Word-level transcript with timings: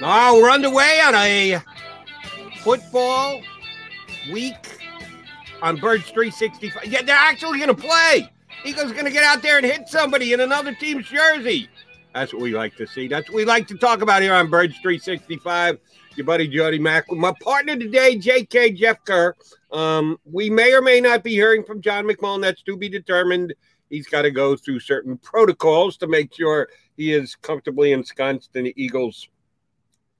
Oh, 0.00 0.40
we're 0.40 0.50
underway 0.50 1.00
on 1.00 1.14
a 1.16 1.60
football 2.60 3.42
week 4.30 4.54
on 5.60 5.76
Birds 5.76 6.04
365. 6.04 6.86
Yeah, 6.86 7.02
they're 7.02 7.16
actually 7.16 7.58
going 7.58 7.74
to 7.74 7.82
play. 7.82 8.30
Eagles 8.64 8.92
going 8.92 9.06
to 9.06 9.10
get 9.10 9.24
out 9.24 9.42
there 9.42 9.56
and 9.56 9.66
hit 9.66 9.88
somebody 9.88 10.32
in 10.32 10.40
another 10.40 10.72
team's 10.72 11.06
jersey. 11.06 11.68
That's 12.14 12.32
what 12.32 12.42
we 12.42 12.54
like 12.54 12.76
to 12.76 12.86
see. 12.86 13.08
That's 13.08 13.28
what 13.28 13.36
we 13.36 13.44
like 13.44 13.66
to 13.68 13.76
talk 13.76 14.00
about 14.00 14.22
here 14.22 14.34
on 14.34 14.48
Birds 14.48 14.76
365. 14.82 15.78
Your 16.14 16.26
buddy 16.26 16.46
Jody 16.46 16.78
Mack 16.78 17.10
my 17.10 17.32
partner 17.42 17.76
today, 17.76 18.16
JK 18.16 18.76
Jeff 18.76 19.04
Kerr. 19.04 19.34
Um, 19.72 20.16
we 20.24 20.48
may 20.48 20.74
or 20.74 20.82
may 20.82 21.00
not 21.00 21.24
be 21.24 21.32
hearing 21.32 21.64
from 21.64 21.80
John 21.80 22.04
McMullen. 22.04 22.42
That's 22.42 22.62
to 22.62 22.76
be 22.76 22.88
determined. 22.88 23.52
He's 23.90 24.06
got 24.06 24.22
to 24.22 24.30
go 24.30 24.54
through 24.54 24.78
certain 24.78 25.16
protocols 25.18 25.96
to 25.98 26.06
make 26.06 26.32
sure 26.34 26.68
he 26.96 27.12
is 27.12 27.34
comfortably 27.34 27.92
ensconced 27.92 28.54
in 28.54 28.64
the 28.64 28.74
Eagles 28.76 29.28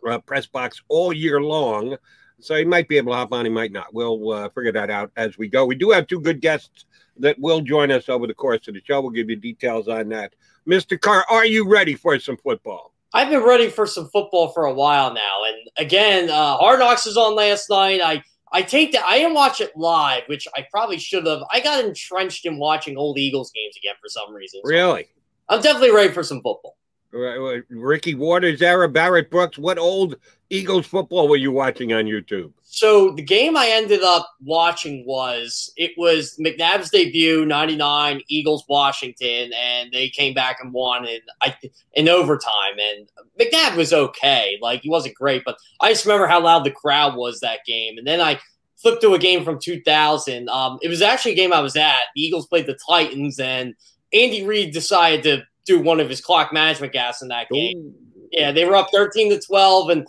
uh, 0.09 0.19
press 0.19 0.47
box 0.47 0.83
all 0.89 1.13
year 1.13 1.41
long. 1.41 1.97
So 2.41 2.55
he 2.55 2.65
might 2.65 2.89
be 2.89 2.97
able 2.97 3.13
to 3.13 3.17
hop 3.17 3.33
on, 3.33 3.45
he 3.45 3.51
might 3.51 3.73
not. 3.73 3.93
We'll 3.93 4.31
uh, 4.31 4.49
figure 4.51 4.73
that 4.73 4.91
out 4.91 5.11
as 5.17 5.37
we 5.39 5.49
go. 5.49 5.67
We 5.67 5.75
do 5.75 5.91
have 5.91 6.07
two 6.07 6.21
good 6.21 6.41
guests 6.41 6.85
that 7.19 7.39
will 7.39 7.61
join 7.61 7.91
us 7.91 8.09
over 8.09 8.27
the 8.27 8.35
course 8.35 8.69
of 8.69 8.75
the 8.75 8.83
show. 8.85 9.01
We'll 9.01 9.11
give 9.11 9.29
you 9.29 9.37
details 9.37 9.89
on 9.89 10.09
that. 10.11 10.35
Mr. 10.69 11.01
Kerr, 11.01 11.25
are 11.29 11.47
you 11.47 11.69
ready 11.69 11.95
for 11.95 12.19
some 12.21 12.37
football? 12.37 12.93
I've 13.13 13.31
been 13.31 13.43
ready 13.43 13.69
for 13.69 13.87
some 13.87 14.09
football 14.11 14.49
for 14.53 14.67
a 14.67 14.75
while 14.75 15.13
now. 15.13 15.45
And 15.49 15.57
again, 15.79 16.31
uh, 16.31 16.57
Hard 16.59 16.79
Knocks 16.79 17.07
was 17.07 17.17
on 17.17 17.35
last 17.35 17.71
night. 17.71 18.01
I 18.03 18.23
I 18.53 18.63
take 18.63 18.93
that. 18.93 19.05
I 19.05 19.19
didn't 19.19 19.35
watch 19.35 19.61
it 19.61 19.77
live, 19.77 20.23
which 20.27 20.49
I 20.57 20.67
probably 20.71 20.99
should 20.99 21.27
have. 21.27 21.41
I 21.53 21.61
got 21.61 21.85
entrenched 21.85 22.47
in 22.47 22.59
watching 22.59 22.97
old 22.97 23.19
Eagles 23.19 23.51
games 23.51 23.77
again 23.77 23.95
for 24.01 24.09
some 24.09 24.33
reason. 24.33 24.61
So 24.65 24.71
really? 24.71 25.09
I'm 25.49 25.61
definitely 25.61 25.91
ready 25.91 26.13
for 26.13 26.23
some 26.23 26.39
football. 26.39 26.78
Ricky 27.13 28.15
Watters, 28.15 28.63
era 28.63 28.89
Barrett 28.89 29.31
Brooks. 29.31 29.59
What 29.59 29.79
old 29.79 30.17
Eagles 30.51 30.87
football 30.87 31.29
were 31.29 31.37
you 31.37 31.53
watching 31.53 31.93
on 31.93 32.05
YouTube? 32.05 32.53
So 32.63 33.13
the 33.13 33.23
game 33.23 33.57
I 33.57 33.69
ended 33.69 34.03
up 34.03 34.31
watching 34.43 35.05
was 35.07 35.73
it 35.77 35.93
was 35.97 36.37
McNabb's 36.39 36.91
debut, 36.91 37.47
'99 37.47 38.21
Eagles 38.29 38.65
Washington, 38.69 39.51
and 39.55 39.91
they 39.91 40.11
came 40.11 40.35
back 40.35 40.59
and 40.61 40.73
won 40.73 41.07
in 41.07 41.21
I 41.41 41.57
in 41.95 42.09
overtime. 42.09 42.77
And 42.79 43.09
McNabb 43.41 43.77
was 43.77 43.93
okay, 43.93 44.59
like 44.61 44.83
he 44.83 44.91
wasn't 44.91 45.15
great, 45.15 45.43
but 45.47 45.57
I 45.81 45.91
just 45.91 46.05
remember 46.05 46.27
how 46.27 46.43
loud 46.43 46.65
the 46.65 46.71
crowd 46.71 47.17
was 47.17 47.41
that 47.41 47.61
game. 47.67 47.97
And 47.97 48.07
then 48.07 48.21
I 48.21 48.39
flipped 48.77 49.03
to 49.03 49.15
a 49.15 49.19
game 49.19 49.45
from 49.45 49.59
2000. 49.59 50.49
Um, 50.49 50.79
it 50.83 50.89
was 50.89 51.03
actually 51.03 51.33
a 51.33 51.37
game 51.37 51.53
I 51.53 51.61
was 51.61 51.75
at. 51.75 52.03
The 52.15 52.23
Eagles 52.23 52.47
played 52.47 52.67
the 52.67 52.79
Titans, 52.89 53.41
and 53.41 53.75
Andy 54.13 54.45
Reid 54.45 54.73
decided 54.73 55.23
to 55.25 55.43
do 55.69 55.79
one 55.81 56.01
of 56.01 56.09
his 56.09 56.21
clock 56.21 56.53
management 56.53 56.93
gas 56.93 57.23
in 57.23 57.29
that 57.29 57.49
game. 57.51 57.79
Ooh. 57.79 57.95
Yeah, 58.33 58.53
they 58.53 58.65
were 58.65 58.75
up 58.75 58.89
13 58.93 59.31
to 59.31 59.41
12, 59.41 59.91
and 59.91 60.07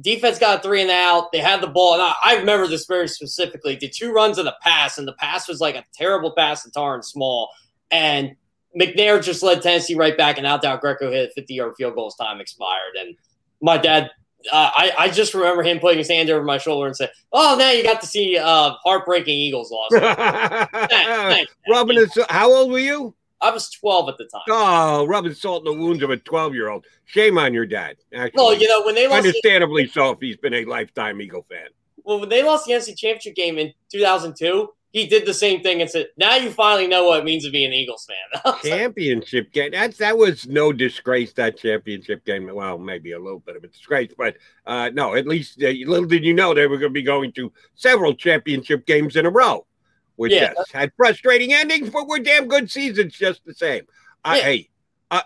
defense 0.00 0.38
got 0.38 0.62
three 0.62 0.82
and 0.82 0.90
out. 0.90 1.32
They 1.32 1.38
had 1.38 1.60
the 1.60 1.66
ball. 1.66 1.94
And 1.94 2.02
I, 2.02 2.14
I 2.24 2.36
remember 2.36 2.66
this 2.66 2.86
very 2.86 3.08
specifically. 3.08 3.76
Did 3.76 3.92
two 3.94 4.12
runs 4.12 4.38
and 4.38 4.48
a 4.48 4.56
pass, 4.62 4.98
and 4.98 5.06
the 5.06 5.14
pass 5.14 5.48
was 5.48 5.60
like 5.60 5.74
a 5.74 5.84
terrible 5.94 6.32
pass 6.32 6.64
to 6.64 6.70
Torrance 6.70 7.08
Small. 7.08 7.50
And 7.90 8.34
McNair 8.78 9.22
just 9.22 9.42
led 9.42 9.62
Tennessee 9.62 9.94
right 9.94 10.16
back, 10.16 10.38
and 10.38 10.46
out 10.46 10.64
Al 10.64 10.78
Greco 10.78 11.10
hit 11.10 11.32
50 11.34 11.54
yard 11.54 11.74
field 11.76 11.94
goals. 11.94 12.16
Time 12.16 12.40
expired. 12.40 12.96
And 12.98 13.16
my 13.60 13.76
dad, 13.76 14.10
uh, 14.52 14.70
I, 14.74 14.92
I 14.98 15.08
just 15.10 15.34
remember 15.34 15.62
him 15.62 15.78
putting 15.78 15.98
his 15.98 16.08
hand 16.08 16.30
over 16.30 16.44
my 16.44 16.58
shoulder 16.58 16.86
and 16.86 16.96
said, 16.96 17.10
Oh, 17.32 17.56
now 17.58 17.70
you 17.70 17.82
got 17.82 18.00
to 18.00 18.06
see 18.06 18.36
uh, 18.36 18.72
heartbreaking 18.84 19.34
Eagles 19.34 19.70
loss. 19.70 19.90
thanks, 20.70 20.92
thanks, 20.92 21.54
Robin, 21.68 22.06
how 22.28 22.52
old 22.52 22.70
were 22.70 22.78
you? 22.78 23.14
I 23.40 23.50
was 23.50 23.70
12 23.70 24.08
at 24.08 24.18
the 24.18 24.24
time. 24.24 24.42
Oh, 24.48 25.06
rubbing 25.06 25.34
salt 25.34 25.66
in 25.66 25.72
the 25.72 25.78
wounds 25.78 26.02
of 26.02 26.10
a 26.10 26.16
12 26.16 26.54
year 26.54 26.68
old. 26.68 26.84
Shame 27.04 27.38
on 27.38 27.54
your 27.54 27.66
dad. 27.66 27.96
Actually. 28.14 28.42
Well, 28.42 28.54
you 28.54 28.68
know, 28.68 28.84
when 28.84 28.94
they 28.94 29.06
lost. 29.06 29.26
Understandably 29.26 29.84
the, 29.84 29.92
so 29.92 30.10
if 30.10 30.20
he's 30.20 30.36
been 30.36 30.54
a 30.54 30.64
lifetime 30.64 31.20
Eagle 31.20 31.46
fan. 31.48 31.68
Well, 32.04 32.20
when 32.20 32.28
they 32.28 32.42
lost 32.42 32.66
the 32.66 32.72
NFC 32.72 32.96
Championship 32.96 33.34
game 33.34 33.58
in 33.58 33.72
2002, 33.92 34.68
he 34.90 35.06
did 35.06 35.26
the 35.26 35.34
same 35.34 35.62
thing 35.62 35.82
and 35.82 35.90
said, 35.90 36.06
"Now 36.16 36.36
you 36.36 36.50
finally 36.50 36.86
know 36.86 37.04
what 37.04 37.20
it 37.20 37.24
means 37.24 37.44
to 37.44 37.50
be 37.50 37.64
an 37.64 37.74
Eagles 37.74 38.06
fan." 38.06 38.54
championship 38.62 39.52
game. 39.52 39.72
That's 39.72 39.98
that 39.98 40.16
was 40.16 40.46
no 40.46 40.72
disgrace. 40.72 41.34
That 41.34 41.58
championship 41.58 42.24
game. 42.24 42.50
Well, 42.52 42.78
maybe 42.78 43.12
a 43.12 43.18
little 43.18 43.40
bit 43.40 43.56
of 43.56 43.64
a 43.64 43.68
disgrace, 43.68 44.12
but 44.16 44.36
uh, 44.66 44.90
no. 44.94 45.14
At 45.14 45.26
least 45.26 45.62
uh, 45.62 45.68
little 45.86 46.06
did 46.06 46.24
you 46.24 46.32
know 46.32 46.54
they 46.54 46.66
were 46.66 46.78
going 46.78 46.90
to 46.90 46.94
be 46.94 47.02
going 47.02 47.32
to 47.32 47.52
several 47.74 48.14
championship 48.14 48.86
games 48.86 49.16
in 49.16 49.26
a 49.26 49.30
row 49.30 49.66
which 50.18 50.32
yeah. 50.32 50.52
yes, 50.56 50.70
had 50.72 50.92
frustrating 50.96 51.54
endings, 51.54 51.90
but 51.90 52.08
were 52.08 52.18
damn 52.18 52.48
good 52.48 52.68
seasons 52.68 53.14
just 53.14 53.44
the 53.44 53.54
same. 53.54 53.84
Uh, 54.24 54.34
yeah. 54.36 54.42
Hey, 54.42 54.68
uh, 55.12 55.22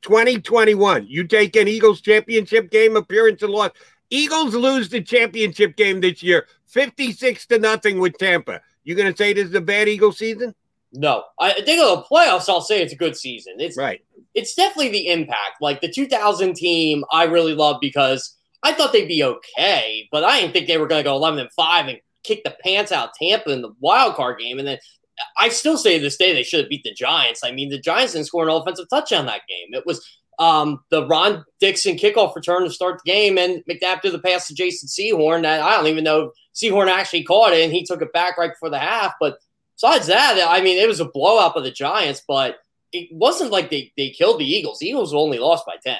2021, 0.00 1.06
you 1.06 1.24
take 1.24 1.54
an 1.56 1.68
Eagles 1.68 2.00
championship 2.00 2.70
game 2.70 2.96
appearance 2.96 3.42
and 3.42 3.52
loss. 3.52 3.70
Eagles 4.08 4.54
lose 4.54 4.88
the 4.88 5.02
championship 5.02 5.76
game 5.76 6.00
this 6.00 6.22
year, 6.22 6.46
56 6.68 7.46
to 7.46 7.58
nothing 7.58 7.98
with 7.98 8.16
Tampa. 8.16 8.62
You 8.82 8.94
going 8.94 9.12
to 9.12 9.16
say 9.16 9.34
this 9.34 9.48
is 9.48 9.54
a 9.54 9.60
bad 9.60 9.88
Eagles 9.88 10.16
season? 10.16 10.54
No, 10.94 11.24
I 11.38 11.52
think 11.52 11.82
of 11.82 11.98
the 11.98 12.04
playoffs. 12.10 12.48
I'll 12.48 12.62
say 12.62 12.82
it's 12.82 12.94
a 12.94 12.96
good 12.96 13.16
season. 13.16 13.56
It's 13.58 13.76
right. 13.76 14.02
It's 14.34 14.54
definitely 14.54 14.90
the 14.92 15.08
impact. 15.08 15.60
Like 15.60 15.82
the 15.82 15.92
2000 15.92 16.54
team, 16.54 17.04
I 17.12 17.24
really 17.24 17.54
love 17.54 17.76
because 17.78 18.38
I 18.62 18.72
thought 18.72 18.94
they'd 18.94 19.06
be 19.06 19.22
okay, 19.22 20.08
but 20.10 20.24
I 20.24 20.40
didn't 20.40 20.54
think 20.54 20.66
they 20.66 20.78
were 20.78 20.86
going 20.86 21.00
to 21.00 21.08
go 21.08 21.14
11 21.14 21.40
and 21.40 21.52
five 21.52 21.88
and 21.88 21.98
kicked 22.24 22.44
the 22.44 22.56
pants 22.64 22.92
out 22.92 23.14
Tampa 23.14 23.50
in 23.50 23.62
the 23.62 23.74
wild 23.80 24.14
card 24.14 24.38
game, 24.38 24.58
and 24.58 24.66
then 24.66 24.78
I 25.38 25.48
still 25.50 25.76
say 25.76 25.96
to 25.96 26.02
this 26.02 26.16
day 26.16 26.32
they 26.32 26.42
should 26.42 26.60
have 26.60 26.68
beat 26.68 26.84
the 26.84 26.94
Giants. 26.94 27.42
I 27.44 27.52
mean, 27.52 27.68
the 27.68 27.78
Giants 27.78 28.12
didn't 28.14 28.26
score 28.26 28.44
an 28.44 28.50
offensive 28.54 28.88
touchdown 28.88 29.26
that 29.26 29.42
game. 29.48 29.74
It 29.74 29.86
was 29.86 30.06
um, 30.38 30.82
the 30.90 31.06
Ron 31.06 31.44
Dixon 31.60 31.96
kickoff 31.96 32.34
return 32.34 32.64
to 32.64 32.70
start 32.70 33.00
the 33.04 33.10
game, 33.10 33.38
and 33.38 33.62
McNabb 33.68 34.02
threw 34.02 34.10
the 34.10 34.18
pass 34.18 34.48
to 34.48 34.54
Jason 34.54 34.88
Sehorn 34.88 35.42
that 35.42 35.60
I 35.60 35.76
don't 35.76 35.86
even 35.86 36.04
know 36.04 36.32
Sehorn 36.54 36.88
actually 36.88 37.24
caught 37.24 37.52
it, 37.52 37.62
and 37.62 37.72
he 37.72 37.84
took 37.84 38.02
it 38.02 38.12
back 38.12 38.38
right 38.38 38.52
before 38.52 38.70
the 38.70 38.78
half. 38.78 39.14
But 39.20 39.38
besides 39.76 40.06
that, 40.06 40.44
I 40.48 40.62
mean, 40.62 40.78
it 40.78 40.88
was 40.88 41.00
a 41.00 41.04
blowout 41.06 41.56
of 41.56 41.64
the 41.64 41.70
Giants, 41.70 42.22
but 42.26 42.58
it 42.92 43.08
wasn't 43.12 43.50
like 43.50 43.70
they, 43.70 43.92
they 43.96 44.10
killed 44.10 44.40
the 44.40 44.48
Eagles. 44.48 44.78
The 44.78 44.88
Eagles 44.88 45.14
only 45.14 45.38
lost 45.38 45.64
by 45.66 45.76
10. 45.82 45.96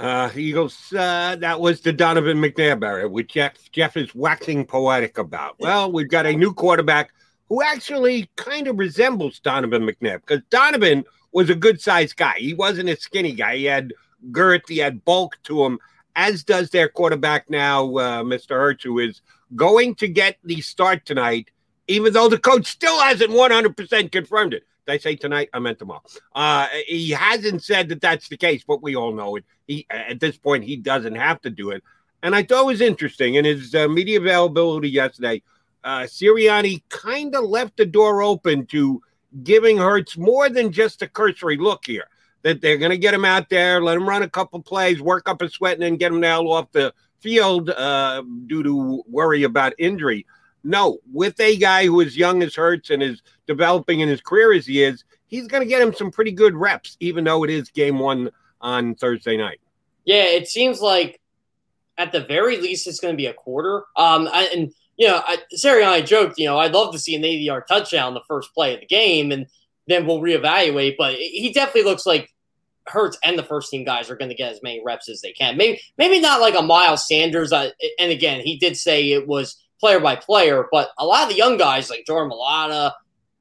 Uh, 0.00 0.30
Eagles, 0.34 0.94
uh, 0.94 1.36
that 1.40 1.60
was 1.60 1.82
the 1.82 1.92
Donovan 1.92 2.40
McNabb 2.40 2.82
era, 2.82 3.06
which 3.06 3.34
Jeff, 3.34 3.70
Jeff 3.70 3.98
is 3.98 4.14
waxing 4.14 4.64
poetic 4.64 5.18
about. 5.18 5.56
Well, 5.60 5.92
we've 5.92 6.08
got 6.08 6.24
a 6.24 6.32
new 6.32 6.54
quarterback 6.54 7.12
who 7.50 7.62
actually 7.62 8.30
kind 8.36 8.66
of 8.66 8.78
resembles 8.78 9.40
Donovan 9.40 9.82
McNabb 9.82 10.22
because 10.26 10.40
Donovan 10.48 11.04
was 11.32 11.50
a 11.50 11.54
good 11.54 11.82
sized 11.82 12.16
guy. 12.16 12.36
He 12.38 12.54
wasn't 12.54 12.88
a 12.88 12.96
skinny 12.96 13.32
guy. 13.32 13.56
He 13.56 13.64
had 13.66 13.92
girth, 14.32 14.62
he 14.68 14.78
had 14.78 15.04
bulk 15.04 15.36
to 15.44 15.66
him, 15.66 15.78
as 16.16 16.44
does 16.44 16.70
their 16.70 16.88
quarterback 16.88 17.50
now, 17.50 17.84
uh, 17.96 18.22
Mr. 18.22 18.56
Hurts, 18.56 18.84
who 18.84 19.00
is 19.00 19.20
going 19.54 19.96
to 19.96 20.08
get 20.08 20.38
the 20.44 20.62
start 20.62 21.04
tonight, 21.04 21.50
even 21.88 22.14
though 22.14 22.30
the 22.30 22.38
coach 22.38 22.68
still 22.68 23.02
hasn't 23.02 23.32
100% 23.32 24.12
confirmed 24.12 24.54
it. 24.54 24.64
I 24.90 24.98
say 24.98 25.16
tonight? 25.16 25.48
I 25.52 25.58
meant 25.58 25.78
tomorrow. 25.78 26.02
Uh, 26.34 26.66
he 26.86 27.10
hasn't 27.10 27.62
said 27.62 27.88
that 27.88 28.00
that's 28.00 28.28
the 28.28 28.36
case, 28.36 28.64
but 28.66 28.82
we 28.82 28.96
all 28.96 29.12
know 29.12 29.36
it. 29.36 29.44
He 29.66 29.86
at 29.90 30.20
this 30.20 30.36
point 30.36 30.64
he 30.64 30.76
doesn't 30.76 31.14
have 31.14 31.40
to 31.42 31.50
do 31.50 31.70
it. 31.70 31.82
And 32.22 32.34
I 32.34 32.42
thought 32.42 32.62
it 32.62 32.66
was 32.66 32.80
interesting 32.80 33.36
in 33.36 33.44
his 33.44 33.74
uh, 33.74 33.88
media 33.88 34.20
availability 34.20 34.90
yesterday. 34.90 35.42
Uh, 35.82 36.00
Sirianni 36.00 36.82
kind 36.90 37.34
of 37.34 37.44
left 37.44 37.78
the 37.78 37.86
door 37.86 38.22
open 38.22 38.66
to 38.66 39.00
giving 39.42 39.78
Hurts 39.78 40.18
more 40.18 40.50
than 40.50 40.72
just 40.72 41.00
a 41.00 41.08
cursory 41.08 41.56
look 41.56 41.86
here. 41.86 42.08
that 42.42 42.60
they're 42.60 42.78
going 42.78 42.90
to 42.90 42.98
get 42.98 43.14
him 43.14 43.24
out 43.24 43.48
there, 43.48 43.82
let 43.82 43.96
him 43.96 44.08
run 44.08 44.22
a 44.22 44.28
couple 44.28 44.60
plays, 44.62 45.00
work 45.00 45.28
up 45.28 45.42
a 45.42 45.48
sweat, 45.48 45.74
and 45.74 45.82
then 45.82 45.96
get 45.96 46.12
him 46.12 46.20
now 46.20 46.42
off 46.42 46.70
the 46.72 46.92
field 47.20 47.70
uh, 47.70 48.22
due 48.46 48.62
to 48.62 49.02
worry 49.06 49.42
about 49.42 49.74
injury. 49.78 50.26
No, 50.62 50.98
with 51.12 51.40
a 51.40 51.56
guy 51.56 51.86
who 51.86 52.00
is 52.00 52.16
young 52.16 52.42
as 52.42 52.54
Hurts 52.54 52.90
and 52.90 53.02
is 53.02 53.22
developing 53.46 54.00
in 54.00 54.08
his 54.08 54.20
career 54.20 54.52
as 54.52 54.66
he 54.66 54.82
is, 54.82 55.04
he's 55.26 55.46
going 55.46 55.62
to 55.62 55.68
get 55.68 55.80
him 55.80 55.94
some 55.94 56.10
pretty 56.10 56.32
good 56.32 56.54
reps, 56.54 56.96
even 57.00 57.24
though 57.24 57.44
it 57.44 57.50
is 57.50 57.70
game 57.70 57.98
one 57.98 58.30
on 58.60 58.94
Thursday 58.94 59.36
night. 59.36 59.60
Yeah, 60.04 60.24
it 60.24 60.48
seems 60.48 60.80
like 60.80 61.20
at 61.96 62.12
the 62.12 62.20
very 62.20 62.58
least 62.58 62.86
it's 62.86 63.00
going 63.00 63.12
to 63.12 63.16
be 63.16 63.26
a 63.26 63.32
quarter. 63.32 63.84
Um, 63.96 64.28
and 64.32 64.72
you 64.96 65.06
know, 65.06 65.22
I, 65.26 65.38
Sarah 65.52 65.80
and 65.80 65.90
I 65.90 66.02
joked, 66.02 66.38
you 66.38 66.46
know, 66.46 66.58
I'd 66.58 66.72
love 66.72 66.92
to 66.92 66.98
see 66.98 67.14
an 67.14 67.24
80 67.24 67.42
yard 67.42 67.64
touchdown 67.66 68.12
the 68.12 68.20
first 68.28 68.52
play 68.52 68.74
of 68.74 68.80
the 68.80 68.86
game, 68.86 69.32
and 69.32 69.46
then 69.86 70.06
we'll 70.06 70.20
reevaluate. 70.20 70.96
But 70.98 71.14
he 71.14 71.52
definitely 71.54 71.90
looks 71.90 72.04
like 72.04 72.30
Hurts 72.86 73.18
and 73.24 73.38
the 73.38 73.42
first 73.42 73.70
team 73.70 73.84
guys 73.84 74.10
are 74.10 74.16
going 74.16 74.30
to 74.30 74.34
get 74.34 74.52
as 74.52 74.62
many 74.62 74.82
reps 74.84 75.08
as 75.08 75.20
they 75.20 75.32
can. 75.32 75.56
Maybe 75.56 75.80
maybe 75.96 76.20
not 76.20 76.40
like 76.40 76.54
a 76.54 76.62
Miles 76.62 77.06
Sanders. 77.06 77.52
Uh, 77.52 77.70
and 77.98 78.10
again, 78.10 78.40
he 78.40 78.58
did 78.58 78.76
say 78.76 79.12
it 79.12 79.26
was 79.26 79.56
player 79.80 79.98
by 79.98 80.16
player, 80.16 80.66
but 80.70 80.90
a 80.98 81.04
lot 81.04 81.22
of 81.22 81.30
the 81.30 81.36
young 81.36 81.56
guys 81.56 81.90
like 81.90 82.04
Jordan 82.06 82.30
Mailata, 82.30 82.92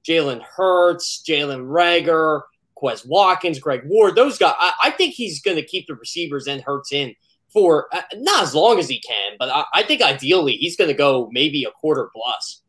Jalen 0.08 0.42
Hurts, 0.42 1.22
Jalen 1.28 1.68
Reagor, 1.68 2.44
Quez 2.82 3.06
Watkins, 3.06 3.60
Greg 3.60 3.82
Ward, 3.86 4.16
those 4.16 4.38
guys. 4.38 4.56
I, 4.58 4.72
I 4.86 4.92
think 4.92 5.14
he's 5.14 5.42
going 5.42 5.58
to 5.58 5.64
keep 5.66 5.88
the 5.88 5.96
receivers 5.96 6.48
and 6.48 6.62
Hurts 6.62 6.92
in 6.92 7.14
for 7.52 7.94
uh, 7.94 8.02
not 8.16 8.44
as 8.44 8.56
long 8.56 8.80
as 8.80 8.88
he 8.88 9.00
can, 9.00 9.34
but 9.38 9.50
I, 9.50 9.66
I 9.74 9.84
think 9.84 10.02
ideally 10.02 10.54
he's 10.54 10.78
going 10.78 10.90
to 10.90 10.96
go 10.96 11.30
maybe 11.32 11.66
a 11.66 11.72
quarter 11.72 12.10
plus. 12.16 12.62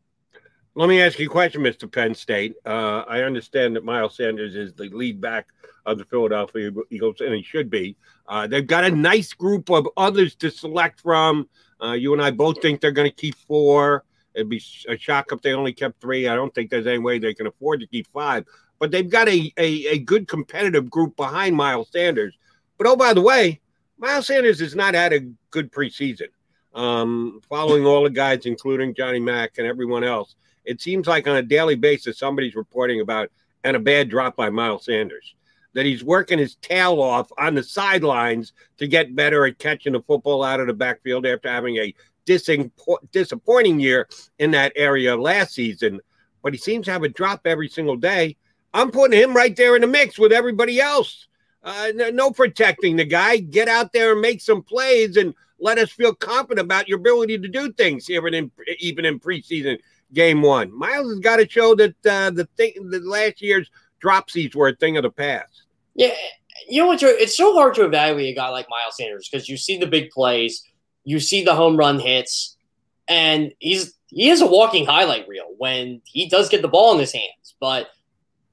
Let 0.73 0.87
me 0.87 1.01
ask 1.01 1.19
you 1.19 1.25
a 1.25 1.29
question, 1.29 1.61
Mr. 1.61 1.91
Penn 1.91 2.15
State. 2.15 2.55
Uh, 2.65 3.03
I 3.07 3.21
understand 3.23 3.75
that 3.75 3.83
Miles 3.83 4.15
Sanders 4.15 4.55
is 4.55 4.73
the 4.73 4.89
lead 4.89 5.19
back 5.19 5.47
of 5.85 5.97
the 5.97 6.05
Philadelphia 6.05 6.71
Eagles, 6.89 7.19
and 7.19 7.33
he 7.33 7.43
should 7.43 7.69
be. 7.69 7.97
Uh, 8.27 8.47
they've 8.47 8.65
got 8.65 8.85
a 8.85 8.91
nice 8.91 9.33
group 9.33 9.69
of 9.69 9.87
others 9.97 10.35
to 10.35 10.49
select 10.49 11.01
from. 11.01 11.49
Uh, 11.81 11.93
you 11.93 12.13
and 12.13 12.21
I 12.21 12.31
both 12.31 12.61
think 12.61 12.79
they're 12.79 12.91
going 12.91 13.09
to 13.09 13.15
keep 13.15 13.35
four. 13.35 14.03
It'd 14.33 14.49
be 14.49 14.63
a 14.87 14.97
shock 14.97 15.31
if 15.31 15.41
they 15.41 15.53
only 15.53 15.73
kept 15.73 15.99
three. 15.99 16.27
I 16.27 16.35
don't 16.35 16.53
think 16.53 16.69
there's 16.69 16.87
any 16.87 16.99
way 16.99 17.19
they 17.19 17.33
can 17.33 17.47
afford 17.47 17.81
to 17.81 17.87
keep 17.87 18.07
five. 18.13 18.45
But 18.79 18.91
they've 18.91 19.09
got 19.09 19.27
a, 19.27 19.53
a, 19.57 19.87
a 19.87 19.99
good 19.99 20.27
competitive 20.27 20.89
group 20.89 21.15
behind 21.15 21.55
Miles 21.55 21.89
Sanders. 21.91 22.37
But 22.77 22.87
oh, 22.87 22.95
by 22.95 23.13
the 23.13 23.21
way, 23.21 23.59
Miles 23.97 24.27
Sanders 24.27 24.59
has 24.59 24.75
not 24.75 24.93
had 24.93 25.13
a 25.13 25.27
good 25.49 25.71
preseason. 25.71 26.27
Um, 26.73 27.41
following 27.49 27.85
all 27.85 28.03
the 28.03 28.09
guys, 28.09 28.45
including 28.45 28.95
Johnny 28.95 29.19
Mack 29.19 29.57
and 29.57 29.67
everyone 29.67 30.03
else, 30.03 30.35
it 30.63 30.81
seems 30.81 31.07
like 31.07 31.27
on 31.27 31.35
a 31.35 31.41
daily 31.41 31.75
basis 31.75 32.17
somebody's 32.17 32.55
reporting 32.55 33.01
about 33.01 33.29
and 33.63 33.75
a 33.75 33.79
bad 33.79 34.09
drop 34.09 34.35
by 34.35 34.49
Miles 34.49 34.85
Sanders. 34.85 35.35
That 35.73 35.85
he's 35.85 36.03
working 36.03 36.37
his 36.37 36.55
tail 36.55 37.01
off 37.01 37.31
on 37.37 37.55
the 37.55 37.63
sidelines 37.63 38.53
to 38.77 38.87
get 38.87 39.15
better 39.15 39.45
at 39.45 39.57
catching 39.57 39.93
the 39.93 40.01
football 40.01 40.43
out 40.43 40.59
of 40.59 40.67
the 40.67 40.73
backfield 40.73 41.25
after 41.25 41.49
having 41.49 41.77
a 41.77 41.93
disappointing 43.11 43.79
year 43.79 44.07
in 44.39 44.51
that 44.51 44.73
area 44.75 45.15
last 45.15 45.53
season. 45.53 45.99
But 46.43 46.53
he 46.53 46.59
seems 46.59 46.85
to 46.85 46.91
have 46.91 47.03
a 47.03 47.09
drop 47.09 47.41
every 47.45 47.69
single 47.69 47.95
day. 47.95 48.35
I'm 48.73 48.91
putting 48.91 49.19
him 49.19 49.35
right 49.35 49.55
there 49.55 49.75
in 49.75 49.81
the 49.81 49.87
mix 49.87 50.17
with 50.17 50.31
everybody 50.31 50.79
else. 50.79 51.27
Uh, 51.63 51.91
no 52.13 52.31
protecting 52.31 52.95
the 52.95 53.05
guy. 53.05 53.37
Get 53.37 53.67
out 53.67 53.93
there 53.93 54.13
and 54.13 54.21
make 54.21 54.41
some 54.41 54.63
plays 54.63 55.17
and 55.17 55.33
let 55.59 55.77
us 55.77 55.91
feel 55.91 56.15
confident 56.15 56.65
about 56.65 56.87
your 56.87 56.97
ability 56.97 57.37
to 57.37 57.47
do 57.47 57.71
things 57.73 58.09
even 58.09 58.33
in 58.33 58.51
even 58.79 59.05
in 59.05 59.19
preseason 59.19 59.77
game 60.13 60.41
one. 60.41 60.75
Miles 60.75 61.11
has 61.11 61.19
got 61.19 61.37
to 61.37 61.47
show 61.47 61.75
that 61.75 62.05
uh, 62.05 62.31
the 62.31 62.47
thing, 62.57 62.73
the 62.89 62.99
last 63.01 63.41
year's 63.41 63.69
dropsies 64.03 64.55
were 64.55 64.69
a 64.69 64.75
thing 64.75 64.97
of 64.97 65.03
the 65.03 65.11
past. 65.11 65.63
Yeah, 65.95 66.13
you 66.67 66.81
know 66.81 66.87
what? 66.87 67.01
It's 67.03 67.37
so 67.37 67.53
hard 67.53 67.75
to 67.75 67.85
evaluate 67.85 68.29
a 68.29 68.35
guy 68.35 68.49
like 68.49 68.67
Miles 68.69 68.97
Sanders 68.97 69.29
because 69.29 69.49
you 69.49 69.57
see 69.57 69.77
the 69.77 69.87
big 69.87 70.09
plays, 70.11 70.63
you 71.03 71.19
see 71.19 71.43
the 71.43 71.55
home 71.55 71.77
run 71.77 71.99
hits, 71.99 72.57
and 73.07 73.51
he's 73.59 73.93
he 74.07 74.29
is 74.29 74.41
a 74.41 74.45
walking 74.45 74.85
highlight 74.85 75.27
reel 75.27 75.47
when 75.57 76.01
he 76.05 76.29
does 76.29 76.49
get 76.49 76.61
the 76.61 76.67
ball 76.67 76.93
in 76.93 76.99
his 76.99 77.13
hands. 77.13 77.55
But 77.59 77.89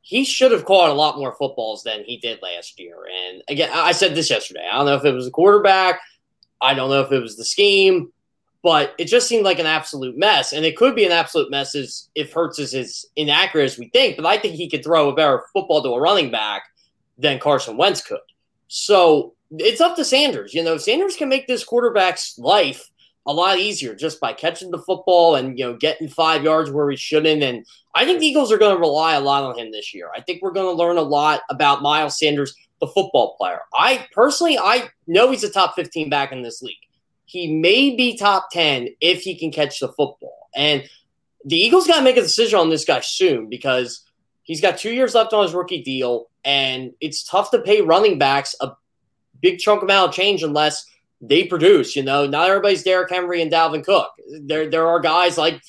he 0.02 0.24
should 0.24 0.52
have 0.52 0.64
caught 0.64 0.90
a 0.90 0.94
lot 0.94 1.18
more 1.18 1.34
footballs 1.34 1.82
than 1.82 2.02
he 2.04 2.16
did 2.16 2.40
last 2.42 2.78
year. 2.80 2.96
And 3.30 3.42
again, 3.48 3.70
I 3.72 3.92
said 3.92 4.14
this 4.14 4.30
yesterday. 4.30 4.66
I 4.70 4.76
don't 4.76 4.86
know 4.86 4.94
if 4.94 5.04
it 5.04 5.12
was 5.12 5.26
the 5.26 5.30
quarterback. 5.30 6.00
I 6.60 6.74
don't 6.74 6.90
know 6.90 7.02
if 7.02 7.12
it 7.12 7.20
was 7.20 7.36
the 7.36 7.44
scheme 7.44 8.10
but 8.68 8.94
it 8.98 9.06
just 9.06 9.26
seemed 9.26 9.46
like 9.46 9.58
an 9.58 9.64
absolute 9.64 10.18
mess. 10.18 10.52
And 10.52 10.62
it 10.62 10.76
could 10.76 10.94
be 10.94 11.06
an 11.06 11.10
absolute 11.10 11.50
mess 11.50 11.74
as 11.74 12.10
if 12.14 12.34
Hurts 12.34 12.58
is 12.58 12.74
as 12.74 13.06
inaccurate 13.16 13.64
as 13.64 13.78
we 13.78 13.88
think, 13.94 14.14
but 14.14 14.26
I 14.26 14.36
think 14.36 14.56
he 14.56 14.68
could 14.68 14.84
throw 14.84 15.08
a 15.08 15.14
better 15.14 15.44
football 15.54 15.82
to 15.82 15.88
a 15.88 15.98
running 15.98 16.30
back 16.30 16.64
than 17.16 17.38
Carson 17.38 17.78
Wentz 17.78 18.02
could. 18.02 18.18
So 18.66 19.32
it's 19.52 19.80
up 19.80 19.96
to 19.96 20.04
Sanders. 20.04 20.52
You 20.52 20.62
know, 20.62 20.76
Sanders 20.76 21.16
can 21.16 21.30
make 21.30 21.46
this 21.46 21.64
quarterback's 21.64 22.38
life 22.38 22.90
a 23.24 23.32
lot 23.32 23.58
easier 23.58 23.94
just 23.94 24.20
by 24.20 24.34
catching 24.34 24.70
the 24.70 24.82
football 24.82 25.36
and 25.36 25.58
you 25.58 25.64
know 25.64 25.74
getting 25.74 26.06
five 26.06 26.44
yards 26.44 26.70
where 26.70 26.90
he 26.90 26.96
shouldn't. 26.98 27.42
And 27.42 27.64
I 27.94 28.04
think 28.04 28.20
the 28.20 28.26
Eagles 28.26 28.52
are 28.52 28.58
going 28.58 28.76
to 28.76 28.80
rely 28.82 29.14
a 29.14 29.20
lot 29.20 29.44
on 29.44 29.58
him 29.58 29.72
this 29.72 29.94
year. 29.94 30.10
I 30.14 30.20
think 30.20 30.42
we're 30.42 30.52
going 30.52 30.76
to 30.76 30.78
learn 30.78 30.98
a 30.98 31.02
lot 31.02 31.40
about 31.48 31.80
Miles 31.80 32.18
Sanders, 32.18 32.54
the 32.82 32.86
football 32.88 33.34
player. 33.38 33.60
I 33.72 34.06
personally, 34.12 34.58
I 34.58 34.90
know 35.06 35.30
he's 35.30 35.42
a 35.42 35.50
top 35.50 35.74
15 35.74 36.10
back 36.10 36.32
in 36.32 36.42
this 36.42 36.60
league 36.60 36.76
he 37.28 37.54
may 37.54 37.94
be 37.94 38.16
top 38.16 38.48
10 38.50 38.88
if 39.02 39.20
he 39.20 39.38
can 39.38 39.52
catch 39.52 39.80
the 39.80 39.88
football. 39.88 40.48
And 40.56 40.88
the 41.44 41.58
Eagles 41.58 41.86
got 41.86 41.98
to 41.98 42.02
make 42.02 42.16
a 42.16 42.22
decision 42.22 42.58
on 42.58 42.70
this 42.70 42.86
guy 42.86 43.00
soon 43.00 43.50
because 43.50 44.02
he's 44.44 44.62
got 44.62 44.78
two 44.78 44.92
years 44.92 45.14
left 45.14 45.34
on 45.34 45.42
his 45.42 45.52
rookie 45.52 45.82
deal. 45.82 46.30
And 46.42 46.92
it's 47.02 47.22
tough 47.22 47.50
to 47.50 47.58
pay 47.60 47.82
running 47.82 48.18
backs 48.18 48.56
a 48.62 48.72
big 49.42 49.58
chunk 49.58 49.82
amount 49.82 50.08
of 50.08 50.14
change 50.14 50.42
unless 50.42 50.86
they 51.20 51.44
produce. 51.44 51.94
You 51.94 52.02
know, 52.02 52.26
not 52.26 52.48
everybody's 52.48 52.82
Derrick 52.82 53.10
Henry 53.10 53.42
and 53.42 53.52
Dalvin 53.52 53.84
Cook. 53.84 54.10
There, 54.40 54.70
there 54.70 54.88
are 54.88 54.98
guys 54.98 55.36
like 55.36 55.62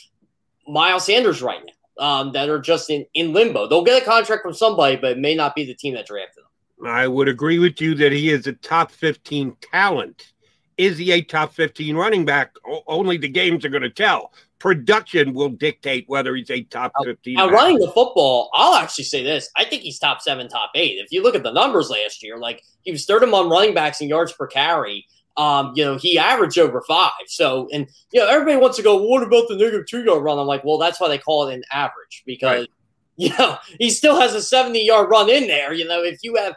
Miles 0.66 1.08
Sanders 1.08 1.42
right 1.42 1.60
now 1.98 2.06
um, 2.06 2.32
that 2.32 2.48
are 2.48 2.62
just 2.62 2.90
in, 2.90 3.06
in 3.14 3.34
limbo. 3.34 3.68
They'll 3.68 3.84
get 3.84 4.02
a 4.02 4.06
contract 4.06 4.44
from 4.44 4.54
somebody, 4.54 4.96
but 4.96 5.12
it 5.12 5.18
may 5.20 5.36
not 5.36 5.56
be 5.56 5.66
the 5.66 5.76
team 5.76 5.96
that 5.96 6.06
drafted 6.06 6.46
them. 6.46 6.88
I 6.88 7.06
would 7.06 7.28
agree 7.28 7.60
with 7.60 7.82
you 7.82 7.96
that 7.96 8.14
he 8.14 8.30
is 8.30 8.48
a 8.48 8.54
top 8.54 8.92
15 8.92 9.58
talent 9.74 10.32
is 10.80 10.98
he 10.98 11.12
a 11.12 11.22
top 11.22 11.54
15 11.54 11.96
running 11.98 12.24
back? 12.26 12.56
O- 12.66 12.84
only 12.88 13.18
the 13.18 13.28
games 13.28 13.66
are 13.66 13.70
going 13.70 13.84
to 13.84 13.90
tell. 13.90 14.31
Production 14.60 15.34
will 15.34 15.50
dictate 15.50 16.06
whether 16.08 16.34
he's 16.36 16.50
a 16.50 16.64
top 16.64 16.94
15. 17.04 17.36
Now, 17.36 17.50
running 17.50 17.80
the 17.80 17.92
football, 17.92 18.50
I'll 18.54 18.76
actually 18.76 19.04
say 19.04 19.22
this. 19.22 19.50
I 19.58 19.66
think 19.66 19.81
he's 19.81 20.00
top 20.00 20.22
seven, 20.22 20.48
top 20.48 20.72
eight. 20.76 20.98
If 20.98 21.12
you 21.12 21.22
look 21.22 21.36
at 21.36 21.44
the 21.44 21.52
numbers 21.52 21.90
last 21.90 22.24
year, 22.24 22.38
like 22.38 22.64
he 22.84 22.92
was 22.92 23.06
third 23.06 23.24
among 23.24 23.50
running 23.50 23.74
backs 23.74 24.00
in 24.00 24.08
yards 24.08 24.31
per 24.31 24.48
carry. 24.48 25.06
Um, 25.36 25.74
you 25.75 25.84
know, 25.84 25.98
he 25.98 26.18
averaged 26.18 26.58
over 26.58 26.82
five. 26.88 27.12
So, 27.27 27.68
and, 27.74 27.88
you 28.13 28.22
know, 28.22 28.30
everybody 28.30 28.58
wants 28.58 28.77
to 28.77 28.84
go, 28.84 28.96
well, 28.96 29.10
what 29.10 29.24
about 29.24 29.50
the 29.50 29.58
negative 29.58 29.86
two 29.86 30.03
yard 30.03 30.24
run? 30.24 30.39
I'm 30.39 30.48
like, 30.48 30.63
well, 30.63 30.77
that's 30.77 31.00
why 31.00 31.10
they 31.10 31.18
call 31.18 31.48
it 31.48 31.56
an 31.56 31.63
average 31.72 32.24
because, 32.25 32.62
right. 32.62 32.70
you 33.18 33.32
know, 33.38 33.58
he 33.80 33.89
still 33.89 34.18
has 34.20 34.34
a 34.34 34.42
70 34.42 34.86
yard 34.86 35.10
run 35.10 35.30
in 35.30 35.48
there. 35.48 35.74
You 35.74 35.86
know, 35.86 36.03
if 36.03 36.20
you 36.24 36.38
have 36.38 36.56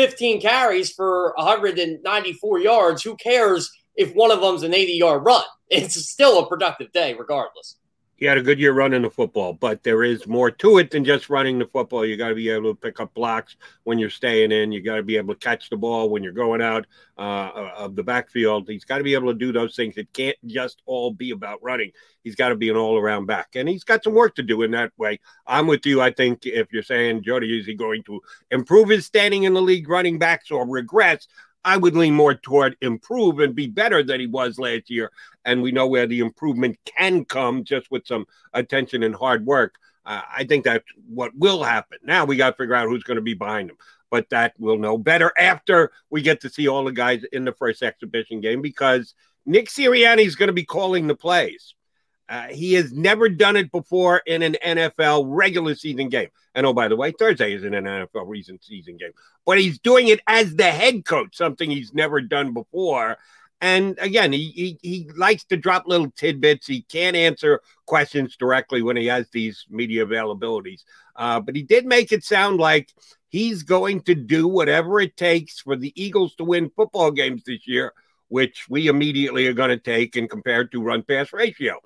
15 0.00 0.40
carries 0.40 0.90
for 0.90 1.34
194 1.36 2.58
yards. 2.60 3.02
Who 3.02 3.16
cares 3.16 3.70
if 3.96 4.14
one 4.14 4.30
of 4.30 4.40
them's 4.40 4.62
an 4.62 4.72
80 4.72 4.92
yard 4.92 5.24
run? 5.26 5.44
It's 5.68 5.94
still 6.08 6.40
a 6.40 6.48
productive 6.48 6.90
day, 6.90 7.12
regardless. 7.12 7.76
He 8.20 8.26
had 8.26 8.36
a 8.36 8.42
good 8.42 8.60
year 8.60 8.74
running 8.74 9.00
the 9.00 9.10
football, 9.10 9.54
but 9.54 9.82
there 9.82 10.04
is 10.04 10.26
more 10.26 10.50
to 10.50 10.76
it 10.76 10.90
than 10.90 11.06
just 11.06 11.30
running 11.30 11.58
the 11.58 11.64
football. 11.64 12.04
You 12.04 12.18
got 12.18 12.28
to 12.28 12.34
be 12.34 12.50
able 12.50 12.74
to 12.74 12.78
pick 12.78 13.00
up 13.00 13.14
blocks 13.14 13.56
when 13.84 13.98
you're 13.98 14.10
staying 14.10 14.52
in. 14.52 14.72
You 14.72 14.82
got 14.82 14.96
to 14.96 15.02
be 15.02 15.16
able 15.16 15.32
to 15.32 15.40
catch 15.40 15.70
the 15.70 15.78
ball 15.78 16.10
when 16.10 16.22
you're 16.22 16.34
going 16.34 16.60
out 16.60 16.86
uh, 17.16 17.70
of 17.78 17.96
the 17.96 18.02
backfield. 18.02 18.68
He's 18.68 18.84
got 18.84 18.98
to 18.98 19.04
be 19.04 19.14
able 19.14 19.32
to 19.32 19.38
do 19.38 19.52
those 19.52 19.74
things. 19.74 19.96
It 19.96 20.12
can't 20.12 20.36
just 20.46 20.82
all 20.84 21.10
be 21.10 21.30
about 21.30 21.62
running. 21.62 21.92
He's 22.22 22.36
got 22.36 22.50
to 22.50 22.56
be 22.56 22.68
an 22.68 22.76
all 22.76 22.98
around 22.98 23.24
back, 23.24 23.48
and 23.54 23.66
he's 23.66 23.84
got 23.84 24.04
some 24.04 24.12
work 24.12 24.34
to 24.34 24.42
do 24.42 24.60
in 24.62 24.72
that 24.72 24.92
way. 24.98 25.18
I'm 25.46 25.66
with 25.66 25.86
you. 25.86 26.02
I 26.02 26.10
think 26.10 26.44
if 26.44 26.70
you're 26.74 26.82
saying 26.82 27.22
Jody, 27.22 27.58
is 27.58 27.64
he 27.64 27.74
going 27.74 28.02
to 28.02 28.20
improve 28.50 28.90
his 28.90 29.06
standing 29.06 29.44
in 29.44 29.54
the 29.54 29.62
league 29.62 29.88
running 29.88 30.18
backs 30.18 30.50
or 30.50 30.68
regress? 30.68 31.26
I 31.64 31.76
would 31.76 31.94
lean 31.94 32.14
more 32.14 32.34
toward 32.34 32.76
improve 32.80 33.38
and 33.40 33.54
be 33.54 33.66
better 33.66 34.02
than 34.02 34.20
he 34.20 34.26
was 34.26 34.58
last 34.58 34.90
year. 34.90 35.10
And 35.44 35.62
we 35.62 35.72
know 35.72 35.86
where 35.86 36.06
the 36.06 36.20
improvement 36.20 36.78
can 36.84 37.24
come 37.24 37.64
just 37.64 37.90
with 37.90 38.06
some 38.06 38.26
attention 38.54 39.02
and 39.02 39.14
hard 39.14 39.44
work. 39.44 39.74
Uh, 40.06 40.22
I 40.34 40.44
think 40.44 40.64
that's 40.64 40.84
what 41.08 41.36
will 41.36 41.62
happen. 41.62 41.98
Now 42.02 42.24
we 42.24 42.36
got 42.36 42.50
to 42.50 42.56
figure 42.56 42.74
out 42.74 42.88
who's 42.88 43.02
going 43.02 43.16
to 43.16 43.22
be 43.22 43.34
behind 43.34 43.70
him. 43.70 43.76
But 44.10 44.28
that 44.30 44.54
we'll 44.58 44.78
know 44.78 44.98
better 44.98 45.32
after 45.38 45.92
we 46.08 46.22
get 46.22 46.40
to 46.40 46.48
see 46.50 46.66
all 46.66 46.84
the 46.84 46.92
guys 46.92 47.22
in 47.32 47.44
the 47.44 47.52
first 47.52 47.82
exhibition 47.82 48.40
game 48.40 48.60
because 48.60 49.14
Nick 49.46 49.68
Sirianni 49.68 50.24
is 50.24 50.34
going 50.34 50.48
to 50.48 50.52
be 50.52 50.64
calling 50.64 51.06
the 51.06 51.14
plays. 51.14 51.74
Uh, 52.30 52.46
he 52.46 52.74
has 52.74 52.92
never 52.92 53.28
done 53.28 53.56
it 53.56 53.72
before 53.72 54.22
in 54.24 54.42
an 54.42 54.56
NFL 54.64 55.24
regular 55.26 55.74
season 55.74 56.08
game. 56.08 56.28
And 56.54 56.64
oh, 56.64 56.72
by 56.72 56.86
the 56.86 56.94
way, 56.94 57.10
Thursday 57.10 57.54
is 57.54 57.64
an 57.64 57.72
NFL 57.72 58.26
recent 58.26 58.62
season 58.62 58.96
game, 58.96 59.10
but 59.44 59.58
he's 59.58 59.80
doing 59.80 60.06
it 60.06 60.20
as 60.28 60.54
the 60.54 60.70
head 60.70 61.04
coach, 61.04 61.36
something 61.36 61.68
he's 61.68 61.92
never 61.92 62.20
done 62.20 62.52
before. 62.54 63.18
And 63.60 63.98
again, 64.00 64.32
he, 64.32 64.50
he, 64.50 64.78
he 64.80 65.10
likes 65.16 65.42
to 65.46 65.56
drop 65.56 65.88
little 65.88 66.10
tidbits. 66.12 66.68
He 66.68 66.82
can't 66.82 67.16
answer 67.16 67.60
questions 67.84 68.36
directly 68.36 68.80
when 68.80 68.96
he 68.96 69.06
has 69.06 69.28
these 69.30 69.66
media 69.68 70.06
availabilities. 70.06 70.84
Uh, 71.16 71.40
but 71.40 71.56
he 71.56 71.62
did 71.62 71.84
make 71.84 72.12
it 72.12 72.22
sound 72.22 72.58
like 72.58 72.94
he's 73.28 73.64
going 73.64 74.02
to 74.02 74.14
do 74.14 74.46
whatever 74.46 75.00
it 75.00 75.16
takes 75.16 75.60
for 75.60 75.74
the 75.74 75.92
Eagles 76.00 76.36
to 76.36 76.44
win 76.44 76.70
football 76.70 77.10
games 77.10 77.42
this 77.44 77.66
year, 77.66 77.92
which 78.28 78.66
we 78.70 78.86
immediately 78.86 79.48
are 79.48 79.52
going 79.52 79.70
to 79.70 79.76
take 79.76 80.14
and 80.14 80.30
compare 80.30 80.64
to 80.64 80.80
run 80.80 81.02
pass 81.02 81.32
ratio. 81.32 81.80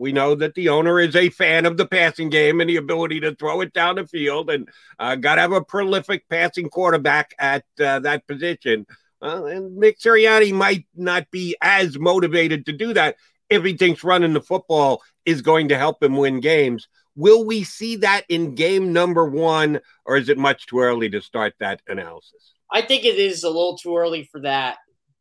We 0.00 0.12
know 0.12 0.34
that 0.34 0.54
the 0.54 0.70
owner 0.70 0.98
is 0.98 1.14
a 1.14 1.28
fan 1.28 1.66
of 1.66 1.76
the 1.76 1.84
passing 1.84 2.30
game 2.30 2.62
and 2.62 2.70
the 2.70 2.76
ability 2.76 3.20
to 3.20 3.34
throw 3.34 3.60
it 3.60 3.74
down 3.74 3.96
the 3.96 4.06
field, 4.06 4.48
and 4.48 4.66
uh, 4.98 5.16
got 5.16 5.34
to 5.34 5.42
have 5.42 5.52
a 5.52 5.62
prolific 5.62 6.26
passing 6.30 6.70
quarterback 6.70 7.34
at 7.38 7.66
uh, 7.78 7.98
that 7.98 8.26
position. 8.26 8.86
Uh, 9.20 9.44
and 9.44 9.76
Nick 9.76 9.98
Sirianni 9.98 10.54
might 10.54 10.86
not 10.96 11.30
be 11.30 11.54
as 11.60 11.98
motivated 11.98 12.64
to 12.64 12.72
do 12.72 12.94
that 12.94 13.16
if 13.50 13.62
he 13.62 13.76
thinks 13.76 14.02
running 14.02 14.32
the 14.32 14.40
football 14.40 15.02
is 15.26 15.42
going 15.42 15.68
to 15.68 15.76
help 15.76 16.02
him 16.02 16.16
win 16.16 16.40
games. 16.40 16.88
Will 17.14 17.44
we 17.44 17.62
see 17.62 17.96
that 17.96 18.24
in 18.30 18.54
game 18.54 18.94
number 18.94 19.28
one, 19.28 19.80
or 20.06 20.16
is 20.16 20.30
it 20.30 20.38
much 20.38 20.66
too 20.66 20.80
early 20.80 21.10
to 21.10 21.20
start 21.20 21.52
that 21.60 21.82
analysis? 21.86 22.54
I 22.72 22.80
think 22.80 23.04
it 23.04 23.18
is 23.18 23.44
a 23.44 23.48
little 23.48 23.76
too 23.76 23.98
early 23.98 24.24
for 24.24 24.40
that, 24.40 24.78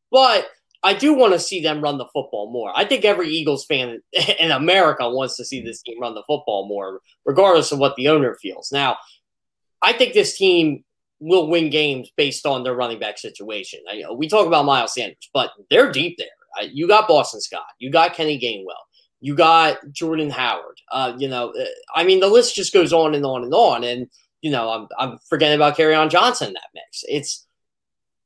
but 0.10 0.48
I 0.82 0.94
do 0.94 1.14
want 1.14 1.34
to 1.34 1.40
see 1.40 1.62
them 1.62 1.82
run 1.82 1.98
the 1.98 2.08
football 2.14 2.52
more. 2.52 2.72
I 2.74 2.86
think 2.86 3.04
every 3.04 3.30
Eagles 3.30 3.66
fan 3.66 4.02
in 4.40 4.52
America 4.52 5.10
wants 5.10 5.36
to 5.38 5.46
see 5.46 5.62
this 5.62 5.82
team 5.82 6.00
run 6.00 6.16
the 6.16 6.24
football 6.28 6.68
more, 6.68 7.02
regardless 7.26 7.72
of 7.72 7.80
what 7.80 7.96
the 7.96 8.08
owner 8.08 8.36
feels. 8.42 8.72
Now, 8.72 8.98
I 9.82 9.94
think 9.94 10.14
this 10.14 10.38
team 10.38 10.84
will 11.20 11.50
win 11.50 11.70
games 11.70 12.10
based 12.16 12.46
on 12.46 12.64
their 12.64 12.76
running 12.76 13.00
back 13.00 13.18
situation. 13.18 13.80
I, 13.90 14.04
we 14.14 14.30
talk 14.30 14.48
about 14.48 14.66
Miles 14.66 14.94
Sanders, 14.94 15.30
but 15.34 15.52
they're 15.70 15.92
deep 15.92 16.18
there. 16.18 16.28
You 16.72 16.88
got 16.88 17.08
Boston 17.08 17.42
Scott, 17.42 17.62
you 17.78 17.92
got 17.92 18.16
Kenny 18.16 18.40
Gainwell, 18.40 18.84
you 19.22 19.36
got 19.36 19.78
Jordan 19.92 20.30
Howard. 20.30 20.82
Uh, 20.92 21.14
you 21.18 21.30
know, 21.30 21.52
uh, 21.52 21.66
I 21.96 22.04
mean, 22.04 22.20
the 22.20 22.28
list 22.28 22.56
just 22.56 22.74
goes 22.74 22.92
on 22.92 23.16
and 23.16 23.26
on 23.26 23.44
and 23.44 23.54
on. 23.54 23.84
And 23.84 24.08
you 24.42 24.52
know, 24.52 24.70
I'm 24.70 24.88
I'm 24.98 25.20
forgetting 25.30 25.56
about 25.56 25.78
Kerryon 25.78 26.10
Johnson 26.10 26.48
in 26.48 26.54
that 26.54 26.70
mix. 26.74 27.04
It's 27.08 27.46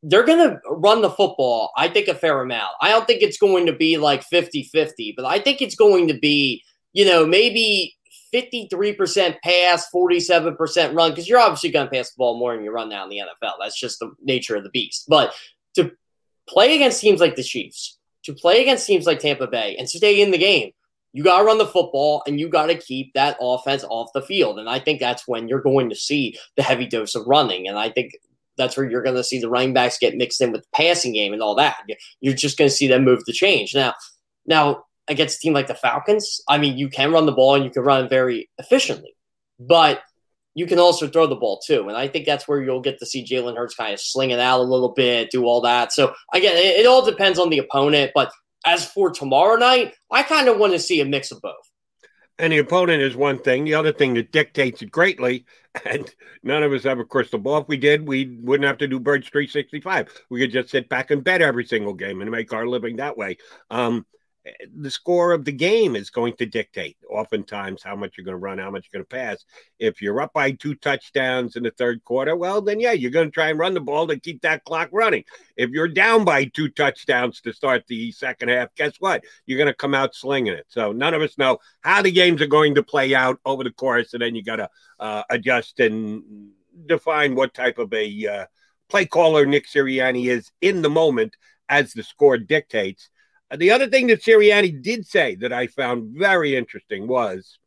they're 0.03 0.25
going 0.25 0.49
to 0.49 0.59
run 0.69 1.01
the 1.01 1.09
football, 1.09 1.71
I 1.77 1.87
think, 1.87 2.09
a 2.09 2.13
fair 2.13 2.41
amount. 2.41 2.73
I 2.81 2.89
don't 2.89 3.07
think 3.07 3.21
it's 3.21 3.37
going 3.37 3.65
to 3.67 3.73
be 3.73 3.97
like 3.97 4.23
50 4.23 4.63
50, 4.63 5.13
but 5.15 5.25
I 5.25 5.39
think 5.39 5.61
it's 5.61 5.75
going 5.75 6.09
to 6.09 6.13
be, 6.13 6.63
you 6.91 7.05
know, 7.05 7.25
maybe 7.25 7.95
53% 8.33 9.37
pass, 9.41 9.87
47% 9.93 10.95
run, 10.95 11.11
because 11.11 11.29
you're 11.29 11.39
obviously 11.39 11.71
going 11.71 11.87
to 11.87 11.91
pass 11.91 12.11
the 12.11 12.17
ball 12.17 12.37
more 12.37 12.53
than 12.53 12.65
you 12.65 12.71
run 12.71 12.89
now 12.89 13.03
in 13.03 13.09
the 13.09 13.19
NFL. 13.19 13.53
That's 13.61 13.79
just 13.79 13.99
the 13.99 14.11
nature 14.21 14.57
of 14.57 14.63
the 14.63 14.69
beast. 14.69 15.05
But 15.07 15.33
to 15.75 15.91
play 16.47 16.75
against 16.75 16.99
teams 16.99 17.21
like 17.21 17.35
the 17.35 17.43
Chiefs, 17.43 17.97
to 18.23 18.33
play 18.33 18.61
against 18.61 18.85
teams 18.85 19.05
like 19.05 19.19
Tampa 19.19 19.47
Bay 19.47 19.75
and 19.77 19.89
stay 19.89 20.21
in 20.21 20.31
the 20.31 20.37
game, 20.37 20.71
you 21.13 21.23
got 21.23 21.39
to 21.39 21.45
run 21.45 21.59
the 21.59 21.65
football 21.65 22.23
and 22.25 22.39
you 22.39 22.49
got 22.49 22.65
to 22.65 22.75
keep 22.75 23.13
that 23.13 23.37
offense 23.39 23.85
off 23.87 24.09
the 24.13 24.21
field. 24.21 24.59
And 24.59 24.67
I 24.67 24.79
think 24.79 24.99
that's 24.99 25.27
when 25.27 25.47
you're 25.47 25.61
going 25.61 25.89
to 25.91 25.95
see 25.95 26.37
the 26.57 26.63
heavy 26.63 26.87
dose 26.87 27.15
of 27.15 27.27
running. 27.27 27.67
And 27.67 27.77
I 27.77 27.89
think 27.91 28.13
that's 28.57 28.77
where 28.77 28.89
you're 28.89 29.03
going 29.03 29.15
to 29.15 29.23
see 29.23 29.39
the 29.39 29.49
running 29.49 29.73
backs 29.73 29.97
get 29.97 30.15
mixed 30.15 30.41
in 30.41 30.51
with 30.51 30.61
the 30.61 30.67
passing 30.75 31.13
game 31.13 31.33
and 31.33 31.41
all 31.41 31.55
that. 31.55 31.77
You're 32.21 32.33
just 32.33 32.57
going 32.57 32.69
to 32.69 32.75
see 32.75 32.87
them 32.87 33.03
move 33.03 33.23
the 33.25 33.33
change. 33.33 33.73
Now, 33.73 33.93
now 34.45 34.83
against 35.07 35.37
a 35.37 35.39
team 35.39 35.53
like 35.53 35.67
the 35.67 35.75
Falcons, 35.75 36.41
I 36.47 36.57
mean, 36.57 36.77
you 36.77 36.89
can 36.89 37.11
run 37.11 37.25
the 37.25 37.31
ball 37.31 37.55
and 37.55 37.63
you 37.63 37.71
can 37.71 37.83
run 37.83 38.09
very 38.09 38.49
efficiently, 38.57 39.15
but 39.59 40.01
you 40.55 40.67
can 40.67 40.79
also 40.79 41.07
throw 41.07 41.25
the 41.27 41.35
ball 41.35 41.59
too. 41.65 41.87
And 41.87 41.97
I 41.97 42.07
think 42.07 42.25
that's 42.25 42.47
where 42.47 42.61
you'll 42.61 42.81
get 42.81 42.99
to 42.99 43.05
see 43.05 43.25
Jalen 43.25 43.57
Hurts 43.57 43.75
kind 43.75 43.93
of 43.93 43.99
sling 43.99 44.31
it 44.31 44.39
out 44.39 44.59
a 44.59 44.63
little 44.63 44.93
bit, 44.93 45.31
do 45.31 45.45
all 45.45 45.61
that. 45.61 45.91
So 45.91 46.13
again, 46.33 46.55
it, 46.55 46.81
it 46.81 46.85
all 46.85 47.03
depends 47.03 47.39
on 47.39 47.49
the 47.49 47.57
opponent. 47.57 48.11
But 48.13 48.31
as 48.65 48.85
for 48.85 49.09
tomorrow 49.09 49.55
night, 49.55 49.93
I 50.11 50.23
kind 50.23 50.47
of 50.47 50.57
want 50.57 50.73
to 50.73 50.79
see 50.79 51.01
a 51.01 51.05
mix 51.05 51.31
of 51.31 51.41
both. 51.41 51.69
And 52.39 52.51
the 52.51 52.57
opponent 52.57 53.01
is 53.01 53.15
one 53.15 53.37
thing. 53.39 53.63
The 53.63 53.75
other 53.75 53.93
thing 53.93 54.15
that 54.15 54.31
dictates 54.31 54.81
it 54.81 54.91
greatly, 54.91 55.45
and 55.85 56.13
none 56.41 56.63
of 56.63 56.71
us 56.73 56.83
have 56.83 56.99
a 56.99 57.05
crystal 57.05 57.39
ball. 57.39 57.61
If 57.61 57.67
we 57.67 57.77
did, 57.77 58.07
we 58.07 58.37
wouldn't 58.41 58.67
have 58.67 58.79
to 58.79 58.87
do 58.87 58.99
Birds 58.99 59.29
365. 59.29 60.25
We 60.29 60.39
could 60.39 60.51
just 60.51 60.69
sit 60.69 60.89
back 60.89 61.11
and 61.11 61.23
bet 61.23 61.41
every 61.41 61.65
single 61.65 61.93
game 61.93 62.21
and 62.21 62.31
make 62.31 62.51
our 62.51 62.67
living 62.67 62.97
that 62.97 63.17
way. 63.17 63.37
Um, 63.69 64.05
the 64.75 64.91
score 64.91 65.31
of 65.31 65.45
the 65.45 65.51
game 65.51 65.95
is 65.95 66.09
going 66.09 66.33
to 66.33 66.45
dictate 66.45 66.97
oftentimes 67.09 67.81
how 67.81 67.95
much 67.95 68.17
you're 68.17 68.25
going 68.25 68.33
to 68.33 68.39
run, 68.39 68.57
how 68.57 68.69
much 68.69 68.89
you're 68.91 68.99
going 68.99 69.05
to 69.05 69.15
pass. 69.15 69.45
If 69.79 70.01
you're 70.01 70.19
up 70.21 70.33
by 70.33 70.51
two 70.51 70.75
touchdowns 70.75 71.55
in 71.55 71.63
the 71.63 71.71
third 71.71 72.03
quarter, 72.03 72.35
well, 72.35 72.61
then 72.61 72.79
yeah, 72.79 72.91
you're 72.91 73.11
going 73.11 73.27
to 73.27 73.31
try 73.31 73.49
and 73.49 73.59
run 73.59 73.73
the 73.73 73.79
ball 73.79 74.07
to 74.07 74.19
keep 74.19 74.41
that 74.41 74.65
clock 74.65 74.89
running. 74.91 75.23
If 75.55 75.69
you're 75.69 75.87
down 75.87 76.25
by 76.25 76.45
two 76.45 76.69
touchdowns 76.69 77.39
to 77.41 77.53
start 77.53 77.87
the 77.87 78.11
second 78.11 78.49
half, 78.49 78.75
guess 78.75 78.97
what? 78.99 79.23
You're 79.45 79.57
going 79.57 79.67
to 79.67 79.73
come 79.73 79.93
out 79.93 80.13
slinging 80.13 80.53
it. 80.53 80.65
So 80.67 80.91
none 80.91 81.13
of 81.13 81.21
us 81.21 81.37
know 81.37 81.59
how 81.81 82.01
the 82.01 82.11
games 82.11 82.41
are 82.41 82.47
going 82.47 82.75
to 82.75 82.83
play 82.83 83.15
out 83.15 83.39
over 83.45 83.63
the 83.63 83.71
course, 83.71 84.13
and 84.13 84.21
then 84.21 84.35
you 84.35 84.43
got 84.43 84.57
to 84.57 84.69
uh, 84.99 85.23
adjust 85.29 85.79
and 85.79 86.51
define 86.85 87.35
what 87.35 87.53
type 87.53 87.77
of 87.77 87.93
a 87.93 88.27
uh, 88.27 88.45
play 88.89 89.05
caller 89.05 89.45
Nick 89.45 89.67
Sirianni 89.67 90.27
is 90.27 90.51
in 90.61 90.81
the 90.81 90.89
moment 90.89 91.35
as 91.69 91.93
the 91.93 92.03
score 92.03 92.37
dictates 92.37 93.09
the 93.57 93.71
other 93.71 93.87
thing 93.87 94.07
that 94.07 94.23
Sirianni 94.23 94.81
did 94.81 95.05
say 95.05 95.35
that 95.35 95.53
I 95.53 95.67
found 95.67 96.17
very 96.17 96.55
interesting 96.55 97.07
was 97.07 97.57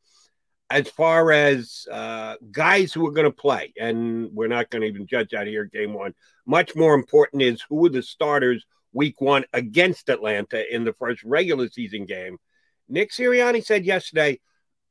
as 0.71 0.88
far 0.88 1.31
as 1.31 1.87
uh, 1.90 2.37
guys 2.50 2.93
who 2.93 3.07
are 3.07 3.12
going 3.12 3.26
to 3.26 3.31
play, 3.31 3.73
and 3.78 4.31
we're 4.33 4.49
not 4.49 4.71
going 4.71 4.83
to 4.83 4.88
even 4.88 5.07
judge 5.07 5.33
out 5.33 5.47
here 5.47 5.64
game 5.64 5.95
one. 5.95 6.14
Much 6.45 6.75
more 6.75 6.95
important 6.95 7.43
is 7.43 7.62
who 7.69 7.87
are 7.87 7.90
the 7.90 8.02
starters 8.02 8.64
week 8.93 9.21
one 9.21 9.45
against 9.52 10.09
Atlanta 10.09 10.75
in 10.75 10.85
the 10.85 10.93
first 10.95 11.23
regular 11.23 11.69
season 11.69 12.07
game. 12.07 12.38
Nick 12.88 13.12
Sirianni 13.12 13.64
said 13.64 13.85
yesterday, 13.85 14.40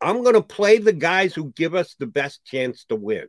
I'm 0.02 0.24
going 0.24 0.36
to 0.36 0.42
play 0.42 0.78
the 0.78 0.94
guys 0.94 1.34
who 1.34 1.52
give 1.56 1.74
us 1.74 1.96
the 1.96 2.08
best 2.08 2.44
chance 2.46 2.86
to 2.86 2.96
win. 2.96 3.28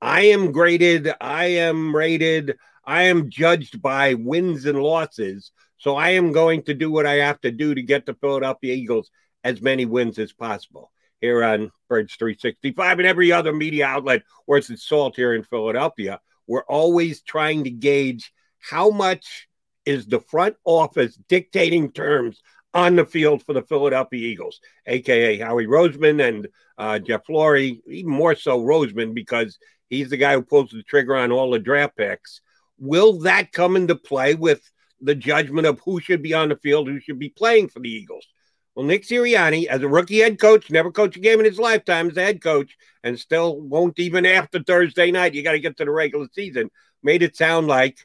I 0.00 0.22
am 0.26 0.52
graded, 0.52 1.12
I 1.20 1.44
am 1.46 1.94
rated, 1.94 2.56
I 2.84 3.04
am 3.04 3.30
judged 3.30 3.80
by 3.80 4.14
wins 4.14 4.66
and 4.66 4.80
losses. 4.80 5.52
So 5.82 5.96
I 5.96 6.10
am 6.10 6.30
going 6.30 6.62
to 6.64 6.74
do 6.74 6.92
what 6.92 7.06
I 7.06 7.14
have 7.14 7.40
to 7.40 7.50
do 7.50 7.74
to 7.74 7.82
get 7.82 8.06
the 8.06 8.14
Philadelphia 8.14 8.72
Eagles 8.72 9.10
as 9.42 9.60
many 9.60 9.84
wins 9.84 10.16
as 10.20 10.32
possible 10.32 10.92
here 11.20 11.42
on 11.42 11.72
Birds 11.88 12.14
365 12.14 13.00
and 13.00 13.08
every 13.08 13.32
other 13.32 13.52
media 13.52 13.86
outlet 13.86 14.22
where 14.46 14.58
it's 14.58 14.86
salt 14.86 15.16
here 15.16 15.34
in 15.34 15.42
Philadelphia. 15.42 16.20
We're 16.46 16.62
always 16.66 17.22
trying 17.22 17.64
to 17.64 17.70
gauge 17.70 18.32
how 18.60 18.90
much 18.90 19.48
is 19.84 20.06
the 20.06 20.20
front 20.20 20.54
office 20.64 21.18
dictating 21.28 21.90
terms 21.90 22.40
on 22.72 22.94
the 22.94 23.04
field 23.04 23.42
for 23.42 23.52
the 23.52 23.62
Philadelphia 23.62 24.24
Eagles, 24.24 24.60
aka 24.86 25.36
Howie 25.36 25.66
Roseman 25.66 26.24
and 26.28 26.46
uh, 26.78 27.00
Jeff 27.00 27.26
Lurie, 27.28 27.80
even 27.88 28.12
more 28.12 28.36
so 28.36 28.60
Roseman 28.60 29.14
because 29.14 29.58
he's 29.90 30.10
the 30.10 30.16
guy 30.16 30.34
who 30.34 30.42
pulls 30.42 30.70
the 30.70 30.84
trigger 30.84 31.16
on 31.16 31.32
all 31.32 31.50
the 31.50 31.58
draft 31.58 31.96
picks. 31.96 32.40
Will 32.78 33.18
that 33.22 33.50
come 33.50 33.74
into 33.74 33.96
play 33.96 34.36
with 34.36 34.62
the 35.02 35.14
judgment 35.14 35.66
of 35.66 35.80
who 35.80 36.00
should 36.00 36.22
be 36.22 36.32
on 36.32 36.48
the 36.48 36.56
field, 36.56 36.88
who 36.88 37.00
should 37.00 37.18
be 37.18 37.28
playing 37.28 37.68
for 37.68 37.80
the 37.80 37.90
Eagles. 37.90 38.26
Well, 38.74 38.86
Nick 38.86 39.02
Sirianni, 39.02 39.66
as 39.66 39.82
a 39.82 39.88
rookie 39.88 40.20
head 40.20 40.40
coach, 40.40 40.70
never 40.70 40.90
coached 40.90 41.16
a 41.16 41.20
game 41.20 41.38
in 41.40 41.44
his 41.44 41.58
lifetime 41.58 42.08
as 42.08 42.16
a 42.16 42.22
head 42.22 42.42
coach, 42.42 42.76
and 43.04 43.18
still 43.18 43.60
won't 43.60 43.98
even 43.98 44.24
after 44.24 44.62
Thursday 44.62 45.10
night. 45.10 45.34
You 45.34 45.42
got 45.42 45.52
to 45.52 45.60
get 45.60 45.76
to 45.76 45.84
the 45.84 45.90
regular 45.90 46.26
season. 46.32 46.70
Made 47.02 47.22
it 47.22 47.36
sound 47.36 47.66
like, 47.66 47.98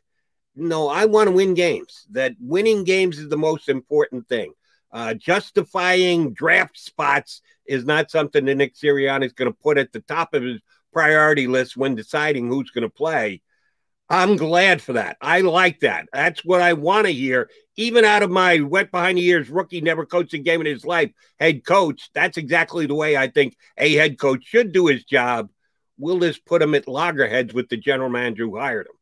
no, 0.56 0.90
I 0.90 1.06
want 1.06 1.28
to 1.28 1.36
win 1.36 1.54
games. 1.54 2.06
That 2.12 2.36
winning 2.40 2.84
games 2.84 3.18
is 3.18 3.30
the 3.30 3.38
most 3.38 3.70
important 3.70 4.28
thing. 4.28 4.54
Uh, 4.92 5.14
justifying 5.14 6.34
draft 6.34 6.78
spots 6.78 7.42
is 7.66 7.86
not 7.86 8.12
something 8.12 8.44
that 8.46 8.56
Nick 8.56 8.76
Sirianni 8.76 9.26
is 9.26 9.34
going 9.34 9.52
to 9.52 9.58
put 9.58 9.78
at 9.78 9.94
the 9.94 10.02
top 10.02 10.34
of 10.34 10.44
his 10.44 10.60
priority 10.92 11.48
list 11.48 11.78
when 11.78 11.96
deciding 11.96 12.48
who's 12.48 12.72
going 12.72 12.82
to 12.82 12.90
play. 12.90 13.42
I'm 14.10 14.38
glad 14.38 14.82
for 14.82 14.94
that. 14.94 15.18
I 15.20 15.42
like 15.42 15.82
that. 15.82 16.08
That's 16.14 16.44
what 16.46 16.62
I 16.62 16.74
want 16.74 17.08
to 17.08 17.14
hear. 17.14 17.50
Even 17.76 18.06
out 18.06 18.24
of 18.24 18.32
my 18.32 18.62
wet 18.62 18.92
behind 18.92 19.18
the 19.18 19.26
ears 19.26 19.50
rookie, 19.50 19.82
never 19.82 20.06
coached 20.06 20.34
a 20.34 20.38
game 20.38 20.62
in 20.62 20.68
his 20.68 20.86
life, 20.86 21.12
head 21.40 21.66
coach. 21.66 22.10
That's 22.14 22.38
exactly 22.38 22.86
the 22.86 22.96
way 22.96 23.18
I 23.18 23.28
think 23.28 23.56
a 23.78 23.94
head 23.94 24.18
coach 24.18 24.46
should 24.46 24.72
do 24.72 24.88
his 24.88 25.04
job. 25.04 25.50
Will 26.00 26.20
this 26.20 26.38
put 26.38 26.62
him 26.62 26.76
at 26.76 26.88
loggerheads 26.88 27.54
with 27.54 27.70
the 27.70 27.78
general 27.78 28.10
manager 28.10 28.46
who 28.46 28.58
hired 28.58 28.88
him? 28.88 28.94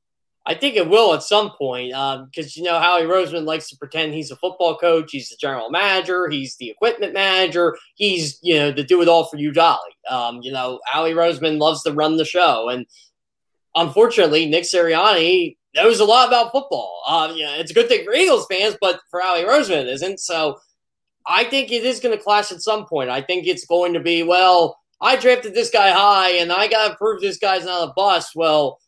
I 0.47 0.53
think 0.53 0.75
it 0.75 0.87
will 0.89 1.13
at 1.13 1.23
some 1.23 1.51
point 1.57 1.89
because 1.89 2.45
um, 2.45 2.51
you 2.55 2.63
know 2.63 2.79
Howie 2.79 3.03
Roseman 3.03 3.45
likes 3.45 3.69
to 3.69 3.77
pretend 3.77 4.13
he's 4.13 4.29
a 4.29 4.35
football 4.35 4.77
coach, 4.77 5.11
he's 5.11 5.29
the 5.29 5.37
general 5.39 5.71
manager, 5.71 6.29
he's 6.29 6.55
the 6.57 6.69
equipment 6.69 7.13
manager, 7.13 7.75
he's 7.95 8.37
you 8.43 8.55
know 8.55 8.71
the 8.71 8.83
do 8.83 9.01
it 9.01 9.07
all 9.07 9.25
for 9.25 9.37
you 9.37 9.51
dolly. 9.51 9.79
Um, 10.09 10.41
you 10.43 10.51
know 10.51 10.79
Howie 10.85 11.13
Roseman 11.13 11.59
loves 11.59 11.81
to 11.83 11.93
run 11.93 12.17
the 12.17 12.25
show, 12.25 12.69
and 12.69 12.85
unfortunately, 13.75 14.47
Nick 14.47 14.63
Sirianni 14.63 15.57
knows 15.75 15.99
a 15.99 16.05
lot 16.05 16.27
about 16.27 16.51
football. 16.51 17.03
Um, 17.07 17.35
yeah, 17.35 17.55
it's 17.55 17.71
a 17.71 17.73
good 17.73 17.89
thing 17.89 18.05
for 18.05 18.13
Eagles 18.13 18.47
fans, 18.49 18.77
but 18.79 19.01
for 19.11 19.19
Howie 19.19 19.43
Roseman, 19.43 19.81
it 19.81 19.87
isn't. 19.87 20.19
So 20.19 20.57
I 21.27 21.43
think 21.43 21.71
it 21.71 21.83
is 21.83 21.99
going 21.99 22.17
to 22.17 22.23
clash 22.23 22.51
at 22.51 22.61
some 22.61 22.85
point. 22.85 23.09
I 23.09 23.21
think 23.21 23.45
it's 23.45 23.65
going 23.65 23.93
to 23.93 23.99
be, 23.99 24.23
well, 24.23 24.79
I 25.01 25.17
drafted 25.17 25.53
this 25.53 25.69
guy 25.69 25.91
high 25.91 26.37
and 26.37 26.51
I 26.51 26.67
got 26.67 26.89
to 26.89 26.95
prove 26.95 27.21
this 27.21 27.37
guy's 27.37 27.65
not 27.65 27.89
a 27.89 27.93
bust. 27.93 28.31
Well, 28.35 28.79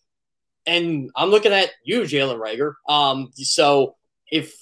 and 0.66 1.10
I'm 1.16 1.30
looking 1.30 1.52
at 1.54 1.72
you, 1.84 2.02
Jalen 2.02 2.40
Reagor. 2.40 2.74
Um, 2.88 3.32
so 3.34 3.96
if 4.32 4.56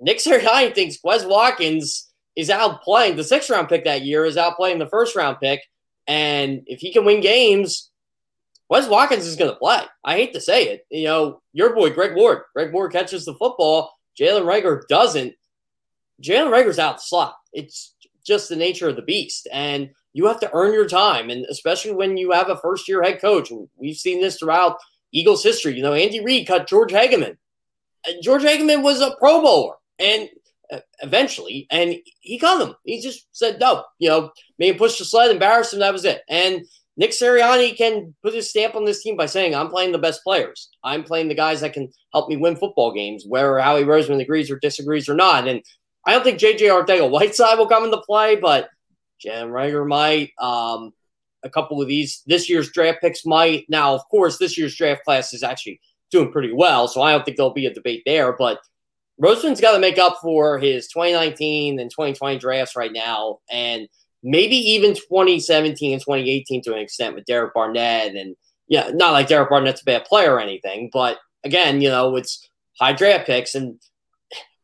Nick 0.00 0.18
Sirianni 0.18 0.74
thinks 0.74 0.98
Quez 0.98 1.28
Watkins 1.28 2.08
is 2.36 2.50
out 2.50 2.82
playing 2.82 3.16
the 3.16 3.24
sixth 3.24 3.50
round 3.50 3.68
pick 3.68 3.84
that 3.84 4.02
year 4.02 4.24
is 4.24 4.36
out 4.36 4.56
playing 4.56 4.78
the 4.78 4.86
first 4.86 5.16
round 5.16 5.38
pick, 5.40 5.60
and 6.06 6.62
if 6.66 6.80
he 6.80 6.92
can 6.92 7.04
win 7.04 7.20
games, 7.20 7.87
Quez 8.70 8.88
Watkins 8.88 9.26
is 9.26 9.36
going 9.36 9.50
to 9.50 9.56
play. 9.56 9.80
I 10.04 10.14
hate 10.14 10.34
to 10.34 10.40
say 10.40 10.64
it, 10.68 10.86
you 10.90 11.04
know, 11.04 11.40
your 11.52 11.74
boy 11.74 11.90
Greg 11.90 12.14
Ward. 12.14 12.42
Greg 12.54 12.72
Ward 12.72 12.92
catches 12.92 13.24
the 13.24 13.34
football. 13.34 13.92
Jalen 14.18 14.44
Reagor 14.44 14.82
doesn't. 14.88 15.34
Jalen 16.22 16.50
Reagor's 16.50 16.78
out 16.78 16.96
the 16.96 17.02
slot. 17.02 17.36
It's 17.52 17.94
just 18.24 18.48
the 18.48 18.56
nature 18.56 18.88
of 18.88 18.96
the 18.96 19.02
beast, 19.02 19.48
and 19.52 19.90
you 20.12 20.26
have 20.26 20.40
to 20.40 20.50
earn 20.52 20.74
your 20.74 20.88
time, 20.88 21.30
and 21.30 21.46
especially 21.46 21.92
when 21.92 22.16
you 22.16 22.32
have 22.32 22.50
a 22.50 22.58
first 22.58 22.88
year 22.88 23.02
head 23.02 23.20
coach. 23.20 23.50
We've 23.76 23.96
seen 23.96 24.20
this 24.20 24.38
throughout 24.38 24.76
Eagles 25.12 25.42
history. 25.42 25.74
You 25.74 25.82
know, 25.82 25.94
Andy 25.94 26.22
Reid 26.22 26.46
cut 26.46 26.68
George 26.68 26.92
Hageman. 26.92 27.36
George 28.22 28.42
Hageman 28.42 28.82
was 28.82 29.00
a 29.00 29.14
Pro 29.18 29.40
Bowler, 29.40 29.76
and 29.98 30.28
uh, 30.70 30.80
eventually, 31.00 31.66
and 31.70 31.96
he 32.20 32.38
cut 32.38 32.66
him. 32.66 32.74
He 32.84 33.00
just 33.00 33.26
said 33.32 33.58
no. 33.60 33.84
You 33.98 34.08
know, 34.10 34.30
made 34.58 34.72
him 34.72 34.76
push 34.76 34.98
the 34.98 35.04
sled, 35.04 35.30
embarrassed 35.30 35.72
him. 35.72 35.80
That 35.80 35.92
was 35.92 36.04
it. 36.04 36.22
And 36.28 36.66
Nick 36.98 37.12
Sirianni 37.12 37.76
can 37.76 38.14
put 38.22 38.34
his 38.34 38.50
stamp 38.50 38.74
on 38.74 38.84
this 38.84 39.02
team 39.02 39.16
by 39.16 39.26
saying, 39.26 39.54
"I'm 39.54 39.70
playing 39.70 39.92
the 39.92 39.98
best 39.98 40.22
players. 40.24 40.68
I'm 40.82 41.04
playing 41.04 41.28
the 41.28 41.34
guys 41.34 41.60
that 41.60 41.72
can 41.72 41.90
help 42.12 42.28
me 42.28 42.36
win 42.36 42.56
football 42.56 42.92
games." 42.92 43.24
Where 43.26 43.58
Howie 43.60 43.84
Roseman 43.84 44.20
agrees 44.20 44.50
or 44.50 44.58
disagrees 44.58 45.08
or 45.08 45.14
not, 45.14 45.46
and 45.46 45.62
I 46.04 46.12
don't 46.12 46.24
think 46.24 46.40
JJ 46.40 46.68
Arcega-Whiteside 46.68 47.56
will 47.56 47.68
come 47.68 47.84
into 47.84 47.98
play, 47.98 48.36
but 48.36 48.68
Jalen 49.24 49.50
Reagor 49.50 49.86
might. 49.86 50.32
Um, 50.38 50.92
a 51.44 51.50
couple 51.50 51.80
of 51.80 51.86
these 51.86 52.22
this 52.26 52.48
year's 52.48 52.70
draft 52.72 53.00
picks 53.00 53.24
might. 53.24 53.66
Now, 53.68 53.94
of 53.94 54.02
course, 54.10 54.38
this 54.38 54.58
year's 54.58 54.74
draft 54.74 55.04
class 55.04 55.32
is 55.32 55.42
actually 55.42 55.80
doing 56.10 56.32
pretty 56.32 56.52
well, 56.52 56.88
so 56.88 57.02
I 57.02 57.12
don't 57.12 57.24
think 57.24 57.36
there'll 57.36 57.52
be 57.52 57.66
a 57.66 57.74
debate 57.74 58.02
there. 58.06 58.32
But 58.32 58.58
Roseman's 59.22 59.60
got 59.60 59.72
to 59.72 59.78
make 59.78 59.98
up 59.98 60.18
for 60.22 60.58
his 60.58 60.88
2019 60.88 61.78
and 61.78 61.90
2020 61.90 62.38
drafts 62.38 62.74
right 62.74 62.92
now, 62.92 63.38
and 63.50 63.88
maybe 64.22 64.56
even 64.56 64.94
2017 64.94 65.92
and 65.92 66.00
2018 66.00 66.62
to 66.62 66.74
an 66.74 66.80
extent 66.80 67.14
with 67.14 67.24
Derek 67.24 67.54
Barnett. 67.54 68.14
And 68.14 68.36
yeah, 68.66 68.90
not 68.92 69.12
like 69.12 69.28
Derek 69.28 69.50
Barnett's 69.50 69.82
a 69.82 69.84
bad 69.84 70.04
player 70.04 70.34
or 70.34 70.40
anything, 70.40 70.90
but 70.92 71.18
again, 71.44 71.80
you 71.80 71.88
know, 71.88 72.16
it's 72.16 72.48
high 72.78 72.92
draft 72.92 73.26
picks. 73.26 73.54
And 73.54 73.80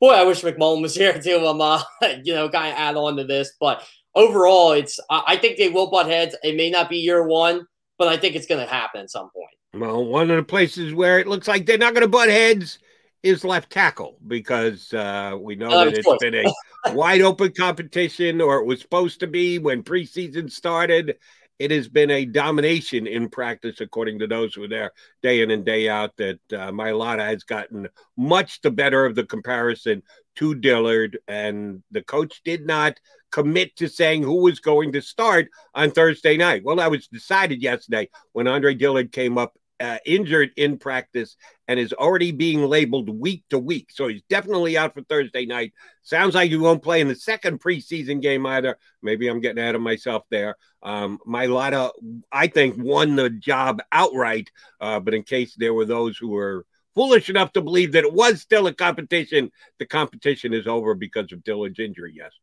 boy, 0.00 0.12
I 0.12 0.24
wish 0.24 0.42
McMullen 0.42 0.82
was 0.82 0.94
here 0.96 1.18
to, 1.18 1.46
um, 1.46 1.60
uh, 1.60 1.82
you 2.24 2.34
know, 2.34 2.48
kind 2.48 2.72
of 2.72 2.78
add 2.78 2.96
on 2.96 3.16
to 3.16 3.24
this. 3.24 3.52
But 3.60 3.86
overall, 4.14 4.72
it's 4.72 4.98
I 5.10 5.36
think 5.36 5.58
they 5.58 5.68
will 5.68 5.90
butt 5.90 6.06
heads. 6.06 6.36
It 6.42 6.56
may 6.56 6.70
not 6.70 6.88
be 6.88 6.98
year 6.98 7.26
one, 7.26 7.66
but 7.98 8.08
I 8.08 8.16
think 8.16 8.36
it's 8.36 8.46
going 8.46 8.64
to 8.64 8.72
happen 8.72 9.02
at 9.02 9.10
some 9.10 9.30
point. 9.30 9.82
Well, 9.82 10.04
one 10.04 10.30
of 10.30 10.36
the 10.36 10.44
places 10.44 10.94
where 10.94 11.18
it 11.18 11.26
looks 11.26 11.48
like 11.48 11.66
they're 11.66 11.78
not 11.78 11.94
going 11.94 12.02
to 12.02 12.08
butt 12.08 12.28
heads 12.28 12.78
is 13.24 13.42
left 13.42 13.70
tackle 13.70 14.18
because 14.26 14.92
uh, 14.92 15.36
we 15.40 15.56
know 15.56 15.70
that 15.70 15.94
it's 15.94 16.22
been 16.22 16.34
a 16.34 16.44
wide 16.92 17.22
open 17.22 17.52
competition, 17.52 18.40
or 18.40 18.58
it 18.58 18.66
was 18.66 18.80
supposed 18.80 19.20
to 19.20 19.26
be 19.26 19.58
when 19.58 19.82
preseason 19.82 20.50
started. 20.50 21.16
It 21.58 21.70
has 21.70 21.88
been 21.88 22.10
a 22.10 22.24
domination 22.24 23.06
in 23.06 23.28
practice, 23.28 23.80
according 23.80 24.18
to 24.18 24.26
those 24.26 24.54
who 24.54 24.62
were 24.62 24.68
there 24.68 24.92
day 25.22 25.40
in 25.40 25.52
and 25.52 25.64
day 25.64 25.88
out. 25.88 26.16
That 26.16 26.40
uh, 26.52 26.72
Mailata 26.72 27.24
has 27.24 27.44
gotten 27.44 27.88
much 28.16 28.60
the 28.60 28.72
better 28.72 29.06
of 29.06 29.14
the 29.14 29.24
comparison 29.24 30.02
to 30.36 30.54
Dillard, 30.54 31.18
and 31.28 31.82
the 31.92 32.02
coach 32.02 32.42
did 32.44 32.66
not 32.66 32.98
commit 33.30 33.76
to 33.76 33.88
saying 33.88 34.22
who 34.22 34.42
was 34.42 34.60
going 34.60 34.92
to 34.92 35.02
start 35.02 35.48
on 35.74 35.90
Thursday 35.90 36.36
night. 36.36 36.62
Well, 36.64 36.76
that 36.76 36.90
was 36.90 37.08
decided 37.08 37.62
yesterday 37.62 38.08
when 38.32 38.48
Andre 38.48 38.74
Dillard 38.74 39.12
came 39.12 39.38
up 39.38 39.56
uh, 39.80 39.98
injured 40.06 40.50
in 40.56 40.78
practice 40.78 41.36
and 41.66 41.80
is 41.80 41.92
already 41.92 42.32
being 42.32 42.62
labeled 42.64 43.08
week 43.08 43.44
to 43.50 43.58
week. 43.58 43.90
So 43.90 44.08
he's 44.08 44.22
definitely 44.28 44.76
out 44.78 44.94
for 44.94 45.02
Thursday 45.02 45.46
night. 45.46 45.72
Sounds 46.02 46.34
like 46.34 46.50
he 46.50 46.56
won't 46.56 46.82
play 46.82 47.00
in 47.00 47.08
the 47.08 47.14
second 47.14 47.60
preseason 47.60 48.22
game 48.22 48.46
either. 48.46 48.78
Maybe 49.02 49.28
I'm 49.28 49.40
getting 49.40 49.58
ahead 49.58 49.74
of 49.74 49.80
myself 49.80 50.24
there. 50.30 50.56
Um, 50.82 51.18
Mailata, 51.26 51.90
I 52.30 52.46
think, 52.46 52.76
won 52.78 53.16
the 53.16 53.30
job 53.30 53.82
outright. 53.90 54.50
Uh, 54.80 55.00
but 55.00 55.14
in 55.14 55.22
case 55.22 55.54
there 55.56 55.74
were 55.74 55.86
those 55.86 56.16
who 56.16 56.28
were 56.28 56.66
foolish 56.94 57.28
enough 57.28 57.52
to 57.52 57.62
believe 57.62 57.92
that 57.92 58.04
it 58.04 58.12
was 58.12 58.40
still 58.40 58.66
a 58.66 58.72
competition, 58.72 59.50
the 59.78 59.86
competition 59.86 60.52
is 60.52 60.66
over 60.66 60.94
because 60.94 61.32
of 61.32 61.42
Dillard's 61.42 61.80
injury 61.80 62.12
yesterday. 62.14 62.40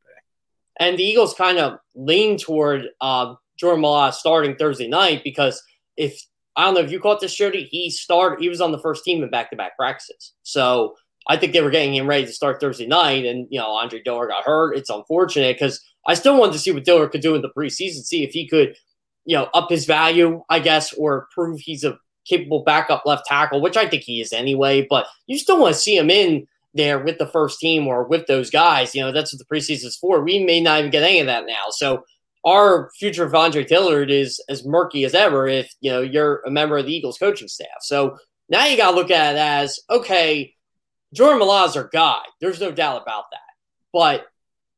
And 0.79 0.97
the 0.97 1.03
Eagles 1.03 1.33
kind 1.33 1.59
of 1.59 1.79
lean 1.95 2.37
toward 2.37 2.87
uh, 2.99 3.35
Jordan 3.57 3.83
Mailata 3.83 4.13
starting 4.13 4.55
Thursday 4.55 4.87
night 4.87 5.23
because 5.23 5.61
if 5.95 6.21
I 6.55 6.65
don't 6.65 6.73
know 6.73 6.81
if 6.81 6.91
you 6.91 6.99
caught 6.99 7.21
this, 7.21 7.35
Jody, 7.35 7.67
he 7.71 7.89
started. 7.89 8.41
He 8.41 8.49
was 8.49 8.61
on 8.61 8.71
the 8.71 8.79
first 8.79 9.03
team 9.03 9.23
in 9.23 9.29
back-to-back 9.29 9.77
practices, 9.77 10.33
so 10.43 10.95
I 11.27 11.37
think 11.37 11.53
they 11.53 11.61
were 11.61 11.69
getting 11.69 11.95
him 11.95 12.07
ready 12.07 12.25
to 12.25 12.33
start 12.33 12.59
Thursday 12.59 12.87
night. 12.87 13.25
And 13.25 13.47
you 13.49 13.59
know, 13.59 13.71
Andre 13.71 14.01
Dillard 14.01 14.29
got 14.29 14.43
hurt. 14.43 14.75
It's 14.75 14.89
unfortunate 14.89 15.55
because 15.55 15.79
I 16.07 16.15
still 16.15 16.39
wanted 16.39 16.53
to 16.53 16.59
see 16.59 16.71
what 16.71 16.83
Dillard 16.83 17.11
could 17.11 17.21
do 17.21 17.35
in 17.35 17.41
the 17.41 17.51
preseason, 17.55 18.03
see 18.03 18.23
if 18.23 18.31
he 18.31 18.47
could, 18.47 18.75
you 19.25 19.37
know, 19.37 19.49
up 19.53 19.69
his 19.69 19.85
value, 19.85 20.43
I 20.49 20.59
guess, 20.59 20.93
or 20.93 21.27
prove 21.33 21.59
he's 21.59 21.83
a 21.83 21.97
capable 22.25 22.63
backup 22.63 23.03
left 23.05 23.25
tackle, 23.27 23.61
which 23.61 23.77
I 23.77 23.87
think 23.87 24.03
he 24.03 24.19
is 24.19 24.33
anyway. 24.33 24.85
But 24.89 25.07
you 25.27 25.37
still 25.37 25.59
want 25.59 25.75
to 25.75 25.79
see 25.79 25.95
him 25.95 26.09
in 26.09 26.47
there 26.73 26.99
with 26.99 27.17
the 27.17 27.27
first 27.27 27.59
team 27.59 27.87
or 27.87 28.03
with 28.03 28.27
those 28.27 28.49
guys. 28.49 28.95
You 28.95 29.01
know, 29.01 29.11
that's 29.11 29.33
what 29.33 29.39
the 29.39 29.55
preseason 29.55 29.85
is 29.85 29.97
for. 29.97 30.21
We 30.21 30.43
may 30.43 30.59
not 30.59 30.79
even 30.79 30.91
get 30.91 31.03
any 31.03 31.19
of 31.19 31.27
that 31.27 31.45
now. 31.45 31.65
So 31.69 32.03
our 32.43 32.89
future 32.97 33.23
of 33.23 33.35
Andre 33.35 33.63
Dillard 33.63 34.09
is 34.09 34.43
as 34.49 34.65
murky 34.65 35.05
as 35.05 35.13
ever 35.13 35.47
if, 35.47 35.73
you 35.79 35.91
know, 35.91 36.01
you're 36.01 36.41
a 36.45 36.51
member 36.51 36.77
of 36.77 36.85
the 36.85 36.93
Eagles 36.93 37.17
coaching 37.17 37.47
staff. 37.47 37.67
So 37.81 38.17
now 38.49 38.65
you 38.65 38.77
got 38.77 38.91
to 38.91 38.97
look 38.97 39.11
at 39.11 39.35
it 39.35 39.39
as, 39.39 39.79
okay, 39.89 40.55
Jordan 41.13 41.41
Mailata's 41.41 41.77
our 41.77 41.89
guy. 41.91 42.21
There's 42.39 42.59
no 42.59 42.71
doubt 42.71 43.03
about 43.03 43.25
that. 43.31 43.39
But 43.93 44.25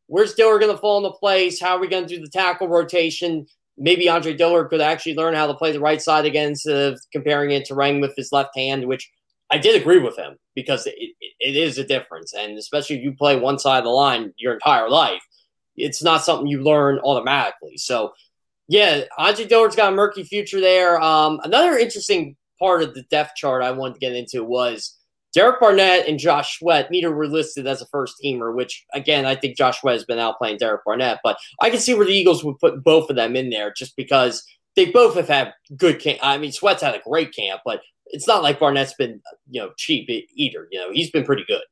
where's 0.08 0.34
Dillard 0.34 0.62
going 0.62 0.74
to 0.74 0.82
fall 0.82 1.04
into 1.04 1.18
place? 1.18 1.62
How 1.62 1.78
are 1.78 1.80
we 1.80 1.88
going 1.88 2.06
to 2.06 2.16
do 2.16 2.22
the 2.22 2.30
tackle 2.30 2.68
rotation? 2.68 3.46
Maybe 3.78 4.10
Andre 4.10 4.34
Dillard 4.34 4.70
could 4.70 4.82
actually 4.82 5.16
learn 5.16 5.34
how 5.34 5.48
to 5.48 5.54
play 5.54 5.72
the 5.72 5.80
right 5.80 6.02
side 6.02 6.26
again 6.26 6.50
instead 6.50 6.94
of 6.94 7.00
comparing 7.12 7.52
it 7.52 7.66
to 7.66 7.76
Rang 7.76 8.02
with 8.02 8.16
his 8.16 8.32
left 8.32 8.56
hand, 8.58 8.88
which 8.88 9.10
I 9.50 9.58
did 9.58 9.80
agree 9.80 10.00
with 10.00 10.18
him 10.18 10.38
because 10.56 10.86
it, 10.86 10.96
it 11.40 11.56
is 11.56 11.78
a 11.78 11.84
difference. 11.84 12.34
And 12.34 12.58
especially 12.58 12.98
if 12.98 13.04
you 13.04 13.14
play 13.14 13.40
one 13.40 13.58
side 13.58 13.80
of 13.80 13.84
the 13.86 13.90
line 13.90 14.34
your 14.38 14.54
entire 14.54 14.90
life, 14.90 15.22
it's 15.76 16.04
not 16.04 16.24
something 16.24 16.48
you 16.48 16.62
learn 16.62 17.00
automatically. 17.00 17.78
So, 17.78 18.14
yeah, 18.68 19.02
Andre 19.18 19.46
Dillard's 19.46 19.76
got 19.76 19.94
a 19.94 19.96
murky 19.96 20.24
future 20.24 20.62
there. 20.62 21.02
Um, 21.02 21.40
another 21.44 21.78
interesting 21.78 22.36
part 22.60 22.84
of 22.84 22.94
the 22.94 23.04
depth 23.04 23.36
chart 23.36 23.64
I 23.64 23.72
wanted 23.72 23.96
to 23.96 24.00
get 24.00 24.16
into 24.16 24.44
was 24.44 24.98
Derek 25.34 25.60
Barnett 25.60 26.08
and 26.08 26.20
Josh 26.20 26.60
Sweat. 26.60 26.92
Neither 26.92 27.14
were 27.14 27.28
listed 27.28 27.68
as 27.68 27.82
a 27.82 27.88
first 27.88 28.16
teamer, 28.24 28.56
which, 28.56 28.86
again, 28.94 29.26
I 29.26 29.36
think 29.36 29.58
Josh 29.58 29.82
Sweat 29.82 29.96
has 29.96 30.06
been 30.06 30.20
out 30.20 30.38
playing 30.38 30.58
Derek 30.58 30.86
Barnett. 30.86 31.20
But 31.24 31.38
I 31.60 31.70
can 31.70 31.80
see 31.80 31.94
where 31.94 32.06
the 32.06 32.14
Eagles 32.14 32.44
would 32.44 32.60
put 32.60 32.84
both 32.84 33.10
of 33.10 33.16
them 33.16 33.36
in 33.36 33.50
there 33.50 33.74
just 33.76 33.96
because 33.96 34.44
they 34.76 34.86
both 34.86 35.16
have 35.16 35.28
had 35.28 35.54
good 35.76 36.00
camp. 36.00 36.20
I 36.22 36.38
mean, 36.38 36.52
Sweat's 36.52 36.84
had 36.84 36.96
a 36.96 37.02
great 37.08 37.34
camp, 37.36 37.62
but 37.66 37.82
it's 38.08 38.28
not 38.28 38.44
like 38.44 38.60
Barnett's 38.60 38.94
been 38.94 39.22
you 39.50 39.62
know 39.62 39.72
cheap 39.78 40.10
either. 40.36 40.68
You 40.72 40.80
know, 40.80 40.92
he's 40.92 41.12
been 41.12 41.26
pretty 41.26 41.46
good. 41.48 41.64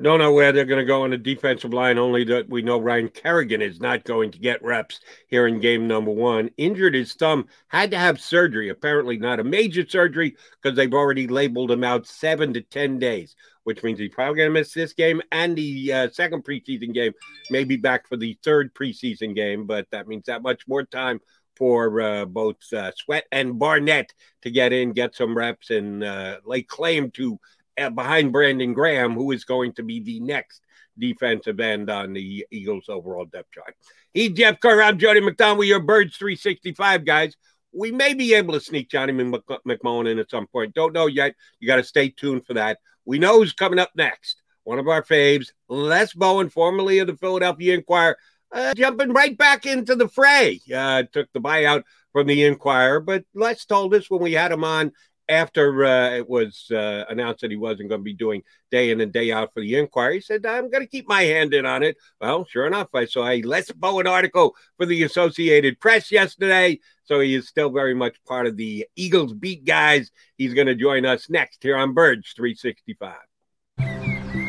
Don't 0.00 0.20
know 0.20 0.32
where 0.32 0.52
they're 0.52 0.64
going 0.64 0.80
to 0.80 0.86
go 0.86 1.02
on 1.02 1.10
the 1.10 1.18
defensive 1.18 1.74
line. 1.74 1.98
Only 1.98 2.24
that 2.24 2.48
we 2.48 2.62
know 2.62 2.80
Ryan 2.80 3.10
Kerrigan 3.10 3.60
is 3.60 3.78
not 3.78 4.04
going 4.04 4.30
to 4.30 4.38
get 4.38 4.64
reps 4.64 5.00
here 5.26 5.46
in 5.46 5.60
game 5.60 5.86
number 5.86 6.10
one. 6.10 6.48
Injured 6.56 6.94
his 6.94 7.12
thumb, 7.12 7.46
had 7.68 7.90
to 7.90 7.98
have 7.98 8.18
surgery. 8.18 8.70
Apparently, 8.70 9.18
not 9.18 9.38
a 9.38 9.44
major 9.44 9.86
surgery 9.86 10.34
because 10.60 10.76
they've 10.76 10.94
already 10.94 11.28
labeled 11.28 11.70
him 11.70 11.84
out 11.84 12.06
seven 12.06 12.54
to 12.54 12.62
ten 12.62 12.98
days, 12.98 13.36
which 13.64 13.82
means 13.82 13.98
he's 13.98 14.14
probably 14.14 14.38
going 14.38 14.48
to 14.48 14.58
miss 14.58 14.72
this 14.72 14.94
game 14.94 15.20
and 15.30 15.56
the 15.56 15.92
uh, 15.92 16.08
second 16.10 16.42
preseason 16.42 16.94
game. 16.94 17.12
Maybe 17.50 17.76
back 17.76 18.08
for 18.08 18.16
the 18.16 18.38
third 18.42 18.72
preseason 18.72 19.34
game, 19.34 19.66
but 19.66 19.86
that 19.90 20.08
means 20.08 20.24
that 20.24 20.40
much 20.40 20.66
more 20.66 20.84
time 20.84 21.20
for 21.54 22.00
uh, 22.00 22.24
both 22.24 22.56
uh, 22.72 22.92
Sweat 22.96 23.26
and 23.30 23.58
Barnett 23.58 24.14
to 24.40 24.50
get 24.50 24.72
in, 24.72 24.92
get 24.92 25.14
some 25.14 25.36
reps, 25.36 25.68
and 25.68 26.02
uh, 26.02 26.38
lay 26.46 26.62
claim 26.62 27.10
to 27.10 27.38
behind 27.76 28.32
Brandon 28.32 28.72
Graham, 28.72 29.14
who 29.14 29.32
is 29.32 29.44
going 29.44 29.72
to 29.74 29.82
be 29.82 30.00
the 30.00 30.20
next 30.20 30.62
defensive 30.98 31.60
end 31.60 31.90
on 31.90 32.12
the 32.12 32.46
Eagles' 32.50 32.88
overall 32.88 33.24
depth 33.24 33.50
chart. 33.52 33.74
He's 34.12 34.32
Jeff 34.32 34.60
Kerr. 34.60 34.82
I'm 34.82 34.98
Jody 34.98 35.20
McDonald. 35.20 35.66
Your 35.66 35.80
Birds 35.80 36.16
365 36.16 37.04
guys. 37.04 37.36
We 37.72 37.90
may 37.90 38.12
be 38.12 38.34
able 38.34 38.52
to 38.54 38.60
sneak 38.60 38.90
Johnny 38.90 39.12
McMullen 39.12 40.10
in 40.10 40.18
at 40.18 40.30
some 40.30 40.46
point. 40.46 40.74
Don't 40.74 40.92
know 40.92 41.06
yet. 41.06 41.34
You 41.58 41.66
got 41.66 41.76
to 41.76 41.84
stay 41.84 42.10
tuned 42.10 42.46
for 42.46 42.54
that. 42.54 42.78
We 43.04 43.18
know 43.18 43.38
who's 43.38 43.54
coming 43.54 43.78
up 43.78 43.90
next. 43.94 44.42
One 44.64 44.78
of 44.78 44.88
our 44.88 45.02
faves, 45.02 45.48
Les 45.68 46.12
Bowen, 46.12 46.50
formerly 46.50 46.98
of 46.98 47.06
the 47.06 47.16
Philadelphia 47.16 47.74
Inquirer, 47.74 48.16
uh, 48.52 48.74
jumping 48.74 49.12
right 49.12 49.36
back 49.36 49.66
into 49.66 49.96
the 49.96 50.08
fray. 50.08 50.60
Uh, 50.72 51.04
took 51.10 51.32
the 51.32 51.40
buyout 51.40 51.82
from 52.12 52.26
the 52.26 52.44
Inquirer, 52.44 53.00
but 53.00 53.24
Les 53.34 53.64
told 53.64 53.94
us 53.94 54.10
when 54.10 54.20
we 54.20 54.34
had 54.34 54.52
him 54.52 54.62
on 54.62 54.92
after 55.32 55.84
uh, 55.84 56.10
it 56.10 56.28
was 56.28 56.70
uh, 56.70 57.04
announced 57.08 57.40
that 57.40 57.50
he 57.50 57.56
wasn't 57.56 57.88
going 57.88 58.00
to 58.00 58.04
be 58.04 58.12
doing 58.12 58.42
day 58.70 58.90
in 58.90 59.00
and 59.00 59.12
day 59.12 59.32
out 59.32 59.52
for 59.52 59.60
the 59.60 59.76
Inquirer, 59.76 60.12
he 60.12 60.20
said, 60.20 60.44
I'm 60.44 60.70
going 60.70 60.82
to 60.82 60.88
keep 60.88 61.08
my 61.08 61.22
hand 61.22 61.54
in 61.54 61.64
on 61.64 61.82
it. 61.82 61.96
Well, 62.20 62.44
sure 62.44 62.66
enough, 62.66 62.88
I 62.94 63.06
saw 63.06 63.26
a 63.26 63.42
Les 63.42 63.70
Bowen 63.72 64.06
article 64.06 64.54
for 64.76 64.84
the 64.86 65.02
Associated 65.04 65.80
Press 65.80 66.12
yesterday. 66.12 66.80
So 67.04 67.20
he 67.20 67.34
is 67.34 67.48
still 67.48 67.70
very 67.70 67.94
much 67.94 68.16
part 68.24 68.46
of 68.46 68.56
the 68.56 68.86
Eagles 68.94 69.32
beat 69.32 69.64
guys. 69.64 70.10
He's 70.36 70.54
going 70.54 70.66
to 70.66 70.74
join 70.74 71.06
us 71.06 71.30
next 71.30 71.62
here 71.62 71.76
on 71.76 71.94
Birds 71.94 72.32
365. 72.36 73.14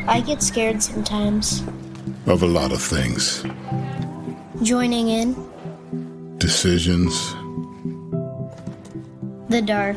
I 0.06 0.20
get 0.20 0.42
scared 0.42 0.82
sometimes. 0.82 1.62
Of 2.26 2.42
a 2.42 2.46
lot 2.46 2.72
of 2.72 2.82
things. 2.82 3.42
Joining 4.62 5.08
in. 5.08 5.34
Decisions. 6.38 7.32
The 9.48 9.62
dark. 9.62 9.96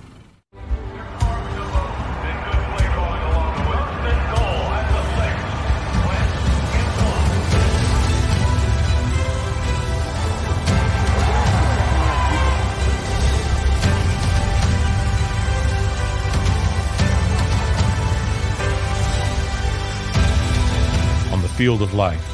field 21.61 21.83
of 21.83 21.93
life, 21.93 22.25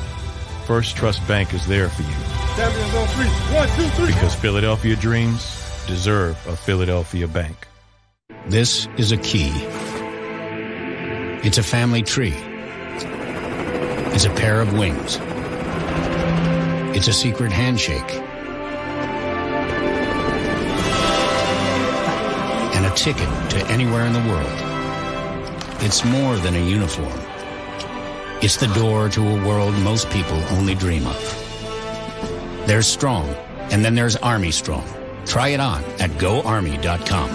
First 0.68 0.96
Trust 0.96 1.28
Bank 1.28 1.54
is 1.54 1.68
there 1.68 1.90
for 1.90 2.02
you. 2.02 2.08
One, 3.54 3.68
two, 3.76 3.90
three. 3.98 4.08
Because 4.08 4.34
Philadelphia 4.34 4.96
dreams 4.96 5.42
deserve 5.86 6.38
a 6.48 6.56
Philadelphia 6.56 7.28
bank. 7.28 7.68
This 8.46 8.88
is 8.96 9.12
a 9.12 9.18
key. 9.18 9.52
It's 11.44 11.58
a 11.58 11.64
family 11.64 12.04
tree. 12.04 12.36
It's 14.16 14.24
a 14.24 14.30
pair 14.30 14.62
of 14.62 14.72
wings. 14.72 15.20
It's 16.96 17.10
a 17.10 17.14
secret 17.14 17.52
handshake. 17.52 18.14
And 22.78 22.86
a 22.86 22.92
ticket 22.96 23.28
to 23.50 23.68
anywhere 23.68 24.06
in 24.06 24.14
the 24.14 24.24
world. 24.32 25.82
It's 25.82 26.06
more 26.06 26.38
than 26.38 26.56
a 26.56 26.66
uniform. 26.66 27.27
It's 28.40 28.56
the 28.56 28.68
door 28.68 29.10
to 29.10 29.28
a 29.28 29.48
world 29.48 29.74
most 29.80 30.12
people 30.12 30.38
only 30.52 30.76
dream 30.76 31.08
of. 31.08 32.64
There's 32.68 32.86
Strong, 32.86 33.28
and 33.72 33.84
then 33.84 33.96
there's 33.96 34.16
Army 34.18 34.52
Strong. 34.52 34.88
Try 35.26 35.50
it 35.50 35.60
on 35.60 35.84
at 36.00 36.12
goarmy.com. 36.20 37.32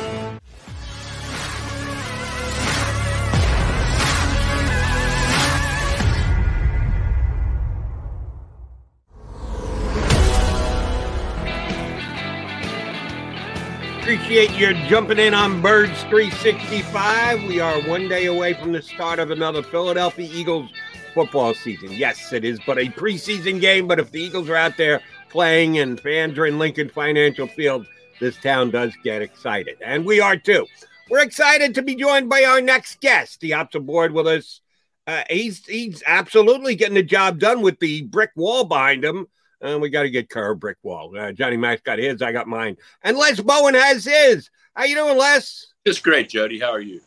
Appreciate 14.03 14.53
you 14.53 14.75
jumping 14.89 15.19
in 15.19 15.35
on 15.35 15.61
Birds 15.61 16.01
365. 16.05 17.43
We 17.43 17.59
are 17.59 17.81
one 17.89 18.09
day 18.09 18.27
away 18.27 18.55
from 18.55 18.71
the 18.71 18.83
start 18.83 19.19
of 19.19 19.33
another 19.33 19.65
Philadelphia 19.65 20.29
Eagles 20.33 20.71
football 21.15 21.55
season. 21.55 21.93
Yes, 21.93 22.33
it 22.33 22.45
is 22.45 22.61
but 22.67 22.79
a 22.79 22.87
preseason 22.87 23.61
game, 23.61 23.87
but 23.87 23.99
if 23.99 24.11
the 24.11 24.21
Eagles 24.21 24.49
are 24.49 24.57
out 24.57 24.77
there 24.77 25.01
playing 25.29 25.79
and 25.79 26.01
fans 26.01 26.39
are 26.39 26.47
in 26.47 26.59
Lincoln 26.59 26.89
Financial 26.89 27.47
Field, 27.47 27.87
this 28.21 28.37
town 28.37 28.71
does 28.71 28.93
get 29.03 29.23
excited. 29.23 29.77
And 29.85 30.05
we 30.05 30.21
are 30.21 30.37
too. 30.37 30.67
We're 31.11 31.23
excited 31.23 31.75
to 31.75 31.83
be 31.83 31.95
joined 31.95 32.29
by 32.29 32.45
our 32.45 32.61
next 32.61 33.01
guest. 33.01 33.41
The 33.41 33.55
ops 33.55 33.75
aboard 33.75 34.13
with 34.13 34.27
us. 34.27 34.61
Uh, 35.07 35.25
he's 35.29 35.67
he's 35.67 36.03
absolutely 36.07 36.77
getting 36.77 36.95
the 36.95 37.03
job 37.03 37.39
done 37.39 37.61
with 37.61 37.79
the 37.81 38.03
brick 38.03 38.31
wall 38.37 38.65
behind 38.65 39.05
him. 39.05 39.27
And 39.61 39.81
we 39.81 39.91
got 39.91 40.03
to 40.03 40.11
get 40.11 40.31
Kerr 40.31 40.55
brick 40.55 40.79
wall. 40.83 41.17
Uh, 41.17 41.33
Johnny 41.33 41.57
Max 41.57 41.83
got 41.83 41.99
his, 41.99 42.23
I 42.23 42.33
got 42.33 42.49
mine. 42.49 42.77
And 43.03 43.17
Les 43.17 43.41
Bowen 43.41 43.75
has 43.75 44.05
his. 44.05 44.51
How 44.75 44.85
you 44.85 44.95
doing, 44.95 45.19
Les? 45.19 45.67
Just 45.87 46.03
great, 46.03 46.29
Jody. 46.29 46.59
How 46.59 46.71
are 46.71 46.81
you? 46.81 47.01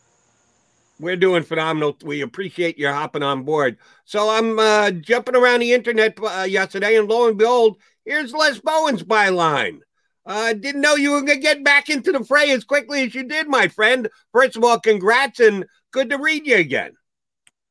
We're 0.99 1.17
doing 1.17 1.43
phenomenal. 1.43 1.97
We 2.03 2.21
appreciate 2.21 2.77
your 2.77 2.93
hopping 2.93 3.23
on 3.23 3.43
board. 3.43 3.77
So 4.05 4.29
I'm 4.29 4.57
uh, 4.57 4.91
jumping 4.91 5.35
around 5.35 5.59
the 5.59 5.73
internet 5.73 6.17
uh, 6.21 6.43
yesterday, 6.43 6.97
and 6.97 7.07
lo 7.07 7.27
and 7.27 7.37
behold, 7.37 7.77
here's 8.05 8.33
Les 8.33 8.59
Bowen's 8.59 9.03
byline. 9.03 9.79
I 10.25 10.51
uh, 10.51 10.53
didn't 10.53 10.81
know 10.81 10.95
you 10.95 11.11
were 11.11 11.21
going 11.21 11.39
to 11.39 11.43
get 11.43 11.63
back 11.63 11.89
into 11.89 12.11
the 12.11 12.23
fray 12.23 12.49
as 12.51 12.63
quickly 12.63 13.03
as 13.03 13.13
you 13.13 13.23
did, 13.23 13.47
my 13.47 13.67
friend. 13.67 14.09
First 14.31 14.55
of 14.55 14.63
all, 14.63 14.79
congrats 14.79 15.39
and 15.39 15.65
good 15.91 16.09
to 16.09 16.17
read 16.17 16.47
you 16.47 16.57
again. 16.57 16.93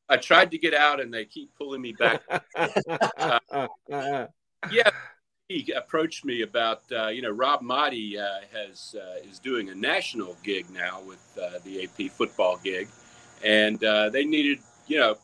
I 0.09 0.19
tried 0.19 0.51
to 0.53 0.59
get 0.59 0.75
out, 0.75 1.01
and 1.01 1.13
they 1.13 1.25
keep 1.25 1.51
pulling 1.57 1.81
me 1.81 1.93
back. 1.93 2.23
uh, 2.57 4.27
yeah, 4.71 4.91
he 5.49 5.73
approached 5.73 6.25
me 6.25 6.43
about 6.43 6.83
uh, 6.93 7.09
you 7.09 7.23
know 7.23 7.31
Rob 7.31 7.63
Maaddi 7.63 8.19
uh, 8.19 8.41
has 8.53 8.95
uh, 8.99 9.29
is 9.29 9.39
doing 9.39 9.71
a 9.71 9.75
national 9.75 10.37
gig 10.43 10.71
now 10.71 11.01
with 11.07 11.39
uh, 11.43 11.59
the 11.65 11.85
AP 11.85 12.13
football 12.13 12.61
gig, 12.63 12.89
and 13.45 13.83
uh, 13.85 14.11
they 14.11 14.25
needed 14.25 14.59
you 14.87 14.99
know 14.99 15.17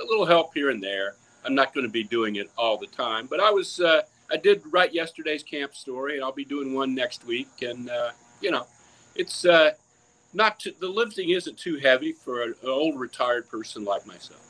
a 0.00 0.04
little 0.06 0.26
help 0.26 0.54
here 0.54 0.70
and 0.70 0.82
there. 0.82 1.14
I'm 1.44 1.54
not 1.54 1.74
going 1.74 1.84
to 1.86 1.92
be 1.92 2.04
doing 2.04 2.36
it 2.36 2.50
all 2.56 2.76
the 2.76 2.86
time, 2.86 3.26
but 3.26 3.40
I 3.40 3.50
was 3.50 3.80
uh, 3.80 4.02
I 4.30 4.36
did 4.36 4.62
write 4.70 4.94
yesterday's 4.94 5.42
camp 5.42 5.74
story, 5.74 6.14
and 6.16 6.24
I'll 6.24 6.32
be 6.32 6.44
doing 6.44 6.74
one 6.74 6.94
next 6.94 7.26
week. 7.26 7.50
And 7.62 7.90
uh, 7.90 8.10
you 8.40 8.50
know, 8.50 8.66
it's 9.14 9.44
uh, 9.44 9.72
not 10.32 10.60
too, 10.60 10.72
the 10.80 10.88
lifting 10.88 11.30
isn't 11.30 11.58
too 11.58 11.76
heavy 11.76 12.12
for 12.12 12.42
an 12.42 12.54
old 12.64 12.98
retired 12.98 13.48
person 13.48 13.84
like 13.84 14.06
myself. 14.06 14.40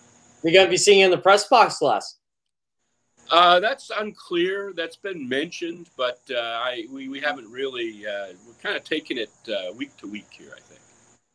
You're 0.43 0.53
going 0.53 0.67
to 0.67 0.71
be 0.71 0.77
seeing 0.77 1.01
in 1.01 1.11
the 1.11 1.19
press 1.19 1.49
box 1.49 1.81
less. 1.81 2.17
Uh, 3.31 3.61
that's 3.61 3.91
unclear. 3.97 4.73
That's 4.75 4.97
been 4.97 5.29
mentioned, 5.29 5.89
but 5.97 6.21
uh, 6.31 6.39
I 6.39 6.87
we, 6.91 7.09
we 7.09 7.21
haven't 7.21 7.51
really. 7.51 8.07
Uh, 8.07 8.35
we're 8.47 8.55
kind 8.63 8.77
of 8.77 8.85
taking 8.85 9.17
it 9.17 9.31
uh, 9.49 9.73
week 9.73 9.97
to 9.99 10.07
week 10.07 10.27
here. 10.31 10.53
I 10.55 10.61
think. 10.61 10.82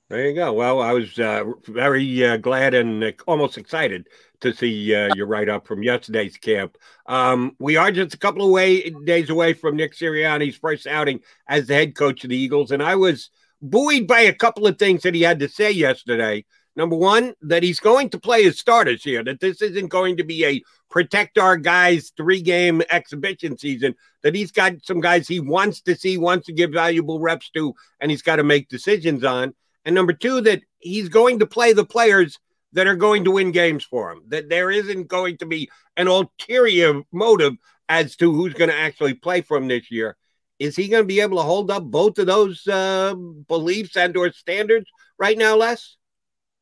There 0.09 0.25
you 0.25 0.35
go. 0.35 0.53
Well, 0.53 0.81
I 0.81 0.93
was 0.93 1.19
uh, 1.19 1.43
very 1.65 2.25
uh, 2.25 2.37
glad 2.37 2.73
and 2.73 3.03
uh, 3.03 3.11
almost 3.27 3.57
excited 3.57 4.07
to 4.39 4.53
see 4.53 4.95
uh, 4.95 5.13
your 5.15 5.27
write 5.27 5.49
up 5.49 5.67
from 5.67 5.83
yesterday's 5.83 6.37
camp. 6.37 6.77
Um, 7.07 7.57
we 7.59 7.75
are 7.75 7.91
just 7.91 8.13
a 8.13 8.17
couple 8.17 8.45
of 8.45 8.51
way, 8.51 8.89
days 9.03 9.29
away 9.29 9.51
from 9.51 9.75
Nick 9.75 9.93
Sirianni's 9.93 10.55
first 10.55 10.87
outing 10.87 11.19
as 11.49 11.67
the 11.67 11.73
head 11.73 11.93
coach 11.93 12.23
of 12.23 12.29
the 12.29 12.37
Eagles, 12.37 12.71
and 12.71 12.81
I 12.81 12.95
was 12.95 13.31
buoyed 13.61 14.07
by 14.07 14.21
a 14.21 14.33
couple 14.33 14.65
of 14.65 14.79
things 14.79 15.03
that 15.03 15.13
he 15.13 15.23
had 15.23 15.39
to 15.39 15.49
say 15.49 15.71
yesterday. 15.71 16.45
Number 16.77 16.95
one, 16.95 17.33
that 17.41 17.63
he's 17.63 17.81
going 17.81 18.09
to 18.11 18.19
play 18.19 18.43
his 18.43 18.59
starters 18.59 19.03
here, 19.03 19.25
that 19.25 19.41
this 19.41 19.61
isn't 19.61 19.87
going 19.87 20.15
to 20.17 20.23
be 20.23 20.45
a 20.45 20.61
protect 20.89 21.37
our 21.37 21.57
guys 21.57 22.13
three 22.15 22.41
game 22.41 22.81
exhibition 22.91 23.57
season, 23.57 23.93
that 24.23 24.35
he's 24.35 24.51
got 24.51 24.85
some 24.85 25.01
guys 25.01 25.27
he 25.27 25.41
wants 25.41 25.81
to 25.81 25.95
see, 25.95 26.17
wants 26.17 26.45
to 26.45 26.53
give 26.53 26.71
valuable 26.71 27.19
reps 27.19 27.49
to, 27.49 27.73
and 27.99 28.09
he's 28.09 28.21
got 28.21 28.37
to 28.37 28.43
make 28.43 28.69
decisions 28.69 29.25
on. 29.25 29.53
And 29.87 29.95
number 29.95 30.11
two, 30.11 30.41
that 30.41 30.63
he's 30.79 31.07
going 31.07 31.39
to 31.39 31.47
play 31.47 31.71
the 31.71 31.85
players 31.85 32.37
that 32.73 32.87
are 32.87 32.95
going 32.97 33.23
to 33.23 33.31
win 33.31 33.53
games 33.53 33.85
for 33.85 34.11
him, 34.11 34.21
that 34.27 34.49
there 34.49 34.69
isn't 34.69 35.07
going 35.07 35.37
to 35.37 35.45
be 35.45 35.69
an 35.95 36.09
ulterior 36.09 37.03
motive 37.13 37.53
as 37.87 38.17
to 38.17 38.33
who's 38.33 38.53
going 38.53 38.69
to 38.69 38.75
actually 38.75 39.13
play 39.13 39.39
for 39.39 39.55
him 39.55 39.69
this 39.69 39.89
year. 39.89 40.17
Is 40.59 40.75
he 40.75 40.89
going 40.89 41.03
to 41.03 41.07
be 41.07 41.21
able 41.21 41.37
to 41.37 41.43
hold 41.43 41.71
up 41.71 41.85
both 41.85 42.19
of 42.19 42.27
those 42.27 42.67
uh, 42.67 43.15
beliefs 43.47 43.95
and 43.95 44.17
or 44.17 44.29
standards 44.33 44.91
right 45.17 45.37
now, 45.37 45.55
Les? 45.55 45.95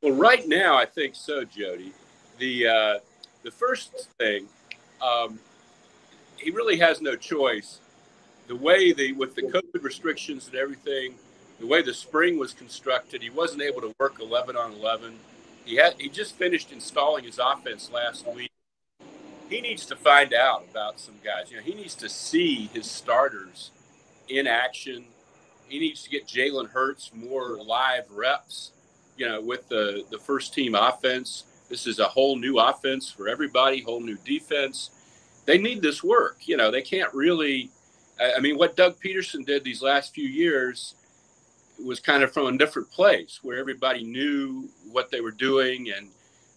Well, 0.03 0.13
right 0.13 0.47
now, 0.47 0.77
I 0.77 0.85
think 0.85 1.15
so, 1.15 1.43
Jody. 1.45 1.93
The 2.37 2.67
uh, 2.67 2.99
the 3.41 3.49
first 3.49 4.07
thing, 4.19 4.45
um, 5.01 5.39
he 6.37 6.51
really 6.51 6.77
has 6.77 7.01
no 7.01 7.15
choice. 7.15 7.79
The 8.45 8.55
way 8.55 8.93
the 8.93 9.13
with 9.13 9.33
the 9.33 9.41
COVID 9.41 9.81
restrictions 9.81 10.45
and 10.45 10.55
everything, 10.55 11.15
the 11.59 11.67
way 11.67 11.81
the 11.81 11.93
spring 11.93 12.37
was 12.37 12.53
constructed, 12.53 13.21
he 13.21 13.29
wasn't 13.29 13.61
able 13.61 13.81
to 13.81 13.93
work 13.99 14.19
11 14.19 14.55
on 14.55 14.73
11. 14.73 15.17
He 15.65 15.75
had 15.75 15.95
he 15.97 16.09
just 16.09 16.35
finished 16.35 16.71
installing 16.71 17.23
his 17.23 17.39
offense 17.39 17.89
last 17.91 18.27
week. 18.27 18.51
He 19.49 19.61
needs 19.61 19.85
to 19.87 19.95
find 19.95 20.33
out 20.33 20.65
about 20.69 20.99
some 20.99 21.15
guys. 21.23 21.51
You 21.51 21.57
know, 21.57 21.63
he 21.63 21.73
needs 21.73 21.95
to 21.95 22.09
see 22.09 22.69
his 22.73 22.89
starters 22.89 23.71
in 24.27 24.47
action. 24.47 25.05
He 25.67 25.79
needs 25.79 26.03
to 26.03 26.09
get 26.09 26.27
Jalen 26.27 26.69
Hurts 26.69 27.11
more 27.13 27.57
live 27.63 28.09
reps 28.11 28.71
you 29.17 29.27
know, 29.27 29.41
with 29.41 29.67
the, 29.69 30.05
the 30.11 30.17
first 30.17 30.53
team 30.53 30.75
offense. 30.75 31.43
This 31.69 31.87
is 31.87 31.99
a 31.99 32.05
whole 32.05 32.35
new 32.35 32.59
offense 32.59 33.09
for 33.09 33.27
everybody, 33.27 33.81
whole 33.81 34.01
new 34.01 34.17
defense. 34.25 34.91
They 35.45 35.57
need 35.57 35.81
this 35.81 36.03
work. 36.03 36.47
You 36.47 36.57
know, 36.57 36.71
they 36.71 36.81
can't 36.81 37.13
really. 37.13 37.69
I 38.19 38.39
mean, 38.39 38.57
what 38.57 38.77
Doug 38.77 38.97
Pederson 39.01 39.45
did 39.45 39.63
these 39.63 39.81
last 39.81 40.13
few 40.13 40.27
years 40.27 40.95
was 41.83 41.99
kind 41.99 42.23
of 42.23 42.31
from 42.31 42.47
a 42.47 42.57
different 42.57 42.89
place 42.91 43.39
where 43.41 43.57
everybody 43.57 44.03
knew 44.03 44.69
what 44.91 45.09
they 45.11 45.21
were 45.21 45.31
doing, 45.31 45.91
and 45.95 46.09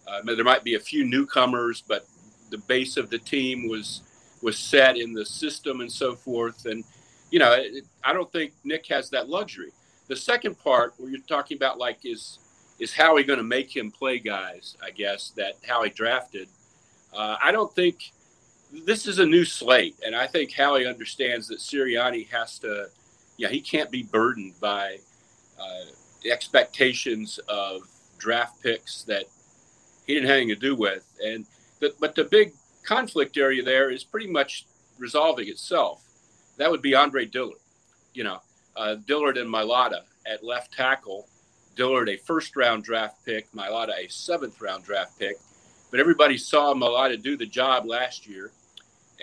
uh, 0.07 0.21
there 0.23 0.43
might 0.43 0.63
be 0.63 0.75
a 0.75 0.79
few 0.79 1.05
newcomers, 1.05 1.83
but 1.87 2.05
the 2.49 2.57
base 2.57 2.97
of 2.97 3.09
the 3.09 3.19
team 3.19 3.67
was 3.67 4.01
was 4.41 4.57
set 4.57 4.97
in 4.97 5.13
the 5.13 5.25
system 5.25 5.81
and 5.81 5.91
so 5.91 6.15
forth. 6.15 6.65
And 6.65 6.83
you 7.31 7.39
know, 7.39 7.53
it, 7.53 7.85
I 8.03 8.13
don't 8.13 8.31
think 8.31 8.53
Nick 8.63 8.87
has 8.87 9.09
that 9.11 9.29
luxury. 9.29 9.71
The 10.07 10.15
second 10.15 10.57
part, 10.59 10.93
where 10.97 11.09
you're 11.09 11.19
talking 11.27 11.57
about 11.57 11.77
like 11.77 11.99
is 12.03 12.39
is 12.79 12.93
Howie 12.93 13.23
going 13.23 13.39
to 13.39 13.43
make 13.43 13.75
him 13.75 13.91
play 13.91 14.19
guys? 14.19 14.77
I 14.81 14.91
guess 14.91 15.31
that 15.31 15.55
Howie 15.67 15.89
drafted. 15.89 16.47
Uh, 17.13 17.35
I 17.41 17.51
don't 17.51 17.73
think 17.75 18.11
this 18.85 19.07
is 19.07 19.19
a 19.19 19.25
new 19.25 19.45
slate, 19.45 19.95
and 20.05 20.15
I 20.15 20.27
think 20.27 20.53
Howie 20.53 20.85
understands 20.85 21.47
that 21.49 21.59
Sirianni 21.59 22.27
has 22.29 22.59
to. 22.59 22.87
Yeah, 23.37 23.49
he 23.49 23.61
can't 23.61 23.89
be 23.89 24.03
burdened 24.03 24.59
by 24.59 24.99
expectations 26.25 27.39
of 27.49 27.81
draft 28.17 28.61
picks 28.61 29.03
that 29.03 29.25
he 30.05 30.13
didn't 30.13 30.27
have 30.27 30.37
anything 30.37 30.55
to 30.55 30.55
do 30.55 30.75
with. 30.75 31.05
And 31.23 31.45
the, 31.79 31.93
but 31.99 32.15
the 32.15 32.25
big 32.25 32.53
conflict 32.83 33.37
area 33.37 33.63
there 33.63 33.89
is 33.89 34.03
pretty 34.03 34.27
much 34.27 34.65
resolving 34.97 35.47
itself. 35.47 36.03
That 36.57 36.69
would 36.69 36.81
be 36.81 36.95
Andre 36.95 37.25
Dillard. 37.25 37.59
You 38.13 38.25
know, 38.25 38.39
uh, 38.75 38.95
Dillard 39.07 39.37
and 39.37 39.49
Mailata 39.49 40.01
at 40.25 40.43
left 40.43 40.73
tackle 40.73 41.27
Dillard 41.75 42.09
a 42.09 42.17
first 42.17 42.55
round 42.55 42.83
draft 42.83 43.23
pick, 43.25 43.49
Mailata 43.51 43.93
a 43.97 44.09
seventh 44.09 44.59
round 44.59 44.83
draft 44.83 45.17
pick. 45.17 45.37
But 45.91 45.99
everybody 45.99 46.37
saw 46.37 46.73
Mailata 46.73 47.21
do 47.21 47.37
the 47.37 47.45
job 47.45 47.85
last 47.85 48.27
year, 48.27 48.51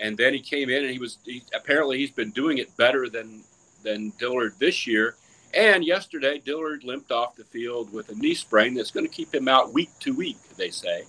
and 0.01 0.17
then 0.17 0.33
he 0.33 0.39
came 0.39 0.69
in 0.69 0.83
and 0.83 0.91
he 0.91 0.99
was 0.99 1.19
he, 1.23 1.43
apparently 1.53 1.97
he's 1.97 2.11
been 2.11 2.31
doing 2.31 2.57
it 2.57 2.75
better 2.75 3.09
than 3.09 3.43
than 3.83 4.11
Dillard 4.17 4.55
this 4.59 4.87
year. 4.87 5.15
And 5.53 5.83
yesterday, 5.83 6.41
Dillard 6.43 6.83
limped 6.83 7.11
off 7.11 7.35
the 7.35 7.43
field 7.43 7.91
with 7.93 8.09
a 8.09 8.15
knee 8.15 8.35
sprain 8.35 8.73
that's 8.73 8.91
going 8.91 9.05
to 9.05 9.11
keep 9.11 9.33
him 9.33 9.47
out 9.47 9.73
week 9.73 9.89
to 10.01 10.13
week, 10.13 10.37
they 10.57 10.69
say. 10.69 11.03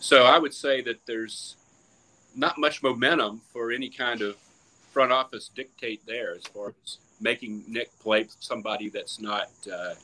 So 0.00 0.24
I 0.24 0.38
would 0.38 0.54
say 0.54 0.80
that 0.82 1.04
there's 1.06 1.56
not 2.34 2.58
much 2.58 2.82
momentum 2.82 3.42
for 3.52 3.70
any 3.70 3.90
kind 3.90 4.22
of 4.22 4.36
front 4.92 5.12
office 5.12 5.50
dictate 5.54 6.04
there 6.06 6.34
as 6.34 6.44
far 6.44 6.74
as 6.82 6.98
making 7.20 7.64
Nick 7.68 7.96
play 8.00 8.26
somebody 8.40 8.88
that's 8.88 9.20
not 9.20 9.48
uh, 9.72 9.94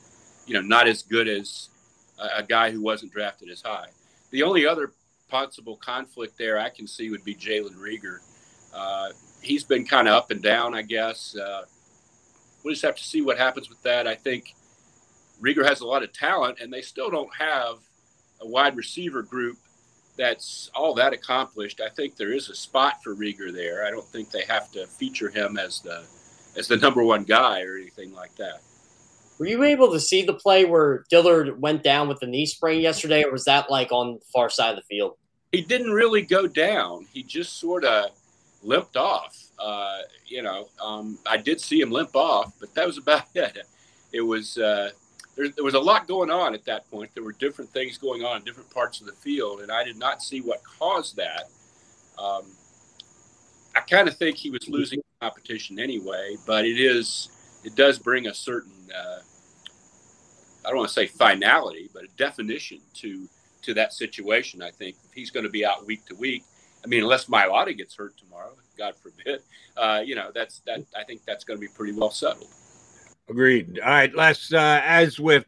you 0.49 0.55
know, 0.55 0.61
not 0.61 0.87
as 0.87 1.03
good 1.03 1.27
as 1.27 1.69
a, 2.17 2.41
guy 2.41 2.71
who 2.71 2.81
wasn't 2.81 3.11
drafted 3.13 3.49
as 3.49 3.61
high. 3.61 3.87
The 4.31 4.41
only 4.41 4.65
other 4.65 4.91
possible 5.29 5.75
conflict 5.75 6.39
there 6.39 6.57
I 6.57 6.69
can 6.69 6.87
see 6.87 7.11
would 7.11 7.23
be 7.23 7.35
Jalen 7.35 7.75
Reagor. 7.75 8.17
Uh, 8.73 9.09
he's 9.43 9.63
been 9.63 9.85
kind 9.85 10.07
of 10.07 10.15
up 10.15 10.31
and 10.31 10.41
down, 10.41 10.73
I 10.73 10.81
guess. 10.81 11.35
Uh, 11.37 11.65
we'll 12.63 12.73
just 12.73 12.85
have 12.85 12.95
to 12.95 13.03
see 13.03 13.21
what 13.21 13.37
happens 13.37 13.69
with 13.69 13.81
that. 13.83 14.07
I 14.07 14.15
think 14.15 14.55
Reagor 15.41 15.67
has 15.67 15.81
a 15.81 15.87
lot 15.87 16.03
of 16.03 16.11
talent, 16.13 16.59
and 16.59 16.71
they 16.71 16.81
still 16.81 17.09
don't 17.09 17.33
have 17.35 17.77
a 18.41 18.47
wide 18.47 18.75
receiver 18.75 19.21
group 19.21 19.57
that's 20.17 20.69
all 20.75 20.93
that 20.95 21.13
accomplished. 21.13 21.79
I 21.81 21.89
think 21.89 22.17
there 22.17 22.33
is 22.33 22.49
a 22.49 22.55
spot 22.55 23.01
for 23.03 23.15
Reagor 23.15 23.53
there. 23.53 23.85
I 23.85 23.89
don't 23.89 24.05
think 24.05 24.29
they 24.29 24.43
have 24.43 24.71
to 24.73 24.85
feature 24.85 25.29
him 25.29 25.57
as 25.57 25.79
the 25.81 26.03
as 26.57 26.67
the 26.67 26.77
number 26.77 27.03
one 27.03 27.23
guy 27.23 27.61
or 27.61 27.77
anything 27.77 28.13
like 28.13 28.35
that. 28.35 28.59
Were 29.37 29.45
you 29.45 29.63
able 29.63 29.91
to 29.93 29.99
see 29.99 30.23
the 30.23 30.33
play 30.33 30.65
where 30.65 31.05
Dillard 31.09 31.61
went 31.61 31.83
down 31.83 32.09
with 32.09 32.19
the 32.19 32.27
knee 32.27 32.45
sprain 32.45 32.81
yesterday, 32.81 33.23
or 33.23 33.31
was 33.31 33.45
that 33.45 33.71
like 33.71 33.93
on 33.93 34.15
the 34.15 34.25
far 34.33 34.49
side 34.49 34.71
of 34.71 34.75
the 34.75 34.81
field? 34.81 35.13
He 35.53 35.61
didn't 35.61 35.91
really 35.91 36.21
go 36.21 36.45
down. 36.45 37.07
He 37.13 37.23
just 37.23 37.57
sort 37.57 37.85
of 37.85 38.11
limped 38.61 38.97
off. 38.97 39.35
Uh, 39.57 39.99
you 40.27 40.41
know, 40.41 40.67
um, 40.81 41.17
I 41.25 41.37
did 41.37 41.59
see 41.59 41.81
him 41.81 41.91
limp 41.91 42.15
off, 42.15 42.53
but 42.59 42.73
that 42.75 42.85
was 42.85 42.97
about 42.97 43.25
it. 43.35 43.59
It 44.11 44.21
was 44.21 44.57
uh, 44.57 44.91
there, 45.35 45.49
there, 45.49 45.63
was 45.63 45.73
a 45.73 45.79
lot 45.79 46.07
going 46.07 46.29
on 46.29 46.53
at 46.53 46.65
that 46.65 46.89
point. 46.89 47.11
There 47.13 47.23
were 47.23 47.33
different 47.33 47.71
things 47.71 47.97
going 47.97 48.23
on 48.23 48.37
in 48.37 48.43
different 48.43 48.69
parts 48.71 49.01
of 49.01 49.07
the 49.07 49.13
field, 49.13 49.61
and 49.61 49.71
I 49.71 49.83
did 49.83 49.97
not 49.97 50.21
see 50.21 50.41
what 50.41 50.61
caused 50.63 51.15
that. 51.17 51.49
Um, 52.17 52.43
I 53.75 53.81
kind 53.81 54.07
of 54.07 54.17
think 54.17 54.37
he 54.37 54.49
was 54.49 54.67
losing 54.67 55.01
competition 55.21 55.79
anyway, 55.79 56.35
but 56.45 56.65
it 56.65 56.79
is 56.79 57.29
it 57.63 57.75
does 57.75 57.99
bring 57.99 58.27
a 58.27 58.33
certain 58.33 58.73
uh, 58.95 59.19
I 60.65 60.69
don't 60.69 60.77
want 60.77 60.89
to 60.89 60.93
say 60.93 61.07
finality, 61.07 61.89
but 61.93 62.03
a 62.03 62.07
definition 62.17 62.79
to 62.95 63.27
to 63.63 63.73
that 63.75 63.93
situation. 63.93 64.61
I 64.61 64.71
think 64.71 64.95
if 65.05 65.13
he's 65.13 65.31
going 65.31 65.43
to 65.43 65.49
be 65.49 65.65
out 65.65 65.85
week 65.85 66.05
to 66.07 66.15
week, 66.15 66.43
I 66.83 66.87
mean, 66.87 67.03
unless 67.03 67.25
Mailata 67.25 67.75
gets 67.77 67.95
hurt 67.95 68.17
tomorrow, 68.17 68.53
God 68.77 68.95
forbid, 68.95 69.41
uh, 69.77 70.01
you 70.05 70.15
know, 70.15 70.31
that's 70.33 70.59
that. 70.59 70.81
I 70.97 71.03
think 71.03 71.23
that's 71.25 71.43
going 71.43 71.57
to 71.57 71.61
be 71.61 71.71
pretty 71.75 71.97
well 71.97 72.11
settled. 72.11 72.47
Agreed. 73.29 73.79
All 73.79 73.89
right, 73.89 74.13
let's 74.15 74.53
uh, 74.53 74.81
as 74.83 75.19
with 75.19 75.45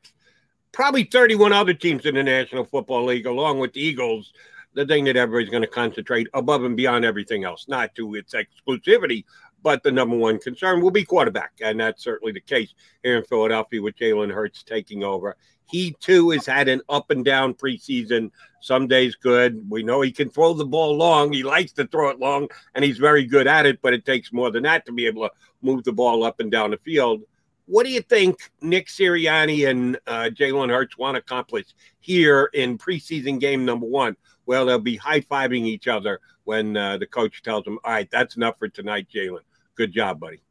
probably 0.72 1.04
31 1.04 1.54
other 1.54 1.74
teams 1.74 2.06
in 2.06 2.16
the 2.16 2.24
National 2.24 2.66
Football 2.66 3.06
League, 3.06 3.26
along 3.26 3.60
with 3.60 3.74
the 3.74 3.82
Eagles. 3.82 4.34
The 4.74 4.86
thing 4.86 5.04
that 5.04 5.18
everybody's 5.18 5.50
going 5.50 5.64
to 5.64 5.68
concentrate 5.68 6.30
above 6.34 6.64
and 6.64 6.78
beyond 6.78 7.04
everything 7.04 7.44
else, 7.44 7.68
not 7.68 7.94
to 7.96 8.16
its 8.16 8.34
exclusivity, 8.34 9.26
but 9.64 9.84
the 9.84 9.92
number 9.92 10.16
one 10.16 10.40
concern 10.40 10.82
will 10.82 10.92
be 10.92 11.04
quarterback, 11.04 11.52
and 11.62 11.80
that's 11.80 12.04
certainly 12.04 12.32
the 12.32 12.40
case 12.40 12.74
here 13.04 13.18
in 13.18 13.24
Philadelphia 13.26 13.82
with 13.82 13.98
Jalen 13.98 14.32
Hurts 14.32 14.64
taking 14.64 15.04
over. 15.04 15.36
He 15.72 15.96
too 16.02 16.32
has 16.32 16.46
had 16.46 16.68
an 16.68 16.82
up 16.90 17.12
and 17.12 17.24
down 17.24 17.54
preseason. 17.54 18.32
Some 18.60 18.88
days 18.88 19.16
good. 19.16 19.70
We 19.70 19.84
know 19.84 20.02
he 20.02 20.12
can 20.12 20.30
throw 20.30 20.54
the 20.54 20.66
ball 20.66 20.96
long. 20.98 21.32
He 21.32 21.44
likes 21.44 21.72
to 21.74 21.88
throw 21.88 22.10
it 22.10 22.20
long, 22.20 22.50
and 22.76 22.84
he's 22.84 22.98
very 22.98 23.26
good 23.26 23.48
at 23.48 23.66
it. 23.66 23.82
But 23.82 23.94
it 23.94 24.06
takes 24.06 24.34
more 24.34 24.52
than 24.52 24.64
that 24.64 24.86
to 24.86 24.92
be 24.92 25.08
able 25.08 25.28
to 25.28 25.34
move 25.62 25.86
the 25.86 25.94
ball 25.94 26.24
up 26.24 26.42
and 26.42 26.52
down 26.52 26.72
the 26.72 26.78
field. 26.78 27.22
What 27.68 27.86
do 27.86 27.92
you 27.92 28.02
think 28.02 28.52
Nick 28.62 28.88
Sirianni 28.88 29.70
and 29.70 29.98
uh, 30.06 30.30
Jalen 30.34 30.70
Hurts 30.70 30.98
want 30.98 31.16
to 31.16 31.20
accomplish 31.20 31.68
here 32.02 32.50
in 32.54 32.78
preseason 32.78 33.40
game 33.40 33.64
number 33.64 33.86
one? 33.86 34.18
Well, 34.46 34.66
they'll 34.66 34.80
be 34.80 34.98
high 34.98 35.22
fiving 35.22 35.66
each 35.66 35.88
other 35.88 36.20
when 36.44 36.76
uh, 36.76 36.98
the 36.98 37.08
coach 37.08 37.44
tells 37.44 37.64
them, 37.64 37.80
"All 37.86 37.94
right, 37.94 38.10
that's 38.12 38.36
enough 38.36 38.60
for 38.60 38.68
tonight, 38.68 39.08
Jalen." 39.14 39.46
Good 39.76 39.94
job, 39.94 40.20
buddy. 40.20 40.42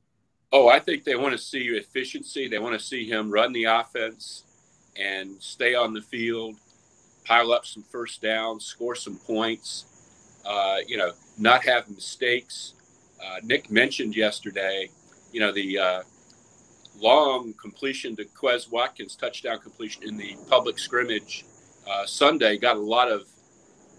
Oh, 0.50 0.68
I 0.68 0.80
think 0.80 1.04
they 1.04 1.14
want 1.14 1.32
to 1.32 1.38
see 1.38 1.66
efficiency. 1.66 2.48
They 2.48 2.58
want 2.58 2.78
to 2.78 2.84
see 2.84 3.08
him 3.08 3.30
run 3.30 3.52
the 3.52 3.64
offense 3.64 4.44
and 5.00 5.40
stay 5.40 5.74
on 5.74 5.92
the 5.92 6.02
field, 6.02 6.56
pile 7.24 7.52
up 7.52 7.64
some 7.64 7.82
first 7.82 8.20
downs, 8.22 8.64
score 8.64 8.94
some 8.94 9.16
points. 9.16 9.86
Uh, 10.44 10.78
you 10.86 10.96
know, 10.96 11.12
not 11.38 11.64
have 11.64 11.88
mistakes. 11.90 12.74
Uh, 13.22 13.36
Nick 13.42 13.70
mentioned 13.70 14.16
yesterday, 14.16 14.88
you 15.32 15.40
know, 15.40 15.52
the 15.52 15.78
uh, 15.78 16.02
long 16.98 17.52
completion 17.54 18.16
to 18.16 18.24
Quez 18.24 18.70
Watkins, 18.70 19.16
touchdown 19.16 19.58
completion 19.58 20.02
in 20.04 20.16
the 20.16 20.36
public 20.48 20.78
scrimmage 20.78 21.44
uh, 21.90 22.06
Sunday, 22.06 22.56
got 22.56 22.76
a 22.76 22.80
lot 22.80 23.10
of 23.10 23.22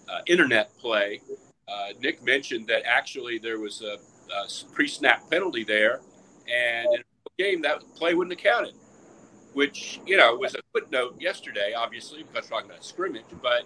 uh, 0.10 0.20
internet 0.28 0.76
play. 0.78 1.22
Uh, 1.68 1.90
Nick 2.02 2.24
mentioned 2.24 2.68
that 2.68 2.84
actually 2.86 3.38
there 3.38 3.60
was 3.60 3.82
a 3.82 3.94
uh, 3.94 4.48
pre-snap 4.74 5.30
penalty 5.30 5.64
there, 5.64 6.02
and 6.52 6.88
in 6.94 7.02
a 7.02 7.44
game 7.44 7.62
that 7.62 7.82
play 7.96 8.14
wouldn't 8.14 8.40
have 8.40 8.44
counted. 8.44 8.74
Which 9.54 10.00
you 10.06 10.18
know 10.18 10.36
was 10.36 10.56
a 10.56 10.60
footnote 10.74 11.16
yesterday, 11.20 11.74
obviously 11.74 12.24
because 12.24 12.50
we're 12.50 12.58
talking 12.58 12.70
about 12.70 12.86
scrimmage, 12.86 13.26
but 13.42 13.64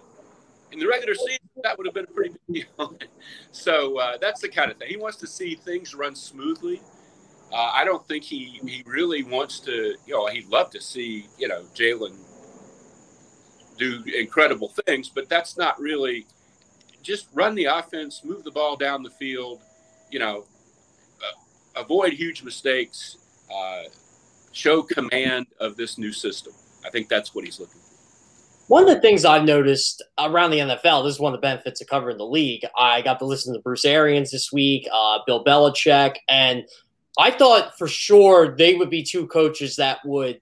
in 0.72 0.78
the 0.78 0.86
regular 0.86 1.14
season 1.14 1.48
that 1.62 1.76
would 1.78 1.86
have 1.86 1.94
been 1.94 2.04
a 2.04 2.12
pretty 2.12 2.34
big 2.48 2.66
deal. 2.76 2.98
so 3.52 3.98
uh, 3.98 4.16
that's 4.20 4.40
the 4.40 4.48
kind 4.48 4.70
of 4.70 4.76
thing 4.76 4.88
he 4.88 4.96
wants 4.96 5.18
to 5.18 5.26
see 5.26 5.54
things 5.54 5.94
run 5.94 6.14
smoothly. 6.14 6.80
Uh, 7.52 7.70
I 7.72 7.84
don't 7.84 8.06
think 8.08 8.24
he 8.24 8.60
he 8.64 8.82
really 8.86 9.22
wants 9.22 9.60
to. 9.60 9.94
You 10.06 10.14
know, 10.14 10.26
he'd 10.26 10.48
love 10.48 10.70
to 10.70 10.80
see 10.80 11.26
you 11.38 11.48
know 11.48 11.62
Jalen 11.74 12.16
do 13.78 14.02
incredible 14.16 14.72
things, 14.86 15.08
but 15.08 15.28
that's 15.28 15.56
not 15.56 15.78
really 15.78 16.26
just 17.02 17.28
run 17.32 17.54
the 17.54 17.66
offense, 17.66 18.22
move 18.24 18.42
the 18.42 18.50
ball 18.50 18.76
down 18.76 19.02
the 19.02 19.10
field, 19.10 19.60
you 20.10 20.18
know, 20.18 20.44
uh, 21.20 21.80
avoid 21.80 22.12
huge 22.12 22.42
mistakes, 22.42 23.16
uh, 23.54 23.82
show 24.56 24.82
command 24.82 25.46
of 25.60 25.76
this 25.76 25.98
new 25.98 26.12
system. 26.12 26.52
I 26.84 26.90
think 26.90 27.08
that's 27.08 27.34
what 27.34 27.44
he's 27.44 27.60
looking 27.60 27.80
for. 27.80 27.86
One 28.68 28.82
of 28.82 28.88
the 28.88 29.00
things 29.00 29.24
I've 29.24 29.44
noticed 29.44 30.02
around 30.18 30.50
the 30.50 30.58
NFL, 30.58 31.04
this 31.04 31.14
is 31.14 31.20
one 31.20 31.32
of 31.32 31.38
the 31.40 31.46
benefits 31.46 31.80
of 31.80 31.86
covering 31.86 32.16
the 32.16 32.26
league. 32.26 32.64
I 32.76 33.00
got 33.02 33.20
to 33.20 33.24
listen 33.24 33.54
to 33.54 33.60
Bruce 33.60 33.84
Arians 33.84 34.32
this 34.32 34.50
week, 34.52 34.88
uh, 34.92 35.20
Bill 35.24 35.44
Belichick, 35.44 36.16
and 36.28 36.64
I 37.18 37.30
thought 37.30 37.78
for 37.78 37.86
sure 37.86 38.56
they 38.56 38.74
would 38.74 38.90
be 38.90 39.04
two 39.04 39.28
coaches 39.28 39.76
that 39.76 39.98
would 40.04 40.40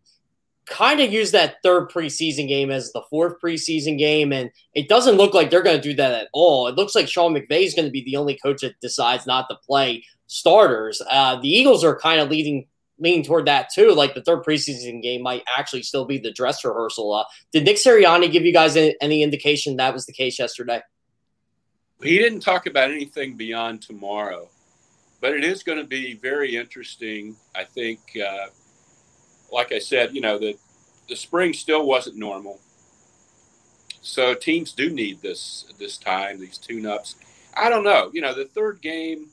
kind 0.67 1.01
of 1.01 1.13
use 1.13 1.33
that 1.33 1.57
third 1.63 1.91
preseason 1.91 2.49
game 2.49 2.71
as 2.71 2.93
the 2.93 3.03
fourth 3.11 3.35
preseason 3.43 3.99
game, 3.99 4.33
and 4.33 4.51
it 4.75 4.89
doesn't 4.89 5.17
look 5.17 5.35
like 5.35 5.51
they're 5.51 5.63
going 5.63 5.77
to 5.77 5.83
do 5.83 5.95
that 5.95 6.15
at 6.15 6.29
all. 6.33 6.67
It 6.69 6.77
looks 6.77 6.95
like 6.95 7.09
Sean 7.09 7.35
McVay 7.35 7.67
is 7.67 7.75
going 7.75 7.87
to 7.87 7.93
be 7.93 8.05
the 8.05 8.17
only 8.17 8.39
coach 8.43 8.63
that 8.63 8.81
decides 8.81 9.27
not 9.27 9.49
to 9.51 9.57
play 9.67 10.03
starters. 10.27 11.03
Uh, 11.11 11.39
the 11.41 11.49
Eagles 11.49 11.85
are 11.85 11.99
kind 11.99 12.21
of 12.21 12.31
leading 12.31 12.67
leaning 12.99 13.25
toward 13.25 13.47
that 13.47 13.69
too. 13.75 13.93
Like 13.93 14.15
the 14.15 14.23
third 14.23 14.45
preseason 14.45 15.03
game 15.03 15.23
might 15.23 15.43
actually 15.57 15.83
still 15.83 16.05
be 16.05 16.19
the 16.19 16.33
dress 16.33 16.65
rehearsal. 16.65 17.13
Uh, 17.13 17.25
did 17.53 17.65
Nick 17.65 17.77
Sirianni 17.77 18.31
give 18.31 18.45
you 18.45 18.53
guys 18.53 18.77
any, 18.77 19.23
indication 19.23 19.77
that 19.77 19.93
was 19.93 20.07
the 20.07 20.13
case 20.13 20.39
yesterday? 20.39 20.81
He 22.03 22.19
didn't 22.19 22.41
talk 22.41 22.67
about 22.67 22.91
anything 22.91 23.37
beyond 23.37 23.83
tomorrow, 23.83 24.49
but 25.21 25.33
it 25.33 25.45
is 25.45 25.63
going 25.63 25.79
to 25.79 25.85
be 25.85 26.15
very 26.15 26.57
interesting. 26.57 27.37
I 27.55 27.65
think. 27.65 28.01
Uh, 28.17 28.47
like 29.55 29.73
I 29.73 29.79
said, 29.79 30.15
you 30.15 30.21
know, 30.21 30.39
the 30.39 30.57
the 31.09 31.17
spring 31.17 31.53
still 31.53 31.87
wasn't 31.87 32.17
normal. 32.17 32.61
So 34.03 34.35
teams 34.35 34.73
do 34.73 34.91
need 34.91 35.23
this 35.23 35.73
this 35.79 35.97
time, 35.97 36.41
these 36.41 36.59
tune-ups. 36.59 37.17
I 37.57 37.71
don't 37.71 37.85
know. 37.85 38.11
You 38.13 38.21
know, 38.21 38.35
the 38.35 38.47
third 38.47 38.83
game, 38.83 39.29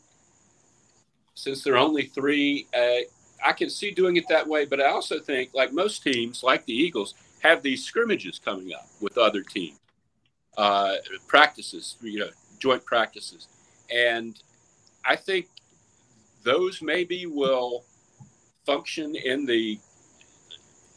since 1.34 1.64
there 1.64 1.74
are 1.74 1.78
only 1.78 2.04
three, 2.04 2.68
uh, 2.74 3.02
I 3.44 3.54
can 3.54 3.70
see 3.70 3.92
doing 3.92 4.18
it 4.18 4.26
that 4.30 4.48
way. 4.48 4.66
But 4.66 4.82
I 4.82 4.90
also 4.90 5.20
think, 5.20 5.52
like 5.54 5.74
most 5.74 6.04
teams, 6.04 6.44
like 6.44 6.66
the 6.66 6.74
Eagles, 6.74 7.16
have 7.42 7.64
these 7.64 7.84
scrimmages 7.84 8.40
coming 8.40 8.74
up 8.74 8.88
with 9.00 9.18
other 9.18 9.42
teams, 9.42 9.80
uh, 10.58 10.96
practices, 11.28 11.98
you 12.02 12.20
know, 12.20 12.30
joint 12.60 12.86
practices, 12.86 13.48
and 13.94 14.38
I 15.06 15.16
think 15.16 15.48
those 16.44 16.82
maybe 16.82 17.26
will 17.26 17.84
function 18.66 19.16
in 19.16 19.46
the 19.46 19.80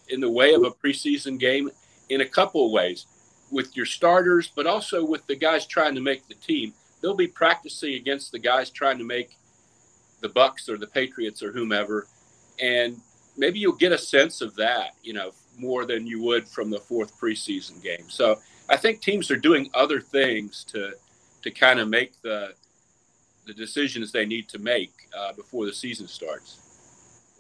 in 0.09 0.21
the 0.21 0.31
way 0.31 0.53
of 0.53 0.65
a 0.65 0.71
preseason 0.71 1.39
game 1.39 1.71
in 2.11 2.21
a 2.21 2.27
couple 2.27 2.67
of 2.67 2.73
ways 2.73 3.07
with 3.51 3.77
your 3.77 3.87
starters, 3.87 4.53
but 4.55 4.67
also 4.67 5.05
with 5.05 5.27
the 5.27 5.37
guys 5.37 5.67
trying 5.67 5.95
to 5.95 6.01
make 6.01 6.27
the 6.29 6.35
team. 6.35 6.75
They'll 7.01 7.15
be 7.15 7.27
practicing 7.27 7.95
against 7.95 8.33
the 8.33 8.39
guys 8.39 8.71
trying 8.71 8.99
to 8.99 9.05
make 9.05 9.37
the 10.21 10.29
Bucks 10.29 10.69
or 10.69 10.77
the 10.77 10.87
Patriots 10.87 11.43
or 11.43 11.53
whomever, 11.53 12.07
and 12.61 13.01
maybe 13.37 13.59
you'll 13.59 13.73
get 13.73 13.93
a 13.93 13.99
sense 13.99 14.41
of 14.41 14.55
that, 14.57 14.93
you 15.03 15.13
know, 15.13 15.33
more 15.59 15.85
than 15.85 16.07
you 16.07 16.23
would 16.23 16.49
from 16.49 16.71
the 16.71 16.79
fourth 16.79 17.19
preseason 17.21 17.83
game. 17.83 18.09
So 18.09 18.39
I 18.69 18.77
think 18.77 19.01
teams 19.01 19.31
are 19.31 19.37
doing 19.37 19.71
other 19.75 20.01
things 20.01 20.65
to 20.73 20.93
to 21.43 21.51
kind 21.51 21.79
of 21.79 21.89
make 21.89 22.21
the 22.23 22.55
the 23.47 23.55
decisions 23.55 24.11
they 24.11 24.25
need 24.25 24.49
to 24.49 24.59
make 24.59 24.93
uh, 25.17 25.33
before 25.35 25.67
the 25.67 25.73
season 25.73 26.09
starts. 26.09 26.61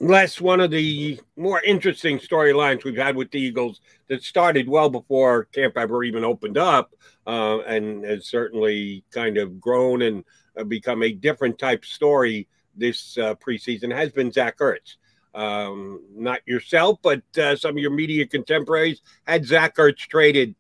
Les, 0.01 0.41
one 0.41 0.61
of 0.61 0.71
the 0.71 1.19
more 1.37 1.63
interesting 1.63 2.19
storylines 2.19 2.85
we've 2.85 2.97
had 2.97 3.17
with 3.17 3.31
the 3.31 3.41
Eagles 3.41 3.81
that 4.09 4.23
started 4.23 4.69
well 4.69 4.91
before 4.91 5.45
camp 5.45 5.79
ever 5.79 6.03
even 6.03 6.25
opened 6.25 6.59
up 6.59 6.93
uh, 7.27 7.61
and 7.61 8.05
has 8.05 8.27
certainly 8.27 9.05
kind 9.13 9.39
of 9.39 9.61
grown 9.61 10.03
and 10.03 10.25
uh, 10.59 10.65
become 10.65 11.03
a 11.03 11.13
different 11.13 11.59
type 11.59 11.85
story 11.85 12.49
this 12.77 13.17
uh, 13.19 13.35
preseason 13.37 13.95
has 13.95 14.11
been 14.11 14.33
Zach 14.33 14.59
Ertz. 14.59 14.97
Um, 15.35 16.01
not 16.15 16.41
yourself, 16.47 17.01
but 17.03 17.23
uh, 17.37 17.57
some 17.57 17.73
of 17.73 17.79
your 17.79 17.91
media 17.91 18.27
contemporaries 18.27 19.03
had 19.27 19.45
Zach 19.45 19.77
Ertz 19.77 19.99
traded 19.99 20.55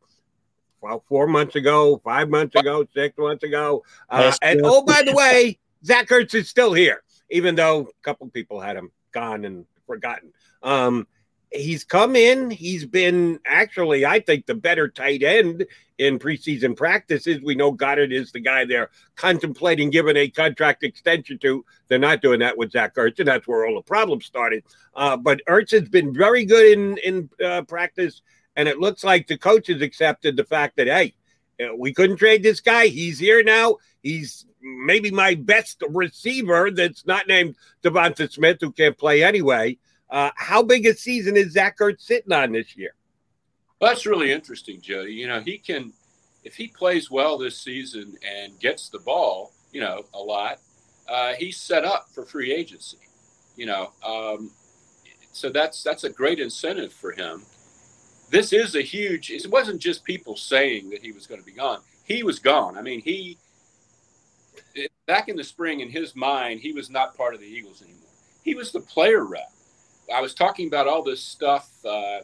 well, 0.84 1.02
four 1.08 1.26
months 1.26 1.56
ago, 1.56 1.98
five 2.04 2.28
months 2.28 2.54
ago, 2.56 2.86
six 2.92 3.16
months 3.16 3.42
ago. 3.42 3.82
Uh, 4.10 4.34
and 4.42 4.60
oh, 4.64 4.82
by 4.82 5.02
the 5.02 5.14
way, 5.14 5.58
Zach 5.82 6.08
Ertz 6.08 6.34
is 6.34 6.48
still 6.48 6.74
here, 6.74 7.02
even 7.30 7.54
though 7.54 7.80
a 7.80 8.02
couple 8.02 8.28
people 8.28 8.60
had 8.60 8.76
him 8.76 8.90
gone 9.10 9.46
and 9.46 9.64
forgotten. 9.86 10.32
Um, 10.62 11.06
he's 11.54 11.84
come 11.84 12.16
in. 12.16 12.50
He's 12.50 12.84
been 12.84 13.38
actually, 13.46 14.04
I 14.04 14.20
think, 14.20 14.46
the 14.46 14.54
better 14.54 14.88
tight 14.88 15.22
end 15.22 15.64
in 15.98 16.18
preseason 16.18 16.76
practices. 16.76 17.40
We 17.42 17.54
know 17.54 17.72
Goedert 17.72 18.12
is 18.12 18.32
the 18.32 18.40
guy 18.40 18.64
they're 18.64 18.90
contemplating 19.16 19.90
giving 19.90 20.16
a 20.16 20.28
contract 20.28 20.82
extension 20.82 21.38
to. 21.38 21.64
They're 21.88 21.98
not 21.98 22.22
doing 22.22 22.40
that 22.40 22.58
with 22.58 22.72
Zach 22.72 22.94
Ertz, 22.96 23.20
and 23.20 23.28
that's 23.28 23.46
where 23.46 23.66
all 23.66 23.76
the 23.76 23.82
problems 23.82 24.26
started. 24.26 24.64
Uh, 24.94 25.16
but 25.16 25.40
Ertz 25.48 25.70
has 25.70 25.88
been 25.88 26.12
very 26.12 26.44
good 26.44 26.72
in 26.72 26.98
in 26.98 27.30
uh, 27.44 27.62
practice, 27.62 28.22
and 28.56 28.68
it 28.68 28.78
looks 28.78 29.04
like 29.04 29.26
the 29.26 29.38
coaches 29.38 29.82
accepted 29.82 30.36
the 30.36 30.44
fact 30.44 30.76
that 30.76 30.88
hey, 30.88 31.14
we 31.76 31.94
couldn't 31.94 32.16
trade 32.16 32.42
this 32.42 32.60
guy. 32.60 32.86
He's 32.86 33.18
here 33.18 33.42
now. 33.42 33.76
He's 34.02 34.46
maybe 34.60 35.10
my 35.10 35.34
best 35.34 35.82
receiver 35.88 36.70
that's 36.70 37.06
not 37.06 37.28
named 37.28 37.56
Devonta 37.82 38.30
Smith, 38.30 38.58
who 38.60 38.72
can't 38.72 38.98
play 38.98 39.22
anyway. 39.22 39.78
Uh, 40.14 40.30
how 40.36 40.62
big 40.62 40.86
a 40.86 40.94
season 40.94 41.36
is 41.36 41.50
Zach 41.50 41.76
Ertz 41.80 42.02
sitting 42.02 42.32
on 42.32 42.52
this 42.52 42.76
year? 42.76 42.94
Well, 43.80 43.90
that's 43.90 44.06
really 44.06 44.30
interesting, 44.30 44.80
Jody. 44.80 45.12
You 45.12 45.26
know, 45.26 45.40
he 45.40 45.58
can, 45.58 45.92
if 46.44 46.54
he 46.54 46.68
plays 46.68 47.10
well 47.10 47.36
this 47.36 47.60
season 47.60 48.16
and 48.24 48.56
gets 48.60 48.88
the 48.88 49.00
ball, 49.00 49.50
you 49.72 49.80
know, 49.80 50.04
a 50.14 50.18
lot, 50.20 50.58
uh, 51.08 51.32
he's 51.34 51.56
set 51.56 51.84
up 51.84 52.06
for 52.14 52.24
free 52.24 52.52
agency. 52.52 52.98
You 53.56 53.66
know, 53.66 53.90
um, 54.06 54.52
so 55.32 55.50
that's 55.50 55.82
that's 55.82 56.04
a 56.04 56.10
great 56.10 56.38
incentive 56.38 56.92
for 56.92 57.10
him. 57.10 57.42
This 58.30 58.52
is 58.52 58.76
a 58.76 58.82
huge. 58.82 59.32
It 59.32 59.50
wasn't 59.50 59.82
just 59.82 60.04
people 60.04 60.36
saying 60.36 60.90
that 60.90 61.02
he 61.02 61.10
was 61.10 61.26
going 61.26 61.40
to 61.40 61.46
be 61.46 61.50
gone. 61.52 61.80
He 62.04 62.22
was 62.22 62.38
gone. 62.38 62.78
I 62.78 62.82
mean, 62.82 63.00
he 63.00 63.36
back 65.08 65.28
in 65.28 65.34
the 65.34 65.42
spring, 65.42 65.80
in 65.80 65.90
his 65.90 66.14
mind, 66.14 66.60
he 66.60 66.72
was 66.72 66.88
not 66.88 67.16
part 67.16 67.34
of 67.34 67.40
the 67.40 67.46
Eagles 67.46 67.82
anymore. 67.82 68.00
He 68.44 68.54
was 68.54 68.70
the 68.70 68.80
player 68.80 69.24
rep. 69.24 69.50
I 70.12 70.20
was 70.20 70.34
talking 70.34 70.66
about 70.66 70.86
all 70.86 71.02
this 71.02 71.22
stuff 71.22 71.70
uh, 71.84 72.20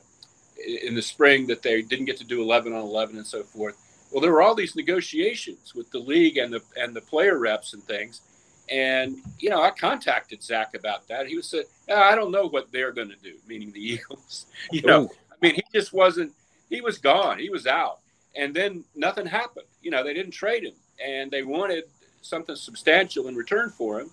in 0.83 0.95
the 0.95 1.03
spring 1.03 1.47
that 1.47 1.63
they 1.63 1.83
didn't 1.83 2.07
get 2.07 2.17
to 2.19 2.25
do 2.25 2.43
11 2.43 2.73
on 2.73 2.81
11 2.81 3.17
and 3.17 3.27
so 3.27 3.43
forth. 3.43 3.77
Well, 4.11 4.21
there 4.21 4.33
were 4.33 4.43
all 4.43 4.55
these 4.55 4.75
negotiations 4.75 5.75
with 5.75 5.91
the 5.91 5.99
league 5.99 6.37
and 6.37 6.53
the 6.53 6.61
and 6.77 6.95
the 6.95 7.01
player 7.01 7.39
reps 7.39 7.75
and 7.75 7.83
things. 7.85 8.23
And 8.69 9.19
you 9.39 9.51
know, 9.51 9.63
I 9.63 9.71
contacted 9.71 10.43
Zach 10.43 10.75
about 10.75 11.07
that. 11.09 11.27
He 11.27 11.37
was 11.37 11.49
said, 11.49 11.65
"I 11.93 12.15
don't 12.15 12.33
know 12.33 12.49
what 12.49 12.73
they're 12.73 12.93
going 12.93 13.11
to 13.11 13.17
do," 13.17 13.35
meaning 13.47 13.73
the 13.73 13.81
Eagles. 13.93 14.47
You 14.73 14.83
know, 14.83 15.03
Ooh. 15.05 15.11
I 15.33 15.37
mean, 15.41 15.55
he 15.55 15.63
just 15.73 15.93
wasn't. 15.93 16.33
He 16.69 16.81
was 16.81 16.99
gone. 16.99 17.39
He 17.39 17.51
was 17.51 17.67
out. 17.67 17.99
And 18.37 18.55
then 18.55 18.85
nothing 18.95 19.27
happened. 19.27 19.67
You 19.83 19.91
know, 19.91 20.05
they 20.05 20.15
didn't 20.15 20.33
trade 20.33 20.65
him, 20.65 20.75
and 21.05 21.31
they 21.31 21.43
wanted 21.43 21.85
something 22.23 22.55
substantial 22.55 23.27
in 23.27 23.35
return 23.35 23.71
for 23.71 24.01
him, 24.01 24.11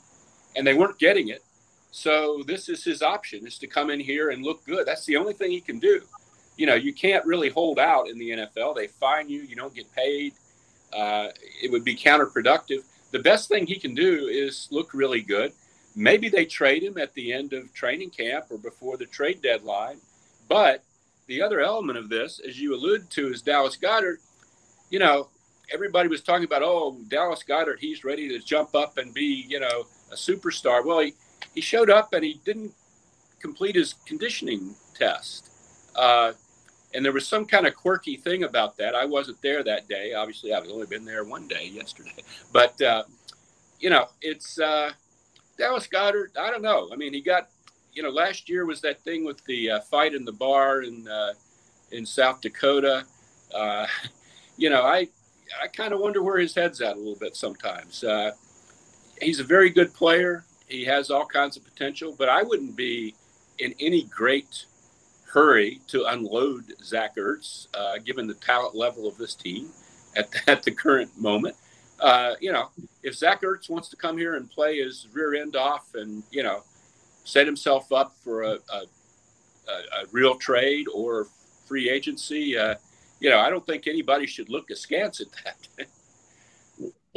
and 0.55 0.65
they 0.65 0.73
weren't 0.73 0.97
getting 0.97 1.27
it. 1.27 1.43
So 1.91 2.43
this 2.45 2.69
is 2.69 2.83
his 2.83 3.01
option: 3.01 3.47
is 3.47 3.57
to 3.59 3.67
come 3.67 3.89
in 3.89 3.99
here 3.99 4.29
and 4.29 4.43
look 4.43 4.65
good. 4.65 4.85
That's 4.85 5.05
the 5.05 5.17
only 5.17 5.33
thing 5.33 5.51
he 5.51 5.61
can 5.61 5.79
do. 5.79 6.01
You 6.57 6.65
know, 6.65 6.75
you 6.75 6.93
can't 6.93 7.25
really 7.25 7.49
hold 7.49 7.79
out 7.79 8.09
in 8.09 8.17
the 8.17 8.31
NFL. 8.31 8.75
They 8.75 8.87
fine 8.87 9.29
you. 9.29 9.41
You 9.41 9.55
don't 9.55 9.75
get 9.75 9.91
paid. 9.93 10.33
Uh, 10.91 11.29
it 11.61 11.71
would 11.71 11.83
be 11.83 11.95
counterproductive. 11.95 12.83
The 13.11 13.19
best 13.19 13.47
thing 13.47 13.65
he 13.65 13.79
can 13.79 13.93
do 13.93 14.27
is 14.27 14.67
look 14.71 14.93
really 14.93 15.21
good. 15.21 15.53
Maybe 15.95 16.29
they 16.29 16.45
trade 16.45 16.83
him 16.83 16.97
at 16.97 17.13
the 17.13 17.33
end 17.33 17.53
of 17.53 17.73
training 17.73 18.11
camp 18.11 18.45
or 18.49 18.57
before 18.57 18.97
the 18.97 19.05
trade 19.05 19.41
deadline. 19.41 19.97
But 20.47 20.83
the 21.27 21.41
other 21.41 21.59
element 21.59 21.97
of 21.97 22.09
this, 22.09 22.39
as 22.39 22.59
you 22.59 22.75
alluded 22.75 23.09
to, 23.11 23.27
is 23.31 23.41
Dallas 23.41 23.77
Goedert. 23.77 24.17
You 24.89 24.99
know, 24.99 25.29
everybody 25.71 26.07
was 26.07 26.21
talking 26.21 26.45
about, 26.45 26.63
oh, 26.63 26.97
Dallas 27.07 27.43
Goedert, 27.47 27.79
he's 27.79 28.03
ready 28.03 28.29
to 28.29 28.39
jump 28.39 28.75
up 28.75 28.97
and 28.97 29.13
be, 29.13 29.45
you 29.47 29.59
know, 29.59 29.85
a 30.11 30.15
superstar. 30.15 30.85
Well, 30.85 30.99
he, 30.99 31.13
he 31.53 31.61
showed 31.61 31.89
up 31.89 32.13
and 32.13 32.23
he 32.23 32.39
didn't 32.45 32.73
complete 33.39 33.75
his 33.75 33.93
conditioning 34.05 34.75
test. 34.95 35.49
Uh, 35.95 36.33
and 36.93 37.03
there 37.03 37.11
was 37.11 37.27
some 37.27 37.45
kind 37.45 37.67
of 37.67 37.75
quirky 37.75 38.15
thing 38.15 38.43
about 38.43 38.77
that. 38.77 38.95
I 38.95 39.05
wasn't 39.05 39.41
there 39.41 39.63
that 39.63 39.87
day. 39.87 40.13
Obviously, 40.13 40.53
I've 40.53 40.67
only 40.69 40.87
been 40.87 41.05
there 41.05 41.23
one 41.23 41.47
day 41.47 41.67
yesterday. 41.67 42.23
But, 42.53 42.81
uh, 42.81 43.03
you 43.79 43.89
know, 43.89 44.07
it's 44.21 44.59
uh, 44.59 44.91
Dallas 45.57 45.87
Goedert. 45.87 46.37
I 46.37 46.49
don't 46.49 46.61
know. 46.61 46.89
I 46.91 46.95
mean, 46.95 47.13
he 47.13 47.21
got 47.21 47.49
you 47.97 48.03
know, 48.03 48.09
last 48.09 48.47
year 48.47 48.63
was 48.63 48.79
that 48.81 49.01
thing 49.01 49.25
with 49.25 49.43
the 49.45 49.71
uh, 49.71 49.79
fight 49.81 50.13
in 50.13 50.23
the 50.23 50.31
bar 50.31 50.83
in 50.83 51.07
uh, 51.07 51.33
in 51.91 52.05
South 52.05 52.39
Dakota. 52.41 53.03
Uh, 53.53 53.87
you 54.57 54.69
know, 54.69 54.83
I 54.83 55.07
I 55.61 55.67
kind 55.67 55.93
of 55.93 55.99
wonder 55.99 56.21
where 56.21 56.37
his 56.37 56.53
head's 56.53 56.79
at 56.79 56.95
a 56.95 56.99
little 56.99 57.17
bit 57.19 57.35
sometimes. 57.35 58.03
Uh, 58.03 58.31
he's 59.19 59.39
a 59.39 59.43
very 59.43 59.71
good 59.71 59.95
player. 59.95 60.45
He 60.67 60.83
has 60.85 61.09
all 61.09 61.25
kinds 61.25 61.57
of 61.57 61.63
potential, 61.63 62.15
but 62.17 62.29
I 62.29 62.43
wouldn't 62.43 62.75
be 62.75 63.15
in 63.59 63.73
any 63.79 64.03
great 64.03 64.65
hurry 65.25 65.81
to 65.87 66.05
unload 66.05 66.73
Zach 66.83 67.15
Ertz, 67.15 67.67
uh, 67.73 67.97
given 68.03 68.27
the 68.27 68.33
talent 68.35 68.75
level 68.75 69.07
of 69.07 69.17
this 69.17 69.35
team 69.35 69.69
at, 70.15 70.29
at 70.47 70.63
the 70.63 70.71
current 70.71 71.17
moment. 71.17 71.55
Uh, 71.99 72.33
you 72.39 72.51
know, 72.51 72.69
if 73.01 73.15
Zach 73.15 73.41
Ertz 73.41 73.69
wants 73.69 73.89
to 73.89 73.95
come 73.95 74.17
here 74.17 74.35
and 74.35 74.49
play 74.49 74.77
his 74.79 75.07
rear 75.13 75.35
end 75.35 75.55
off 75.55 75.95
and, 75.95 76.23
you 76.31 76.43
know, 76.43 76.63
set 77.23 77.45
himself 77.45 77.91
up 77.91 78.15
for 78.23 78.43
a, 78.43 78.59
a, 78.71 78.81
a 79.69 80.05
real 80.11 80.35
trade 80.35 80.87
or 80.93 81.27
free 81.65 81.89
agency, 81.89 82.57
uh, 82.57 82.75
you 83.19 83.29
know, 83.29 83.39
I 83.39 83.49
don't 83.49 83.65
think 83.65 83.87
anybody 83.87 84.27
should 84.27 84.49
look 84.49 84.69
askance 84.69 85.21
at 85.21 85.27
that. 85.43 85.87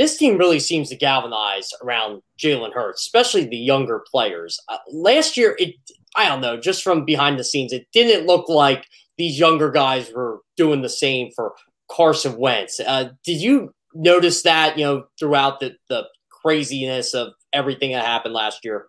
this 0.01 0.17
team 0.17 0.39
really 0.39 0.59
seems 0.59 0.89
to 0.89 0.97
galvanize 0.97 1.69
around 1.83 2.23
Jalen 2.39 2.73
Hurts, 2.73 3.03
especially 3.03 3.45
the 3.45 3.59
younger 3.59 4.03
players. 4.11 4.59
Uh, 4.67 4.79
last 4.91 5.37
year, 5.37 5.55
it 5.59 5.75
I 6.17 6.27
don't 6.27 6.41
know, 6.41 6.59
just 6.59 6.83
from 6.83 7.05
behind 7.05 7.39
the 7.39 7.45
scenes, 7.45 7.71
it 7.71 7.87
didn't 7.93 8.27
look 8.27 8.49
like 8.49 8.87
these 9.19 9.39
younger 9.39 9.71
guys 9.71 10.11
were 10.11 10.41
doing 10.57 10.81
the 10.81 10.89
same 10.89 11.31
for 11.37 11.53
Carson 11.91 12.39
Wentz. 12.39 12.81
Uh, 12.81 13.11
did 13.27 13.43
you 13.43 13.75
notice 13.93 14.43
that 14.45 14.79
you 14.79 14.87
know 14.87 15.05
throughout 15.19 15.61
the 15.61 15.77
the 15.91 16.09
craziness 16.31 17.13
of 17.13 17.35
everything 17.53 17.93
that 17.93 18.07
happened 18.07 18.33
last 18.33 18.65
year? 18.65 18.87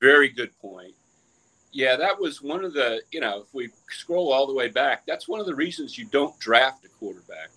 Very 0.00 0.30
good 0.30 0.56
point. 0.62 0.94
Yeah, 1.72 1.96
that 1.96 2.18
was 2.18 2.40
one 2.40 2.64
of 2.64 2.72
the, 2.72 3.02
you 3.12 3.20
know, 3.20 3.42
if 3.42 3.52
we 3.52 3.68
scroll 3.90 4.32
all 4.32 4.46
the 4.46 4.54
way 4.54 4.68
back, 4.68 5.02
that's 5.06 5.28
one 5.28 5.40
of 5.40 5.44
the 5.44 5.54
reasons 5.54 5.98
you 5.98 6.06
don't 6.06 6.36
draft 6.40 6.86
a 6.86 6.88
quarterback 6.88 7.50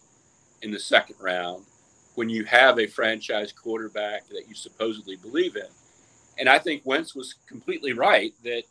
in 0.62 0.72
the 0.72 0.80
second 0.80 1.16
round 1.22 1.64
when 2.16 2.30
you 2.30 2.44
have 2.46 2.80
a 2.80 2.88
franchise 2.88 3.52
quarterback 3.52 4.28
that 4.30 4.48
you 4.48 4.56
supposedly 4.56 5.16
believe 5.16 5.56
in. 5.56 5.70
And 6.38 6.50
I 6.50 6.60
think 6.60 6.82
Wentz 6.86 7.16
was 7.16 7.36
completely 7.48 7.94
right 7.94 8.34
that 8.44 8.64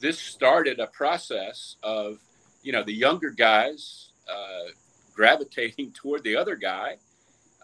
this 0.00 0.18
started 0.18 0.78
a 0.78 0.86
process 0.88 1.76
of, 1.82 2.18
you 2.62 2.72
know, 2.72 2.82
the 2.82 2.92
younger 2.92 3.30
guys 3.30 4.10
uh, 4.30 4.70
gravitating 5.14 5.92
toward 5.94 6.22
the 6.22 6.36
other 6.36 6.56
guy. 6.56 6.96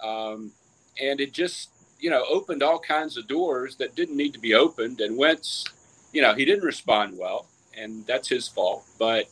Um, 0.03 0.53
and 1.01 1.21
it 1.21 1.33
just, 1.33 1.71
you 1.99 2.11
know, 2.11 2.25
opened 2.29 2.63
all 2.63 2.79
kinds 2.79 3.17
of 3.17 3.27
doors 3.29 3.77
that 3.77 3.95
didn't 3.95 4.17
need 4.17 4.33
to 4.35 4.41
be 4.41 4.55
opened. 4.55 5.01
And 5.01 5.17
Wentz, 5.17 5.65
you 6.13 6.23
know, 6.23 6.35
he 6.35 6.45
didn't 6.45 6.65
respond 6.65 7.17
well, 7.17 7.47
and 7.77 8.07
that's 8.07 8.29
his 8.29 8.49
fault. 8.49 8.85
But 8.99 9.27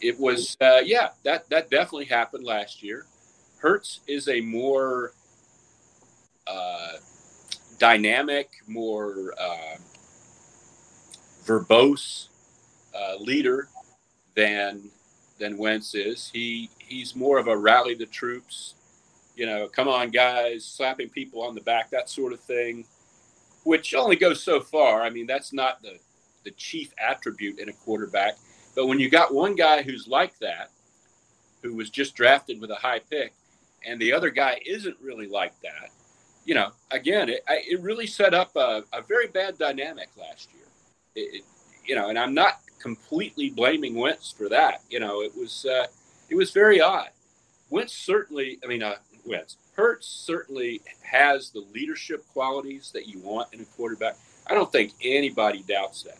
it 0.00 0.18
was, 0.18 0.56
uh, 0.60 0.80
yeah, 0.84 1.08
that, 1.24 1.48
that 1.50 1.70
definitely 1.70 2.06
happened 2.06 2.44
last 2.44 2.82
year. 2.82 3.06
Hurts 3.58 4.00
is 4.06 4.28
a 4.28 4.40
more 4.40 5.12
uh, 6.46 6.92
dynamic, 7.78 8.50
more 8.66 9.34
uh, 9.38 9.76
verbose 11.44 12.28
uh, 12.94 13.16
leader 13.18 13.68
than 14.34 14.90
than 15.38 15.56
Wentz 15.56 15.94
is. 15.94 16.30
He 16.32 16.70
he's 16.78 17.16
more 17.16 17.38
of 17.38 17.48
a 17.48 17.56
rally 17.56 17.94
the 17.94 18.06
troops, 18.06 18.74
you 19.36 19.46
know, 19.46 19.68
come 19.68 19.88
on 19.88 20.10
guys, 20.10 20.64
slapping 20.64 21.08
people 21.08 21.42
on 21.42 21.54
the 21.54 21.60
back, 21.60 21.90
that 21.90 22.08
sort 22.08 22.32
of 22.32 22.40
thing, 22.40 22.84
which 23.64 23.94
only 23.94 24.16
goes 24.16 24.42
so 24.42 24.60
far. 24.60 25.02
I 25.02 25.10
mean, 25.10 25.26
that's 25.26 25.52
not 25.52 25.82
the 25.82 25.98
the 26.44 26.50
chief 26.52 26.92
attribute 26.98 27.58
in 27.58 27.68
a 27.68 27.72
quarterback. 27.72 28.36
But 28.76 28.86
when 28.86 29.00
you 29.00 29.10
got 29.10 29.34
one 29.34 29.56
guy 29.56 29.82
who's 29.82 30.06
like 30.06 30.38
that, 30.38 30.70
who 31.62 31.74
was 31.74 31.90
just 31.90 32.14
drafted 32.14 32.60
with 32.60 32.70
a 32.70 32.76
high 32.76 33.00
pick, 33.00 33.32
and 33.86 34.00
the 34.00 34.12
other 34.12 34.30
guy 34.30 34.60
isn't 34.66 34.96
really 35.00 35.28
like 35.28 35.58
that, 35.62 35.90
you 36.44 36.54
know, 36.54 36.70
again, 36.90 37.28
it, 37.28 37.42
it 37.48 37.80
really 37.82 38.06
set 38.06 38.32
up 38.32 38.56
a, 38.56 38.82
a 38.92 39.02
very 39.02 39.26
bad 39.26 39.58
dynamic 39.58 40.08
last 40.16 40.48
year. 40.54 40.64
It, 41.14 41.36
it, 41.36 41.42
you 41.86 41.94
know, 41.94 42.08
and 42.08 42.18
I'm 42.18 42.34
not 42.34 42.60
completely 42.80 43.50
blaming 43.50 43.94
Wentz 43.94 44.32
for 44.32 44.48
that. 44.48 44.82
You 44.88 45.00
know, 45.00 45.20
it 45.20 45.32
was 45.36 45.66
uh, 45.66 45.86
it 46.30 46.34
was 46.34 46.50
very 46.52 46.80
odd. 46.80 47.10
Wentz 47.70 47.92
certainly, 47.92 48.58
I 48.64 48.66
mean, 48.66 48.82
uh, 48.82 48.96
Wentz 49.26 49.56
Hurts 49.74 50.06
certainly 50.06 50.80
has 51.02 51.50
the 51.50 51.64
leadership 51.72 52.24
qualities 52.32 52.90
that 52.94 53.06
you 53.06 53.20
want 53.20 53.52
in 53.52 53.60
a 53.60 53.64
quarterback. 53.64 54.16
I 54.46 54.54
don't 54.54 54.72
think 54.72 54.92
anybody 55.04 55.62
doubts 55.68 56.02
that. 56.02 56.18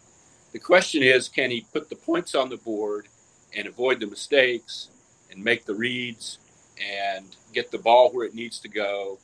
The 0.52 0.58
question 0.58 1.02
is, 1.02 1.28
can 1.28 1.50
he 1.50 1.66
put 1.72 1.88
the 1.88 1.96
points 1.96 2.34
on 2.34 2.50
the 2.50 2.58
board 2.58 3.08
and 3.56 3.66
avoid 3.66 3.98
the 3.98 4.06
mistakes 4.06 4.90
and 5.30 5.42
make 5.42 5.64
the 5.64 5.74
reads 5.74 6.38
and 6.82 7.24
get 7.52 7.70
the 7.70 7.78
ball 7.78 8.10
where 8.10 8.26
it 8.26 8.34
needs 8.34 8.60
to 8.60 8.68
go 8.68 9.18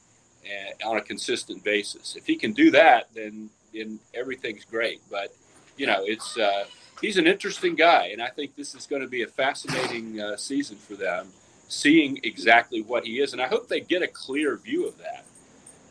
and, 0.45 0.75
on 0.85 0.97
a 0.97 1.03
consistent 1.03 1.63
basis? 1.65 2.17
If 2.17 2.27
he 2.27 2.37
can 2.37 2.53
do 2.53 2.71
that, 2.73 3.09
then 3.15 3.51
then 3.73 3.99
everything's 4.15 4.65
great. 4.65 5.01
But 5.11 5.35
you 5.77 5.87
know, 5.87 6.03
it's 6.05 6.39
uh, 6.39 6.65
he's 7.01 7.17
an 7.17 7.27
interesting 7.27 7.75
guy, 7.75 8.09
and 8.13 8.23
I 8.23 8.29
think 8.29 8.57
this 8.57 8.75
is 8.75 8.87
going 8.87 9.03
to 9.03 9.09
be 9.09 9.23
a 9.23 9.27
fascinating 9.27 10.21
uh, 10.21 10.37
season 10.37 10.77
for 10.77 10.95
them, 10.95 11.29
seeing 11.69 12.21
exactly 12.23 12.83
what 12.83 13.05
he 13.05 13.21
is. 13.21 13.33
And 13.33 13.43
I 13.43 13.49
hope 13.49 13.69
they 13.69 13.81
get 13.81 14.03
a 14.03 14.09
clear 14.09 14.57
view 14.57 14.87
of 14.87 14.99
that. 14.99 15.25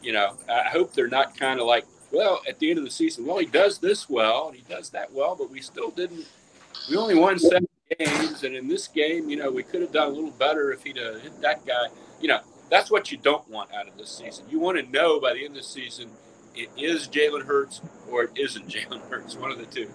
You 0.01 0.13
know, 0.13 0.35
I 0.49 0.69
hope 0.69 0.93
they're 0.93 1.07
not 1.07 1.37
kind 1.37 1.59
of 1.59 1.65
like, 1.65 1.85
well, 2.11 2.41
at 2.47 2.59
the 2.59 2.69
end 2.69 2.79
of 2.79 2.85
the 2.85 2.91
season, 2.91 3.25
well, 3.25 3.37
he 3.37 3.45
does 3.45 3.77
this 3.79 4.09
well 4.09 4.49
and 4.49 4.57
he 4.57 4.63
does 4.67 4.89
that 4.89 5.11
well, 5.13 5.35
but 5.35 5.49
we 5.49 5.61
still 5.61 5.91
didn't. 5.91 6.25
We 6.89 6.97
only 6.97 7.15
won 7.15 7.39
seven 7.39 7.67
games, 7.97 8.43
and 8.43 8.55
in 8.55 8.67
this 8.67 8.87
game, 8.87 9.29
you 9.29 9.37
know, 9.37 9.51
we 9.51 9.63
could 9.63 9.81
have 9.81 9.91
done 9.91 10.07
a 10.07 10.11
little 10.11 10.31
better 10.31 10.71
if 10.71 10.83
he'd 10.83 10.97
have 10.97 11.21
hit 11.21 11.41
that 11.41 11.65
guy. 11.65 11.87
You 12.21 12.27
know, 12.29 12.39
that's 12.69 12.89
what 12.89 13.11
you 13.11 13.17
don't 13.17 13.47
want 13.49 13.73
out 13.73 13.87
of 13.87 13.97
this 13.97 14.09
season. 14.09 14.45
You 14.49 14.59
want 14.59 14.77
to 14.77 14.91
know 14.91 15.19
by 15.19 15.33
the 15.33 15.45
end 15.45 15.55
of 15.55 15.61
the 15.61 15.63
season 15.63 16.09
it 16.55 16.69
is 16.77 17.07
Jalen 17.07 17.45
Hurts 17.45 17.81
or 18.09 18.23
it 18.23 18.31
isn't 18.35 18.67
Jalen 18.69 19.01
Hurts, 19.09 19.35
one 19.35 19.51
of 19.51 19.57
the 19.57 19.65
two. 19.65 19.89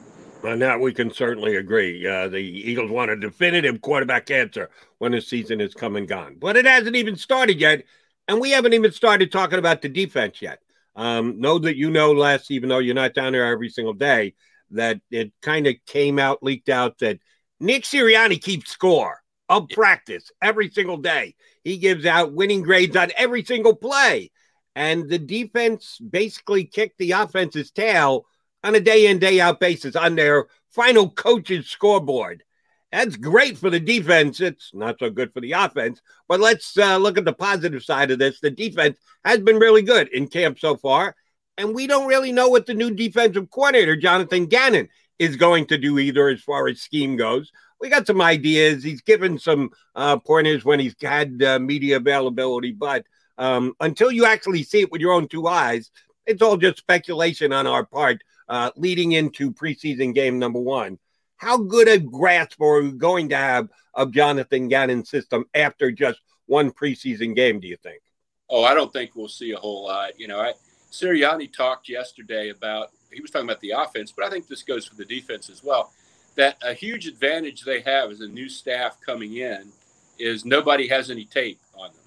On 0.45 0.61
that, 0.61 0.81
we 0.81 0.93
can 0.93 1.13
certainly 1.13 1.57
agree. 1.57 2.07
Uh, 2.07 2.29
the 2.29 2.39
Eagles 2.39 2.93
want 2.93 3.11
a 3.11 3.17
definitive 3.17 3.81
quarterback 3.81 4.31
answer 4.31 4.71
when 4.99 5.11
the 5.13 5.21
season 5.21 5.61
is 5.61 5.75
come 5.75 5.97
and 5.97 6.07
gone. 6.07 6.37
But 6.39 6.57
it 6.57 6.65
hasn't 6.65 6.95
even 6.95 7.17
started 7.17 7.61
yet, 7.61 7.83
and 8.29 8.41
we 8.41 8.53
haven't 8.53 8.73
even 8.73 8.93
started 8.93 9.33
talking 9.33 9.59
about 9.59 9.83
the 9.83 9.89
defense 9.89 10.41
yet. 10.41 10.61
Um, 10.95 11.41
know 11.41 11.59
that 11.61 11.77
you 11.77 11.91
know, 11.91 12.13
Les, 12.13 12.51
even 12.51 12.69
though 12.69 12.79
you're 12.79 12.95
not 12.95 13.15
down 13.15 13.33
there 13.33 13.47
every 13.47 13.69
single 13.69 13.95
day, 13.95 14.35
that 14.71 15.01
it 15.11 15.33
kind 15.43 15.67
of 15.67 15.75
came 15.87 16.19
out, 16.19 16.43
leaked 16.43 16.69
out 16.69 16.99
that 16.99 17.19
Nick 17.61 17.85
Sirianni 17.85 18.41
keeps 18.41 18.71
score 18.71 19.21
of 19.49 19.69
practice 19.71 20.31
every 20.43 20.71
single 20.71 20.99
day. 20.99 21.35
He 21.65 21.79
gives 21.79 22.07
out 22.07 22.33
winning 22.33 22.63
grades 22.63 22.97
on 22.97 23.11
every 23.17 23.45
single 23.45 23.75
play. 23.75 24.31
And 24.75 25.09
the 25.09 25.19
defense 25.19 25.99
basically 25.99 26.65
kicked 26.65 26.99
the 26.99 27.13
offense's 27.13 27.71
tail 27.71 28.27
on 28.63 28.75
a 28.75 28.81
day 28.81 29.07
in, 29.07 29.19
day 29.19 29.41
out 29.41 29.61
basis 29.61 29.97
on 29.97 30.15
their 30.15 30.47
final 30.71 31.11
coach's 31.11 31.69
scoreboard. 31.69 32.45
That's 32.93 33.17
great 33.17 33.59
for 33.59 33.71
the 33.71 33.81
defense. 33.81 34.41
It's 34.41 34.71
not 34.73 34.99
so 34.99 35.11
good 35.11 35.33
for 35.33 35.41
the 35.41 35.53
offense. 35.53 36.01
But 36.27 36.41
let's 36.41 36.79
uh, 36.79 36.97
look 36.97 37.19
at 37.19 37.25
the 37.25 37.33
positive 37.33 37.83
side 37.83 38.11
of 38.11 38.19
this. 38.19 38.41
The 38.41 38.51
defense 38.51 38.99
has 39.25 39.41
been 39.41 39.57
really 39.57 39.83
good 39.83 40.09
in 40.09 40.29
camp 40.29 40.59
so 40.59 40.77
far. 40.77 41.15
And 41.59 41.75
we 41.75 41.87
don't 41.87 42.07
really 42.07 42.31
know 42.31 42.49
what 42.49 42.67
the 42.67 42.75
new 42.75 42.95
defensive 42.95 43.51
coordinator, 43.51 43.97
Jonathan 43.97 44.47
Gannon, 44.47 44.89
is 45.19 45.37
going 45.37 45.67
to 45.67 45.79
do 45.79 45.99
either 45.99 46.29
as 46.29 46.41
far 46.41 46.69
as 46.69 46.81
scheme 46.81 47.17
goes. 47.17 47.53
We 47.81 47.89
got 47.89 48.07
some 48.07 48.21
ideas. 48.21 48.83
He's 48.83 49.03
given 49.03 49.39
some 49.39 49.71
uh, 49.95 50.19
pointers 50.19 50.65
when 50.65 50.81
he's 50.81 50.95
had 51.01 51.43
uh, 51.43 51.59
media 51.59 51.97
availability, 51.97 52.73
but 52.73 53.05
um, 53.39 53.75
until 53.81 54.11
you 54.11 54.25
actually 54.25 54.65
see 54.65 54.81
it 54.81 54.91
with 54.91 55.01
your 55.01 55.13
own 55.13 55.29
two 55.29 55.47
eyes, 55.47 55.91
it's 56.27 56.43
all 56.43 56.57
just 56.57 56.79
speculation 56.79 57.53
on 57.53 57.67
our 57.67 57.85
part 57.85 58.23
uh, 58.49 58.71
leading 58.77 59.13
into 59.13 59.53
preseason 59.53 60.15
game 60.15 60.39
number 60.39 60.59
one. 60.59 60.99
How 61.37 61.57
good 61.57 61.89
a 61.89 61.99
grasp 61.99 62.61
are 62.61 62.83
we 62.83 62.93
going 62.93 63.29
to 63.29 63.37
have 63.37 63.69
of 63.95 64.13
Jonathan 64.13 64.69
Gannon's 64.69 65.09
system 65.09 65.45
after 65.55 65.93
just 65.93 66.21
one 66.47 66.73
preseason 66.73 67.37
game, 67.37 67.61
do 67.61 67.69
you 67.69 67.77
think? 67.77 68.03
Oh, 68.51 68.65
I 68.65 68.75
don't 68.75 68.93
think 68.93 69.15
we'll 69.15 69.29
see 69.29 69.53
a 69.53 69.57
whole 69.57 69.85
lot. 69.85 70.19
You 70.19 70.29
know, 70.29 70.41
I, 70.41 70.55
Sirianni 70.91 71.53
talked 71.53 71.89
yesterday 71.89 72.49
about, 72.49 72.89
he 73.13 73.21
was 73.21 73.31
talking 73.31 73.49
about 73.49 73.61
the 73.61 73.71
offense, 73.71 74.13
but 74.13 74.25
I 74.25 74.31
think 74.31 74.47
this 74.47 74.63
goes 74.63 74.87
for 74.87 74.95
the 74.97 75.05
defense 75.05 75.51
as 75.51 75.63
well. 75.63 75.93
That 76.37 76.57
a 76.63 76.73
huge 76.73 77.07
advantage 77.07 77.63
they 77.63 77.81
have 77.81 78.11
as 78.11 78.21
a 78.21 78.29
new 78.29 78.49
staff 78.49 78.99
coming 79.05 79.37
in 79.37 79.73
is 80.19 80.45
nobody 80.45 80.87
has 80.89 81.11
any 81.11 81.25
tape 81.25 81.61
on 81.75 81.89
them. 81.89 82.05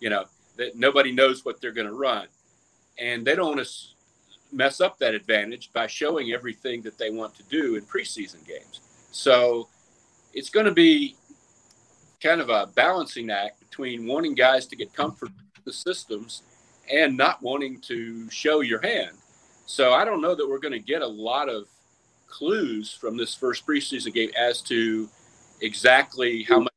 You 0.00 0.10
know, 0.10 0.24
that 0.56 0.76
nobody 0.76 1.12
knows 1.12 1.44
what 1.44 1.60
they're 1.60 1.72
going 1.72 1.86
to 1.86 1.94
run. 1.94 2.26
And 2.98 3.24
they 3.24 3.34
don't 3.34 3.56
want 3.56 3.66
to 3.66 3.72
mess 4.52 4.80
up 4.80 4.98
that 4.98 5.14
advantage 5.14 5.72
by 5.72 5.86
showing 5.86 6.32
everything 6.32 6.82
that 6.82 6.98
they 6.98 7.10
want 7.10 7.34
to 7.36 7.42
do 7.44 7.76
in 7.76 7.82
preseason 7.82 8.46
games. 8.46 8.80
So 9.12 9.68
it's 10.34 10.50
going 10.50 10.66
to 10.66 10.72
be 10.72 11.16
kind 12.22 12.40
of 12.40 12.50
a 12.50 12.66
balancing 12.74 13.30
act 13.30 13.60
between 13.60 14.06
wanting 14.06 14.34
guys 14.34 14.66
to 14.66 14.76
get 14.76 14.92
comfort 14.92 15.30
with 15.54 15.64
the 15.64 15.72
systems 15.72 16.42
and 16.92 17.16
not 17.16 17.42
wanting 17.42 17.80
to 17.80 18.28
show 18.30 18.60
your 18.60 18.80
hand. 18.80 19.16
So 19.70 19.92
I 19.92 20.04
don't 20.04 20.20
know 20.20 20.34
that 20.34 20.48
we're 20.48 20.58
going 20.58 20.72
to 20.72 20.80
get 20.80 21.00
a 21.00 21.06
lot 21.06 21.48
of 21.48 21.68
clues 22.26 22.92
from 22.92 23.16
this 23.16 23.36
first 23.36 23.64
preseason 23.64 24.12
game 24.12 24.30
as 24.36 24.62
to 24.62 25.08
exactly 25.60 26.42
how 26.42 26.58
much 26.58 26.72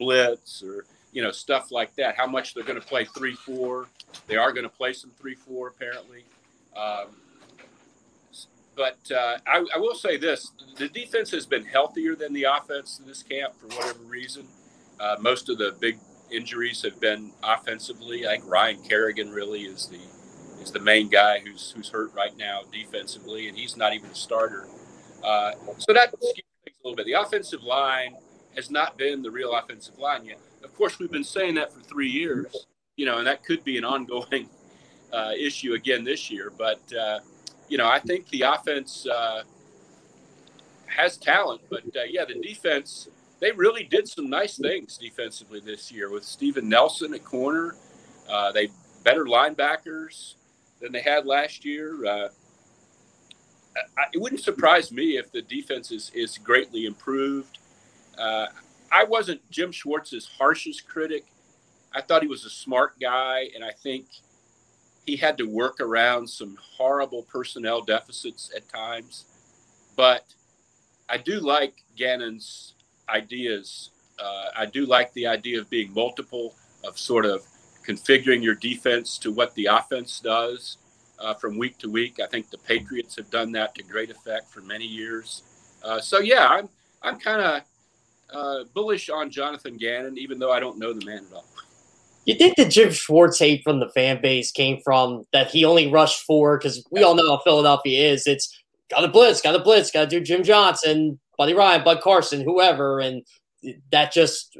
blitz 0.00 0.60
or 0.60 0.84
you 1.12 1.22
know 1.22 1.30
stuff 1.30 1.70
like 1.70 1.94
that. 1.94 2.16
How 2.16 2.26
much 2.26 2.52
they're 2.52 2.64
going 2.64 2.80
to 2.80 2.84
play 2.84 3.04
three 3.04 3.36
four. 3.36 3.86
They 4.26 4.36
are 4.36 4.52
going 4.52 4.64
to 4.64 4.68
play 4.68 4.92
some 4.92 5.10
three 5.10 5.36
four 5.36 5.68
apparently. 5.68 6.24
Um, 6.76 7.14
but 8.74 8.98
uh, 9.12 9.38
I, 9.46 9.64
I, 9.72 9.78
will 9.78 9.94
say 9.94 10.16
this: 10.16 10.50
the 10.76 10.88
defense 10.88 11.30
has 11.30 11.46
been 11.46 11.64
healthier 11.64 12.16
than 12.16 12.32
the 12.32 12.44
offense 12.44 12.98
in 12.98 13.06
this 13.06 13.22
camp 13.22 13.54
for 13.60 13.68
whatever 13.76 14.02
reason. 14.02 14.48
Uh, 14.98 15.14
most 15.20 15.48
of 15.48 15.58
the 15.58 15.76
big 15.78 15.98
injuries 16.32 16.82
have 16.82 16.98
been 16.98 17.30
offensively. 17.44 18.26
I 18.26 18.32
think 18.32 18.50
Ryan 18.50 18.82
Kerrigan 18.82 19.30
really 19.30 19.62
is 19.62 19.86
the 19.86 20.00
is 20.64 20.72
the 20.72 20.80
main 20.80 21.08
guy 21.08 21.38
who's 21.38 21.72
who's 21.76 21.88
hurt 21.88 22.12
right 22.14 22.36
now 22.36 22.62
defensively, 22.72 23.48
and 23.48 23.56
he's 23.56 23.76
not 23.76 23.94
even 23.94 24.10
a 24.10 24.14
starter. 24.14 24.66
Uh, 25.22 25.52
so 25.78 25.92
that 25.92 26.10
things 26.10 26.34
a 26.66 26.70
little 26.88 26.96
bit. 26.96 27.06
The 27.06 27.12
offensive 27.12 27.62
line 27.62 28.16
has 28.56 28.70
not 28.70 28.98
been 28.98 29.22
the 29.22 29.30
real 29.30 29.54
offensive 29.54 29.98
line 29.98 30.24
yet. 30.24 30.38
Of 30.62 30.74
course, 30.74 30.98
we've 30.98 31.10
been 31.10 31.24
saying 31.24 31.54
that 31.54 31.72
for 31.72 31.80
three 31.80 32.08
years, 32.08 32.66
you 32.96 33.06
know, 33.06 33.18
and 33.18 33.26
that 33.26 33.44
could 33.44 33.62
be 33.64 33.78
an 33.78 33.84
ongoing 33.84 34.48
uh, 35.12 35.32
issue 35.38 35.74
again 35.74 36.04
this 36.04 36.30
year. 36.30 36.52
But 36.56 36.80
uh, 36.92 37.20
you 37.68 37.78
know, 37.78 37.88
I 37.88 38.00
think 38.00 38.28
the 38.30 38.42
offense 38.42 39.06
uh, 39.06 39.42
has 40.86 41.16
talent, 41.16 41.60
but 41.70 41.82
uh, 41.96 42.02
yeah, 42.08 42.24
the 42.24 42.34
defense 42.34 43.08
they 43.40 43.52
really 43.52 43.84
did 43.84 44.08
some 44.08 44.30
nice 44.30 44.56
things 44.56 44.96
defensively 44.96 45.60
this 45.60 45.92
year 45.92 46.10
with 46.10 46.24
Steven 46.24 46.66
Nelson 46.66 47.12
at 47.12 47.24
corner. 47.24 47.76
Uh, 48.30 48.52
they 48.52 48.70
better 49.02 49.26
linebackers 49.26 50.36
than 50.84 50.92
they 50.92 51.00
had 51.00 51.24
last 51.24 51.64
year. 51.64 52.04
Uh, 52.04 52.28
I, 53.96 54.04
it 54.12 54.20
wouldn't 54.20 54.42
surprise 54.42 54.92
me 54.92 55.16
if 55.16 55.32
the 55.32 55.40
defense 55.40 55.90
is, 55.90 56.12
is 56.14 56.36
greatly 56.36 56.84
improved. 56.84 57.58
Uh, 58.18 58.46
I 58.92 59.04
wasn't 59.04 59.40
Jim 59.50 59.72
Schwartz's 59.72 60.28
harshest 60.38 60.86
critic. 60.86 61.24
I 61.94 62.02
thought 62.02 62.20
he 62.20 62.28
was 62.28 62.44
a 62.44 62.50
smart 62.50 63.00
guy, 63.00 63.48
and 63.54 63.64
I 63.64 63.70
think 63.70 64.04
he 65.06 65.16
had 65.16 65.38
to 65.38 65.44
work 65.44 65.80
around 65.80 66.28
some 66.28 66.58
horrible 66.60 67.22
personnel 67.22 67.80
deficits 67.80 68.52
at 68.54 68.68
times. 68.68 69.24
But 69.96 70.26
I 71.08 71.16
do 71.16 71.40
like 71.40 71.82
Gannon's 71.96 72.74
ideas. 73.08 73.90
Uh, 74.22 74.48
I 74.54 74.66
do 74.66 74.84
like 74.84 75.12
the 75.14 75.26
idea 75.28 75.60
of 75.60 75.70
being 75.70 75.94
multiple, 75.94 76.54
of 76.86 76.98
sort 76.98 77.24
of 77.24 77.42
configuring 77.86 78.42
your 78.42 78.54
defense 78.54 79.18
to 79.18 79.32
what 79.32 79.54
the 79.54 79.66
offense 79.66 80.20
does 80.20 80.78
uh, 81.18 81.34
from 81.34 81.58
week 81.58 81.78
to 81.78 81.90
week. 81.90 82.18
I 82.22 82.26
think 82.26 82.50
the 82.50 82.58
Patriots 82.58 83.16
have 83.16 83.30
done 83.30 83.52
that 83.52 83.74
to 83.74 83.82
great 83.82 84.10
effect 84.10 84.50
for 84.50 84.60
many 84.60 84.86
years. 84.86 85.42
Uh, 85.82 86.00
so 86.00 86.20
yeah, 86.20 86.46
I'm 86.48 86.68
I'm 87.02 87.18
kind 87.18 87.40
of 87.40 87.62
uh, 88.32 88.64
bullish 88.74 89.10
on 89.10 89.30
Jonathan 89.30 89.76
Gannon, 89.76 90.18
even 90.18 90.38
though 90.38 90.52
I 90.52 90.60
don't 90.60 90.78
know 90.78 90.92
the 90.92 91.04
man 91.04 91.24
at 91.30 91.34
all. 91.34 91.44
You 92.24 92.34
think 92.34 92.56
the 92.56 92.64
Jim 92.64 92.90
Schwartz 92.90 93.38
hate 93.38 93.62
from 93.62 93.80
the 93.80 93.90
fan 93.90 94.20
base 94.22 94.50
came 94.50 94.80
from 94.82 95.24
that 95.32 95.50
he 95.50 95.66
only 95.66 95.90
rushed 95.90 96.24
four? 96.24 96.56
Because 96.56 96.82
we 96.90 97.02
all 97.02 97.14
know 97.14 97.28
how 97.28 97.42
Philadelphia 97.44 98.12
is. 98.12 98.26
It's 98.26 98.62
got 98.90 99.00
to 99.00 99.08
blitz, 99.08 99.42
got 99.42 99.52
to 99.52 99.58
blitz, 99.58 99.90
got 99.90 100.08
to 100.08 100.18
do 100.18 100.24
Jim 100.24 100.42
Johnson, 100.42 101.20
Buddy 101.36 101.52
Ryan, 101.52 101.84
Bud 101.84 102.00
Carson, 102.00 102.40
whoever, 102.40 103.00
and 103.00 103.22
that 103.92 104.10
just 104.10 104.56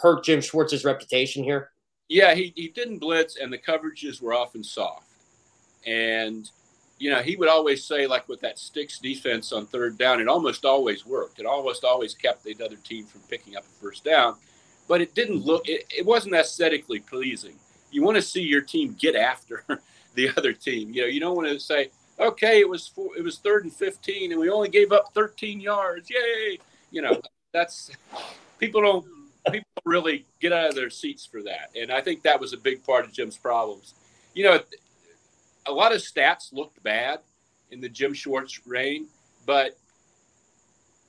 hurt 0.00 0.24
Jim 0.24 0.40
Schwartz's 0.40 0.84
reputation 0.84 1.44
here. 1.44 1.70
Yeah, 2.08 2.34
he, 2.34 2.52
he 2.54 2.68
didn't 2.68 2.98
blitz, 2.98 3.36
and 3.36 3.52
the 3.52 3.58
coverages 3.58 4.20
were 4.20 4.34
often 4.34 4.62
soft. 4.62 5.08
And 5.86 6.50
you 6.98 7.10
know, 7.10 7.20
he 7.20 7.36
would 7.36 7.48
always 7.48 7.84
say, 7.84 8.06
like 8.06 8.28
with 8.28 8.40
that 8.40 8.58
sticks 8.58 8.98
defense 8.98 9.52
on 9.52 9.66
third 9.66 9.98
down, 9.98 10.20
it 10.20 10.28
almost 10.28 10.64
always 10.64 11.04
worked. 11.04 11.38
It 11.38 11.46
almost 11.46 11.84
always 11.84 12.14
kept 12.14 12.44
the 12.44 12.56
other 12.64 12.76
team 12.76 13.04
from 13.04 13.20
picking 13.28 13.56
up 13.56 13.64
a 13.64 13.82
first 13.82 14.04
down, 14.04 14.36
but 14.88 15.00
it 15.00 15.14
didn't 15.14 15.44
look, 15.44 15.68
it, 15.68 15.84
it 15.94 16.06
wasn't 16.06 16.34
aesthetically 16.34 17.00
pleasing. 17.00 17.54
You 17.90 18.02
want 18.02 18.16
to 18.16 18.22
see 18.22 18.42
your 18.42 18.60
team 18.60 18.96
get 18.98 19.16
after 19.16 19.64
the 20.14 20.30
other 20.36 20.52
team. 20.52 20.90
You 20.92 21.02
know, 21.02 21.08
you 21.08 21.20
don't 21.20 21.36
want 21.36 21.48
to 21.48 21.58
say, 21.58 21.90
okay, 22.18 22.60
it 22.60 22.68
was 22.68 22.86
four, 22.86 23.10
it 23.16 23.22
was 23.22 23.38
third 23.38 23.64
and 23.64 23.72
15 23.72 24.32
and 24.32 24.40
we 24.40 24.48
only 24.48 24.68
gave 24.68 24.92
up 24.92 25.12
13 25.14 25.60
yards. 25.60 26.08
Yay. 26.10 26.58
You 26.90 27.02
know, 27.02 27.20
that's 27.52 27.90
people 28.58 28.80
don't, 28.80 29.04
people 29.50 29.82
really 29.84 30.26
get 30.40 30.52
out 30.52 30.68
of 30.68 30.74
their 30.74 30.90
seats 30.90 31.26
for 31.26 31.42
that. 31.42 31.70
And 31.78 31.90
I 31.90 32.00
think 32.00 32.22
that 32.22 32.40
was 32.40 32.52
a 32.52 32.58
big 32.58 32.84
part 32.84 33.04
of 33.04 33.12
Jim's 33.12 33.36
problems. 33.36 33.94
You 34.34 34.44
know, 34.44 34.60
a 35.66 35.72
lot 35.72 35.92
of 35.92 36.00
stats 36.00 36.52
looked 36.52 36.82
bad 36.82 37.20
in 37.70 37.80
the 37.80 37.88
Jim 37.88 38.14
Schwartz 38.14 38.60
reign, 38.66 39.06
but 39.46 39.76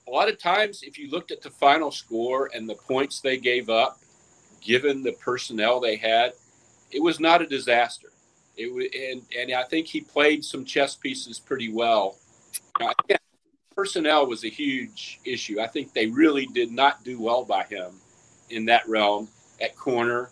a 0.07 0.11
lot 0.11 0.29
of 0.29 0.37
times, 0.37 0.83
if 0.83 0.99
you 0.99 1.09
looked 1.09 1.31
at 1.31 1.41
the 1.41 1.49
final 1.49 1.91
score 1.91 2.51
and 2.53 2.69
the 2.69 2.75
points 2.75 3.21
they 3.21 3.37
gave 3.37 3.69
up, 3.69 3.99
given 4.61 5.01
the 5.01 5.13
personnel 5.13 5.79
they 5.79 5.95
had, 5.95 6.33
it 6.91 7.01
was 7.01 7.19
not 7.19 7.41
a 7.41 7.47
disaster. 7.47 8.09
It 8.55 8.71
was, 8.73 8.85
and 8.95 9.21
and 9.37 9.51
I 9.53 9.63
think 9.63 9.87
he 9.87 10.01
played 10.01 10.45
some 10.45 10.63
chess 10.63 10.95
pieces 10.95 11.39
pretty 11.39 11.71
well. 11.71 12.17
Now, 12.79 12.91
personnel 13.75 14.27
was 14.27 14.45
a 14.45 14.49
huge 14.49 15.19
issue. 15.25 15.59
I 15.59 15.67
think 15.67 15.93
they 15.93 16.07
really 16.07 16.45
did 16.53 16.71
not 16.71 17.03
do 17.03 17.19
well 17.19 17.43
by 17.43 17.63
him 17.63 17.99
in 18.49 18.65
that 18.65 18.87
realm 18.87 19.27
at 19.61 19.75
corner, 19.75 20.29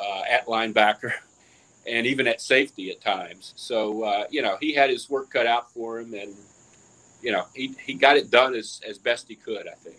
uh, 0.00 0.22
at 0.30 0.46
linebacker 0.46 1.12
and 1.86 2.06
even 2.06 2.26
at 2.26 2.40
safety 2.40 2.90
at 2.90 3.00
times. 3.00 3.52
So 3.56 4.04
uh, 4.04 4.24
you 4.30 4.42
know 4.42 4.56
he 4.60 4.74
had 4.74 4.90
his 4.90 5.08
work 5.08 5.30
cut 5.30 5.46
out 5.46 5.72
for 5.72 6.00
him, 6.00 6.14
and 6.14 6.34
you 7.22 7.32
know 7.32 7.44
he 7.54 7.74
he 7.84 7.94
got 7.94 8.16
it 8.16 8.30
done 8.30 8.54
as 8.54 8.80
as 8.86 8.98
best 8.98 9.28
he 9.28 9.34
could. 9.34 9.66
I 9.68 9.74
think. 9.74 9.96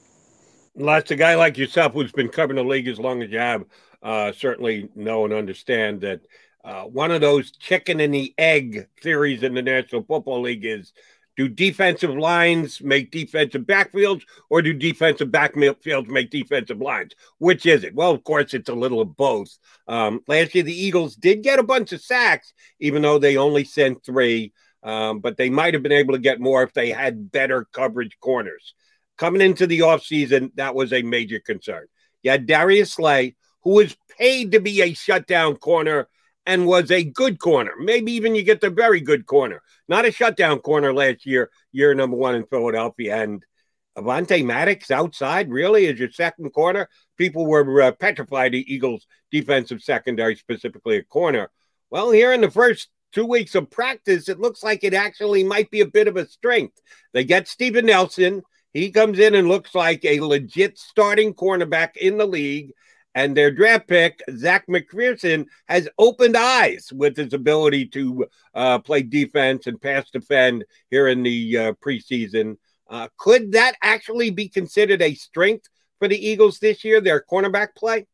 Lots 0.78 1.12
a 1.12 1.16
guy 1.16 1.36
like 1.36 1.58
yourself 1.58 1.93
who's 1.93 2.12
been 2.12 2.28
covering 2.28 2.58
the 2.58 2.64
league 2.64 2.89
as 2.89 2.99
long 2.99 3.24
as 3.24 3.32
you 3.32 3.39
have 3.39 3.64
uh, 4.03 4.34
certainly 4.34 4.89
know 4.93 5.24
and 5.24 5.34
understand 5.34 6.01
that 6.01 6.20
uh, 6.66 6.84
one 6.84 7.12
of 7.12 7.22
those 7.22 7.51
chicken 7.51 7.99
and 8.01 8.14
the 8.14 8.34
egg 8.38 8.88
theories 9.01 9.43
in 9.43 9.53
the 9.53 9.62
National 9.62 10.03
Football 10.03 10.41
League 10.41 10.66
is 10.66 10.93
do 11.36 11.49
defensive 11.49 12.15
lines 12.15 12.81
make 12.81 13.11
defensive 13.11 13.63
backfields, 13.63 14.23
or 14.49 14.61
do 14.61 14.73
defensive 14.73 15.29
backfields 15.29 16.07
make 16.07 16.29
defensive 16.29 16.79
lines? 16.79 17.13
Which 17.39 17.65
is 17.65 17.83
it? 17.83 17.93
Well, 17.95 18.11
of 18.11 18.23
course, 18.23 18.53
it's 18.53 18.69
a 18.69 18.73
little 18.75 19.01
of 19.01 19.17
both. 19.17 19.57
Um, 19.88 20.21
last 20.27 20.55
year, 20.55 20.63
the 20.63 20.73
Eagles 20.73 21.15
did 21.15 21.43
get 21.43 21.59
a 21.59 21.63
bunch 21.63 21.91
of 21.91 22.01
sacks, 22.01 22.53
even 22.79 23.01
though 23.01 23.19
they 23.19 23.38
only 23.38 23.65
sent 23.65 24.03
three, 24.05 24.53
um, 24.83 25.19
but 25.19 25.38
they 25.38 25.49
might 25.49 25.73
have 25.73 25.83
been 25.83 25.91
able 25.91 26.13
to 26.13 26.19
get 26.19 26.39
more 26.39 26.63
if 26.63 26.73
they 26.73 26.91
had 26.91 27.31
better 27.31 27.65
coverage 27.71 28.17
corners. 28.19 28.73
Coming 29.17 29.41
into 29.41 29.67
the 29.67 29.79
offseason, 29.79 30.51
that 30.55 30.75
was 30.75 30.93
a 30.93 31.01
major 31.01 31.39
concern. 31.39 31.88
You 32.23 32.31
had 32.31 32.47
Darius 32.47 32.93
Slay, 32.93 33.36
who 33.63 33.71
was 33.71 33.95
paid 34.17 34.51
to 34.51 34.59
be 34.59 34.81
a 34.81 34.93
shutdown 34.93 35.57
corner 35.57 36.07
and 36.45 36.67
was 36.67 36.91
a 36.91 37.03
good 37.03 37.39
corner. 37.39 37.71
Maybe 37.79 38.11
even 38.13 38.35
you 38.35 38.43
get 38.43 38.61
the 38.61 38.69
very 38.69 39.01
good 39.01 39.25
corner. 39.25 39.61
Not 39.87 40.05
a 40.05 40.11
shutdown 40.11 40.59
corner 40.59 40.93
last 40.93 41.25
year, 41.25 41.49
year 41.71 41.93
number 41.93 42.17
one 42.17 42.35
in 42.35 42.45
Philadelphia. 42.45 43.15
And 43.15 43.43
Avonte 43.97 44.45
Maddox 44.45 44.91
outside, 44.91 45.49
really, 45.49 45.87
as 45.87 45.99
your 45.99 46.11
second 46.11 46.51
corner. 46.51 46.89
People 47.17 47.45
were 47.45 47.81
uh, 47.81 47.91
petrified 47.93 48.51
the 48.51 48.73
Eagles' 48.73 49.07
defensive 49.31 49.81
secondary, 49.81 50.35
specifically 50.35 50.97
a 50.97 51.03
corner. 51.03 51.49
Well, 51.89 52.11
here 52.11 52.33
in 52.33 52.41
the 52.41 52.51
first 52.51 52.89
two 53.13 53.25
weeks 53.25 53.55
of 53.55 53.71
practice, 53.71 54.27
it 54.27 54.39
looks 54.39 54.63
like 54.63 54.83
it 54.83 54.93
actually 54.93 55.43
might 55.43 55.71
be 55.71 55.81
a 55.81 55.87
bit 55.87 56.07
of 56.07 56.17
a 56.17 56.27
strength. 56.27 56.77
They 57.13 57.23
get 57.23 57.47
Steven 57.47 57.85
Nelson. 57.85 58.43
He 58.73 58.91
comes 58.91 59.19
in 59.19 59.35
and 59.35 59.47
looks 59.47 59.73
like 59.73 60.03
a 60.03 60.19
legit 60.19 60.77
starting 60.77 61.33
cornerback 61.33 61.95
in 61.95 62.17
the 62.17 62.27
league. 62.27 62.73
And 63.16 63.36
their 63.36 63.49
draft 63.49 63.88
pick, 63.88 64.22
Zech 64.36 64.68
McPhearson, 64.68 65.45
has 65.70 65.88
opened 65.97 66.36
eyes 66.36 66.91
with 66.93 67.16
his 67.16 67.34
ability 67.34 67.88
to 67.88 68.28
uh, 68.53 68.80
play 68.80 69.03
defense 69.03 69.68
and 69.68 69.82
pass 69.82 70.09
defend 70.09 70.66
here 70.91 71.07
in 71.07 71.24
the 71.24 71.57
uh, 71.57 71.74
preseason. 71.74 72.57
Uh, 72.89 73.07
could 73.18 73.53
that 73.53 73.76
actually 73.82 74.32
be 74.32 74.49
considered 74.49 75.01
a 75.01 75.16
strength 75.16 75.70
for 75.97 76.09
the 76.09 76.28
Eagles 76.28 76.59
this 76.59 76.84
year, 76.84 76.99
their 76.99 77.24
cornerback 77.24 77.70
play? 77.76 78.05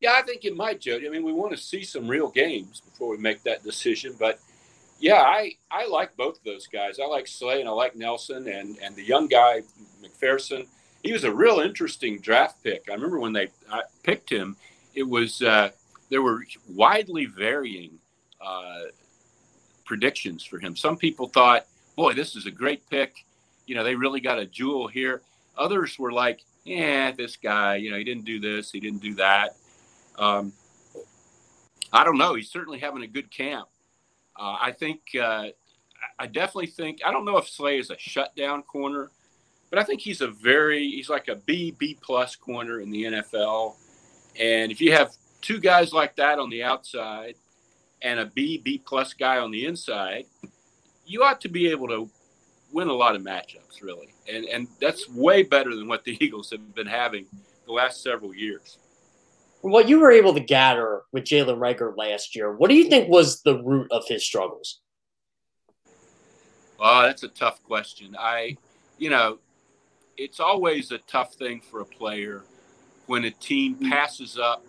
Yeah, 0.00 0.14
I 0.14 0.22
think 0.22 0.44
it 0.44 0.56
might, 0.56 0.80
Jody. 0.80 1.06
I 1.06 1.10
mean, 1.10 1.22
we 1.22 1.32
want 1.32 1.52
to 1.52 1.56
see 1.56 1.84
some 1.84 2.08
real 2.08 2.28
games 2.28 2.80
before 2.80 3.10
we 3.10 3.16
make 3.18 3.44
that 3.44 3.62
decision. 3.62 4.16
But 4.18 4.40
yeah, 4.98 5.22
I, 5.22 5.52
I 5.70 5.86
like 5.86 6.16
both 6.16 6.38
of 6.38 6.44
those 6.44 6.66
guys. 6.66 6.98
I 6.98 7.06
like 7.06 7.28
Slay 7.28 7.60
and 7.60 7.68
I 7.68 7.72
like 7.72 7.94
Nelson 7.94 8.48
and, 8.48 8.76
and 8.82 8.96
the 8.96 9.04
young 9.04 9.28
guy, 9.28 9.62
McPhearson 10.02 10.66
he 11.04 11.12
was 11.12 11.24
a 11.24 11.32
real 11.32 11.60
interesting 11.60 12.18
draft 12.18 12.64
pick. 12.64 12.88
I 12.90 12.94
remember 12.94 13.20
when 13.20 13.34
they 13.34 13.48
picked 14.02 14.30
him, 14.30 14.56
it 14.94 15.02
was 15.02 15.42
uh, 15.42 15.70
there 16.08 16.22
were 16.22 16.42
widely 16.68 17.26
varying 17.26 17.98
uh, 18.40 18.84
predictions 19.84 20.42
for 20.44 20.58
him. 20.58 20.74
Some 20.74 20.96
people 20.96 21.28
thought, 21.28 21.66
"Boy, 21.94 22.14
this 22.14 22.34
is 22.34 22.46
a 22.46 22.50
great 22.50 22.88
pick." 22.88 23.24
You 23.66 23.74
know, 23.74 23.84
they 23.84 23.94
really 23.94 24.20
got 24.20 24.38
a 24.38 24.46
jewel 24.46 24.88
here. 24.88 25.20
Others 25.58 25.98
were 25.98 26.12
like, 26.12 26.40
"Yeah, 26.64 27.12
this 27.12 27.36
guy, 27.36 27.76
you 27.76 27.90
know, 27.90 27.98
he 27.98 28.04
didn't 28.04 28.24
do 28.24 28.40
this, 28.40 28.72
he 28.72 28.80
didn't 28.80 29.02
do 29.02 29.14
that." 29.16 29.56
Um, 30.18 30.52
I 31.92 32.02
don't 32.02 32.18
know. 32.18 32.34
He's 32.34 32.50
certainly 32.50 32.78
having 32.78 33.02
a 33.02 33.06
good 33.06 33.30
camp. 33.30 33.68
Uh, 34.36 34.56
I 34.60 34.72
think 34.72 35.00
uh, 35.20 35.48
I 36.18 36.26
definitely 36.26 36.68
think 36.68 37.00
I 37.04 37.12
don't 37.12 37.24
know 37.26 37.36
if 37.36 37.48
Slay 37.48 37.78
is 37.78 37.90
a 37.90 37.98
shutdown 37.98 38.62
corner, 38.62 39.10
but 39.74 39.80
I 39.80 39.84
think 39.84 40.02
he's 40.02 40.20
a 40.20 40.28
very 40.28 40.88
he's 40.88 41.08
like 41.08 41.26
a 41.26 41.34
B 41.34 41.72
B 41.76 41.98
plus 42.00 42.36
corner 42.36 42.80
in 42.80 42.92
the 42.92 43.02
NFL. 43.02 43.74
And 44.38 44.70
if 44.70 44.80
you 44.80 44.92
have 44.92 45.10
two 45.40 45.58
guys 45.58 45.92
like 45.92 46.14
that 46.14 46.38
on 46.38 46.48
the 46.48 46.62
outside 46.62 47.34
and 48.00 48.20
a 48.20 48.26
B 48.26 48.58
B 48.58 48.78
plus 48.78 49.14
guy 49.14 49.38
on 49.38 49.50
the 49.50 49.66
inside, 49.66 50.26
you 51.04 51.24
ought 51.24 51.40
to 51.40 51.48
be 51.48 51.72
able 51.72 51.88
to 51.88 52.08
win 52.72 52.86
a 52.86 52.92
lot 52.92 53.16
of 53.16 53.22
matchups, 53.22 53.82
really. 53.82 54.14
And 54.32 54.44
and 54.44 54.68
that's 54.80 55.08
way 55.08 55.42
better 55.42 55.74
than 55.74 55.88
what 55.88 56.04
the 56.04 56.16
Eagles 56.24 56.52
have 56.52 56.72
been 56.76 56.86
having 56.86 57.26
the 57.66 57.72
last 57.72 58.00
several 58.00 58.32
years. 58.32 58.78
what 59.60 59.88
you 59.88 59.98
were 59.98 60.12
able 60.12 60.34
to 60.34 60.40
gather 60.40 61.02
with 61.10 61.24
Jalen 61.24 61.58
Reagor 61.58 61.96
last 61.96 62.36
year, 62.36 62.52
what 62.52 62.70
do 62.70 62.76
you 62.76 62.88
think 62.88 63.08
was 63.08 63.42
the 63.42 63.60
root 63.64 63.90
of 63.90 64.06
his 64.06 64.24
struggles? 64.24 64.82
Oh, 66.78 67.02
that's 67.02 67.24
a 67.24 67.28
tough 67.28 67.60
question. 67.64 68.14
I, 68.16 68.56
you 68.98 69.10
know, 69.10 69.38
it's 70.16 70.40
always 70.40 70.90
a 70.90 70.98
tough 70.98 71.34
thing 71.34 71.60
for 71.60 71.80
a 71.80 71.84
player 71.84 72.44
when 73.06 73.24
a 73.24 73.30
team 73.30 73.76
mm. 73.76 73.90
passes 73.90 74.38
up 74.38 74.64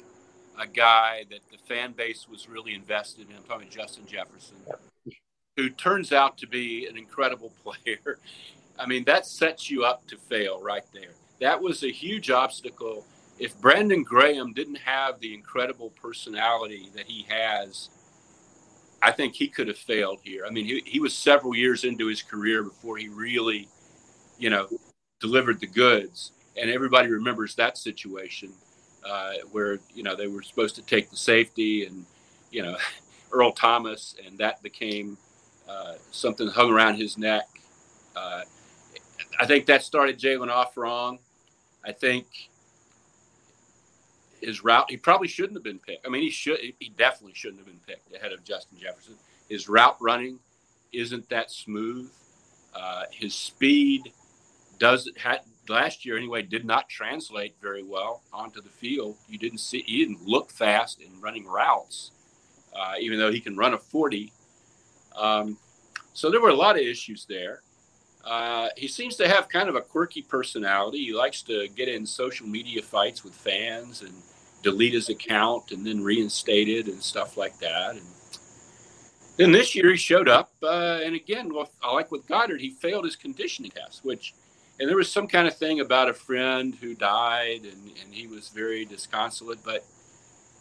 a 0.60 0.68
guy 0.68 1.26
that 1.30 1.40
the 1.52 1.58
fan 1.68 1.92
base 1.92 2.28
was 2.30 2.48
really 2.48 2.74
invested 2.74 3.30
in. 3.30 3.36
I'm 3.36 3.44
talking 3.44 3.70
Justin 3.70 4.06
Jefferson, 4.06 4.58
who 5.58 5.70
turns 5.70 6.12
out 6.12 6.38
to 6.40 6.48
be 6.48 6.88
an 6.88 6.98
incredible 6.98 7.52
player. 7.64 8.20
I 8.78 8.86
mean, 8.86 9.04
that 9.06 9.26
sets 9.26 9.70
you 9.70 9.86
up 9.86 10.08
to 10.08 10.18
fail 10.18 10.62
right 10.62 10.84
there. 10.94 11.12
That 11.42 11.62
was 11.62 11.84
a 11.84 11.92
huge 11.92 12.30
obstacle. 12.30 13.06
If 13.38 13.60
Brandon 13.60 14.04
Graham 14.04 14.54
didn't 14.54 14.78
have 14.78 15.20
the 15.20 15.34
incredible 15.34 15.92
personality 16.02 16.90
that 16.96 17.06
he 17.06 17.26
has, 17.28 17.90
I 19.02 19.12
think 19.12 19.36
he 19.36 19.48
could 19.48 19.68
have 19.68 19.78
failed 19.78 20.20
here. 20.24 20.46
I 20.46 20.50
mean, 20.50 20.66
he, 20.66 20.82
he 20.86 21.00
was 21.00 21.14
several 21.14 21.56
years 21.56 21.84
into 21.84 22.08
his 22.08 22.22
career 22.22 22.64
before 22.64 22.98
he 22.98 23.10
really, 23.10 23.68
you 24.38 24.50
know, 24.50 24.68
delivered 25.20 25.60
the 25.60 25.68
goods. 25.68 26.32
And 26.58 26.70
everybody 26.70 27.10
remembers 27.10 27.56
that 27.56 27.78
situation 27.78 28.52
uh, 29.08 29.34
where, 29.52 29.80
you 29.94 30.04
know, 30.04 30.16
they 30.16 30.28
were 30.28 30.42
supposed 30.42 30.76
to 30.76 30.82
take 30.82 31.10
the 31.10 31.18
safety 31.18 31.86
and, 31.86 32.06
you 32.52 32.64
know, 32.64 32.78
Earl 33.32 33.52
Thomas, 33.52 34.16
and 34.26 34.38
that 34.38 34.62
became 34.64 35.18
uh, 35.68 35.94
something 36.12 36.48
hung 36.48 36.72
around 36.72 36.96
his 36.96 37.18
neck. 37.18 37.48
Uh, 38.16 38.42
I 39.40 39.46
think 39.46 39.66
that 39.66 39.84
started 39.84 40.18
Jalen 40.18 40.50
off 40.50 40.78
wrong. 40.78 41.20
I 41.84 41.92
think 41.92 42.26
his 44.42 44.64
route, 44.64 44.86
he 44.90 44.98
probably 44.98 45.28
shouldn't 45.28 45.56
have 45.56 45.64
been 45.64 45.80
picked. 45.80 46.06
I 46.06 46.10
mean, 46.10 46.22
he 46.22 46.30
should, 46.30 46.60
he 46.80 46.94
definitely 46.98 47.34
shouldn't 47.34 47.60
have 47.60 47.68
been 47.68 47.82
picked 47.86 48.14
ahead 48.16 48.32
of 48.32 48.44
Justin 48.44 48.78
Jefferson. 48.80 49.16
His 49.50 49.68
route 49.68 49.98
running 50.00 50.40
isn't 50.94 51.28
that 51.30 51.52
smooth. 51.52 52.10
Uh, 52.74 53.04
his 53.12 53.34
speed 53.34 54.12
does 54.80 55.10
had 55.18 55.42
last 55.68 56.06
year 56.06 56.18
anyway 56.18 56.42
did 56.42 56.66
not 56.66 56.88
translate 56.90 57.56
very 57.62 57.84
well 57.84 58.22
onto 58.32 58.62
the 58.62 58.70
field. 58.70 59.18
You 59.28 59.38
didn't 59.38 59.60
see 59.60 59.84
he 59.86 60.00
didn't 60.06 60.26
look 60.26 60.52
fast 60.52 61.02
in 61.02 61.20
running 61.22 61.46
routes, 61.46 62.12
uh, 62.76 62.94
even 63.00 63.20
though 63.20 63.32
he 63.32 63.40
can 63.40 63.58
run 63.58 63.74
a 63.74 63.78
forty. 63.78 64.32
Um, 65.16 65.58
so 66.14 66.30
there 66.30 66.42
were 66.42 66.50
a 66.50 66.56
lot 66.56 66.76
of 66.76 66.82
issues 66.82 67.26
there. 67.26 67.62
Uh, 68.24 68.70
he 68.76 68.88
seems 68.88 69.16
to 69.18 69.28
have 69.28 69.48
kind 69.50 69.70
of 69.70 69.76
a 69.76 69.82
quirky 69.82 70.22
personality. 70.22 70.98
He 71.06 71.14
likes 71.14 71.42
to 71.44 71.68
get 71.76 71.88
in 71.88 72.06
social 72.06 72.48
media 72.48 72.82
fights 72.82 73.24
with 73.24 73.34
fans 73.34 74.02
and 74.02 74.14
delete 74.64 74.94
his 74.94 75.10
account 75.10 75.72
and 75.72 75.86
then 75.86 76.04
reinstate 76.04 76.68
it 76.68 76.88
and 76.88 77.02
stuff 77.02 77.38
like 77.38 77.58
that. 77.60 77.92
And 77.92 78.06
then 79.38 79.52
this 79.52 79.76
year 79.76 79.92
he 79.92 79.98
showed 79.98 80.28
up, 80.28 80.52
uh, 80.64 81.02
and 81.04 81.16
again, 81.16 81.54
well, 81.54 81.70
like 81.84 82.12
with 82.12 82.26
Goedert, 82.26 82.60
he 82.60 82.72
failed 82.72 83.06
his 83.06 83.16
conditioning 83.16 83.70
test, 83.70 84.04
which, 84.04 84.34
and 84.80 84.90
there 84.90 84.98
was 84.98 85.12
some 85.12 85.28
kind 85.28 85.48
of 85.48 85.56
thing 85.58 85.80
about 85.80 86.10
a 86.10 86.14
friend 86.14 86.76
who 86.76 86.96
died, 86.96 87.62
and, 87.64 87.92
and 88.04 88.14
he 88.14 88.28
was 88.28 88.50
very 88.50 88.84
disconsolate. 88.86 89.60
But 89.64 89.86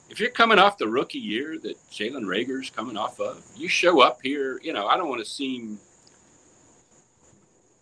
if 0.08 0.20
you're 0.20 0.30
coming 0.30 0.58
off 0.58 0.78
the 0.78 0.86
rookie 0.86 1.18
year 1.18 1.58
that 1.58 1.76
Jalen 1.90 2.24
Reagor's 2.24 2.70
coming 2.70 2.96
off 2.96 3.18
of, 3.18 3.42
you 3.56 3.68
show 3.68 4.00
up 4.00 4.20
here. 4.22 4.60
You 4.62 4.72
know, 4.72 4.86
I 4.86 4.96
don't 4.96 5.08
want 5.08 5.24
to 5.24 5.30
seem 5.30 5.78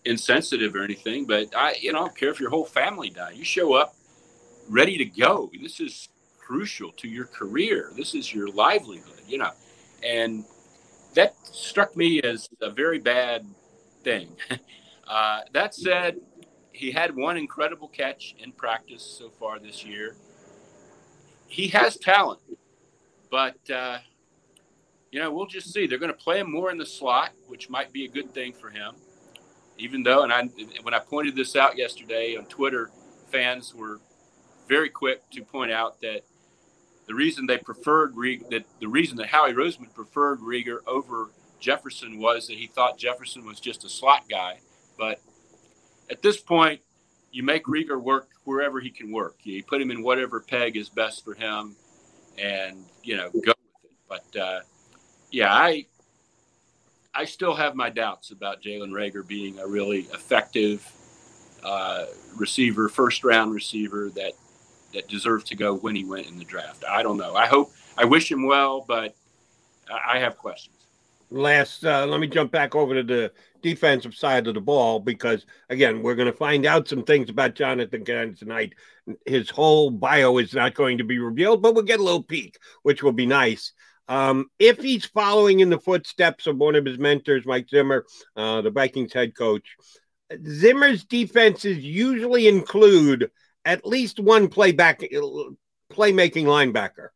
insensitive 0.05 0.75
or 0.75 0.83
anything, 0.83 1.27
but 1.27 1.55
I, 1.55 1.77
you 1.81 1.93
know, 1.93 2.01
I 2.01 2.03
don't 2.07 2.17
care 2.17 2.31
if 2.31 2.41
your 2.41 2.51
whole 2.51 2.65
family 2.65 3.11
died. 3.11 3.37
You 3.37 3.45
show 3.45 3.75
up 3.75 3.95
ready 4.69 4.97
to 4.99 5.05
go. 5.05 5.51
This 5.61 5.81
is 5.81 6.09
crucial 6.39 6.93
to 6.93 7.09
your 7.09 7.27
career. 7.27 7.91
This 7.97 8.15
is 8.15 8.35
your 8.35 8.49
livelihood, 8.49 9.21
you 9.29 9.39
know. 9.39 9.51
And 10.03 10.45
that 11.15 11.35
struck 11.45 11.97
me 11.97 12.21
as 12.23 12.49
a 12.61 12.71
very 12.71 12.99
bad 12.99 13.47
thing. 14.03 14.29
Uh, 15.07 15.41
that 15.53 15.75
said, 15.75 16.21
he 16.73 16.91
had 16.91 17.15
one 17.15 17.37
incredible 17.37 17.89
catch 17.89 18.35
in 18.39 18.53
practice 18.53 19.03
so 19.03 19.31
far 19.31 19.59
this 19.59 19.85
year. 19.85 20.17
He 21.49 21.69
has 21.69 21.99
talent, 21.99 22.41
but 23.31 23.59
uh, 23.71 23.99
you 25.11 25.21
know 25.21 25.31
we'll 25.31 25.47
just 25.47 25.73
see. 25.73 25.87
They're 25.87 25.99
going 25.99 26.13
to 26.13 26.19
play 26.19 26.41
him 26.41 26.51
more 26.51 26.71
in 26.71 26.79
the 26.79 26.87
slot, 26.87 27.31
which 27.47 27.69
might 27.69 27.93
be 27.93 28.07
a 28.07 28.09
good 28.09 28.33
thing 28.33 28.55
for 28.55 28.71
him. 28.71 28.95
Even 29.77 30.03
though, 30.03 30.23
and 30.23 30.33
I 30.33 30.49
when 30.83 30.95
I 30.95 30.99
pointed 30.99 31.37
this 31.37 31.57
out 31.57 31.77
yesterday 31.77 32.37
on 32.37 32.47
Twitter, 32.47 32.91
fans 33.31 33.75
were 33.75 34.01
very 34.69 34.89
quick 34.89 35.29
to 35.33 35.43
point 35.43 35.73
out 35.73 36.01
that 36.01 36.23
the 37.07 37.15
reason 37.15 37.47
they 37.47 37.59
preferred 37.59 38.15
that 38.51 38.65
the 38.81 38.89
reason 38.89 39.17
that 39.19 39.27
Howie 39.27 39.53
Roseman 39.53 39.93
preferred 39.93 40.41
Reagor 40.41 40.79
over 40.87 41.31
Jefferson 41.61 42.19
was 42.19 42.47
that 42.47 42.57
he 42.57 42.67
thought 42.67 42.97
Jefferson 42.97 43.45
was 43.45 43.61
just 43.61 43.85
a 43.85 43.89
slot 43.89 44.23
guy. 44.31 44.61
But 45.03 45.19
at 46.13 46.23
this 46.23 46.41
point, 46.41 46.81
you 47.33 47.43
make 47.43 47.65
Reagor 47.65 48.01
work 48.01 48.29
wherever 48.45 48.79
he 48.79 48.89
can 48.89 49.11
work. 49.11 49.35
You 49.43 49.65
put 49.65 49.83
him 49.83 49.91
in 49.91 50.01
whatever 50.05 50.39
peg 50.39 50.77
is 50.77 50.89
best 50.89 51.25
for 51.25 51.35
him, 51.35 51.75
and 52.39 52.85
you 53.03 53.17
know 53.17 53.29
go 53.31 53.53
with 53.83 53.91
it. 53.91 53.97
But 54.09 54.41
uh, 54.41 54.61
yeah, 55.33 55.53
I 55.53 55.87
I 57.13 57.25
still 57.25 57.53
have 57.57 57.75
my 57.75 57.91
doubts 57.91 58.31
about 58.31 58.63
Jalen 58.63 58.91
Reagor 58.91 59.27
being 59.27 59.59
a 59.59 59.67
really 59.67 60.03
effective 60.15 60.89
uh, 61.65 62.05
receiver, 62.37 62.89
first 62.89 63.25
round 63.25 63.53
receiver 63.53 64.09
that 64.11 64.35
that 64.95 65.09
deserves 65.09 65.43
to 65.47 65.57
go 65.57 65.75
when 65.75 65.97
he 65.97 66.05
went 66.05 66.29
in 66.29 66.39
the 66.39 66.45
draft. 66.45 66.85
I 66.89 67.03
don't 67.03 67.17
know. 67.17 67.35
I 67.35 67.47
hope 67.47 67.73
I 67.99 68.05
wish 68.05 68.31
him 68.31 68.47
well, 68.47 68.85
but 68.87 69.17
I 69.91 70.21
have 70.21 70.39
questions. 70.39 70.77
Last, 71.29 71.85
uh, 71.85 72.07
let 72.07 72.21
me 72.21 72.29
jump 72.29 72.53
back 72.53 72.77
over 72.77 72.95
to 72.95 73.03
the 73.03 73.33
defensive 73.63 74.15
side 74.15 74.47
of 74.47 74.55
the 74.55 74.61
ball 74.61 75.01
because 75.01 75.47
again, 75.69 76.03
we're 76.03 76.15
going 76.15 76.31
to 76.31 76.37
find 76.37 76.67
out 76.67 76.89
some 76.89 77.05
things 77.05 77.31
about 77.31 77.55
Jonathan 77.55 78.05
Gannon 78.05 78.35
tonight. 78.35 78.75
His 79.27 79.51
whole 79.51 79.91
bio 79.91 80.39
is 80.39 80.55
not 80.55 80.75
going 80.75 80.99
to 80.99 81.05
be 81.05 81.19
revealed, 81.19 81.63
but 81.63 81.75
we'll 81.75 81.85
get 81.85 82.01
a 82.01 82.05
little 82.05 82.23
peek, 82.23 82.59
which 82.83 83.03
will 83.03 83.13
be 83.13 83.27
nice. 83.27 83.73
Um, 84.09 84.47
if 84.59 84.81
he's 84.81 85.07
following 85.07 85.61
in 85.61 85.71
the 85.71 85.79
footsteps 85.79 86.47
of 86.47 86.57
one 86.57 86.75
of 86.75 86.85
his 86.85 86.99
mentors, 86.99 87.47
Mike 87.47 87.69
Zimmer, 87.69 88.05
uh, 88.37 88.61
the 88.61 88.71
Vikings 88.71 89.13
head 89.13 89.35
coach, 89.37 89.77
Zimmer's 90.47 91.05
defenses 91.05 91.79
usually 91.79 92.49
include 92.49 93.31
at 93.65 93.87
least 93.87 94.19
one 94.19 94.49
playback 94.49 95.01
playmaking 95.01 96.45
linebacker. 96.45 97.09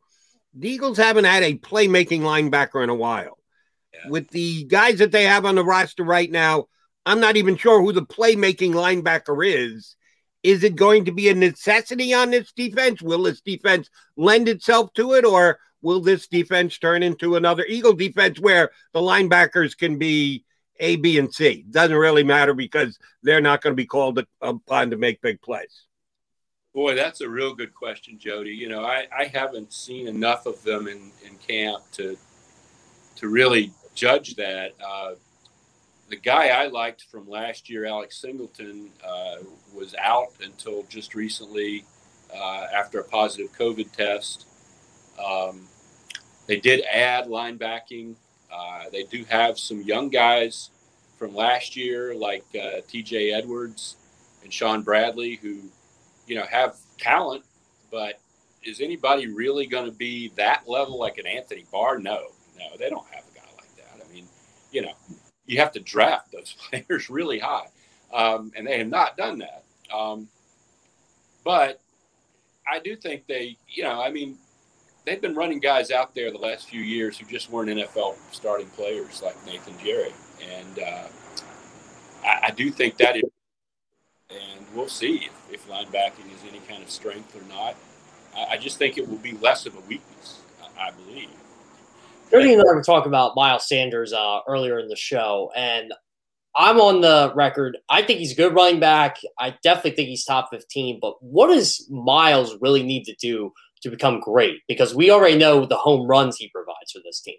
The 0.54 0.70
Eagles 0.70 0.96
haven't 0.96 1.24
had 1.24 1.42
a 1.42 1.58
playmaking 1.58 2.20
linebacker 2.20 2.82
in 2.82 2.88
a 2.88 2.94
while. 2.94 3.38
Yeah. 3.94 4.10
With 4.10 4.28
the 4.30 4.64
guys 4.64 4.98
that 4.98 5.12
they 5.12 5.24
have 5.24 5.44
on 5.44 5.54
the 5.54 5.64
roster 5.64 6.04
right 6.04 6.30
now, 6.30 6.66
I'm 7.04 7.20
not 7.20 7.36
even 7.36 7.56
sure 7.56 7.80
who 7.80 7.92
the 7.92 8.02
playmaking 8.02 8.72
linebacker 8.72 9.46
is. 9.46 9.96
Is 10.42 10.62
it 10.62 10.76
going 10.76 11.06
to 11.06 11.12
be 11.12 11.28
a 11.28 11.34
necessity 11.34 12.14
on 12.14 12.30
this 12.30 12.52
defense? 12.52 13.02
Will 13.02 13.22
this 13.22 13.40
defense 13.40 13.90
lend 14.16 14.48
itself 14.48 14.92
to 14.94 15.14
it, 15.14 15.24
or 15.24 15.58
will 15.82 16.00
this 16.00 16.28
defense 16.28 16.78
turn 16.78 17.02
into 17.02 17.36
another 17.36 17.64
Eagle 17.66 17.94
defense 17.94 18.38
where 18.38 18.70
the 18.92 19.00
linebackers 19.00 19.76
can 19.76 19.98
be 19.98 20.44
A, 20.78 20.96
B, 20.96 21.18
and 21.18 21.32
C? 21.32 21.64
Doesn't 21.68 21.96
really 21.96 22.24
matter 22.24 22.54
because 22.54 22.98
they're 23.22 23.40
not 23.40 23.60
going 23.60 23.72
to 23.72 23.76
be 23.76 23.86
called 23.86 24.24
upon 24.40 24.90
to 24.90 24.96
make 24.96 25.20
big 25.20 25.40
plays. 25.42 25.86
Boy, 26.74 26.94
that's 26.94 27.22
a 27.22 27.28
real 27.28 27.54
good 27.54 27.74
question, 27.74 28.18
Jody. 28.18 28.50
You 28.50 28.68
know, 28.68 28.84
I, 28.84 29.06
I 29.16 29.24
haven't 29.24 29.72
seen 29.72 30.06
enough 30.06 30.44
of 30.46 30.62
them 30.62 30.86
in, 30.86 31.10
in 31.24 31.36
camp 31.38 31.82
to 31.92 32.16
to 33.16 33.28
really 33.28 33.72
judge 33.94 34.36
that. 34.36 34.72
Uh, 34.84 35.12
the 36.08 36.16
guy 36.16 36.48
I 36.48 36.66
liked 36.66 37.06
from 37.10 37.28
last 37.28 37.68
year, 37.68 37.84
Alex 37.84 38.18
Singleton, 38.20 38.90
uh, 39.04 39.36
was 39.74 39.94
out 40.00 40.28
until 40.42 40.84
just 40.84 41.14
recently 41.14 41.84
uh, 42.34 42.66
after 42.74 43.00
a 43.00 43.04
positive 43.04 43.52
COVID 43.56 43.90
test. 43.92 44.46
Um, 45.24 45.66
they 46.46 46.60
did 46.60 46.84
add 46.84 47.26
linebacking. 47.26 48.14
Uh, 48.52 48.84
they 48.92 49.02
do 49.04 49.24
have 49.24 49.58
some 49.58 49.82
young 49.82 50.08
guys 50.08 50.70
from 51.18 51.34
last 51.34 51.76
year, 51.76 52.14
like 52.14 52.44
uh, 52.54 52.80
T.J. 52.86 53.32
Edwards 53.32 53.96
and 54.44 54.52
Shaun 54.52 54.82
Bradley, 54.82 55.36
who 55.36 55.62
you 56.26 56.36
know, 56.36 56.44
have 56.44 56.76
talent, 56.98 57.44
but 57.90 58.20
is 58.62 58.80
anybody 58.80 59.28
really 59.28 59.66
going 59.66 59.86
to 59.86 59.96
be 59.96 60.32
that 60.36 60.68
level 60.68 60.98
like 60.98 61.18
an 61.18 61.26
Anthony 61.26 61.64
Barr? 61.70 61.98
No, 61.98 62.32
no, 62.58 62.76
they 62.78 62.90
don't 62.90 63.06
have 63.08 63.24
a 63.30 63.34
guy 63.34 63.48
like 63.56 63.74
that. 63.76 64.04
I 64.04 64.12
mean, 64.12 64.26
you 64.72 64.82
know, 64.82 64.92
you 65.46 65.58
have 65.58 65.72
to 65.72 65.80
draft 65.80 66.32
those 66.32 66.54
players 66.70 67.10
really 67.10 67.38
high, 67.38 67.66
um, 68.12 68.52
and 68.56 68.66
they 68.66 68.78
have 68.78 68.88
not 68.88 69.16
done 69.16 69.38
that. 69.38 69.64
Um, 69.94 70.28
but 71.44 71.80
I 72.70 72.80
do 72.80 72.96
think 72.96 73.26
they, 73.26 73.56
you 73.68 73.84
know, 73.84 74.02
I 74.02 74.10
mean, 74.10 74.36
they've 75.04 75.20
been 75.20 75.34
running 75.34 75.60
guys 75.60 75.90
out 75.90 76.14
there 76.14 76.30
the 76.32 76.38
last 76.38 76.68
few 76.68 76.80
years 76.80 77.16
who 77.16 77.26
just 77.26 77.50
weren't 77.50 77.70
NFL 77.70 78.16
starting 78.32 78.66
players 78.70 79.22
like 79.22 79.36
Nathan 79.46 79.74
Gerry, 79.82 80.12
and 80.42 80.78
uh, 80.80 81.06
I, 82.24 82.48
I, 82.48 82.50
do 82.50 82.70
think 82.70 82.96
that 82.98 83.16
is, 83.16 83.22
and 84.30 84.66
we'll 84.74 84.88
see 84.88 85.28
if, 85.50 85.52
if, 85.52 85.68
linebacking 85.68 86.26
is 86.34 86.42
any 86.48 86.60
kind 86.68 86.82
of 86.82 86.90
strength 86.90 87.36
or 87.36 87.46
not. 87.48 87.76
I, 88.36 88.54
I 88.54 88.56
just 88.56 88.78
think 88.78 88.98
it 88.98 89.08
will 89.08 89.18
be 89.18 89.32
less 89.32 89.64
of 89.66 89.76
a 89.76 89.80
weakness, 89.80 90.40
I, 90.76 90.88
I 90.88 90.90
believe. 90.90 91.30
Jody 92.30 92.52
and 92.52 92.62
I 92.62 92.64
were 92.64 92.82
talking 92.82 93.08
about 93.08 93.36
Miles 93.36 93.68
Sanders 93.68 94.12
uh, 94.12 94.40
earlier 94.48 94.78
in 94.78 94.88
the 94.88 94.96
show, 94.96 95.52
and 95.54 95.92
I'm 96.56 96.80
on 96.80 97.02
the 97.02 97.32
record. 97.34 97.76
I 97.88 98.02
think 98.02 98.18
he's 98.18 98.32
a 98.32 98.36
good 98.36 98.54
running 98.54 98.80
back. 98.80 99.18
I 99.38 99.56
definitely 99.62 99.92
think 99.92 100.08
he's 100.08 100.24
top 100.24 100.48
15. 100.50 100.98
But 101.00 101.22
what 101.22 101.48
does 101.48 101.86
Miles 101.90 102.56
really 102.60 102.82
need 102.82 103.04
to 103.04 103.14
do 103.16 103.52
to 103.82 103.90
become 103.90 104.20
great? 104.20 104.62
Because 104.66 104.94
we 104.94 105.10
already 105.10 105.36
know 105.36 105.66
the 105.66 105.76
home 105.76 106.08
runs 106.08 106.38
he 106.38 106.48
provides 106.48 106.92
for 106.92 107.00
this 107.04 107.20
team. 107.20 107.36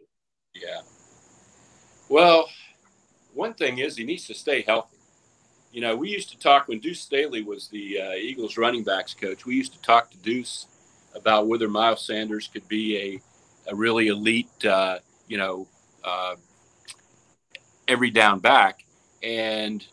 Yeah. 0.53 0.81
Well, 2.09 2.47
one 3.33 3.55
thing 3.55 3.79
is 3.79 3.97
he 3.97 4.03
needs 4.05 4.27
to 4.27 4.35
stay 4.35 4.61
healthy. 4.61 4.97
You 5.71 5.81
know, 5.81 5.95
we 5.95 6.09
used 6.09 6.29
to 6.29 6.39
talk 6.39 6.67
when 6.67 6.79
Deuce 6.79 7.01
Staley 7.01 7.43
was 7.43 7.67
the 7.67 7.99
uh, 7.99 8.11
Eagles 8.13 8.57
running 8.57 8.83
backs 8.83 9.13
coach. 9.13 9.45
We 9.45 9.55
used 9.55 9.73
to 9.73 9.81
talk 9.81 10.11
to 10.11 10.17
Deuce 10.17 10.67
about 11.15 11.47
whether 11.47 11.67
Miles 11.67 12.05
Sanders 12.05 12.47
could 12.47 12.67
be 12.67 12.97
a, 12.97 13.21
a 13.67 13.75
really 13.75 14.07
elite, 14.07 14.65
uh, 14.65 14.99
you 15.27 15.37
know, 15.37 15.67
uh, 16.03 16.35
every 17.87 18.09
down 18.09 18.39
back 18.39 18.85
and 19.23 19.85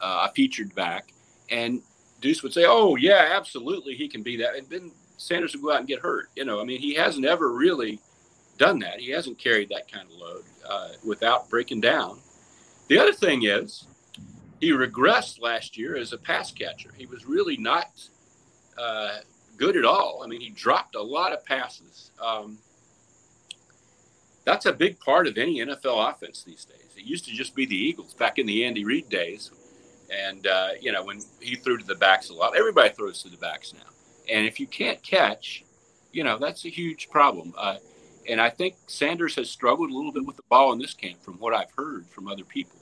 uh, 0.00 0.28
a 0.28 0.32
featured 0.32 0.74
back. 0.74 1.12
And 1.50 1.82
Deuce 2.20 2.42
would 2.42 2.52
say, 2.52 2.64
"Oh 2.66 2.96
yeah, 2.96 3.30
absolutely, 3.32 3.94
he 3.94 4.08
can 4.08 4.22
be 4.22 4.36
that." 4.38 4.56
And 4.56 4.68
then 4.68 4.92
Sanders 5.16 5.54
would 5.54 5.62
go 5.62 5.72
out 5.72 5.78
and 5.80 5.88
get 5.88 6.00
hurt. 6.00 6.28
You 6.36 6.44
know, 6.44 6.60
I 6.60 6.64
mean, 6.64 6.80
he 6.80 6.94
hasn't 6.94 7.26
ever 7.26 7.52
really 7.52 8.00
done 8.58 8.78
that. 8.80 9.00
He 9.00 9.10
hasn't 9.10 9.38
carried 9.38 9.68
that 9.70 9.90
kind 9.90 10.06
of 10.06 10.14
load 10.16 10.44
uh, 10.68 10.88
without 11.04 11.48
breaking 11.48 11.80
down. 11.80 12.18
The 12.88 12.98
other 12.98 13.12
thing 13.12 13.44
is, 13.44 13.86
he 14.60 14.70
regressed 14.70 15.40
last 15.40 15.76
year 15.76 15.96
as 15.96 16.12
a 16.12 16.18
pass 16.18 16.52
catcher. 16.52 16.90
He 16.96 17.06
was 17.06 17.26
really 17.26 17.56
not 17.56 17.86
uh, 18.78 19.18
good 19.56 19.76
at 19.76 19.84
all. 19.84 20.22
I 20.24 20.26
mean, 20.26 20.40
he 20.40 20.50
dropped 20.50 20.94
a 20.94 21.02
lot 21.02 21.32
of 21.32 21.44
passes. 21.44 22.10
Um, 22.20 22.58
that's 24.44 24.66
a 24.66 24.72
big 24.72 24.98
part 25.00 25.26
of 25.26 25.38
any 25.38 25.58
NFL 25.58 26.10
offense 26.10 26.42
these 26.42 26.64
days. 26.64 26.94
It 26.96 27.04
used 27.04 27.24
to 27.26 27.32
just 27.32 27.54
be 27.54 27.66
the 27.66 27.76
Eagles 27.76 28.14
back 28.14 28.38
in 28.38 28.46
the 28.46 28.64
Andy 28.64 28.84
Reid 28.84 29.08
days. 29.08 29.50
And, 30.10 30.46
uh, 30.46 30.70
you 30.80 30.92
know, 30.92 31.04
when 31.04 31.20
he 31.40 31.56
threw 31.56 31.78
to 31.78 31.84
the 31.84 31.94
backs 31.94 32.28
a 32.28 32.34
lot, 32.34 32.56
everybody 32.56 32.90
throws 32.90 33.22
to 33.22 33.30
the 33.30 33.36
backs 33.36 33.72
now. 33.72 33.90
And 34.30 34.46
if 34.46 34.60
you 34.60 34.66
can't 34.66 35.02
catch, 35.02 35.64
you 36.12 36.22
know, 36.24 36.38
that's 36.38 36.64
a 36.64 36.68
huge 36.68 37.08
problem. 37.08 37.54
Uh, 37.56 37.76
and 38.28 38.40
I 38.40 38.50
think 38.50 38.76
Sanders 38.86 39.34
has 39.36 39.50
struggled 39.50 39.90
a 39.90 39.94
little 39.94 40.12
bit 40.12 40.26
with 40.26 40.36
the 40.36 40.42
ball 40.48 40.72
in 40.72 40.78
this 40.78 40.94
camp 40.94 41.22
from 41.22 41.34
what 41.34 41.54
I've 41.54 41.72
heard 41.76 42.06
from 42.08 42.28
other 42.28 42.44
people. 42.44 42.78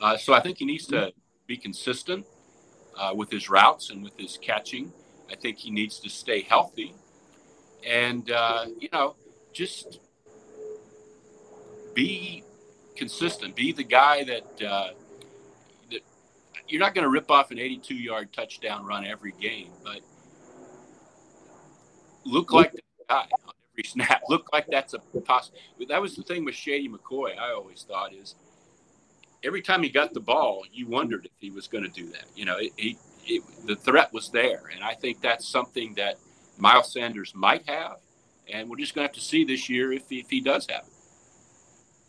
Uh, 0.00 0.16
so 0.16 0.32
I 0.32 0.40
think 0.40 0.58
he 0.58 0.64
needs 0.64 0.86
to 0.86 1.12
be 1.46 1.56
consistent 1.56 2.26
uh, 2.96 3.12
with 3.14 3.30
his 3.30 3.48
routes 3.48 3.90
and 3.90 4.02
with 4.02 4.16
his 4.18 4.38
catching. 4.38 4.92
I 5.30 5.36
think 5.36 5.58
he 5.58 5.70
needs 5.70 5.98
to 6.00 6.08
stay 6.08 6.42
healthy. 6.42 6.94
And, 7.86 8.30
uh, 8.30 8.66
you 8.78 8.88
know, 8.92 9.16
just 9.52 10.00
be 11.94 12.44
consistent. 12.96 13.54
Be 13.54 13.72
the 13.72 13.84
guy 13.84 14.24
that 14.24 14.66
uh, 14.66 14.90
that 15.90 16.00
you're 16.68 16.80
not 16.80 16.94
going 16.94 17.04
to 17.04 17.10
rip 17.10 17.30
off 17.30 17.50
an 17.50 17.58
82 17.58 17.94
yard 17.94 18.32
touchdown 18.32 18.84
run 18.84 19.06
every 19.06 19.32
game, 19.40 19.70
but 19.82 20.00
look 22.24 22.52
like 22.52 22.72
the 22.72 22.82
guy 23.08 23.26
on 23.46 23.54
every 23.72 23.84
snap. 23.84 24.22
Look 24.28 24.52
like 24.52 24.66
that's 24.68 24.94
a 24.94 24.98
possible. 25.20 25.58
That 25.88 26.00
was 26.00 26.16
the 26.16 26.22
thing 26.22 26.44
with 26.44 26.54
Shady 26.54 26.88
McCoy. 26.88 27.38
I 27.38 27.52
always 27.52 27.84
thought 27.88 28.12
is 28.12 28.34
every 29.44 29.62
time 29.62 29.82
he 29.82 29.88
got 29.88 30.14
the 30.14 30.20
ball, 30.20 30.64
you 30.72 30.88
wondered 30.88 31.26
if 31.26 31.32
he 31.38 31.50
was 31.50 31.68
going 31.68 31.84
to 31.84 31.90
do 31.90 32.08
that. 32.10 32.24
You 32.34 32.46
know, 32.46 32.56
it, 32.58 32.72
it, 32.78 32.96
it, 33.26 33.42
the 33.66 33.76
threat 33.76 34.12
was 34.12 34.30
there, 34.30 34.70
and 34.74 34.82
I 34.82 34.94
think 34.94 35.20
that's 35.20 35.46
something 35.46 35.94
that 35.94 36.16
Miles 36.58 36.92
Sanders 36.92 37.32
might 37.34 37.68
have, 37.68 37.96
and 38.52 38.68
we're 38.68 38.76
just 38.76 38.94
going 38.94 39.06
to 39.06 39.08
have 39.08 39.14
to 39.14 39.20
see 39.20 39.44
this 39.44 39.68
year 39.68 39.92
if, 39.92 40.04
if 40.10 40.30
he 40.30 40.40
does 40.40 40.66
have 40.70 40.84
it. 40.86 40.93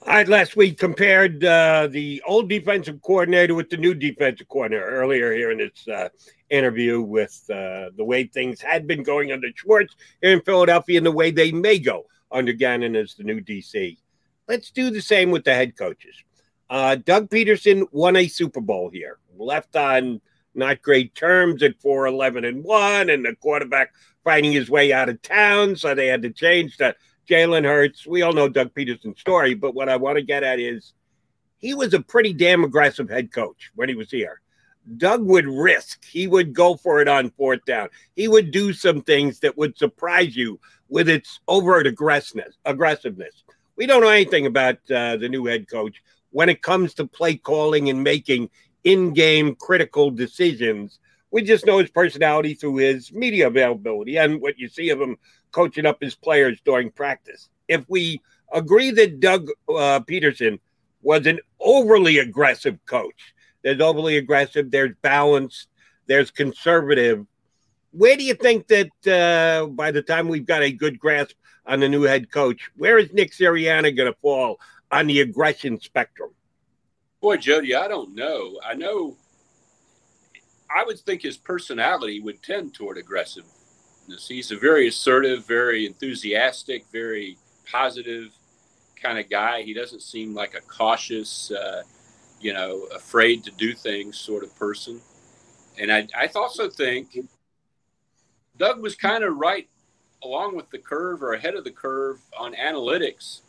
I 0.07 0.21
last 0.23 0.55
week 0.55 0.77
compared 0.77 1.43
uh, 1.43 1.87
the 1.89 2.21
old 2.27 2.47
defensive 2.47 3.01
coordinator 3.01 3.55
with 3.55 3.71
the 3.71 3.77
new 3.77 3.95
defensive 3.95 4.47
coordinator 4.47 4.85
earlier 4.85 5.33
here 5.33 5.49
in 5.49 5.57
this 5.57 5.87
uh, 5.87 6.09
interview 6.51 7.01
with 7.01 7.43
uh, 7.49 7.89
the 7.97 8.03
way 8.03 8.25
things 8.25 8.61
had 8.61 8.85
been 8.85 9.01
going 9.01 9.31
under 9.31 9.47
Schwartz 9.55 9.95
here 10.21 10.33
in 10.33 10.41
Philadelphia 10.41 10.97
and 10.97 11.05
the 11.05 11.11
way 11.11 11.31
they 11.31 11.51
may 11.51 11.79
go 11.79 12.05
under 12.31 12.53
Gannon 12.53 12.95
as 12.95 13.15
the 13.15 13.23
new 13.23 13.41
DC. 13.41 13.97
Let's 14.47 14.69
do 14.69 14.91
the 14.91 15.01
same 15.01 15.31
with 15.31 15.43
the 15.43 15.55
head 15.55 15.75
coaches. 15.75 16.15
Uh, 16.69 16.97
Doug 16.97 17.29
Pederson 17.29 17.87
won 17.91 18.15
a 18.15 18.27
Super 18.27 18.61
Bowl 18.61 18.91
here, 18.91 19.17
left 19.35 19.75
on 19.75 20.21
not 20.53 20.83
great 20.83 21.15
terms 21.15 21.63
at 21.63 21.81
4 21.81 22.05
11 22.05 22.45
and 22.45 22.63
1, 22.63 23.09
and 23.09 23.25
the 23.25 23.35
quarterback 23.35 23.91
fighting 24.23 24.51
his 24.51 24.69
way 24.69 24.93
out 24.93 25.09
of 25.09 25.21
town. 25.23 25.75
So 25.75 25.95
they 25.95 26.07
had 26.07 26.21
to 26.21 26.29
change 26.29 26.77
the 26.77 26.95
Jalen 27.28 27.65
Hurts. 27.65 28.05
We 28.05 28.21
all 28.21 28.34
know 28.34 28.49
Doug 28.49 28.73
Pederson's 28.73 29.19
story, 29.19 29.53
but 29.53 29.73
what 29.73 29.89
I 29.89 29.95
want 29.95 30.17
to 30.17 30.23
get 30.23 30.43
at 30.43 30.59
is 30.59 30.93
he 31.57 31.73
was 31.73 31.93
a 31.93 31.99
pretty 31.99 32.34
damn 32.34 32.63
aggressive 32.63 33.09
head 33.09 33.32
coach 33.32 33.71
when 33.76 33.89
he 33.89 33.95
was 33.95 34.11
here. 34.11 34.41
Doug 34.97 35.26
would 35.26 35.47
risk, 35.47 36.05
he 36.05 36.28
would 36.28 36.53
go 36.53 36.76
for 36.76 37.01
it 37.01 37.07
on 37.07 37.32
fourth 37.32 37.65
down. 37.65 37.89
He 38.15 38.28
would 38.28 38.51
do 38.51 38.71
some 38.71 39.01
things 39.01 39.39
that 39.39 39.57
would 39.57 39.78
surprise 39.78 40.36
you 40.36 40.59
with 40.89 41.09
its 41.09 41.39
overt 41.47 41.88
aggressiveness. 41.88 42.55
aggressiveness. 42.65 43.43
We 43.76 43.88
don't 43.88 44.01
know 44.01 44.09
anything 44.09 44.45
about 44.45 44.78
uh, 44.91 45.17
the 45.17 45.28
new 45.28 45.45
head 45.45 45.67
coach 45.67 46.01
when 46.32 46.49
it 46.49 46.61
comes 46.61 46.93
to 46.95 47.07
play 47.07 47.36
calling 47.36 47.89
and 47.89 48.03
making 48.03 48.49
in 48.84 49.13
game 49.13 49.55
critical 49.55 50.11
decisions. 50.11 50.99
We 51.32 51.41
just 51.41 51.65
know 51.65 51.80
his 51.80 51.89
personality 51.89 52.53
through 52.53 52.78
his 52.78 53.11
media 53.11 53.47
availability 53.47 54.17
and 54.17 54.39
what 54.39 54.59
you 54.59 54.69
see 54.69 54.91
of 54.91 55.01
him 55.01 55.17
coaching 55.55 55.85
up 55.85 56.01
his 56.01 56.15
players 56.15 56.59
during 56.65 56.91
practice. 56.91 57.47
If 57.69 57.85
we 57.87 58.21
agree 58.51 58.91
that 58.91 59.21
Doug 59.21 59.47
uh, 59.69 60.01
Pederson 60.01 60.59
was 61.01 61.25
an 61.25 61.39
overly 61.61 62.17
aggressive 62.17 62.77
coach, 62.85 63.33
there's 63.63 63.79
overly 63.79 64.17
aggressive, 64.17 64.69
there's 64.69 64.93
balanced, 65.01 65.69
there's 66.07 66.29
conservative. 66.29 67.25
Where 67.91 68.17
do 68.17 68.25
you 68.25 68.33
think 68.33 68.67
that 68.67 68.91
uh, 69.07 69.67
by 69.67 69.91
the 69.91 70.01
time 70.01 70.27
we've 70.27 70.45
got 70.45 70.61
a 70.61 70.73
good 70.73 70.99
grasp 70.99 71.37
on 71.65 71.79
the 71.79 71.87
new 71.87 72.01
head 72.01 72.29
coach, 72.29 72.69
where 72.75 72.97
is 72.97 73.13
Nick 73.13 73.31
Sirianni 73.31 73.95
going 73.95 74.11
to 74.11 74.19
fall 74.21 74.59
on 74.91 75.07
the 75.07 75.21
aggression 75.21 75.79
spectrum? 75.79 76.31
Boy, 77.21 77.37
Jody, 77.37 77.75
I 77.75 77.87
don't 77.87 78.13
know. 78.13 78.59
I 78.61 78.73
know 78.73 79.15
I 80.69 80.83
would 80.83 80.99
think 80.99 81.21
his 81.21 81.37
personality 81.37 82.19
would 82.19 82.43
tend 82.43 82.73
toward 82.73 82.97
aggressive 82.97 83.45
He's 84.07 84.51
a 84.51 84.57
very 84.57 84.87
assertive, 84.87 85.45
very 85.45 85.85
enthusiastic, 85.85 86.85
very 86.91 87.37
positive 87.71 88.31
kind 89.01 89.17
of 89.17 89.29
guy. 89.29 89.63
He 89.63 89.73
doesn't 89.73 90.01
seem 90.01 90.33
like 90.33 90.55
a 90.55 90.61
cautious, 90.61 91.51
uh, 91.51 91.83
you 92.39 92.53
know, 92.53 92.87
afraid 92.95 93.43
to 93.45 93.51
do 93.51 93.73
things 93.73 94.17
sort 94.17 94.43
of 94.43 94.55
person. 94.57 95.01
And 95.79 95.91
I, 95.91 96.07
I 96.17 96.29
also 96.35 96.69
think 96.69 97.17
Doug 98.57 98.81
was 98.81 98.95
kind 98.95 99.23
of 99.23 99.37
right 99.37 99.67
along 100.23 100.55
with 100.55 100.69
the 100.69 100.77
curve 100.77 101.21
or 101.21 101.33
ahead 101.33 101.55
of 101.55 101.63
the 101.63 101.71
curve 101.71 102.19
on 102.37 102.53
analytics. 102.53 103.41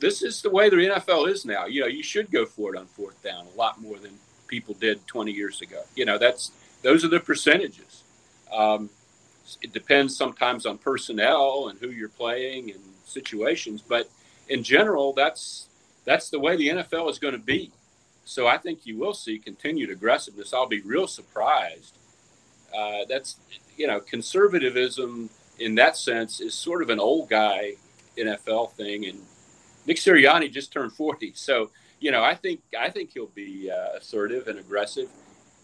This 0.00 0.22
is 0.22 0.42
the 0.42 0.50
way 0.50 0.68
the 0.68 0.76
NFL 0.76 1.28
is 1.28 1.44
now. 1.44 1.66
You 1.66 1.82
know, 1.82 1.86
you 1.86 2.02
should 2.02 2.30
go 2.30 2.44
for 2.44 2.74
it 2.74 2.78
on 2.78 2.86
fourth 2.86 3.22
down 3.22 3.46
a 3.46 3.56
lot 3.56 3.80
more 3.80 3.98
than 3.98 4.12
people 4.48 4.74
did 4.74 5.06
20 5.06 5.32
years 5.32 5.62
ago. 5.62 5.82
You 5.94 6.04
know, 6.04 6.18
that's 6.18 6.50
those 6.82 7.04
are 7.04 7.08
the 7.08 7.20
percentages. 7.20 7.93
Um, 8.54 8.90
it 9.62 9.72
depends 9.72 10.16
sometimes 10.16 10.64
on 10.64 10.78
personnel 10.78 11.68
and 11.68 11.78
who 11.78 11.90
you're 11.90 12.08
playing 12.08 12.70
and 12.70 12.80
situations, 13.04 13.82
but 13.82 14.08
in 14.48 14.62
general, 14.62 15.12
that's 15.12 15.68
that's 16.04 16.30
the 16.30 16.38
way 16.38 16.56
the 16.56 16.68
NFL 16.68 17.10
is 17.10 17.18
going 17.18 17.32
to 17.32 17.40
be. 17.40 17.72
So 18.24 18.46
I 18.46 18.58
think 18.58 18.86
you 18.86 18.98
will 18.98 19.14
see 19.14 19.38
continued 19.38 19.90
aggressiveness. 19.90 20.52
I'll 20.52 20.66
be 20.66 20.80
real 20.80 21.06
surprised. 21.06 21.98
Uh, 22.76 23.04
that's 23.08 23.36
you 23.76 23.86
know 23.86 24.00
conservatism 24.00 25.30
in 25.58 25.74
that 25.76 25.96
sense 25.96 26.40
is 26.40 26.54
sort 26.54 26.82
of 26.82 26.90
an 26.90 27.00
old 27.00 27.28
guy 27.28 27.72
NFL 28.18 28.72
thing, 28.72 29.06
and 29.06 29.20
Nick 29.86 29.98
Sirianni 29.98 30.50
just 30.50 30.72
turned 30.72 30.92
40, 30.92 31.32
so 31.34 31.70
you 32.00 32.10
know 32.10 32.22
I 32.22 32.34
think 32.34 32.60
I 32.78 32.90
think 32.90 33.10
he'll 33.12 33.26
be 33.26 33.70
uh, 33.70 33.96
assertive 33.96 34.48
and 34.48 34.58
aggressive. 34.58 35.08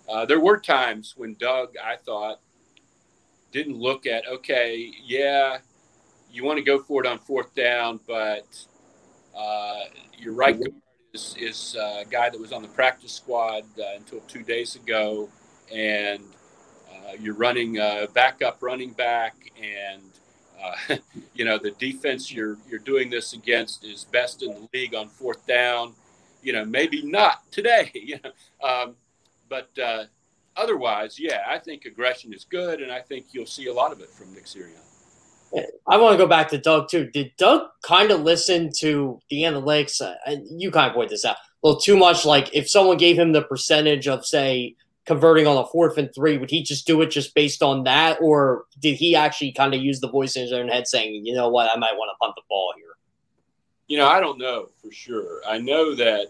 Uh, 0.08 0.24
there 0.26 0.40
were 0.40 0.58
times 0.58 1.14
when 1.16 1.34
Doug, 1.34 1.74
I 1.82 1.96
thought, 1.96 2.40
didn't 3.52 3.76
look 3.76 4.06
at 4.06 4.26
okay, 4.28 4.92
yeah, 5.04 5.58
you 6.32 6.44
want 6.44 6.58
to 6.58 6.64
go 6.64 6.78
for 6.78 7.04
it 7.04 7.08
on 7.08 7.18
fourth 7.18 7.54
down, 7.54 8.00
but 8.06 8.46
uh, 9.36 9.80
your 10.18 10.32
right 10.32 10.58
guard 10.58 10.74
is 11.12 11.34
is 11.38 11.76
a 11.78 12.04
guy 12.08 12.30
that 12.30 12.40
was 12.40 12.52
on 12.52 12.62
the 12.62 12.68
practice 12.68 13.12
squad 13.12 13.64
uh, 13.78 13.96
until 13.96 14.20
two 14.20 14.42
days 14.42 14.76
ago, 14.76 15.28
and 15.72 16.22
uh, 16.90 17.12
you're 17.18 17.34
running 17.34 17.78
a 17.78 18.08
backup 18.14 18.58
running 18.62 18.92
back, 18.92 19.34
and 19.60 20.02
uh, 20.62 20.96
you 21.34 21.44
know 21.44 21.58
the 21.58 21.72
defense 21.72 22.32
you're 22.32 22.56
you're 22.68 22.80
doing 22.80 23.10
this 23.10 23.32
against 23.32 23.84
is 23.84 24.04
best 24.04 24.42
in 24.42 24.50
the 24.50 24.68
league 24.72 24.94
on 24.94 25.08
fourth 25.08 25.46
down. 25.46 25.94
You 26.42 26.54
know, 26.54 26.64
maybe 26.64 27.02
not 27.02 27.50
today. 27.50 27.90
You 28.10 28.18
know, 28.24 28.66
um, 28.66 28.96
but 29.48 29.68
uh, 29.78 30.04
otherwise, 30.56 31.18
yeah, 31.18 31.42
I 31.46 31.58
think 31.58 31.84
aggression 31.84 32.32
is 32.32 32.44
good, 32.44 32.80
and 32.80 32.92
I 32.92 33.00
think 33.00 33.26
you'll 33.32 33.46
see 33.46 33.66
a 33.66 33.72
lot 33.72 33.92
of 33.92 34.00
it 34.00 34.10
from 34.10 34.32
Nick 34.32 34.46
Sirianni. 34.46 34.76
I 35.88 35.96
want 35.96 36.12
to 36.12 36.18
go 36.18 36.28
back 36.28 36.48
to 36.50 36.58
Doug 36.58 36.88
too. 36.88 37.10
Did 37.12 37.32
Doug 37.36 37.62
kind 37.82 38.10
of 38.10 38.20
listen 38.20 38.70
to 38.78 39.20
the 39.30 39.42
analytics? 39.42 40.00
Uh, 40.00 40.14
you 40.48 40.70
kind 40.70 40.88
of 40.88 40.94
point 40.94 41.10
this 41.10 41.24
out 41.24 41.36
a 41.36 41.66
little 41.66 41.80
too 41.80 41.96
much. 41.96 42.24
Like 42.24 42.54
if 42.54 42.70
someone 42.70 42.96
gave 42.96 43.18
him 43.18 43.32
the 43.32 43.42
percentage 43.42 44.06
of 44.06 44.24
say 44.24 44.76
converting 45.06 45.46
on 45.46 45.56
a 45.56 45.66
fourth 45.66 45.98
and 45.98 46.14
three, 46.14 46.38
would 46.38 46.50
he 46.50 46.62
just 46.62 46.86
do 46.86 47.02
it 47.02 47.10
just 47.10 47.34
based 47.34 47.62
on 47.62 47.84
that, 47.84 48.18
or 48.20 48.66
did 48.78 48.94
he 48.94 49.16
actually 49.16 49.50
kind 49.52 49.74
of 49.74 49.80
use 49.80 49.98
the 49.98 50.08
voice 50.08 50.36
in 50.36 50.42
his 50.42 50.52
own 50.52 50.68
head 50.68 50.86
saying, 50.86 51.26
you 51.26 51.34
know 51.34 51.48
what, 51.48 51.68
I 51.68 51.76
might 51.78 51.96
want 51.96 52.10
to 52.14 52.18
punt 52.24 52.34
the 52.36 52.42
ball 52.48 52.72
here? 52.76 52.86
You 53.88 53.98
know, 53.98 54.06
I 54.06 54.20
don't 54.20 54.38
know 54.38 54.68
for 54.80 54.92
sure. 54.92 55.40
I 55.48 55.58
know 55.58 55.96
that 55.96 56.28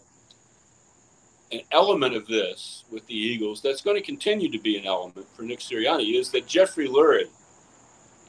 an 1.52 1.60
element 1.72 2.14
of 2.14 2.26
this 2.26 2.84
with 2.90 3.06
the 3.06 3.14
Eagles 3.14 3.60
that's 3.60 3.80
going 3.80 3.96
to 3.96 4.02
continue 4.02 4.50
to 4.50 4.58
be 4.58 4.78
an 4.78 4.86
element 4.86 5.26
for 5.34 5.42
Nick 5.42 5.60
Sirianni 5.60 6.14
is 6.14 6.30
that 6.30 6.46
Jeffrey 6.46 6.88
Lurie 6.88 7.28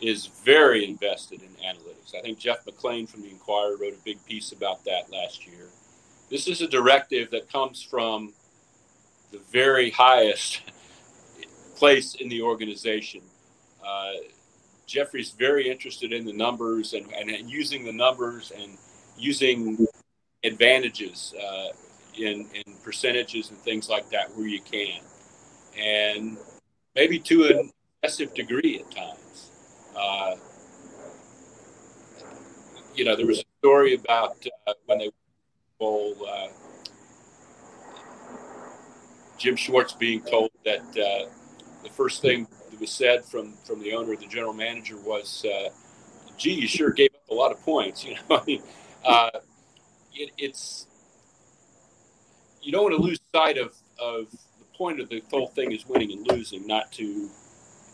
is 0.01 0.27
very 0.43 0.85
invested 0.85 1.41
in 1.41 1.49
analytics. 1.63 2.15
I 2.17 2.21
think 2.21 2.39
Jeff 2.39 2.65
McLane 2.65 3.07
from 3.07 3.21
the 3.21 3.29
Inquirer 3.29 3.77
wrote 3.77 3.93
a 3.93 4.03
big 4.03 4.23
piece 4.25 4.51
about 4.51 4.83
that 4.85 5.11
last 5.11 5.45
year. 5.45 5.67
This 6.29 6.47
is 6.47 6.61
a 6.61 6.67
directive 6.67 7.29
that 7.31 7.51
comes 7.51 7.83
from 7.83 8.33
the 9.31 9.39
very 9.51 9.91
highest 9.91 10.61
place 11.75 12.15
in 12.15 12.29
the 12.29 12.41
organization. 12.41 13.21
Uh, 13.85 14.13
Jeffrey's 14.87 15.31
very 15.31 15.69
interested 15.69 16.11
in 16.11 16.25
the 16.25 16.33
numbers 16.33 16.93
and, 16.93 17.05
and, 17.13 17.29
and, 17.29 17.49
using 17.49 17.85
the 17.85 17.93
numbers 17.93 18.51
and 18.51 18.77
using 19.17 19.87
advantages 20.43 21.33
uh, 21.41 21.67
in, 22.17 22.47
in 22.53 22.73
percentages 22.83 23.49
and 23.49 23.59
things 23.59 23.89
like 23.89 24.09
that 24.09 24.35
where 24.35 24.47
you 24.47 24.61
can. 24.61 25.01
And 25.77 26.37
maybe 26.95 27.19
to 27.19 27.45
an 27.45 27.71
excessive 28.03 28.33
degree 28.33 28.79
at 28.79 28.91
times. 28.91 29.51
Uh, 29.95 30.35
you 32.95 33.05
know, 33.05 33.15
there 33.15 33.25
was 33.25 33.39
a 33.39 33.43
story 33.59 33.95
about 33.95 34.45
uh, 34.67 34.73
when 34.85 34.99
they 34.99 35.09
bowl, 35.79 36.15
uh, 36.27 36.47
Jim 39.37 39.55
Schwartz 39.55 39.93
being 39.93 40.21
told 40.21 40.51
that 40.65 40.81
uh, 40.81 41.29
the 41.83 41.89
first 41.89 42.21
thing 42.21 42.47
that 42.69 42.79
was 42.79 42.91
said 42.91 43.25
from 43.25 43.53
from 43.65 43.81
the 43.81 43.93
owner, 43.93 44.15
the 44.15 44.27
general 44.27 44.53
manager, 44.53 44.97
was, 44.97 45.43
uh, 45.45 45.69
"Gee, 46.37 46.53
you 46.53 46.67
sure 46.67 46.91
gave 46.91 47.09
up 47.15 47.29
a 47.29 47.33
lot 47.33 47.51
of 47.51 47.61
points." 47.63 48.05
You 48.05 48.15
know, 48.15 48.37
I 48.37 48.45
mean, 48.45 48.61
uh, 49.03 49.29
it, 50.13 50.31
it's 50.37 50.85
you 52.61 52.71
don't 52.71 52.83
want 52.83 52.95
to 52.95 53.01
lose 53.01 53.19
sight 53.33 53.57
of 53.57 53.75
of 53.99 54.31
the 54.31 54.77
point 54.77 54.99
of 54.99 55.09
the 55.09 55.21
whole 55.29 55.47
thing 55.47 55.71
is 55.71 55.85
winning 55.87 56.11
and 56.11 56.27
losing, 56.31 56.65
not 56.65 56.91
to 56.93 57.29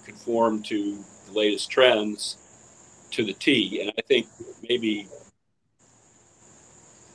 conform 0.06 0.64
to 0.64 0.98
the 1.28 1.34
latest 1.34 1.70
trends 1.70 2.38
to 3.12 3.24
the 3.24 3.34
T. 3.34 3.82
And 3.82 3.92
I 3.98 4.02
think 4.02 4.28
maybe 4.68 5.08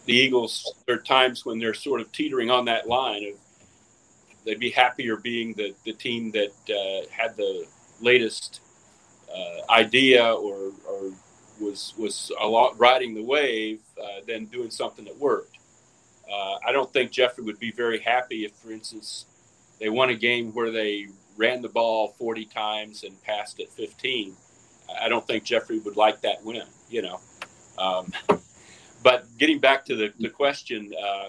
the 0.07 0.15
Eagles, 0.15 0.75
there 0.87 0.97
are 0.97 1.01
times 1.01 1.47
when 1.47 1.59
they're 1.59 1.75
sort 1.75 2.01
of 2.01 2.11
teetering 2.13 2.51
on 2.51 2.65
that 2.67 2.89
line 2.89 3.25
of 3.29 3.39
they'd 4.45 4.59
be 4.59 4.71
happier 4.71 5.17
being 5.17 5.55
the, 5.55 5.75
the 5.85 5.93
team 5.93 6.33
that 6.33 6.53
uh, 6.69 7.07
had 7.11 7.37
the 7.37 7.67
latest 8.01 8.61
uh, 9.33 9.73
idea 9.73 10.25
or, 10.25 10.73
or 10.89 11.13
was 11.61 11.95
was 11.97 12.33
a 12.41 12.47
lot 12.47 12.79
riding 12.79 13.15
the 13.15 13.23
wave 13.23 13.81
uh, 14.03 14.21
than 14.27 14.47
doing 14.47 14.71
something 14.71 15.05
that 15.05 15.17
worked. 15.17 15.52
Uh, 16.33 16.57
I 16.67 16.73
don't 16.73 16.91
think 16.93 17.11
Jeffrey 17.11 17.45
would 17.45 17.59
be 17.59 17.73
very 17.73 18.01
happy 18.01 18.45
if, 18.45 18.53
for 18.53 18.73
instance, 18.73 19.27
they 19.79 19.89
won 19.89 20.11
a 20.11 20.15
game 20.15 20.53
where 20.53 20.71
they 20.71 21.09
ran 21.37 21.61
the 21.61 21.69
ball 21.69 22.15
40 22.19 22.47
times 22.47 23.05
and 23.05 23.21
passed 23.23 23.61
it 23.61 23.69
15. 23.71 24.35
I 25.01 25.09
don't 25.09 25.27
think 25.27 25.45
Jeffrey 25.45 25.79
would 25.81 25.97
like 25.97 26.21
that 26.23 26.43
win, 26.45 26.63
you 26.89 27.03
know. 27.03 27.21
Um, 27.79 28.13
but 29.03 29.27
getting 29.39 29.59
back 29.59 29.85
to 29.87 29.97
the, 29.97 30.13
the 30.19 30.31
question, 30.31 30.93
uh, 31.03 31.27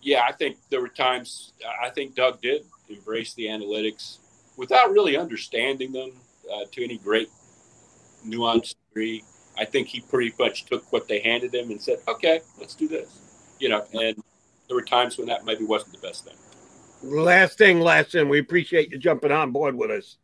yeah, 0.00 0.24
I 0.28 0.32
think 0.32 0.58
there 0.70 0.80
were 0.80 0.88
times, 0.88 1.52
I 1.82 1.90
think 1.90 2.14
Doug 2.14 2.40
did 2.42 2.64
embrace 2.88 3.34
the 3.34 3.46
analytics 3.46 4.18
without 4.56 4.90
really 4.90 5.16
understanding 5.16 5.92
them 5.92 6.12
uh, 6.52 6.64
to 6.72 6.84
any 6.84 6.98
great 6.98 7.28
nuance 8.24 8.74
degree. 8.88 9.24
I 9.56 9.64
think 9.64 9.88
he 9.88 10.00
pretty 10.00 10.34
much 10.38 10.64
took 10.66 10.92
what 10.92 11.08
they 11.08 11.20
handed 11.20 11.54
him 11.54 11.70
and 11.70 11.80
said, 11.80 11.98
okay, 12.08 12.40
let's 12.58 12.74
do 12.74 12.88
this. 12.88 13.21
You 13.62 13.68
know, 13.68 13.84
and 13.92 14.20
there 14.66 14.74
were 14.74 14.82
times 14.82 15.18
when 15.18 15.28
that 15.28 15.44
maybe 15.44 15.64
wasn't 15.64 15.92
the 15.92 16.04
best 16.04 16.24
thing. 16.24 16.34
Last 17.04 17.58
thing, 17.58 17.78
last 17.78 18.10
thing. 18.10 18.28
We 18.28 18.40
appreciate 18.40 18.90
you 18.90 18.98
jumping 18.98 19.30
on 19.30 19.52
board 19.52 19.76
with 19.76 19.92
us. 19.92 20.16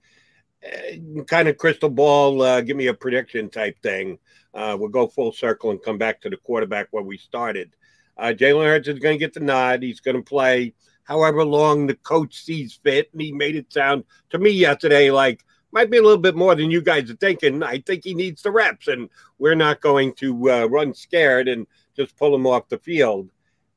Uh, 0.67 1.23
kind 1.23 1.47
of 1.47 1.57
crystal 1.57 1.89
ball, 1.89 2.43
uh, 2.43 2.61
give 2.63 2.77
me 2.77 2.89
a 2.89 2.95
prediction 2.95 3.49
type 3.49 3.81
thing. 3.81 4.19
Uh, 4.53 4.77
we'll 4.77 4.89
go 4.89 5.07
full 5.07 5.31
circle 5.31 5.71
and 5.71 5.81
come 5.81 5.99
back 5.99 6.21
to 6.21 6.29
the 6.29 6.37
quarterback 6.37 6.89
where 6.91 7.05
we 7.05 7.17
started. 7.17 7.77
Uh, 8.17 8.33
Jalen 8.37 8.65
Hurts 8.65 8.89
is 8.89 8.99
going 8.99 9.15
to 9.15 9.25
get 9.25 9.35
the 9.35 9.41
nod. 9.41 9.85
He's 9.85 10.01
going 10.01 10.17
to 10.17 10.23
play 10.23 10.75
however 11.05 11.45
long 11.45 11.87
the 11.87 11.95
coach 11.95 12.43
sees 12.43 12.81
fit. 12.83 13.09
And 13.13 13.23
he 13.23 13.31
made 13.31 13.55
it 13.55 13.73
sound 13.73 14.03
to 14.31 14.39
me 14.39 14.51
yesterday 14.51 15.13
like 15.13 15.45
might 15.71 15.93
be 15.93 15.99
a 15.99 16.03
little 16.03 16.19
bit 16.19 16.35
more 16.35 16.57
than 16.57 16.73
you 16.73 16.83
guys 16.83 17.09
are 17.09 17.17
thinking. 17.17 17.63
I 17.63 17.79
think 17.79 18.03
he 18.03 18.15
needs 18.15 18.43
the 18.43 18.51
reps, 18.51 18.89
and 18.89 19.09
we're 19.39 19.55
not 19.55 19.81
going 19.81 20.15
to 20.15 20.51
uh, 20.51 20.65
run 20.67 20.95
scared 20.95 21.47
and 21.47 21.67
just 21.99 22.17
pull 22.17 22.35
him 22.35 22.47
off 22.47 22.69
the 22.69 22.79
field 22.79 23.29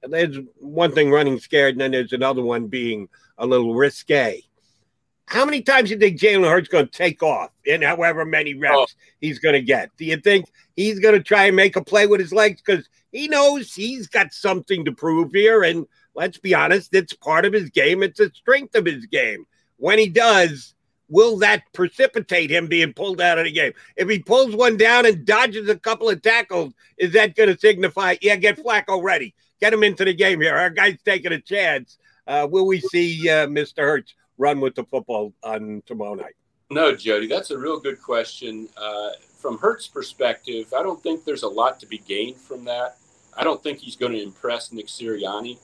there's 0.10 0.38
one 0.58 0.92
thing 0.92 1.12
running 1.12 1.40
scared, 1.40 1.76
and 1.76 1.82
then 1.82 1.92
there's 1.92 2.14
another 2.14 2.42
one 2.42 2.68
being 2.68 3.08
a 3.38 3.46
little 3.46 3.76
risque. 3.76 4.42
How 5.28 5.46
many 5.46 5.62
times 5.62 5.90
do 5.90 5.96
you 5.96 6.00
think 6.00 6.20
Jalen 6.20 6.50
Hurts 6.50 6.68
going 6.68 6.88
to 6.88 6.92
take 6.92 7.24
off 7.24 7.52
in 7.66 7.82
however 7.82 8.26
many 8.26 8.54
reps 8.54 8.76
oh. 8.76 9.02
he's 9.22 9.40
going 9.40 9.54
to 9.54 9.62
get? 9.62 9.90
Do 9.98 10.06
you 10.06 10.18
think 10.18 10.52
he's 10.76 11.00
going 11.00 11.16
to 11.16 11.24
try 11.24 11.46
and 11.46 11.56
make 11.56 11.76
a 11.76 11.84
play 11.84 12.08
with 12.08 12.20
his 12.20 12.34
legs 12.34 12.62
because 12.62 12.90
he 13.12 13.28
knows 13.28 13.74
he's 13.74 14.08
got 14.08 14.34
something 14.34 14.84
to 14.86 14.92
prove 14.92 15.32
here? 15.32 15.64
And 15.64 15.86
let's 16.16 16.38
be 16.38 16.54
honest, 16.54 16.94
it's 16.94 17.14
part 17.14 17.46
of 17.46 17.54
his 17.54 17.70
game. 17.70 18.04
It's 18.04 18.20
a 18.20 18.30
strength 18.32 18.76
of 18.76 18.86
his 18.86 19.06
game. 19.06 19.46
When 19.78 20.00
he 20.00 20.10
does, 20.10 20.76
will 21.12 21.38
that 21.38 21.62
precipitate 21.74 22.50
him 22.50 22.66
being 22.66 22.94
pulled 22.94 23.22
out 23.22 23.38
of 23.38 23.46
the 23.46 23.52
game? 23.52 23.74
If 23.96 24.10
he 24.10 24.18
pulls 24.18 24.56
one 24.56 24.78
down 24.78 25.06
and 25.06 25.26
dodges 25.26 25.70
a 25.70 25.78
couple 25.78 26.10
of 26.10 26.24
tackles, 26.24 26.74
is 26.98 27.14
that 27.14 27.36
going 27.36 27.54
to 27.54 27.60
signify, 27.60 28.16
yeah, 28.22 28.38
get 28.38 28.58
Flacco 28.58 29.04
ready? 29.04 29.36
get 29.62 29.74
him 29.74 29.84
into 29.84 30.04
the 30.04 30.14
game 30.14 30.42
here. 30.42 30.56
Our 30.56 30.72
guy's 30.72 31.02
taking 31.06 31.32
a 31.32 31.40
chance. 31.40 31.98
Uh, 32.28 32.48
will 32.50 32.68
we 32.68 32.82
see 32.82 33.30
uh, 33.30 33.48
Mr. 33.48 33.80
Hurts 33.80 34.14
run 34.38 34.60
with 34.60 34.76
the 34.76 34.84
football 34.84 35.34
on 35.44 35.84
tomorrow 35.86 36.16
night? 36.16 36.34
No, 36.70 36.96
Jody, 36.96 37.28
that's 37.28 37.52
a 37.52 37.58
real 37.58 37.80
good 37.80 38.02
question. 38.02 38.68
Uh, 38.76 39.12
from 39.38 39.58
Hurts's 39.60 39.88
perspective, 39.88 40.74
I 40.78 40.84
don't 40.84 41.02
think 41.02 41.24
there's 41.24 41.44
a 41.44 41.48
lot 41.48 41.80
to 41.82 41.86
be 41.86 42.00
gained 42.00 42.38
from 42.38 42.66
that. 42.66 42.98
I 43.38 43.44
don't 43.44 43.62
think 43.62 43.80
he's 43.80 43.96
going 43.96 44.14
to 44.14 44.22
impress 44.22 44.72
Nick 44.72 44.88
Sirianni 44.88 45.58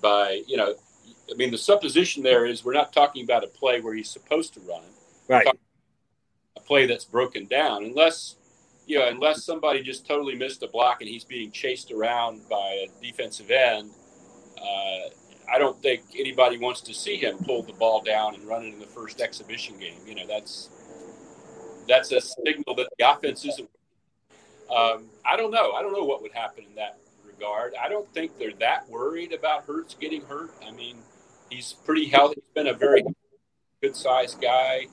by, 0.00 0.42
you 0.46 0.56
know, 0.56 0.74
I 1.32 1.36
mean, 1.36 1.50
the 1.50 1.58
supposition 1.58 2.22
there 2.22 2.44
is 2.44 2.64
we're 2.64 2.74
not 2.74 2.92
talking 2.92 3.24
about 3.24 3.42
a 3.42 3.46
play 3.46 3.80
where 3.80 3.94
he's 3.94 4.10
supposed 4.10 4.54
to 4.54 4.60
run. 4.60 4.82
Right. 5.28 5.46
A 6.56 6.60
play 6.60 6.86
that's 6.86 7.04
broken 7.04 7.46
down, 7.46 7.84
unless 7.84 8.36
you 8.86 8.98
know, 8.98 9.08
unless 9.08 9.44
somebody 9.44 9.82
just 9.82 10.06
totally 10.06 10.34
missed 10.34 10.62
a 10.62 10.68
block 10.68 11.00
and 11.00 11.08
he's 11.08 11.24
being 11.24 11.50
chased 11.50 11.92
around 11.92 12.40
by 12.50 12.86
a 12.86 13.02
defensive 13.02 13.50
end, 13.50 13.90
uh, 14.58 15.08
I 15.52 15.58
don't 15.58 15.80
think 15.80 16.02
anybody 16.18 16.58
wants 16.58 16.80
to 16.82 16.94
see 16.94 17.16
him 17.16 17.38
pull 17.38 17.62
the 17.62 17.72
ball 17.72 18.02
down 18.02 18.34
and 18.34 18.44
run 18.44 18.64
it 18.64 18.74
in 18.74 18.80
the 18.80 18.86
first 18.86 19.20
exhibition 19.20 19.78
game. 19.78 20.00
You 20.06 20.14
know, 20.14 20.26
that's 20.26 20.68
that's 21.88 22.12
a 22.12 22.20
signal 22.20 22.74
that 22.76 22.88
the 22.98 23.10
offense 23.10 23.44
isn't. 23.44 23.68
Um, 24.70 25.06
I 25.26 25.36
don't 25.36 25.50
know. 25.50 25.72
I 25.72 25.82
don't 25.82 25.92
know 25.92 26.04
what 26.04 26.22
would 26.22 26.32
happen 26.32 26.64
in 26.68 26.74
that 26.76 26.98
regard. 27.24 27.74
I 27.80 27.88
don't 27.88 28.12
think 28.14 28.38
they're 28.38 28.54
that 28.60 28.88
worried 28.88 29.32
about 29.32 29.64
Hurts 29.64 29.94
getting 29.94 30.22
hurt. 30.22 30.50
I 30.66 30.70
mean, 30.70 30.98
he's 31.52 31.74
pretty 31.84 32.06
healthy. 32.06 32.36
He's 32.36 32.54
been 32.54 32.68
a 32.68 32.74
very 32.74 33.04
good 33.82 33.94
sized 33.94 34.40
guy. 34.40 34.86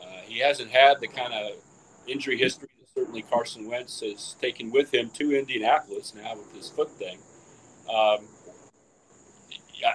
Uh, 0.00 0.20
he 0.24 0.38
hasn't 0.38 0.70
had 0.70 1.00
the 1.00 1.08
kind 1.08 1.32
of 1.32 1.52
injury 2.06 2.38
history 2.38 2.68
that 2.78 2.88
certainly 2.94 3.22
Carson 3.22 3.68
Wentz 3.68 4.00
has 4.00 4.36
taken 4.40 4.70
with 4.70 4.92
him 4.92 5.10
to 5.14 5.36
Indianapolis 5.36 6.14
now 6.14 6.36
with 6.36 6.54
his 6.54 6.70
foot 6.70 6.90
thing. 6.92 7.18
Um, 7.88 8.26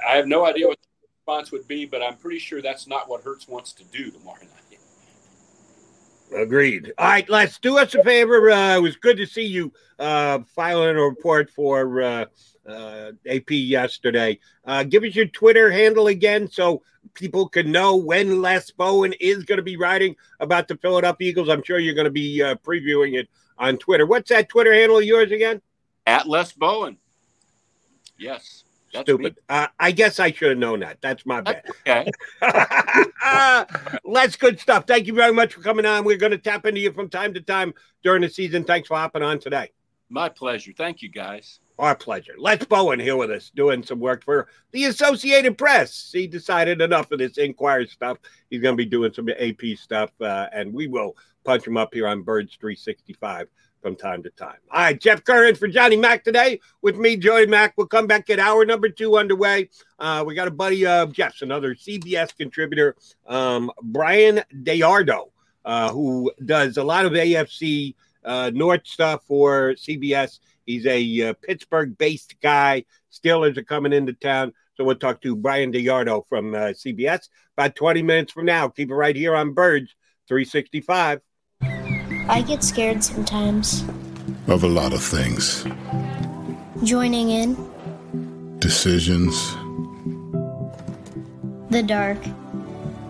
I 0.08 0.16
have 0.16 0.28
no 0.28 0.46
idea 0.46 0.68
what 0.68 0.78
the 0.82 1.08
response 1.18 1.52
would 1.52 1.68
be, 1.68 1.86
but 1.86 2.02
I'm 2.02 2.18
pretty 2.18 2.40
sure 2.40 2.62
that's 2.62 2.88
not 2.88 3.10
what 3.10 3.24
Hurts 3.24 3.48
wants 3.48 3.74
to 3.74 3.84
do 3.86 4.12
tomorrow 4.12 4.40
night. 4.42 4.80
Agreed. 6.36 6.92
All 6.98 7.08
right, 7.08 7.30
let's 7.30 7.60
do 7.60 7.78
us 7.78 7.94
a 7.94 8.04
favor. 8.04 8.50
Uh, 8.50 8.78
it 8.78 8.82
was 8.82 8.96
good 8.96 9.18
to 9.18 9.26
see 9.26 9.46
you 9.46 9.72
uh, 10.00 10.40
filing 10.56 10.98
a 10.98 11.02
report 11.02 11.52
for 11.52 12.28
uh, 12.68 13.12
AP 13.28 13.52
yesterday. 13.52 14.40
Uh, 14.66 14.84
give 14.84 15.04
us 15.04 15.16
your 15.16 15.26
Twitter 15.28 15.72
handle 15.72 16.08
again 16.08 16.50
so 16.50 16.82
people 17.14 17.48
can 17.48 17.72
know 17.72 17.96
when 17.96 18.42
Les 18.42 18.72
Bowen 18.72 19.14
is 19.20 19.44
going 19.44 19.58
to 19.58 19.64
be 19.64 19.78
writing 19.78 20.16
about 20.40 20.68
the 20.68 20.78
Philadelphia 20.78 21.30
Eagles. 21.30 21.50
I'm 21.50 21.64
sure 21.64 21.80
you're 21.80 21.96
going 21.96 22.06
to 22.06 22.12
be 22.12 22.42
uh, 22.42 22.56
previewing 22.56 23.20
it 23.20 23.28
on 23.58 23.78
Twitter. 23.78 24.06
What's 24.06 24.30
that 24.30 24.50
Twitter 24.50 24.74
handle 24.74 24.98
of 24.98 25.04
yours 25.04 25.32
again? 25.32 25.62
At 26.06 26.28
Les 26.28 26.52
Bowen. 26.54 26.98
Yes. 28.18 28.64
That's 28.94 29.06
Stupid. 29.06 29.38
Uh, 29.50 29.68
I 29.80 29.92
guess 29.92 30.20
I 30.20 30.32
should 30.32 30.50
have 30.50 30.58
known 30.60 30.82
that. 30.82 31.02
That's 31.02 31.26
my 31.26 31.42
bad. 31.42 31.64
Okay. 31.88 32.12
Let's 34.06 34.36
good 34.36 34.60
stuff. 34.60 34.86
Thank 34.86 35.08
you 35.08 35.14
very 35.14 35.34
much 35.34 35.56
for 35.56 35.62
coming 35.62 35.86
on. 35.86 36.04
We're 36.04 36.18
going 36.18 36.32
to 36.32 36.38
tap 36.38 36.68
into 36.68 36.80
you 36.80 36.94
from 36.94 37.10
time 37.10 37.34
to 37.34 37.42
time 37.42 37.74
during 38.04 38.22
the 38.22 38.30
season. 38.30 38.64
Thanks 38.64 38.88
for 38.88 38.96
hopping 38.96 39.24
on 39.24 39.40
today. 39.40 39.72
My 40.10 40.30
pleasure. 40.30 40.74
Thank 40.78 41.02
you, 41.02 41.10
guys. 41.10 41.60
Our 41.80 41.96
pleasure. 41.96 42.36
Les 42.38 42.64
Bowen 42.66 43.00
here 43.00 43.16
with 43.16 43.32
us 43.32 43.52
doing 43.56 43.82
some 43.82 44.00
work 44.00 44.24
for 44.24 44.48
the 44.72 44.86
Associated 44.86 45.58
Press. 45.58 46.12
He 46.14 46.28
decided 46.28 46.82
enough 46.82 47.12
of 47.12 47.18
this 47.18 47.38
Inquirer 47.38 47.88
stuff. 47.88 48.20
He's 48.50 48.62
going 48.62 48.78
to 48.78 48.84
be 48.84 48.90
doing 48.90 49.12
some 49.12 49.28
AP 49.30 49.78
stuff, 49.78 50.12
uh, 50.22 50.48
and 50.54 50.72
we 50.72 50.88
will 50.88 51.18
punch 51.44 51.66
him 51.66 51.78
up 51.78 51.94
here 51.94 52.08
on 52.08 52.22
Birds 52.22 52.56
365 52.60 53.48
from 53.82 53.96
time 53.96 54.22
to 54.24 54.30
time. 54.32 54.58
All 54.72 54.82
right, 54.82 55.00
Jeff 55.00 55.24
Kerr 55.24 55.46
in 55.48 55.56
for 55.56 55.68
Johnny 55.68 55.98
Mack 55.98 56.24
today 56.24 56.60
with 56.84 56.96
me, 56.96 57.18
Jody 57.18 57.48
Mack. 57.48 57.74
We'll 57.76 57.88
come 57.88 58.06
back 58.06 58.30
at 58.30 58.40
hour 58.40 58.66
number 58.66 58.88
two 58.88 59.18
underway. 59.18 59.70
Uh, 59.98 60.24
we 60.26 60.36
got 60.36 60.48
a 60.48 60.52
buddy 60.52 60.86
of 60.86 61.12
Jeff's, 61.12 61.42
another 61.42 61.74
CBS 61.74 62.36
contributor, 62.36 62.96
um, 63.28 63.72
Brian 63.82 64.42
DeArdo, 64.62 65.32
uh, 65.66 65.92
who 65.92 66.32
does 66.46 66.78
a 66.78 66.84
lot 66.84 67.06
of 67.06 67.14
AFC 67.14 67.96
uh, 68.24 68.52
North 68.54 68.88
stuff 68.88 69.24
for 69.28 69.74
CBS. 69.74 70.40
He's 70.66 70.86
a 70.86 71.30
uh, 71.30 71.34
Pittsburgh 71.42 71.98
based 71.98 72.36
guy. 72.42 72.86
Steelers 73.12 73.58
are 73.58 73.64
coming 73.64 73.94
into 73.94 74.14
town. 74.14 74.54
So 74.76 74.84
we'll 74.84 74.96
talk 74.96 75.22
to 75.22 75.36
Brian 75.36 75.72
DeArdo 75.72 76.24
from 76.28 76.56
uh, 76.56 76.74
CBS 76.74 77.28
about 77.58 77.76
20 77.76 78.02
minutes 78.02 78.34
from 78.34 78.46
now. 78.46 78.68
Keep 78.70 78.90
it 78.90 78.96
right 78.96 79.16
here 79.16 79.36
on 79.36 79.54
Birds 79.54 79.94
365. 80.28 81.22
I 81.62 82.42
get 82.48 82.64
scared 82.64 83.04
sometimes. 83.04 83.84
Of 84.48 84.64
a 84.64 84.68
lot 84.68 84.94
of 84.94 85.04
things. 85.04 85.64
Joining 86.84 87.30
in, 87.30 87.56
Decisions, 88.60 89.34
the 91.70 91.84
dark. 91.86 92.18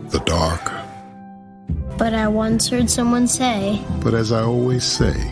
the 0.09 0.19
dark. 0.25 0.71
But 1.97 2.13
I 2.15 2.27
once 2.27 2.67
heard 2.69 2.89
someone 2.89 3.27
say, 3.27 3.79
But 4.03 4.13
as 4.15 4.31
I 4.31 4.41
always 4.41 4.83
say, 4.83 5.31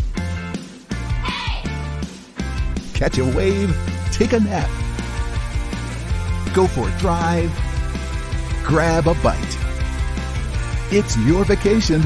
Catch 3.01 3.17
a 3.17 3.25
wave, 3.25 3.75
take 4.11 4.33
a 4.33 4.39
nap, 4.39 4.69
go 6.53 6.67
for 6.67 6.87
a 6.87 6.97
drive, 6.99 7.51
grab 8.63 9.07
a 9.07 9.15
bite. 9.23 9.57
It's 10.91 11.17
your 11.17 11.43
vacation, 11.43 12.03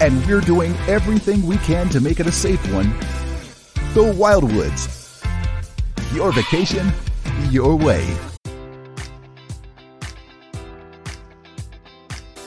and 0.00 0.24
we're 0.24 0.40
doing 0.40 0.76
everything 0.86 1.44
we 1.44 1.56
can 1.56 1.88
to 1.88 2.00
make 2.00 2.20
it 2.20 2.28
a 2.28 2.30
safe 2.30 2.64
one. 2.72 2.90
The 3.92 4.04
Wildwoods. 4.04 5.20
Your 6.14 6.30
vacation, 6.30 6.92
your 7.50 7.74
way. 7.74 8.29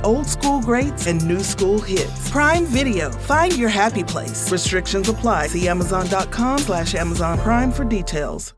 old 0.00 0.26
school 0.26 0.60
greats 0.60 1.06
and 1.06 1.24
new 1.26 1.40
school 1.40 1.80
hits. 1.80 2.30
Prime 2.30 2.64
Video, 2.66 3.10
find 3.10 3.56
your 3.56 3.68
happy 3.68 4.04
place. 4.04 4.50
Restrictions 4.50 5.08
apply. 5.08 5.48
See 5.48 5.68
Amazon.com 5.68 6.58
slash 6.58 6.94
Amazon 6.94 7.38
Prime 7.38 7.72
for 7.72 7.84
details. 7.84 8.54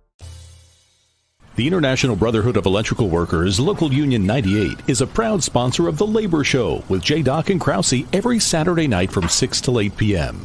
The 1.56 1.68
International 1.68 2.16
Brotherhood 2.16 2.56
of 2.56 2.66
Electrical 2.66 3.08
Workers, 3.08 3.60
Local 3.60 3.92
Union 3.92 4.26
98, 4.26 4.88
is 4.88 5.02
a 5.02 5.06
proud 5.06 5.40
sponsor 5.40 5.86
of 5.86 5.98
The 5.98 6.06
Labor 6.06 6.42
Show 6.42 6.82
with 6.88 7.00
J. 7.00 7.22
Doc 7.22 7.48
and 7.48 7.60
Krause 7.60 8.02
every 8.12 8.40
Saturday 8.40 8.88
night 8.88 9.12
from 9.12 9.28
6 9.28 9.60
to 9.60 9.78
8 9.78 9.96
p.m. 9.96 10.44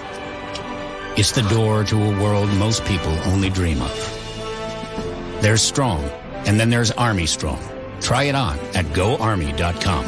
It's 1.17 1.33
the 1.33 1.41
door 1.49 1.83
to 1.83 2.01
a 2.01 2.21
world 2.23 2.49
most 2.53 2.85
people 2.85 3.11
only 3.25 3.49
dream 3.49 3.81
of. 3.81 5.41
There's 5.41 5.61
Strong, 5.61 6.05
and 6.45 6.57
then 6.57 6.69
there's 6.69 6.89
Army 6.91 7.25
Strong. 7.25 7.61
Try 7.99 8.23
it 8.23 8.35
on 8.35 8.57
at 8.73 8.85
goarmy.com. 8.93 10.05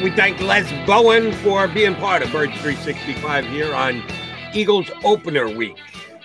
We 0.00 0.10
thank 0.10 0.40
Les 0.40 0.70
Bowen 0.86 1.32
for 1.32 1.66
being 1.66 1.96
part 1.96 2.22
of 2.22 2.30
Birds 2.30 2.52
365 2.60 3.46
here 3.46 3.74
on 3.74 4.04
Eagles 4.52 4.88
opener 5.02 5.48
week. 5.48 5.76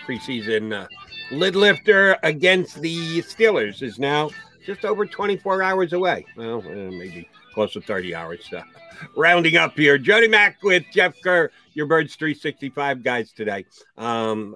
Preseason 0.06 0.74
uh, 0.74 0.88
lid 1.32 1.56
lifter 1.56 2.18
against 2.24 2.82
the 2.82 3.22
Steelers 3.22 3.82
is 3.82 4.00
now 4.00 4.30
just 4.66 4.86
over 4.86 5.06
24 5.06 5.64
hours 5.64 5.94
away. 5.94 6.26
Well, 6.36 6.64
uh, 6.66 6.92
maybe 6.92 7.28
close 7.54 7.74
to 7.74 7.82
30 7.82 8.16
hours. 8.16 8.48
Uh, 8.52 8.62
rounding 9.16 9.58
up 9.58 9.78
here, 9.78 9.98
Jody 9.98 10.28
Mack 10.28 10.62
with 10.64 10.84
Jeff 10.92 11.16
Kerr, 11.22 11.52
your 11.74 11.86
Birds 11.86 12.16
365 12.16 13.04
guys 13.04 13.32
today. 13.32 13.66
Um, 13.98 14.56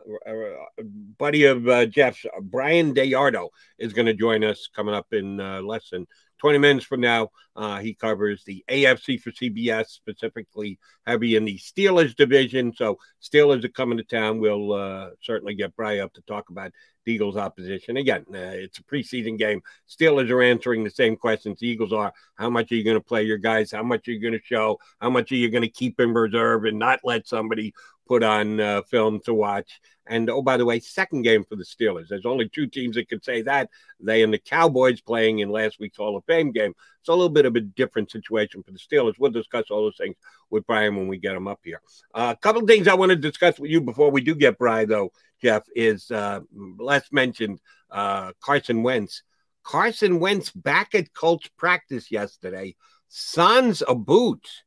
buddy 1.17 1.45
of 1.45 1.67
uh, 1.67 1.85
Jeff's, 1.85 2.25
Brian 2.41 2.93
DeArdo, 2.93 3.49
is 3.77 3.93
going 3.93 4.07
to 4.07 4.13
join 4.13 4.43
us 4.43 4.67
coming 4.75 4.95
up 4.95 5.13
in 5.13 5.39
uh, 5.39 5.61
less 5.61 5.89
than 5.89 6.07
20 6.43 6.57
minutes 6.57 6.85
from 6.85 6.99
now. 6.99 7.29
Uh, 7.55 7.79
he 7.79 7.93
covers 7.93 8.43
the 8.43 8.65
AFC 8.69 9.17
for 9.17 9.31
CBS, 9.31 9.87
specifically 9.87 10.77
heavy 11.07 11.37
in 11.37 11.45
the 11.45 11.57
Steelers 11.57 12.13
division. 12.13 12.73
So 12.75 12.97
Steelers 13.21 13.63
are 13.63 13.69
coming 13.69 13.97
to 13.97 14.03
town. 14.03 14.39
We'll 14.39 14.73
uh, 14.73 15.11
certainly 15.21 15.55
get 15.55 15.73
Bry 15.77 15.99
up 15.99 16.11
to 16.15 16.21
talk 16.23 16.49
about 16.49 16.73
the 17.05 17.13
Eagles' 17.13 17.37
opposition. 17.37 17.95
Again, 17.95 18.25
uh, 18.33 18.59
it's 18.59 18.77
a 18.79 18.83
preseason 18.83 19.37
game. 19.37 19.61
Steelers 19.89 20.29
are 20.31 20.41
answering 20.41 20.83
the 20.83 20.89
same 20.89 21.15
questions 21.15 21.59
the 21.59 21.67
Eagles 21.67 21.93
are. 21.93 22.11
How 22.35 22.49
much 22.49 22.73
are 22.73 22.75
you 22.75 22.83
going 22.83 22.97
to 22.97 23.01
play 23.01 23.23
your 23.23 23.37
guys? 23.37 23.71
How 23.71 23.83
much 23.83 24.09
are 24.09 24.11
you 24.11 24.19
going 24.19 24.33
to 24.33 24.43
show? 24.43 24.79
How 24.99 25.09
much 25.09 25.31
are 25.31 25.37
you 25.37 25.49
going 25.49 25.63
to 25.63 25.69
keep 25.69 26.01
in 26.01 26.13
reserve 26.13 26.65
and 26.65 26.77
not 26.77 26.99
let 27.05 27.25
somebody 27.25 27.73
put 28.05 28.21
on 28.21 28.59
uh, 28.59 28.81
film 28.81 29.21
to 29.21 29.33
watch? 29.33 29.79
And 30.05 30.29
oh, 30.29 30.41
by 30.41 30.57
the 30.57 30.65
way, 30.65 30.79
second 30.79 31.21
game 31.21 31.43
for 31.45 31.55
the 31.55 31.63
Steelers. 31.63 32.09
There's 32.09 32.25
only 32.25 32.49
two 32.49 32.67
teams 32.67 32.95
that 32.95 33.07
could 33.07 33.23
say 33.23 33.41
that. 33.43 33.69
They 33.99 34.21
and 34.23 34.33
the 34.33 34.37
Cowboys 34.37 34.99
playing 35.01 35.39
in 35.39 35.49
last 35.49 35.79
week's 35.79 35.97
Hall 35.97 36.17
of 36.17 36.25
Fame 36.25 36.51
game. 36.51 36.73
It's 36.99 37.09
a 37.09 37.13
little 37.13 37.29
bit 37.29 37.45
of 37.45 37.55
a 37.55 37.61
different 37.61 38.11
situation 38.11 38.63
for 38.63 38.71
the 38.71 38.79
Steelers. 38.79 39.13
We'll 39.17 39.31
discuss 39.31 39.65
all 39.69 39.83
those 39.83 39.97
things 39.97 40.15
with 40.49 40.67
Brian 40.67 40.95
when 40.95 41.07
we 41.07 41.17
get 41.17 41.35
him 41.35 41.47
up 41.47 41.59
here. 41.63 41.81
Uh, 42.13 42.33
a 42.37 42.41
couple 42.41 42.61
of 42.61 42.67
things 42.67 42.87
I 42.87 42.95
want 42.95 43.11
to 43.11 43.15
discuss 43.15 43.59
with 43.59 43.71
you 43.71 43.81
before 43.81 44.11
we 44.11 44.21
do 44.21 44.35
get 44.35 44.57
Brian, 44.57 44.89
though, 44.89 45.11
Jeff, 45.41 45.63
is 45.75 46.11
uh, 46.11 46.41
last 46.77 47.13
mentioned 47.13 47.59
uh, 47.89 48.33
Carson 48.41 48.83
Wentz. 48.83 49.23
Carson 49.63 50.19
Wentz 50.19 50.51
back 50.51 50.93
at 50.93 51.13
Colts 51.13 51.49
practice 51.57 52.11
yesterday, 52.11 52.75
Sons 53.07 53.83
a 53.87 53.95
boot 53.95 54.62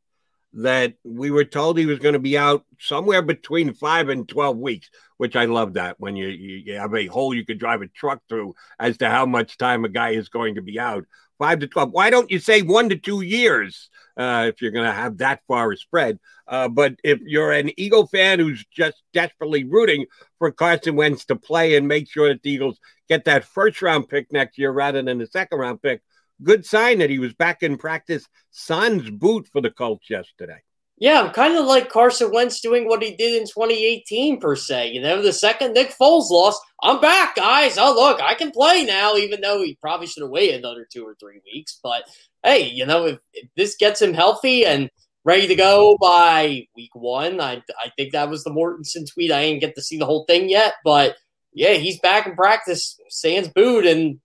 that 0.57 0.94
we 1.04 1.30
were 1.30 1.44
told 1.44 1.76
he 1.76 1.84
was 1.84 1.98
going 1.98 2.14
to 2.14 2.18
be 2.18 2.36
out 2.36 2.64
somewhere 2.80 3.20
between 3.20 3.74
five 3.74 4.09
and 4.09 4.26
12 4.26 4.57
weeks, 4.57 4.88
which 5.18 5.36
I 5.36 5.44
love 5.44 5.74
that 5.74 5.96
when 5.98 6.16
you, 6.16 6.28
you 6.28 6.74
have 6.74 6.94
a 6.94 7.07
hole 7.07 7.34
you 7.34 7.44
could 7.44 7.59
drive 7.59 7.82
a 7.82 7.88
truck 7.88 8.22
through 8.28 8.54
as 8.80 8.96
to 8.98 9.11
how 9.11 9.26
much 9.26 9.59
time 9.59 9.84
a 9.84 9.90
guy 9.90 10.11
is 10.11 10.30
going 10.30 10.54
to 10.54 10.62
be 10.62 10.80
out. 10.80 11.04
Five 11.38 11.59
to 11.59 11.66
12. 11.66 11.90
Why 11.92 12.09
don't 12.09 12.30
you 12.30 12.38
say 12.38 12.62
one 12.62 12.88
to 12.88 12.96
two 12.96 13.20
years 13.20 13.90
uh, 14.16 14.46
if 14.48 14.62
you're 14.62 14.70
going 14.70 14.86
to 14.86 14.92
have 14.92 15.18
that 15.18 15.42
far 15.46 15.72
a 15.72 15.76
spread? 15.76 16.18
Uh, 16.48 16.68
but 16.68 16.94
if 17.04 17.20
you're 17.20 17.52
an 17.52 17.70
Eagle 17.78 18.07
fan 18.07 18.38
who's 18.38 18.64
just 18.72 19.02
desperately 19.12 19.64
rooting 19.64 20.07
for 20.38 20.50
Carson 20.50 20.96
Wentz 20.96 21.26
to 21.26 21.36
play 21.36 21.76
and 21.76 21.86
make 21.86 22.11
sure 22.11 22.28
that 22.28 22.42
the 22.42 22.50
Eagles 22.50 22.78
get 23.11 23.26
that 23.26 23.44
first 23.44 23.82
round 23.82 24.09
pick 24.09 24.32
next 24.32 24.57
year 24.57 24.70
rather 24.70 25.02
than 25.02 25.18
the 25.18 25.26
second 25.26 25.59
round 25.59 25.82
pick, 25.82 26.00
good 26.43 26.64
sign 26.66 26.99
that 26.99 27.11
he 27.11 27.18
was 27.18 27.34
back 27.34 27.62
in 27.62 27.76
practice 27.76 28.26
sans 28.51 29.11
boot 29.11 29.49
for 29.53 29.61
the 29.61 29.70
Colts 29.70 30.11
yesterday. 30.11 30.62
Yeah, 30.99 31.20
I'm 31.20 31.30
kind 31.32 31.57
of 31.57 31.66
like 31.66 31.91
Carson 31.91 32.32
Wentz 32.32 32.61
doing 32.61 32.89
what 32.89 33.03
he 33.03 33.14
did 33.14 33.34
in 33.34 33.47
2018, 33.47 34.41
per 34.41 34.57
se. 34.57 34.93
You 34.93 35.03
know, 35.03 35.20
the 35.20 35.32
second 35.32 35.74
Nick 35.74 35.91
Foles 35.91 36.30
lost, 36.30 36.62
I'm 36.82 37.03
back, 37.03 37.37
guys. 37.37 37.76
Oh, 37.76 37.95
look, 37.95 38.22
I 38.22 38.34
can 38.34 38.51
play 38.51 38.84
now, 38.84 39.14
even 39.16 39.43
though 39.43 39.62
he 39.62 39.76
probably 39.78 40.07
should 40.07 40.22
have 40.22 40.30
waited 40.30 40.61
another 40.61 40.87
two 40.91 41.05
or 41.07 41.14
three 41.20 41.43
weeks. 41.53 41.78
But 41.82 42.05
hey, 42.43 42.70
you 42.70 42.87
know, 42.87 43.07
if, 43.07 43.18
if 43.34 43.49
this 43.57 43.76
gets 43.76 44.01
him 44.01 44.14
healthy 44.14 44.64
and 44.64 44.89
ready 45.22 45.47
to 45.49 45.55
go 45.55 45.99
by 46.01 46.66
week 46.74 46.95
one, 46.95 47.43
I, 47.43 47.62
I 47.84 47.91
think 47.99 48.12
that 48.12 48.30
was 48.30 48.43
the 48.43 48.51
Mortensen 48.51 49.12
tweet. 49.12 49.32
I 49.32 49.43
didn't 49.43 49.61
get 49.61 49.74
to 49.74 49.82
see 49.82 49.99
the 49.99 50.07
whole 50.07 50.24
thing 50.24 50.49
yet, 50.49 50.74
but 50.82 51.16
yeah, 51.53 51.74
he's 51.74 52.01
back 52.01 52.26
in 52.26 52.37
practice, 52.37 52.99
sans 53.11 53.49
boot, 53.49 53.84
and 53.84 54.18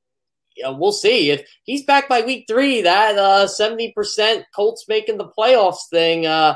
you 0.62 0.72
know, 0.72 0.78
we'll 0.78 0.92
see 0.92 1.32
if 1.32 1.48
he's 1.64 1.84
back 1.84 2.08
by 2.08 2.22
week 2.22 2.46
three. 2.48 2.82
That 2.82 3.18
uh, 3.18 3.48
seventy 3.48 3.92
percent 3.94 4.46
Colts 4.56 4.86
making 4.88 5.18
the 5.18 5.28
playoffs 5.28 5.90
thing, 5.90 6.26
uh, 6.26 6.56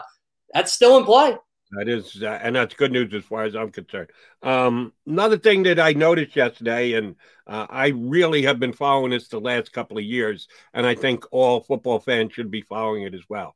that's 0.53 0.73
still 0.73 0.97
in 0.97 1.05
play. 1.05 1.35
That 1.71 1.89
is, 1.89 2.21
uh, 2.21 2.39
and 2.41 2.55
that's 2.55 2.75
good 2.75 2.91
news 2.91 3.13
as 3.13 3.23
far 3.23 3.43
as 3.43 3.55
I'm 3.55 3.71
concerned. 3.71 4.11
Um, 4.43 4.93
another 5.07 5.37
thing 5.37 5.63
that 5.63 5.79
I 5.79 5.93
noticed 5.93 6.35
yesterday, 6.35 6.93
and 6.93 7.15
uh, 7.47 7.65
I 7.69 7.87
really 7.87 8.43
have 8.43 8.59
been 8.59 8.71
following 8.71 9.11
this 9.11 9.27
the 9.27 9.39
last 9.39 9.73
couple 9.73 9.97
of 9.97 10.03
years, 10.03 10.47
and 10.73 10.85
I 10.85 10.93
think 10.93 11.25
all 11.31 11.61
football 11.61 11.99
fans 11.99 12.33
should 12.33 12.51
be 12.51 12.61
following 12.61 13.03
it 13.03 13.15
as 13.15 13.23
well. 13.27 13.55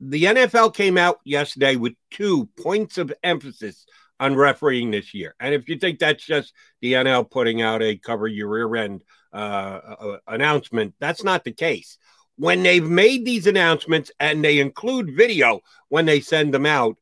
The 0.00 0.24
NFL 0.24 0.74
came 0.74 0.98
out 0.98 1.20
yesterday 1.24 1.76
with 1.76 1.94
two 2.10 2.46
points 2.60 2.98
of 2.98 3.12
emphasis 3.22 3.86
on 4.20 4.34
refereeing 4.34 4.90
this 4.90 5.14
year. 5.14 5.34
And 5.40 5.54
if 5.54 5.68
you 5.68 5.76
think 5.78 5.98
that's 5.98 6.24
just 6.24 6.52
the 6.80 6.94
NL 6.94 7.30
putting 7.30 7.62
out 7.62 7.82
a 7.82 7.96
cover 7.96 8.26
your 8.26 8.48
rear 8.48 8.76
end 8.76 9.04
uh, 9.32 9.36
uh, 9.36 10.16
announcement, 10.26 10.94
that's 11.00 11.22
not 11.22 11.44
the 11.44 11.52
case. 11.52 11.98
When 12.36 12.62
they've 12.62 12.84
made 12.84 13.24
these 13.24 13.46
announcements 13.46 14.12
and 14.20 14.44
they 14.44 14.58
include 14.58 15.16
video 15.16 15.60
when 15.88 16.06
they 16.06 16.20
send 16.20 16.54
them 16.54 16.66
out, 16.66 16.96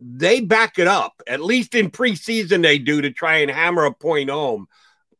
they 0.00 0.40
back 0.40 0.78
it 0.78 0.88
up. 0.88 1.22
At 1.26 1.42
least 1.42 1.74
in 1.74 1.90
preseason, 1.90 2.62
they 2.62 2.78
do 2.78 3.02
to 3.02 3.10
try 3.10 3.38
and 3.38 3.50
hammer 3.50 3.84
a 3.84 3.92
point 3.92 4.30
home. 4.30 4.66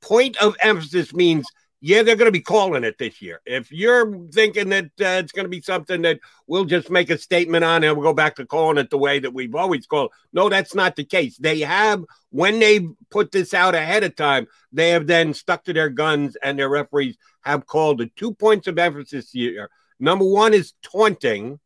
Point 0.00 0.38
of 0.38 0.56
emphasis 0.62 1.12
means 1.12 1.46
yeah, 1.80 2.02
they're 2.02 2.16
going 2.16 2.26
to 2.26 2.32
be 2.32 2.40
calling 2.42 2.84
it 2.84 2.98
this 2.98 3.22
year. 3.22 3.40
If 3.46 3.72
you're 3.72 4.26
thinking 4.28 4.68
that 4.68 4.84
uh, 4.84 5.20
it's 5.22 5.32
going 5.32 5.44
to 5.44 5.50
be 5.50 5.62
something 5.62 6.02
that 6.02 6.20
we'll 6.46 6.66
just 6.66 6.90
make 6.90 7.08
a 7.10 7.16
statement 7.16 7.64
on 7.64 7.82
and 7.82 7.96
we'll 7.96 8.06
go 8.06 8.14
back 8.14 8.36
to 8.36 8.46
calling 8.46 8.78
it 8.78 8.90
the 8.90 8.98
way 8.98 9.18
that 9.18 9.32
we've 9.32 9.54
always 9.54 9.86
called, 9.86 10.12
no, 10.32 10.48
that's 10.48 10.74
not 10.74 10.96
the 10.96 11.04
case. 11.04 11.38
They 11.38 11.60
have, 11.60 12.04
when 12.30 12.58
they 12.58 12.86
put 13.10 13.32
this 13.32 13.54
out 13.54 13.74
ahead 13.74 14.04
of 14.04 14.14
time, 14.14 14.46
they 14.72 14.90
have 14.90 15.06
then 15.06 15.32
stuck 15.32 15.64
to 15.64 15.72
their 15.72 15.88
guns 15.88 16.36
and 16.42 16.58
their 16.58 16.68
referees 16.68 17.16
have 17.42 17.66
called 17.66 17.98
the 17.98 18.10
two 18.14 18.34
points 18.34 18.66
of 18.66 18.78
emphasis 18.78 19.30
here. 19.30 19.70
Number 19.98 20.24
one 20.24 20.54
is 20.54 20.74
taunting, 20.82 21.60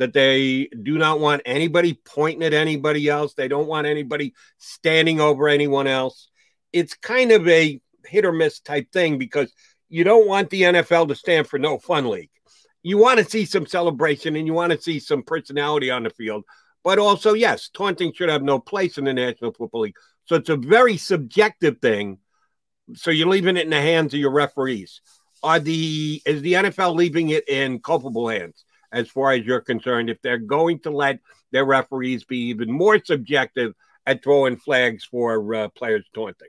that 0.00 0.14
they 0.14 0.66
do 0.82 0.96
not 0.96 1.20
want 1.20 1.42
anybody 1.44 1.92
pointing 1.92 2.42
at 2.42 2.54
anybody 2.54 3.06
else. 3.10 3.34
They 3.34 3.48
don't 3.48 3.66
want 3.66 3.86
anybody 3.86 4.32
standing 4.56 5.20
over 5.20 5.46
anyone 5.46 5.86
else. 5.86 6.30
It's 6.72 6.94
kind 6.94 7.32
of 7.32 7.46
a 7.46 7.78
hit 8.06 8.24
or 8.24 8.32
miss 8.32 8.60
type 8.60 8.90
thing 8.92 9.18
because 9.18 9.52
you 9.88 10.04
don't 10.04 10.26
want 10.26 10.50
the 10.50 10.62
NFL 10.62 11.08
to 11.08 11.14
stand 11.14 11.46
for 11.46 11.58
no 11.58 11.78
fun 11.78 12.08
league. 12.08 12.30
You 12.82 12.96
want 12.96 13.18
to 13.18 13.24
see 13.24 13.44
some 13.44 13.66
celebration 13.66 14.36
and 14.36 14.46
you 14.46 14.54
want 14.54 14.72
to 14.72 14.80
see 14.80 15.00
some 15.00 15.22
personality 15.22 15.90
on 15.90 16.04
the 16.04 16.10
field. 16.10 16.44
But 16.82 16.98
also, 16.98 17.34
yes, 17.34 17.68
taunting 17.68 18.12
should 18.12 18.30
have 18.30 18.42
no 18.42 18.58
place 18.58 18.96
in 18.96 19.04
the 19.04 19.12
National 19.12 19.52
Football 19.52 19.82
League. 19.82 19.96
So 20.24 20.36
it's 20.36 20.48
a 20.48 20.56
very 20.56 20.96
subjective 20.96 21.78
thing. 21.80 22.18
So 22.94 23.10
you're 23.10 23.28
leaving 23.28 23.56
it 23.56 23.64
in 23.64 23.70
the 23.70 23.80
hands 23.80 24.14
of 24.14 24.20
your 24.20 24.30
referees. 24.30 25.02
Are 25.42 25.58
the 25.60 26.22
is 26.24 26.42
the 26.42 26.54
NFL 26.54 26.94
leaving 26.94 27.30
it 27.30 27.48
in 27.48 27.80
culpable 27.80 28.28
hands 28.28 28.64
as 28.92 29.08
far 29.08 29.32
as 29.32 29.44
you're 29.44 29.60
concerned? 29.60 30.10
If 30.10 30.22
they're 30.22 30.38
going 30.38 30.80
to 30.80 30.90
let 30.90 31.20
their 31.50 31.64
referees 31.64 32.24
be 32.24 32.48
even 32.48 32.70
more 32.70 33.02
subjective 33.04 33.74
at 34.06 34.22
throwing 34.22 34.56
flags 34.56 35.04
for 35.04 35.54
uh, 35.54 35.68
players 35.68 36.06
taunting. 36.14 36.48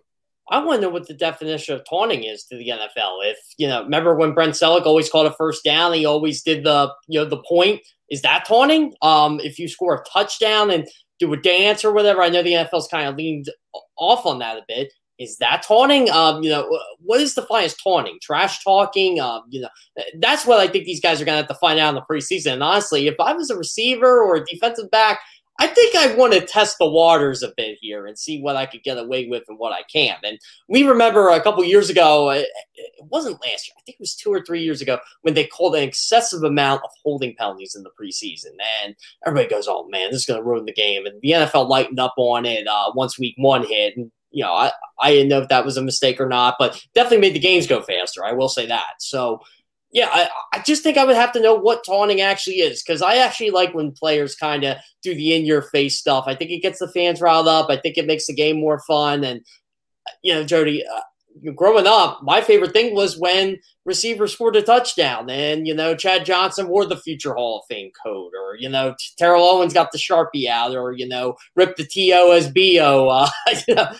I 0.49 0.63
wonder 0.63 0.89
what 0.89 1.07
the 1.07 1.13
definition 1.13 1.75
of 1.75 1.85
taunting 1.89 2.23
is 2.23 2.43
to 2.45 2.57
the 2.57 2.69
NFL. 2.69 3.19
If 3.23 3.37
you 3.57 3.67
know, 3.67 3.83
remember 3.83 4.15
when 4.15 4.33
Brent 4.33 4.53
Celek 4.53 4.85
always 4.85 5.09
called 5.09 5.27
a 5.27 5.33
first 5.33 5.63
down, 5.63 5.93
he 5.93 6.05
always 6.05 6.41
did 6.41 6.63
the 6.63 6.91
you 7.07 7.19
know 7.19 7.25
the 7.25 7.43
point. 7.47 7.81
Is 8.09 8.21
that 8.23 8.45
taunting? 8.45 8.93
Um, 9.01 9.39
if 9.39 9.57
you 9.57 9.67
score 9.69 9.95
a 9.95 10.03
touchdown 10.11 10.71
and 10.71 10.87
do 11.19 11.31
a 11.31 11.37
dance 11.37 11.85
or 11.85 11.93
whatever, 11.93 12.21
I 12.21 12.29
know 12.29 12.43
the 12.43 12.53
NFL's 12.53 12.87
kind 12.87 13.07
of 13.07 13.15
leaned 13.15 13.49
off 13.97 14.25
on 14.25 14.39
that 14.39 14.57
a 14.57 14.63
bit. 14.67 14.91
Is 15.21 15.37
that 15.37 15.61
taunting? 15.61 16.09
Um, 16.09 16.41
you 16.41 16.49
know, 16.49 16.67
what 16.99 17.21
is 17.21 17.35
defined 17.35 17.65
as 17.65 17.75
taunting? 17.75 18.17
Trash 18.23 18.63
talking? 18.63 19.19
Um, 19.19 19.43
you 19.49 19.61
know, 19.61 19.69
that's 20.19 20.47
what 20.47 20.59
I 20.59 20.67
think 20.67 20.85
these 20.85 20.99
guys 20.99 21.21
are 21.21 21.25
going 21.25 21.35
to 21.35 21.43
have 21.43 21.47
to 21.47 21.55
find 21.55 21.79
out 21.79 21.89
in 21.89 21.95
the 21.95 22.01
preseason. 22.01 22.53
And 22.53 22.63
honestly, 22.63 23.07
if 23.07 23.15
I 23.19 23.31
was 23.33 23.51
a 23.51 23.55
receiver 23.55 24.23
or 24.23 24.37
a 24.37 24.45
defensive 24.45 24.89
back, 24.89 25.19
I 25.61 25.67
think 25.67 25.95
I 25.95 26.15
want 26.15 26.33
to 26.33 26.41
test 26.41 26.79
the 26.79 26.89
waters 26.89 27.43
a 27.43 27.53
bit 27.55 27.77
here 27.79 28.07
and 28.07 28.17
see 28.17 28.41
what 28.41 28.55
I 28.55 28.65
could 28.65 28.81
get 28.81 28.97
away 28.97 29.27
with 29.27 29.43
and 29.47 29.59
what 29.59 29.71
I 29.71 29.83
can't. 29.83 30.17
And 30.23 30.39
we 30.67 30.81
remember 30.81 31.29
a 31.29 31.39
couple 31.39 31.63
years 31.63 31.87
ago, 31.87 32.31
it 32.31 32.47
wasn't 33.11 33.39
last 33.43 33.67
year, 33.67 33.75
I 33.77 33.81
think 33.85 33.97
it 33.97 33.99
was 33.99 34.15
two 34.15 34.31
or 34.31 34.43
three 34.43 34.63
years 34.63 34.81
ago, 34.81 34.97
when 35.21 35.35
they 35.35 35.45
called 35.45 35.75
an 35.75 35.83
excessive 35.83 36.41
amount 36.41 36.81
of 36.83 36.89
holding 37.03 37.35
penalties 37.35 37.75
in 37.75 37.83
the 37.83 37.91
preseason. 37.91 38.55
And 38.83 38.95
everybody 39.23 39.53
goes, 39.53 39.67
oh 39.67 39.87
man, 39.89 40.09
this 40.09 40.21
is 40.21 40.25
going 40.25 40.39
to 40.39 40.43
ruin 40.43 40.65
the 40.65 40.73
game. 40.73 41.05
And 41.05 41.21
the 41.21 41.29
NFL 41.29 41.69
lightened 41.69 41.99
up 41.99 42.15
on 42.17 42.47
it 42.47 42.65
uh, 42.65 42.91
once 42.95 43.19
week 43.19 43.35
one 43.37 43.63
hit. 43.63 43.95
And, 43.95 44.11
you 44.31 44.43
know, 44.43 44.53
I, 44.53 44.71
I 44.99 45.11
didn't 45.11 45.29
know 45.29 45.41
if 45.43 45.49
that 45.49 45.63
was 45.63 45.77
a 45.77 45.83
mistake 45.83 46.19
or 46.19 46.27
not, 46.27 46.55
but 46.57 46.83
definitely 46.95 47.19
made 47.19 47.35
the 47.35 47.39
games 47.39 47.67
go 47.67 47.83
faster. 47.83 48.25
I 48.25 48.31
will 48.31 48.49
say 48.49 48.65
that. 48.65 48.93
So, 48.97 49.41
yeah, 49.93 50.09
I, 50.11 50.29
I 50.53 50.59
just 50.59 50.83
think 50.83 50.97
I 50.97 51.03
would 51.03 51.15
have 51.15 51.33
to 51.33 51.41
know 51.41 51.53
what 51.53 51.83
taunting 51.83 52.21
actually 52.21 52.57
is 52.57 52.81
because 52.81 53.01
I 53.01 53.17
actually 53.17 53.49
like 53.51 53.73
when 53.73 53.91
players 53.91 54.35
kind 54.35 54.63
of 54.63 54.77
do 55.03 55.13
the 55.13 55.35
in 55.35 55.45
your 55.45 55.61
face 55.61 55.99
stuff. 55.99 56.25
I 56.27 56.35
think 56.35 56.51
it 56.51 56.61
gets 56.61 56.79
the 56.79 56.87
fans 56.87 57.19
riled 57.19 57.47
up. 57.47 57.69
I 57.69 57.77
think 57.77 57.97
it 57.97 58.07
makes 58.07 58.27
the 58.27 58.33
game 58.33 58.59
more 58.59 58.79
fun. 58.87 59.23
And, 59.23 59.41
you 60.21 60.33
know, 60.33 60.45
Jody, 60.45 60.85
uh, 60.85 61.51
growing 61.55 61.87
up, 61.87 62.21
my 62.23 62.39
favorite 62.39 62.71
thing 62.71 62.95
was 62.95 63.17
when 63.17 63.57
receivers 63.83 64.33
scored 64.33 64.55
a 64.55 64.61
touchdown 64.61 65.29
and, 65.29 65.67
you 65.67 65.73
know, 65.73 65.93
Chad 65.93 66.25
Johnson 66.25 66.69
wore 66.69 66.85
the 66.85 66.97
future 66.97 67.33
Hall 67.33 67.59
of 67.59 67.65
Fame 67.67 67.91
coat 68.05 68.31
or, 68.33 68.55
you 68.57 68.69
know, 68.69 68.95
Terrell 69.17 69.43
Owens 69.43 69.73
got 69.73 69.91
the 69.91 69.97
Sharpie 69.97 70.47
out 70.47 70.73
or, 70.73 70.93
you 70.93 71.07
know, 71.07 71.35
ripped 71.55 71.77
the 71.77 71.85
TO 71.85 72.31
as 72.31 72.49
BO, 72.49 73.09
uh, 73.09 73.29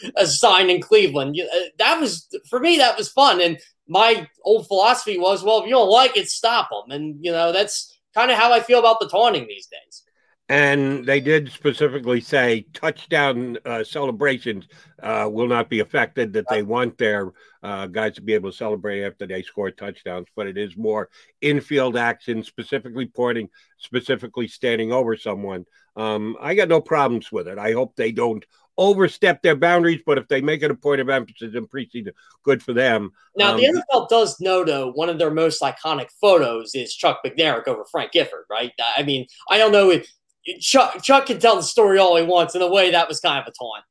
a 0.18 0.26
sign 0.26 0.70
in 0.70 0.82
Cleveland. 0.82 1.38
Uh, 1.42 1.60
that 1.80 2.00
was, 2.00 2.30
for 2.50 2.62
me, 2.62 2.78
that 2.78 2.98
was 2.98 3.10
fun. 3.10 3.42
And, 3.42 3.60
my 3.92 4.26
old 4.44 4.68
philosophy 4.68 5.18
was, 5.18 5.44
well, 5.44 5.60
if 5.60 5.66
you 5.66 5.72
don't 5.72 5.90
like 5.90 6.16
it, 6.16 6.30
stop 6.30 6.70
them. 6.70 6.96
And, 6.96 7.18
you 7.20 7.32
know, 7.34 7.52
that's 7.52 8.00
kind 8.16 8.32
of 8.32 8.38
how 8.38 8.54
I 8.54 8.62
feel 8.62 8.80
about 8.80 9.02
the 9.02 9.10
taunting 9.10 9.48
these 9.48 9.68
days. 9.68 10.04
And 10.48 11.06
they 11.06 11.20
did 11.20 11.52
specifically 11.52 12.22
say 12.22 12.66
touchdown 12.74 13.58
uh, 13.66 13.84
celebrations 13.84 14.68
uh, 15.04 15.30
will 15.32 15.48
not 15.48 15.70
be 15.70 15.82
affected, 15.82 16.34
that 16.34 16.48
they 16.50 16.64
want 16.64 16.98
their 16.98 17.32
uh, 17.64 17.88
guys 17.88 18.16
to 18.16 18.22
be 18.22 18.34
able 18.34 18.52
to 18.52 18.58
celebrate 18.58 19.04
after 19.04 19.28
they 19.28 19.44
score 19.44 19.72
touchdowns, 19.72 20.28
but 20.36 20.48
it 20.48 20.58
is 20.58 20.76
more 20.78 21.10
infield 21.42 21.98
action, 21.98 22.44
specifically 22.44 23.08
pointing, 23.08 23.50
specifically 23.78 24.48
standing 24.48 24.92
over 24.92 25.18
someone. 25.18 25.66
Um, 25.96 26.38
I 26.42 26.56
got 26.56 26.70
no 26.70 26.82
problems 26.82 27.32
with 27.32 27.48
it. 27.50 27.58
I 27.58 27.74
hope 27.74 27.96
they 27.96 28.14
don't 28.14 28.46
overstep 28.78 29.42
their 29.42 29.56
boundaries, 29.56 30.02
but 30.06 30.18
if 30.18 30.28
they 30.28 30.42
make 30.42 30.64
it 30.64 30.72
a 30.72 30.76
point 30.76 31.02
of 31.02 31.10
emphasis 31.10 31.56
in 31.56 31.68
preseason, 31.68 32.12
good 32.44 32.64
for 32.64 32.74
them. 32.74 33.12
Now, 33.36 33.52
um, 33.52 33.58
the 33.58 33.84
NFL 33.92 34.10
does 34.10 34.40
know, 34.40 34.64
though, 34.64 34.92
one 34.92 35.10
of 35.10 35.18
their 35.18 35.32
most 35.32 35.62
iconic 35.62 36.10
photos 36.20 36.74
is 36.76 36.96
Chuck 36.96 37.22
Bednarik 37.26 37.68
over 37.68 37.86
Frank 37.86 38.12
Gifford, 38.12 38.46
right? 38.50 38.72
I 38.98 39.04
mean, 39.04 39.28
I 39.50 39.58
don't 39.58 39.72
know 39.72 39.90
if 39.90 40.12
Chuck, 40.60 41.02
Chuck 41.04 41.28
can 41.28 41.40
tell 41.40 41.56
the 41.56 41.64
story 41.64 42.00
all 42.00 42.16
he 42.16 42.24
wants. 42.24 42.56
In 42.56 42.62
a 42.62 42.70
way, 42.70 42.92
that 42.92 43.08
was 43.08 43.20
kind 43.20 43.40
of 43.40 43.48
a 43.48 43.52
taunt. 43.52 43.84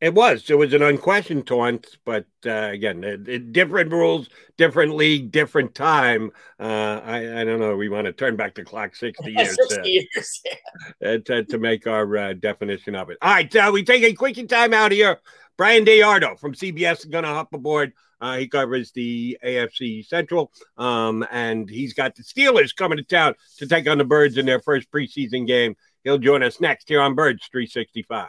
It 0.00 0.14
was. 0.14 0.48
It 0.48 0.56
was 0.56 0.72
an 0.74 0.82
unquestioned 0.82 1.48
taunt, 1.48 1.96
but 2.04 2.26
uh, 2.46 2.50
again, 2.50 3.02
it, 3.02 3.28
it, 3.28 3.52
different 3.52 3.90
rules, 3.90 4.28
different 4.56 4.94
league, 4.94 5.32
different 5.32 5.74
time. 5.74 6.30
Uh, 6.60 7.00
I, 7.04 7.40
I, 7.40 7.44
don't 7.44 7.58
know. 7.58 7.76
We 7.76 7.88
want 7.88 8.06
to 8.06 8.12
turn 8.12 8.36
back 8.36 8.54
the 8.54 8.62
clock 8.62 8.94
60 8.94 9.32
years, 9.36 9.56
60 9.56 9.80
uh, 9.80 9.84
years 9.84 10.42
yeah. 11.00 11.08
Uh, 11.08 11.18
to, 11.24 11.44
to, 11.44 11.58
make 11.58 11.88
our 11.88 12.16
uh, 12.16 12.32
definition 12.34 12.94
of 12.94 13.10
it. 13.10 13.18
All 13.20 13.32
right, 13.32 13.56
uh, 13.56 13.70
we 13.74 13.82
take 13.82 14.04
a 14.04 14.12
quick 14.12 14.48
time 14.48 14.72
out 14.72 14.92
here. 14.92 15.18
Brian 15.56 15.84
DeArdo 15.84 16.38
from 16.38 16.54
CBS 16.54 17.00
is 17.00 17.06
going 17.06 17.24
to 17.24 17.30
hop 17.30 17.52
aboard. 17.52 17.92
he 18.36 18.46
covers 18.46 18.92
the 18.92 19.36
AFC 19.44 20.06
Central, 20.06 20.52
um, 20.76 21.26
and 21.32 21.68
he's 21.68 21.92
got 21.92 22.14
the 22.14 22.22
Steelers 22.22 22.74
coming 22.74 22.98
to 22.98 23.04
town 23.04 23.34
to 23.56 23.66
take 23.66 23.88
on 23.88 23.98
the 23.98 24.04
Birds 24.04 24.38
in 24.38 24.46
their 24.46 24.60
first 24.60 24.88
preseason 24.92 25.44
game. 25.44 25.74
He'll 26.04 26.18
join 26.18 26.44
us 26.44 26.60
next 26.60 26.88
here 26.88 27.00
on 27.00 27.16
Birds 27.16 27.48
365. 27.50 28.28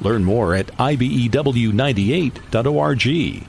Learn 0.00 0.24
more 0.24 0.54
at 0.54 0.68
IBEW98.org. 0.78 3.46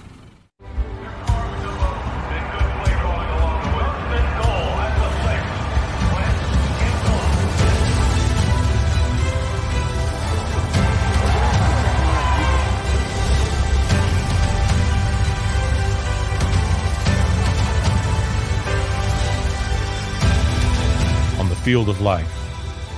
field 21.61 21.89
of 21.89 22.01
life, 22.01 22.27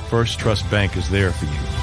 First 0.10 0.40
Trust 0.40 0.70
Bank 0.72 0.96
is 0.96 1.10
there 1.10 1.32
for 1.32 1.46
you. 1.46 1.83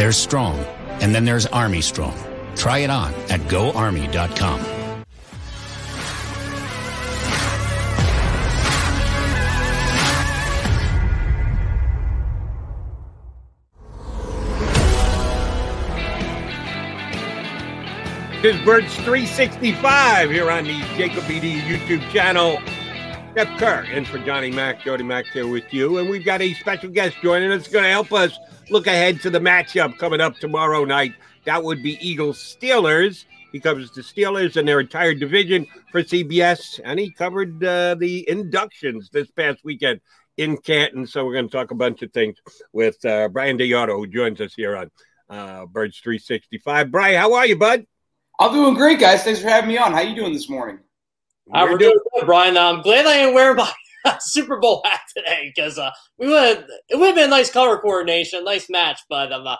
There's 0.00 0.16
Strong, 0.16 0.58
and 1.02 1.14
then 1.14 1.26
there's 1.26 1.44
Army 1.44 1.82
Strong. 1.82 2.16
Try 2.56 2.78
it 2.78 2.88
on 2.88 3.12
at 3.28 3.46
goarmy.com. 3.50 4.60
This 18.40 18.56
is 18.56 18.64
Birds 18.64 18.94
365 18.94 20.30
here 20.30 20.50
on 20.50 20.64
the 20.64 20.80
Jacob 20.96 21.24
BD 21.24 21.60
YouTube 21.60 22.00
channel. 22.10 22.58
Jeff 23.36 23.58
Kerr 23.60 23.84
in 23.84 24.04
for 24.04 24.18
Johnny 24.18 24.50
Mac, 24.50 24.82
Jody 24.82 25.04
Mac 25.04 25.24
here 25.26 25.46
with 25.46 25.72
you. 25.72 25.98
And 25.98 26.10
we've 26.10 26.24
got 26.24 26.40
a 26.40 26.52
special 26.54 26.90
guest 26.90 27.16
joining 27.22 27.52
us 27.52 27.68
going 27.68 27.84
to 27.84 27.90
help 27.90 28.12
us 28.12 28.36
look 28.70 28.88
ahead 28.88 29.20
to 29.20 29.30
the 29.30 29.38
matchup 29.38 29.98
coming 29.98 30.20
up 30.20 30.36
tomorrow 30.38 30.84
night. 30.84 31.14
That 31.44 31.62
would 31.62 31.80
be 31.80 31.96
Eagles 32.06 32.38
Steelers. 32.38 33.26
He 33.52 33.60
covers 33.60 33.92
the 33.92 34.00
Steelers 34.02 34.56
and 34.56 34.66
their 34.66 34.80
entire 34.80 35.14
division 35.14 35.64
for 35.92 36.02
CBS, 36.02 36.80
and 36.84 36.98
he 36.98 37.12
covered 37.12 37.62
uh, 37.62 37.94
the 37.94 38.28
inductions 38.28 39.10
this 39.12 39.30
past 39.30 39.60
weekend 39.62 40.00
in 40.36 40.56
Canton. 40.56 41.06
So 41.06 41.24
we're 41.24 41.34
going 41.34 41.48
to 41.48 41.56
talk 41.56 41.70
a 41.70 41.76
bunch 41.76 42.02
of 42.02 42.12
things 42.12 42.36
with 42.72 43.02
uh, 43.04 43.28
Brian 43.28 43.56
DeArdo, 43.58 43.96
who 43.96 44.08
joins 44.08 44.40
us 44.40 44.54
here 44.54 44.76
on 44.76 44.90
uh, 45.28 45.66
Birds 45.66 46.00
365. 46.00 46.90
Brian, 46.90 47.20
how 47.20 47.34
are 47.34 47.46
you, 47.46 47.56
bud? 47.56 47.86
I'm 48.40 48.52
doing 48.52 48.74
great, 48.74 48.98
guys. 48.98 49.22
Thanks 49.22 49.40
for 49.40 49.48
having 49.48 49.68
me 49.68 49.78
on. 49.78 49.92
How 49.92 49.98
are 49.98 50.04
you 50.04 50.16
doing 50.16 50.32
this 50.32 50.48
morning? 50.48 50.80
Uh, 51.52 51.66
we're 51.68 51.78
doing 51.78 51.98
good, 52.14 52.26
Brian. 52.26 52.56
I'm 52.56 52.80
glad 52.80 53.06
I 53.06 53.18
didn't 53.18 53.34
wear 53.34 53.54
my 53.54 53.72
Super 54.20 54.58
Bowl 54.58 54.82
hat 54.84 55.00
today 55.16 55.52
because 55.54 55.78
uh, 55.78 55.90
we 56.18 56.28
would 56.28 56.64
it 56.88 56.96
would 56.96 57.06
have 57.06 57.14
been 57.16 57.24
a 57.24 57.28
nice 57.28 57.50
color 57.50 57.78
coordination, 57.78 58.44
nice 58.44 58.70
match, 58.70 59.00
but 59.08 59.32
um, 59.32 59.46
uh, 59.46 59.56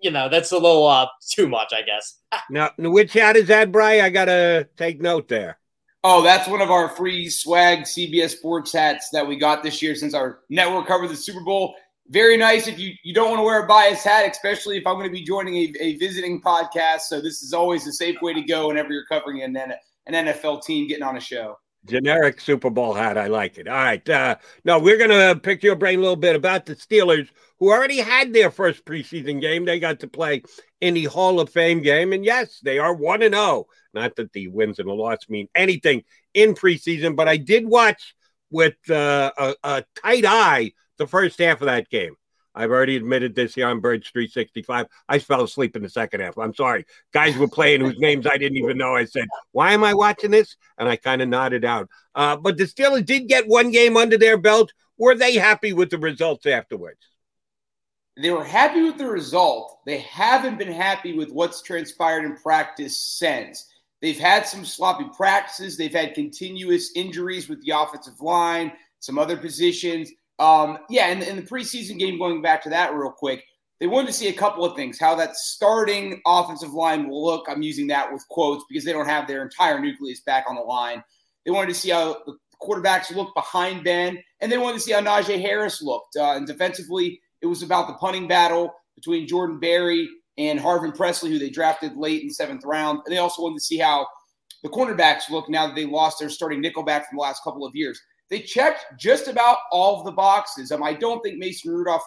you 0.00 0.10
know 0.10 0.28
that's 0.28 0.52
a 0.52 0.58
little 0.58 0.86
uh, 0.86 1.06
too 1.30 1.48
much, 1.48 1.72
I 1.72 1.82
guess. 1.82 2.18
now, 2.50 2.70
which 2.78 3.12
hat 3.12 3.36
is 3.36 3.48
that, 3.48 3.72
Brian? 3.72 4.04
I 4.04 4.10
gotta 4.10 4.68
take 4.76 5.00
note 5.00 5.28
there. 5.28 5.58
Oh, 6.06 6.22
that's 6.22 6.46
one 6.46 6.60
of 6.60 6.70
our 6.70 6.90
free 6.90 7.30
swag 7.30 7.80
CBS 7.80 8.30
Sports 8.30 8.72
hats 8.72 9.08
that 9.12 9.26
we 9.26 9.36
got 9.36 9.62
this 9.62 9.80
year 9.80 9.94
since 9.94 10.12
our 10.12 10.40
network 10.50 10.86
covered 10.86 11.08
the 11.08 11.16
Super 11.16 11.40
Bowl. 11.40 11.74
Very 12.08 12.36
nice 12.36 12.68
if 12.68 12.78
you, 12.78 12.92
you 13.02 13.14
don't 13.14 13.30
want 13.30 13.38
to 13.38 13.42
wear 13.42 13.64
a 13.64 13.66
bias 13.66 14.04
hat, 14.04 14.30
especially 14.30 14.76
if 14.76 14.86
I'm 14.86 14.96
going 14.96 15.08
to 15.08 15.12
be 15.12 15.24
joining 15.24 15.54
a, 15.54 15.72
a 15.80 15.96
visiting 15.96 16.42
podcast. 16.42 17.02
So 17.08 17.22
this 17.22 17.42
is 17.42 17.54
always 17.54 17.86
a 17.86 17.92
safe 17.92 18.20
way 18.20 18.34
to 18.34 18.42
go 18.42 18.68
whenever 18.68 18.92
you're 18.92 19.06
covering 19.06 19.42
an, 19.44 19.56
an 20.06 20.26
NFL 20.26 20.62
team 20.62 20.88
getting 20.88 21.02
on 21.02 21.16
a 21.16 21.20
show. 21.20 21.56
Generic 21.86 22.40
Super 22.40 22.70
Bowl 22.70 22.94
hat. 22.94 23.18
I 23.18 23.26
like 23.26 23.58
it. 23.58 23.68
All 23.68 23.74
right. 23.74 24.08
Uh, 24.08 24.36
no, 24.64 24.78
we're 24.78 24.96
going 24.96 25.10
to 25.10 25.38
pick 25.38 25.62
your 25.62 25.76
brain 25.76 25.98
a 25.98 26.02
little 26.02 26.16
bit 26.16 26.34
about 26.34 26.66
the 26.66 26.74
Steelers, 26.74 27.28
who 27.58 27.70
already 27.70 27.98
had 27.98 28.32
their 28.32 28.50
first 28.50 28.84
preseason 28.84 29.40
game. 29.40 29.64
They 29.64 29.78
got 29.78 30.00
to 30.00 30.08
play 30.08 30.42
in 30.80 30.94
the 30.94 31.04
Hall 31.04 31.40
of 31.40 31.50
Fame 31.50 31.82
game. 31.82 32.12
And 32.12 32.24
yes, 32.24 32.60
they 32.60 32.78
are 32.78 32.94
1 32.94 33.22
and 33.22 33.34
0. 33.34 33.66
Not 33.92 34.16
that 34.16 34.32
the 34.32 34.48
wins 34.48 34.78
and 34.78 34.88
the 34.88 34.94
loss 34.94 35.28
mean 35.28 35.48
anything 35.54 36.04
in 36.32 36.54
preseason, 36.54 37.16
but 37.16 37.28
I 37.28 37.36
did 37.36 37.66
watch 37.66 38.14
with 38.50 38.76
uh, 38.90 39.32
a, 39.36 39.54
a 39.62 39.84
tight 40.02 40.24
eye 40.26 40.72
the 40.98 41.06
first 41.06 41.38
half 41.38 41.60
of 41.60 41.66
that 41.66 41.88
game. 41.90 42.16
I've 42.54 42.70
already 42.70 42.96
admitted 42.96 43.34
this 43.34 43.54
here 43.54 43.66
on 43.66 43.80
Birds 43.80 44.08
365. 44.10 44.86
I 45.08 45.18
fell 45.18 45.42
asleep 45.42 45.74
in 45.76 45.82
the 45.82 45.88
second 45.88 46.20
half. 46.20 46.38
I'm 46.38 46.54
sorry. 46.54 46.86
Guys 47.12 47.36
were 47.36 47.48
playing 47.48 47.80
whose 47.80 47.98
names 47.98 48.26
I 48.26 48.38
didn't 48.38 48.58
even 48.58 48.78
know. 48.78 48.94
I 48.94 49.04
said, 49.04 49.26
Why 49.52 49.72
am 49.72 49.82
I 49.82 49.94
watching 49.94 50.30
this? 50.30 50.56
And 50.78 50.88
I 50.88 50.96
kind 50.96 51.20
of 51.20 51.28
nodded 51.28 51.64
out. 51.64 51.88
Uh, 52.14 52.36
but 52.36 52.56
the 52.56 52.64
Steelers 52.64 53.04
did 53.04 53.28
get 53.28 53.48
one 53.48 53.70
game 53.70 53.96
under 53.96 54.16
their 54.16 54.36
belt. 54.36 54.72
Were 54.98 55.16
they 55.16 55.34
happy 55.34 55.72
with 55.72 55.90
the 55.90 55.98
results 55.98 56.46
afterwards? 56.46 57.00
They 58.16 58.30
were 58.30 58.44
happy 58.44 58.82
with 58.82 58.96
the 58.96 59.08
result. 59.08 59.80
They 59.86 59.98
haven't 59.98 60.58
been 60.58 60.72
happy 60.72 61.16
with 61.16 61.30
what's 61.30 61.62
transpired 61.62 62.24
in 62.24 62.36
practice 62.36 62.96
since. 62.96 63.66
They've 64.00 64.18
had 64.18 64.46
some 64.46 64.64
sloppy 64.64 65.06
practices. 65.16 65.76
They've 65.76 65.92
had 65.92 66.14
continuous 66.14 66.92
injuries 66.94 67.48
with 67.48 67.64
the 67.64 67.72
offensive 67.76 68.20
line, 68.20 68.72
some 69.00 69.18
other 69.18 69.36
positions. 69.36 70.12
Um, 70.38 70.78
yeah, 70.90 71.08
and 71.08 71.22
in 71.22 71.36
the 71.36 71.42
preseason 71.42 71.98
game, 71.98 72.18
going 72.18 72.42
back 72.42 72.62
to 72.64 72.70
that 72.70 72.94
real 72.94 73.10
quick, 73.10 73.44
they 73.80 73.86
wanted 73.86 74.08
to 74.08 74.12
see 74.12 74.28
a 74.28 74.32
couple 74.32 74.64
of 74.64 74.76
things 74.76 74.98
how 74.98 75.14
that 75.16 75.36
starting 75.36 76.20
offensive 76.26 76.72
line 76.72 77.08
will 77.08 77.24
look. 77.24 77.46
I'm 77.48 77.62
using 77.62 77.86
that 77.88 78.12
with 78.12 78.26
quotes 78.28 78.64
because 78.68 78.84
they 78.84 78.92
don't 78.92 79.08
have 79.08 79.26
their 79.26 79.42
entire 79.42 79.80
nucleus 79.80 80.20
back 80.20 80.44
on 80.48 80.54
the 80.54 80.62
line. 80.62 81.02
They 81.44 81.50
wanted 81.50 81.68
to 81.68 81.74
see 81.74 81.90
how 81.90 82.22
the 82.24 82.36
quarterbacks 82.62 83.14
look 83.14 83.34
behind 83.34 83.84
Ben, 83.84 84.18
and 84.40 84.50
they 84.50 84.58
wanted 84.58 84.74
to 84.74 84.80
see 84.80 84.92
how 84.92 85.00
Najee 85.00 85.40
Harris 85.40 85.82
looked. 85.82 86.16
Uh, 86.16 86.32
and 86.32 86.46
defensively, 86.46 87.20
it 87.42 87.46
was 87.46 87.62
about 87.62 87.88
the 87.88 87.94
punting 87.94 88.26
battle 88.26 88.74
between 88.94 89.26
Jordan 89.26 89.58
Berry 89.58 90.08
and 90.38 90.58
Harvin 90.58 90.96
Presley, 90.96 91.30
who 91.30 91.38
they 91.38 91.50
drafted 91.50 91.96
late 91.96 92.22
in 92.22 92.28
the 92.28 92.34
seventh 92.34 92.64
round. 92.64 93.00
And 93.04 93.14
they 93.14 93.18
also 93.18 93.42
wanted 93.42 93.56
to 93.56 93.64
see 93.64 93.78
how 93.78 94.06
the 94.62 94.68
cornerbacks 94.68 95.28
look 95.30 95.48
now 95.48 95.66
that 95.66 95.76
they 95.76 95.84
lost 95.84 96.18
their 96.18 96.30
starting 96.30 96.62
nickelback 96.62 97.06
from 97.06 97.16
the 97.16 97.22
last 97.22 97.42
couple 97.44 97.66
of 97.66 97.74
years. 97.74 98.00
They 98.30 98.40
checked 98.40 98.84
just 98.98 99.28
about 99.28 99.58
all 99.70 99.98
of 99.98 100.06
the 100.06 100.12
boxes. 100.12 100.72
Um, 100.72 100.82
I 100.82 100.94
don't 100.94 101.22
think 101.22 101.38
Mason 101.38 101.72
Rudolph 101.72 102.04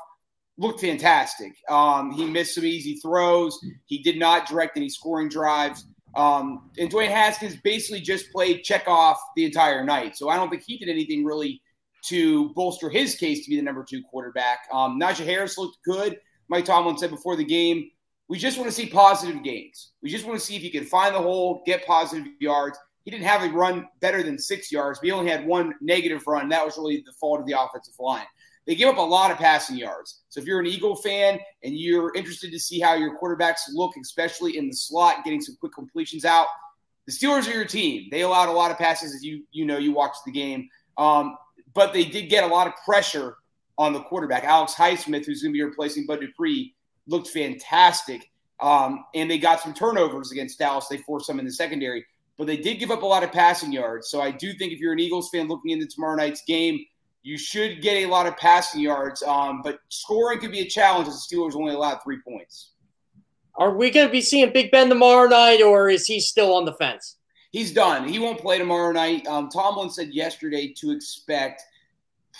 looked 0.57 0.81
fantastic. 0.81 1.53
Um, 1.69 2.11
he 2.11 2.25
missed 2.25 2.55
some 2.55 2.65
easy 2.65 2.95
throws. 2.95 3.59
He 3.85 3.99
did 3.99 4.17
not 4.17 4.47
direct 4.47 4.77
any 4.77 4.89
scoring 4.89 5.29
drives. 5.29 5.85
Um, 6.15 6.71
and 6.79 6.89
Dwayne 6.89 7.11
Haskins 7.11 7.57
basically 7.63 8.01
just 8.01 8.31
played 8.31 8.63
check 8.63 8.87
off 8.87 9.19
the 9.35 9.45
entire 9.45 9.83
night. 9.83 10.17
So 10.17 10.29
I 10.29 10.35
don't 10.35 10.49
think 10.49 10.63
he 10.65 10.77
did 10.77 10.89
anything 10.89 11.23
really 11.23 11.61
to 12.05 12.49
bolster 12.53 12.89
his 12.89 13.15
case 13.15 13.43
to 13.43 13.49
be 13.49 13.57
the 13.57 13.61
number 13.61 13.85
two 13.87 14.01
quarterback. 14.09 14.59
Um, 14.71 14.99
Najee 14.99 15.25
Harris 15.25 15.57
looked 15.57 15.77
good. 15.85 16.17
Mike 16.49 16.65
Tomlin 16.65 16.97
said 16.97 17.11
before 17.11 17.35
the 17.35 17.43
game, 17.43 17.89
we 18.29 18.37
just 18.37 18.57
want 18.57 18.69
to 18.69 18.75
see 18.75 18.87
positive 18.87 19.43
gains. 19.43 19.91
We 20.01 20.09
just 20.09 20.25
want 20.25 20.39
to 20.39 20.45
see 20.45 20.55
if 20.55 20.61
he 20.61 20.69
can 20.69 20.85
find 20.85 21.13
the 21.13 21.19
hole, 21.19 21.61
get 21.65 21.85
positive 21.85 22.27
yards. 22.39 22.77
He 23.07 23.11
didn't 23.11 23.23
have 23.23 23.41
a 23.41 23.53
run 23.53 23.87
better 24.01 24.21
than 24.21 24.37
six 24.37 24.69
yards, 24.69 24.99
but 24.99 25.05
he 25.05 25.13
only 25.13 25.31
had 25.31 25.47
one 25.47 25.73
negative 25.79 26.27
run. 26.27 26.49
That 26.49 26.65
was 26.65 26.77
really 26.77 27.03
the 27.05 27.13
fault 27.13 27.39
of 27.39 27.45
the 27.45 27.53
offensive 27.57 27.93
line. 27.97 28.25
They 28.65 28.75
give 28.75 28.89
up 28.89 28.97
a 28.97 29.01
lot 29.01 29.31
of 29.31 29.37
passing 29.37 29.77
yards. 29.77 30.23
So 30.27 30.41
if 30.41 30.45
you're 30.45 30.59
an 30.59 30.67
Eagle 30.67 30.93
fan 30.93 31.39
and 31.63 31.73
you're 31.73 32.13
interested 32.15 32.51
to 32.51 32.59
see 32.59 32.81
how 32.81 32.95
your 32.95 33.17
quarterbacks 33.17 33.61
look, 33.71 33.93
especially 33.95 34.57
in 34.57 34.67
the 34.67 34.75
slot, 34.75 35.23
getting 35.23 35.39
some 35.39 35.55
quick 35.57 35.71
completions 35.71 36.25
out, 36.25 36.47
the 37.05 37.13
Steelers 37.13 37.47
are 37.47 37.53
your 37.53 37.63
team. 37.63 38.09
They 38.11 38.23
allowed 38.23 38.49
a 38.49 38.51
lot 38.51 38.71
of 38.71 38.77
passes, 38.77 39.15
as 39.15 39.23
you 39.23 39.45
you 39.53 39.63
know 39.63 39.77
you 39.77 39.93
watched 39.93 40.25
the 40.25 40.31
game, 40.33 40.67
um, 40.97 41.37
but 41.73 41.93
they 41.93 42.03
did 42.03 42.29
get 42.29 42.43
a 42.43 42.47
lot 42.47 42.67
of 42.67 42.73
pressure 42.83 43.37
on 43.77 43.93
the 43.93 44.01
quarterback. 44.01 44.43
Alex 44.43 44.73
Highsmith, 44.73 45.25
who's 45.25 45.41
going 45.41 45.53
to 45.53 45.57
be 45.57 45.63
replacing 45.63 46.05
Bud 46.05 46.19
Dupree, 46.19 46.75
looked 47.07 47.29
fantastic, 47.29 48.29
um, 48.59 49.05
and 49.15 49.31
they 49.31 49.37
got 49.37 49.61
some 49.61 49.73
turnovers 49.73 50.33
against 50.33 50.59
Dallas. 50.59 50.89
They 50.89 50.97
forced 50.97 51.27
some 51.27 51.39
in 51.39 51.45
the 51.45 51.53
secondary, 51.53 52.05
but 52.37 52.47
they 52.47 52.57
did 52.57 52.79
give 52.79 52.91
up 52.91 53.01
a 53.01 53.05
lot 53.05 53.23
of 53.23 53.31
passing 53.31 53.71
yards. 53.71 54.09
So 54.09 54.21
I 54.21 54.31
do 54.31 54.53
think 54.53 54.71
if 54.71 54.79
you're 54.79 54.93
an 54.93 54.99
Eagles 54.99 55.29
fan 55.29 55.47
looking 55.47 55.71
into 55.71 55.87
tomorrow 55.87 56.15
night's 56.15 56.43
game, 56.43 56.79
you 57.23 57.37
should 57.37 57.81
get 57.81 57.97
a 57.97 58.05
lot 58.05 58.27
of 58.27 58.37
passing 58.37 58.81
yards. 58.81 59.21
Um, 59.23 59.61
but 59.63 59.79
scoring 59.89 60.39
could 60.39 60.51
be 60.51 60.61
a 60.61 60.69
challenge 60.69 61.07
as 61.07 61.27
the 61.27 61.35
Steelers 61.35 61.55
only 61.55 61.73
allowed 61.73 61.99
three 62.03 62.19
points. 62.27 62.71
Are 63.55 63.75
we 63.75 63.89
going 63.89 64.07
to 64.07 64.11
be 64.11 64.21
seeing 64.21 64.53
Big 64.53 64.69
Ben 64.71 64.87
tomorrow 64.87 65.27
night, 65.27 65.63
or 65.63 65.89
is 65.89 66.05
he 66.05 66.19
still 66.19 66.53
on 66.53 66.65
the 66.65 66.73
fence? 66.73 67.17
He's 67.51 67.73
done. 67.73 68.07
He 68.07 68.19
won't 68.19 68.39
play 68.39 68.59
tomorrow 68.59 68.91
night. 68.91 69.25
Um, 69.25 69.49
Tomlin 69.49 69.89
said 69.89 70.13
yesterday 70.13 70.73
to 70.77 70.91
expect 70.91 71.63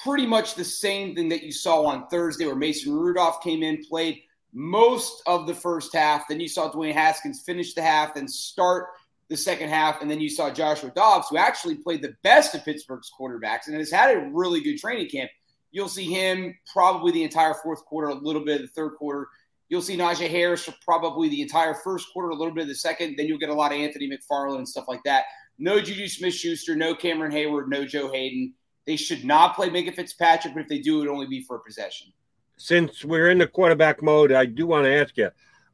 pretty 0.04 0.28
much 0.28 0.54
the 0.54 0.64
same 0.64 1.16
thing 1.16 1.28
that 1.30 1.42
you 1.42 1.52
saw 1.52 1.86
on 1.86 2.08
Thursday, 2.08 2.46
where 2.46 2.56
Mason 2.56 2.94
Rudolph 2.94 3.42
came 3.42 3.64
in, 3.64 3.84
played 3.84 4.22
most 4.54 5.24
of 5.26 5.48
the 5.48 5.56
first 5.56 5.96
half. 5.96 6.28
Then 6.28 6.40
you 6.40 6.48
saw 6.48 6.72
Dwayne 6.72 6.94
Haskins 6.94 7.42
finish 7.42 7.74
the 7.74 7.82
half, 7.82 8.14
then 8.14 8.28
start 8.28 8.90
the 9.30 9.38
second 9.38 9.70
half. 9.70 10.02
And 10.02 10.10
then 10.10 10.20
you 10.20 10.30
saw 10.30 10.50
Joshua 10.50 10.92
Dobbs, 10.96 11.28
who 11.30 11.38
actually 11.38 11.76
played 11.76 12.02
the 12.02 12.16
best 12.24 12.56
of 12.56 12.64
Pittsburgh's 12.64 13.12
quarterbacks 13.20 13.68
and 13.68 13.76
has 13.76 13.92
had 13.92 14.16
a 14.16 14.30
really 14.32 14.62
good 14.62 14.78
training 14.78 15.10
camp. 15.10 15.30
You'll 15.72 15.90
see 15.90 16.06
him 16.06 16.56
probably 16.72 17.12
the 17.12 17.24
entire 17.24 17.54
fourth 17.54 17.84
quarter, 17.86 18.08
a 18.08 18.14
little 18.14 18.44
bit 18.44 18.62
of 18.62 18.62
the 18.62 18.74
third 18.74 18.96
quarter. 18.98 19.28
You'll 19.70 19.82
see 19.82 19.98
Najee 19.98 20.30
Harris 20.30 20.64
for 20.64 20.74
probably 20.84 21.28
the 21.28 21.42
entire 21.42 21.74
first 21.74 22.08
quarter, 22.14 22.30
a 22.30 22.36
little 22.36 22.54
bit 22.54 22.62
of 22.62 22.70
the 22.70 22.76
second. 22.76 23.16
Then 23.18 23.28
you'll 23.28 23.38
get 23.38 23.50
a 23.50 23.54
lot 23.54 23.74
of 23.74 23.78
Anthony 23.78 24.10
McFarland 24.10 24.60
and 24.60 24.68
stuff 24.68 24.86
like 24.88 25.04
that. 25.04 25.26
No 25.60 25.82
Juju 25.82 26.08
Smith 26.08 26.34
Schuster, 26.34 26.76
no 26.76 26.96
Cameron 26.96 27.32
Heyward, 27.32 27.68
no 27.68 27.86
Joe 27.86 28.12
Haden. 28.12 28.54
They 28.86 28.96
should 28.96 29.26
not 29.26 29.56
play 29.56 29.70
Minkah 29.70 29.94
Fitzpatrick, 29.94 30.54
but 30.54 30.62
if 30.62 30.70
they 30.70 30.80
do, 30.80 30.98
it 30.98 31.00
would 31.00 31.10
only 31.10 31.28
be 31.28 31.44
for 31.44 31.58
a 31.58 31.60
possession. 31.60 32.14
Since 32.56 33.04
we're 33.04 33.30
in 33.30 33.40
the 33.40 33.48
quarterback 33.48 34.02
mode, 34.02 34.32
I 34.32 34.46
do 34.46 34.66
want 34.66 34.86
to 34.86 34.96
ask 34.96 35.18
you. 35.18 35.30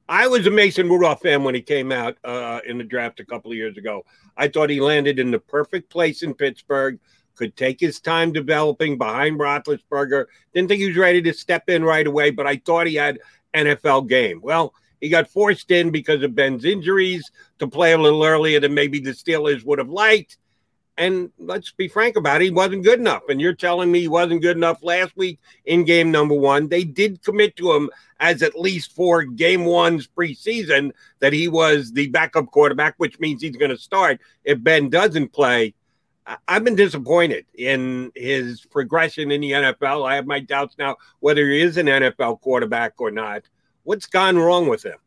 I 0.09 0.27
was 0.27 0.45
a 0.45 0.51
Mason 0.51 0.89
Rudolph 0.89 1.21
fan 1.21 1.43
when 1.43 1.55
he 1.55 1.61
came 1.61 1.91
out 1.91 2.17
uh, 2.23 2.59
in 2.67 2.77
the 2.77 2.83
draft 2.83 3.19
a 3.19 3.25
couple 3.25 3.51
of 3.51 3.57
years 3.57 3.77
ago. 3.77 4.05
I 4.35 4.47
thought 4.47 4.69
he 4.69 4.81
landed 4.81 5.17
in 5.17 5.31
the 5.31 5.39
perfect 5.39 5.89
place 5.89 6.23
in 6.23 6.33
Pittsburgh, 6.33 6.99
could 7.35 7.55
take 7.55 7.79
his 7.79 7.99
time 7.99 8.31
developing 8.31 8.97
behind 8.97 9.39
Roethlisberger. 9.39 10.25
Didn't 10.53 10.67
think 10.67 10.81
he 10.81 10.87
was 10.87 10.97
ready 10.97 11.21
to 11.21 11.33
step 11.33 11.69
in 11.69 11.83
right 11.83 12.05
away, 12.05 12.31
but 12.31 12.45
I 12.45 12.57
thought 12.57 12.87
he 12.87 12.95
had 12.95 13.19
NFL 13.53 14.09
game. 14.09 14.41
Well, 14.43 14.73
he 14.99 15.09
got 15.09 15.29
forced 15.29 15.71
in 15.71 15.89
because 15.89 16.21
of 16.21 16.35
Ben's 16.35 16.65
injuries 16.65 17.29
to 17.59 17.67
play 17.67 17.93
a 17.93 17.97
little 17.97 18.23
earlier 18.23 18.59
than 18.59 18.73
maybe 18.73 18.99
the 18.99 19.11
Steelers 19.11 19.65
would 19.65 19.79
have 19.79 19.89
liked. 19.89 20.37
And 20.97 21.31
let's 21.39 21.71
be 21.71 21.87
frank 21.87 22.17
about 22.17 22.41
it, 22.41 22.45
he 22.45 22.51
wasn't 22.51 22.83
good 22.83 22.99
enough. 22.99 23.23
And 23.27 23.41
you're 23.41 23.53
telling 23.53 23.91
me 23.91 24.01
he 24.01 24.07
wasn't 24.07 24.43
good 24.43 24.57
enough 24.57 24.83
last 24.83 25.17
week 25.17 25.39
in 25.65 25.85
game 25.85 26.11
number 26.11 26.35
one. 26.35 26.67
They 26.67 26.83
did 26.83 27.23
commit 27.23 27.55
to 27.55 27.73
him 27.73 27.89
as 28.19 28.43
at 28.43 28.59
least 28.59 28.95
four 28.95 29.23
game 29.23 29.65
ones 29.65 30.07
preseason 30.07 30.91
that 31.19 31.33
he 31.33 31.47
was 31.47 31.91
the 31.91 32.07
backup 32.07 32.51
quarterback, 32.51 32.93
which 32.97 33.19
means 33.19 33.41
he's 33.41 33.55
going 33.55 33.71
to 33.71 33.77
start 33.77 34.21
if 34.43 34.61
Ben 34.61 34.89
doesn't 34.89 35.33
play. 35.33 35.73
I've 36.47 36.63
been 36.63 36.75
disappointed 36.75 37.45
in 37.55 38.11
his 38.15 38.65
progression 38.65 39.31
in 39.31 39.41
the 39.41 39.51
NFL. 39.51 40.07
I 40.07 40.15
have 40.15 40.25
my 40.25 40.39
doubts 40.39 40.77
now 40.77 40.97
whether 41.19 41.49
he 41.49 41.61
is 41.61 41.77
an 41.77 41.87
NFL 41.87 42.39
quarterback 42.41 42.93
or 42.99 43.11
not. 43.11 43.43
What's 43.83 44.05
gone 44.05 44.37
wrong 44.37 44.67
with 44.67 44.85
him? 44.85 44.97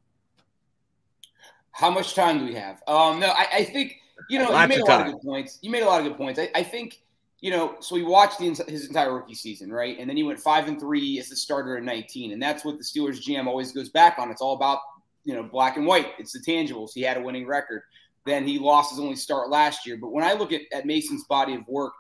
How 1.71 1.91
much 1.91 2.15
time 2.15 2.41
do 2.41 2.45
we 2.47 2.55
have? 2.55 2.83
Um, 2.87 3.21
no, 3.21 3.29
I, 3.29 3.47
I 3.55 3.65
think 3.65 3.97
you 4.28 4.39
know, 4.39 4.61
you 4.61 4.69
made 4.69 4.81
a 4.81 4.85
lot 4.85 5.07
of 5.07 5.12
good 5.12 5.23
points. 5.23 5.59
You 5.62 5.70
made 5.70 5.82
a 5.82 5.86
lot 5.86 6.01
of 6.01 6.07
good 6.07 6.16
points. 6.16 6.39
I, 6.39 6.51
I 6.55 6.62
think, 6.62 7.01
you 7.40 7.51
know, 7.51 7.77
so 7.81 7.97
he 7.97 8.03
watched 8.03 8.39
the, 8.39 8.65
his 8.69 8.86
entire 8.86 9.15
rookie 9.15 9.35
season, 9.35 9.73
right? 9.73 9.97
And 9.98 10.09
then 10.09 10.16
he 10.16 10.23
went 10.23 10.40
five 10.40 10.69
and 10.69 10.81
three 10.81 11.19
as 11.19 11.28
the 11.28 11.36
starter 11.36 11.77
in 11.77 11.85
19. 11.85 12.32
And 12.32 12.43
that's 12.43 12.65
what 12.65 12.78
the 12.78 12.85
Steelers 12.85 13.23
GM 13.23 13.47
always 13.47 13.73
goes 13.73 13.89
back 13.89 14.19
on. 14.19 14.31
It's 14.31 14.40
all 14.40 14.55
about, 14.55 14.81
you 15.24 15.35
know, 15.35 15.43
black 15.43 15.77
and 15.77 15.86
white. 15.86 16.09
It's 16.19 16.32
the 16.32 16.40
tangibles. 16.40 16.90
He 16.94 17.03
had 17.03 17.16
a 17.16 17.23
winning 17.23 17.47
record. 17.47 17.82
Then 18.24 18.47
he 18.47 18.59
lost 18.59 18.90
his 18.90 18.98
only 18.98 19.16
start 19.16 19.51
last 19.51 19.86
year. 19.86 19.97
But 19.97 20.12
when 20.12 20.24
I 20.24 20.32
look 20.32 20.53
at, 20.53 20.62
at 20.73 20.86
Mason's 20.86 21.24
body 21.24 21.55
of 21.55 21.66
work, 21.69 21.93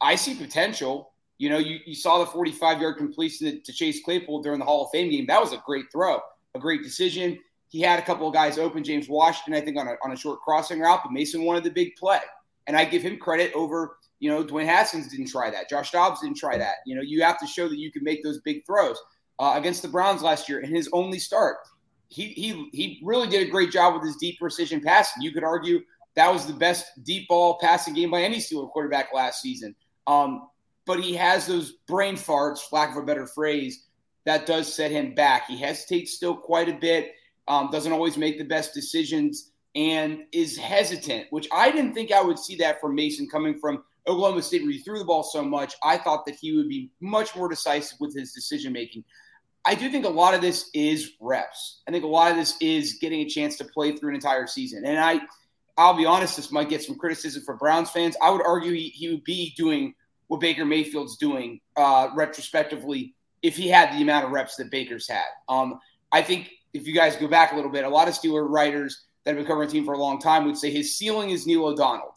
I 0.00 0.14
see 0.14 0.34
potential. 0.34 1.12
You 1.36 1.50
know, 1.50 1.58
you, 1.58 1.78
you 1.84 1.94
saw 1.94 2.18
the 2.18 2.26
45 2.26 2.80
yard 2.80 2.96
completion 2.96 3.62
to 3.62 3.72
Chase 3.72 4.02
Claypool 4.02 4.42
during 4.42 4.58
the 4.58 4.64
Hall 4.64 4.86
of 4.86 4.90
Fame 4.90 5.10
game. 5.10 5.26
That 5.26 5.40
was 5.40 5.52
a 5.52 5.62
great 5.64 5.84
throw, 5.92 6.20
a 6.54 6.58
great 6.58 6.82
decision. 6.82 7.38
He 7.68 7.80
had 7.80 7.98
a 7.98 8.02
couple 8.02 8.26
of 8.26 8.34
guys 8.34 8.58
open, 8.58 8.82
James 8.82 9.08
Washington, 9.08 9.54
I 9.54 9.64
think, 9.64 9.76
on 9.76 9.86
a, 9.86 9.94
on 10.02 10.12
a 10.12 10.16
short 10.16 10.40
crossing 10.40 10.80
route, 10.80 11.00
but 11.02 11.12
Mason 11.12 11.44
wanted 11.44 11.64
the 11.64 11.70
big 11.70 11.96
play. 11.96 12.20
And 12.66 12.76
I 12.76 12.84
give 12.84 13.02
him 13.02 13.18
credit 13.18 13.52
over, 13.54 13.98
you 14.20 14.30
know, 14.30 14.42
Dwayne 14.44 14.66
Haskins 14.66 15.08
didn't 15.08 15.28
try 15.28 15.50
that. 15.50 15.68
Josh 15.68 15.90
Dobbs 15.90 16.20
didn't 16.20 16.36
try 16.36 16.58
that. 16.58 16.76
You 16.86 16.96
know, 16.96 17.02
you 17.02 17.22
have 17.22 17.38
to 17.40 17.46
show 17.46 17.68
that 17.68 17.78
you 17.78 17.92
can 17.92 18.04
make 18.04 18.22
those 18.22 18.40
big 18.40 18.64
throws. 18.66 18.96
Uh, 19.38 19.54
against 19.56 19.82
the 19.82 19.88
Browns 19.88 20.22
last 20.22 20.48
year 20.48 20.60
in 20.60 20.74
his 20.74 20.88
only 20.92 21.18
start, 21.18 21.58
he, 22.08 22.28
he, 22.28 22.68
he 22.72 23.00
really 23.04 23.28
did 23.28 23.46
a 23.46 23.50
great 23.50 23.70
job 23.70 23.94
with 23.94 24.02
his 24.02 24.16
deep 24.16 24.38
precision 24.38 24.80
passing. 24.80 25.22
You 25.22 25.32
could 25.32 25.44
argue 25.44 25.80
that 26.16 26.32
was 26.32 26.46
the 26.46 26.54
best 26.54 26.86
deep 27.04 27.28
ball 27.28 27.58
passing 27.60 27.94
game 27.94 28.10
by 28.10 28.22
any 28.22 28.38
Steeler 28.38 28.68
quarterback 28.70 29.14
last 29.14 29.40
season. 29.40 29.76
Um, 30.06 30.48
but 30.86 31.00
he 31.00 31.14
has 31.14 31.46
those 31.46 31.72
brain 31.86 32.16
farts, 32.16 32.72
lack 32.72 32.90
of 32.90 32.96
a 32.96 33.06
better 33.06 33.26
phrase, 33.26 33.84
that 34.24 34.46
does 34.46 34.72
set 34.72 34.90
him 34.90 35.14
back. 35.14 35.46
He 35.46 35.56
hesitates 35.56 36.14
still 36.14 36.34
quite 36.34 36.68
a 36.68 36.72
bit 36.72 37.12
um, 37.48 37.70
doesn't 37.70 37.92
always 37.92 38.16
make 38.16 38.38
the 38.38 38.44
best 38.44 38.74
decisions, 38.74 39.50
and 39.74 40.24
is 40.32 40.56
hesitant, 40.56 41.26
which 41.30 41.48
I 41.52 41.70
didn't 41.70 41.94
think 41.94 42.12
I 42.12 42.22
would 42.22 42.38
see 42.38 42.56
that 42.56 42.80
from 42.80 42.94
Mason 42.94 43.28
coming 43.28 43.58
from 43.58 43.82
Oklahoma 44.06 44.42
State, 44.42 44.62
where 44.62 44.72
he 44.72 44.78
threw 44.78 44.98
the 44.98 45.04
ball 45.04 45.22
so 45.22 45.44
much. 45.44 45.74
I 45.84 45.98
thought 45.98 46.24
that 46.26 46.36
he 46.40 46.56
would 46.56 46.68
be 46.68 46.90
much 47.00 47.36
more 47.36 47.48
decisive 47.48 47.98
with 48.00 48.14
his 48.14 48.32
decision 48.32 48.72
making. 48.72 49.04
I 49.64 49.74
do 49.74 49.90
think 49.90 50.06
a 50.06 50.08
lot 50.10 50.34
of 50.34 50.40
this 50.40 50.70
is 50.72 51.12
reps. 51.20 51.82
I 51.86 51.90
think 51.90 52.04
a 52.04 52.08
lot 52.08 52.30
of 52.30 52.36
this 52.36 52.56
is 52.60 52.94
getting 53.00 53.20
a 53.20 53.28
chance 53.28 53.56
to 53.58 53.64
play 53.64 53.92
through 53.92 54.10
an 54.10 54.14
entire 54.14 54.46
season. 54.46 54.84
And 54.86 54.98
I, 54.98 55.20
I'll 55.76 55.96
be 55.96 56.06
honest, 56.06 56.36
this 56.36 56.50
might 56.50 56.70
get 56.70 56.82
some 56.82 56.96
criticism 56.96 57.42
for 57.44 57.56
Browns 57.56 57.90
fans. 57.90 58.16
I 58.22 58.30
would 58.30 58.44
argue 58.46 58.72
he, 58.72 58.88
he 58.88 59.10
would 59.10 59.24
be 59.24 59.52
doing 59.56 59.94
what 60.28 60.40
Baker 60.40 60.64
Mayfield's 60.64 61.18
doing 61.18 61.60
uh, 61.76 62.08
retrospectively 62.14 63.14
if 63.42 63.56
he 63.56 63.68
had 63.68 63.92
the 63.92 64.02
amount 64.02 64.24
of 64.24 64.30
reps 64.30 64.56
that 64.56 64.70
Baker's 64.70 65.08
had. 65.08 65.28
Um, 65.48 65.78
I 66.10 66.22
think 66.22 66.50
if 66.72 66.86
you 66.86 66.94
guys 66.94 67.16
go 67.16 67.28
back 67.28 67.52
a 67.52 67.56
little 67.56 67.70
bit, 67.70 67.84
a 67.84 67.88
lot 67.88 68.08
of 68.08 68.14
Steeler 68.14 68.48
writers 68.48 69.04
that 69.24 69.30
have 69.30 69.38
been 69.38 69.46
covering 69.46 69.68
the 69.68 69.72
team 69.72 69.84
for 69.84 69.94
a 69.94 69.98
long 69.98 70.20
time 70.20 70.44
would 70.46 70.56
say 70.56 70.70
his 70.70 70.96
ceiling 70.96 71.30
is 71.30 71.46
Neil 71.46 71.66
O'Donnell. 71.66 72.14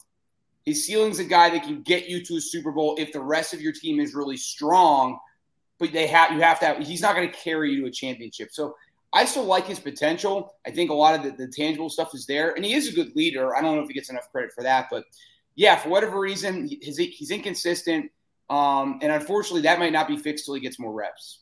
His 0.64 0.86
ceiling's 0.86 1.18
a 1.18 1.24
guy 1.24 1.50
that 1.50 1.64
can 1.64 1.82
get 1.82 2.08
you 2.08 2.24
to 2.24 2.36
a 2.36 2.40
Super 2.40 2.70
Bowl 2.70 2.94
if 2.98 3.12
the 3.12 3.20
rest 3.20 3.52
of 3.52 3.60
your 3.60 3.72
team 3.72 3.98
is 3.98 4.14
really 4.14 4.36
strong, 4.36 5.18
but 5.78 5.92
they 5.92 6.06
have 6.06 6.32
you 6.32 6.40
have 6.40 6.60
to 6.60 6.66
have, 6.66 6.78
he's 6.78 7.02
not 7.02 7.16
going 7.16 7.28
to 7.28 7.34
carry 7.34 7.72
you 7.72 7.82
to 7.82 7.88
a 7.88 7.90
championship. 7.90 8.50
So 8.52 8.76
I 9.12 9.24
still 9.24 9.44
like 9.44 9.66
his 9.66 9.80
potential. 9.80 10.54
I 10.66 10.70
think 10.70 10.90
a 10.90 10.94
lot 10.94 11.14
of 11.14 11.24
the, 11.24 11.46
the 11.46 11.52
tangible 11.52 11.90
stuff 11.90 12.14
is 12.14 12.26
there, 12.26 12.52
and 12.54 12.64
he 12.64 12.74
is 12.74 12.88
a 12.88 12.92
good 12.92 13.14
leader. 13.14 13.54
I 13.54 13.60
don't 13.60 13.76
know 13.76 13.82
if 13.82 13.88
he 13.88 13.94
gets 13.94 14.08
enough 14.08 14.30
credit 14.30 14.52
for 14.54 14.62
that, 14.62 14.86
but 14.90 15.04
yeah, 15.54 15.76
for 15.76 15.90
whatever 15.90 16.18
reason, 16.18 16.66
he's, 16.66 16.96
he's 16.96 17.30
inconsistent, 17.30 18.10
um, 18.48 19.00
and 19.02 19.12
unfortunately, 19.12 19.62
that 19.62 19.78
might 19.78 19.92
not 19.92 20.08
be 20.08 20.16
fixed 20.16 20.46
till 20.46 20.54
he 20.54 20.60
gets 20.60 20.78
more 20.78 20.92
reps. 20.92 21.40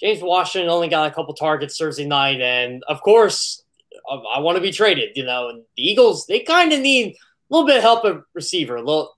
James 0.00 0.22
Washington 0.22 0.70
only 0.70 0.88
got 0.88 1.10
a 1.10 1.14
couple 1.14 1.34
targets 1.34 1.76
Thursday 1.76 2.06
night, 2.06 2.40
and 2.40 2.84
of 2.88 3.02
course, 3.02 3.62
I, 4.08 4.40
want 4.40 4.56
to 4.56 4.62
be 4.62 4.70
traded. 4.70 5.16
You 5.16 5.24
know, 5.24 5.48
and 5.48 5.62
the 5.76 5.82
Eagles 5.82 6.26
they 6.26 6.40
kind 6.40 6.72
of 6.72 6.80
need 6.80 7.14
a 7.14 7.16
little 7.50 7.66
bit 7.66 7.76
of 7.76 7.82
help 7.82 8.04
at 8.04 8.16
receiver. 8.34 8.76
A 8.76 8.80
little, 8.82 9.16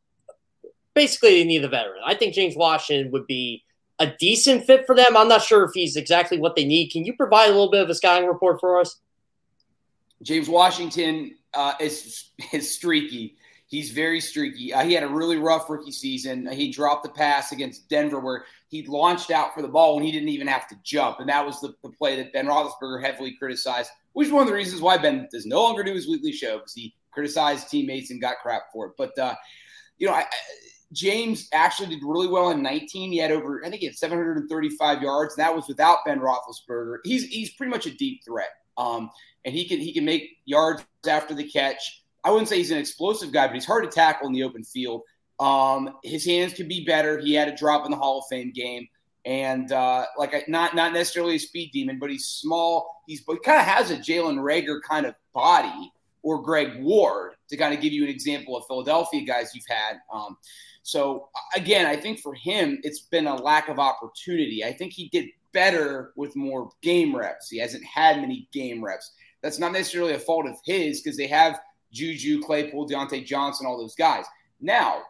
basically, 0.94 1.34
they 1.34 1.44
need 1.44 1.64
a 1.64 1.68
veteran. 1.68 2.00
I 2.04 2.14
think 2.14 2.34
James 2.34 2.56
Washington 2.56 3.12
would 3.12 3.26
be 3.26 3.64
a 3.98 4.06
decent 4.18 4.64
fit 4.64 4.86
for 4.86 4.94
them. 4.94 5.16
I'm 5.16 5.28
not 5.28 5.42
sure 5.42 5.64
if 5.64 5.72
he's 5.74 5.96
exactly 5.96 6.38
what 6.38 6.56
they 6.56 6.64
need. 6.64 6.88
Can 6.90 7.04
you 7.04 7.14
provide 7.14 7.48
a 7.48 7.52
little 7.52 7.70
bit 7.70 7.82
of 7.82 7.90
a 7.90 7.94
scouting 7.94 8.26
report 8.26 8.58
for 8.58 8.80
us? 8.80 8.98
James 10.22 10.48
Washington 10.48 11.36
uh, 11.54 11.74
is 11.80 12.30
is 12.52 12.74
streaky. 12.74 13.36
He's 13.70 13.92
very 13.92 14.20
streaky. 14.20 14.74
Uh, 14.74 14.82
he 14.82 14.94
had 14.94 15.04
a 15.04 15.08
really 15.08 15.36
rough 15.36 15.70
rookie 15.70 15.92
season. 15.92 16.50
He 16.50 16.72
dropped 16.72 17.04
the 17.04 17.08
pass 17.08 17.52
against 17.52 17.88
Denver 17.88 18.18
where 18.18 18.44
he 18.66 18.84
launched 18.84 19.30
out 19.30 19.54
for 19.54 19.62
the 19.62 19.68
ball 19.68 19.94
when 19.94 20.04
he 20.04 20.10
didn't 20.10 20.28
even 20.28 20.48
have 20.48 20.66
to 20.68 20.76
jump. 20.82 21.20
And 21.20 21.28
that 21.28 21.46
was 21.46 21.60
the, 21.60 21.72
the 21.84 21.90
play 21.90 22.16
that 22.16 22.32
Ben 22.32 22.46
Roethlisberger 22.46 23.00
heavily 23.00 23.36
criticized, 23.38 23.90
which 24.12 24.26
is 24.26 24.32
one 24.32 24.42
of 24.42 24.48
the 24.48 24.54
reasons 24.54 24.82
why 24.82 24.98
Ben 24.98 25.28
does 25.30 25.46
no 25.46 25.62
longer 25.62 25.84
do 25.84 25.94
his 25.94 26.08
weekly 26.08 26.32
show 26.32 26.58
because 26.58 26.74
he 26.74 26.96
criticized 27.12 27.70
teammates 27.70 28.10
and 28.10 28.20
got 28.20 28.38
crap 28.42 28.62
for 28.72 28.86
it. 28.86 28.92
But, 28.98 29.16
uh, 29.16 29.36
you 29.98 30.08
know, 30.08 30.14
I, 30.14 30.24
James 30.92 31.48
actually 31.52 31.90
did 31.90 32.02
really 32.02 32.26
well 32.26 32.50
in 32.50 32.64
19. 32.64 33.12
He 33.12 33.18
had 33.18 33.30
over, 33.30 33.64
I 33.64 33.68
think 33.70 33.82
he 33.82 33.86
had 33.86 33.94
735 33.94 35.00
yards. 35.00 35.36
And 35.36 35.44
that 35.44 35.54
was 35.54 35.68
without 35.68 35.98
Ben 36.04 36.18
Roethlisberger. 36.18 36.96
He's, 37.04 37.26
he's 37.26 37.52
pretty 37.52 37.70
much 37.70 37.86
a 37.86 37.92
deep 37.92 38.24
threat. 38.24 38.50
Um, 38.76 39.10
and 39.44 39.54
he 39.54 39.68
can, 39.68 39.78
he 39.78 39.92
can 39.92 40.04
make 40.04 40.38
yards 40.44 40.84
after 41.06 41.34
the 41.34 41.48
catch. 41.48 41.99
I 42.24 42.30
wouldn't 42.30 42.48
say 42.48 42.58
he's 42.58 42.70
an 42.70 42.78
explosive 42.78 43.32
guy, 43.32 43.46
but 43.46 43.54
he's 43.54 43.66
hard 43.66 43.84
to 43.84 43.90
tackle 43.90 44.26
in 44.26 44.32
the 44.32 44.42
open 44.42 44.64
field. 44.64 45.02
Um, 45.38 45.94
his 46.04 46.24
hands 46.24 46.52
could 46.52 46.68
be 46.68 46.84
better. 46.84 47.18
He 47.18 47.32
had 47.32 47.48
a 47.48 47.56
drop 47.56 47.84
in 47.84 47.90
the 47.90 47.96
Hall 47.96 48.18
of 48.18 48.24
Fame 48.28 48.52
game, 48.52 48.86
and 49.24 49.72
uh, 49.72 50.04
like 50.18 50.48
not 50.48 50.74
not 50.74 50.92
necessarily 50.92 51.36
a 51.36 51.38
speed 51.38 51.70
demon, 51.72 51.98
but 51.98 52.10
he's 52.10 52.26
small. 52.26 53.02
He's 53.06 53.22
but 53.22 53.34
he 53.34 53.38
kind 53.40 53.58
of 53.58 53.66
has 53.66 53.90
a 53.90 53.96
Jalen 53.96 54.38
Reagor 54.38 54.80
kind 54.86 55.06
of 55.06 55.14
body 55.32 55.92
or 56.22 56.42
Greg 56.42 56.82
Ward 56.82 57.32
to 57.48 57.56
kind 57.56 57.74
of 57.74 57.80
give 57.80 57.92
you 57.92 58.04
an 58.04 58.10
example 58.10 58.56
of 58.56 58.64
Philadelphia 58.66 59.24
guys 59.24 59.54
you've 59.54 59.64
had. 59.68 59.96
Um, 60.12 60.36
so 60.82 61.28
again, 61.54 61.86
I 61.86 61.96
think 61.96 62.20
for 62.20 62.34
him, 62.34 62.78
it's 62.82 63.00
been 63.00 63.26
a 63.26 63.34
lack 63.34 63.68
of 63.68 63.78
opportunity. 63.78 64.64
I 64.64 64.72
think 64.72 64.92
he 64.92 65.08
did 65.08 65.28
better 65.52 66.12
with 66.16 66.36
more 66.36 66.70
game 66.82 67.14
reps. 67.14 67.48
He 67.48 67.58
hasn't 67.58 67.84
had 67.84 68.20
many 68.20 68.48
game 68.52 68.84
reps. 68.84 69.12
That's 69.42 69.58
not 69.58 69.72
necessarily 69.72 70.14
a 70.14 70.18
fault 70.18 70.46
of 70.46 70.56
his 70.64 71.00
because 71.00 71.16
they 71.16 71.26
have 71.26 71.60
Juju, 71.92 72.42
Claypool, 72.42 72.88
Diontae 72.88 73.24
Johnson, 73.24 73.66
all 73.66 73.78
those 73.78 73.94
guys. 73.94 74.24
Now, 74.60 75.02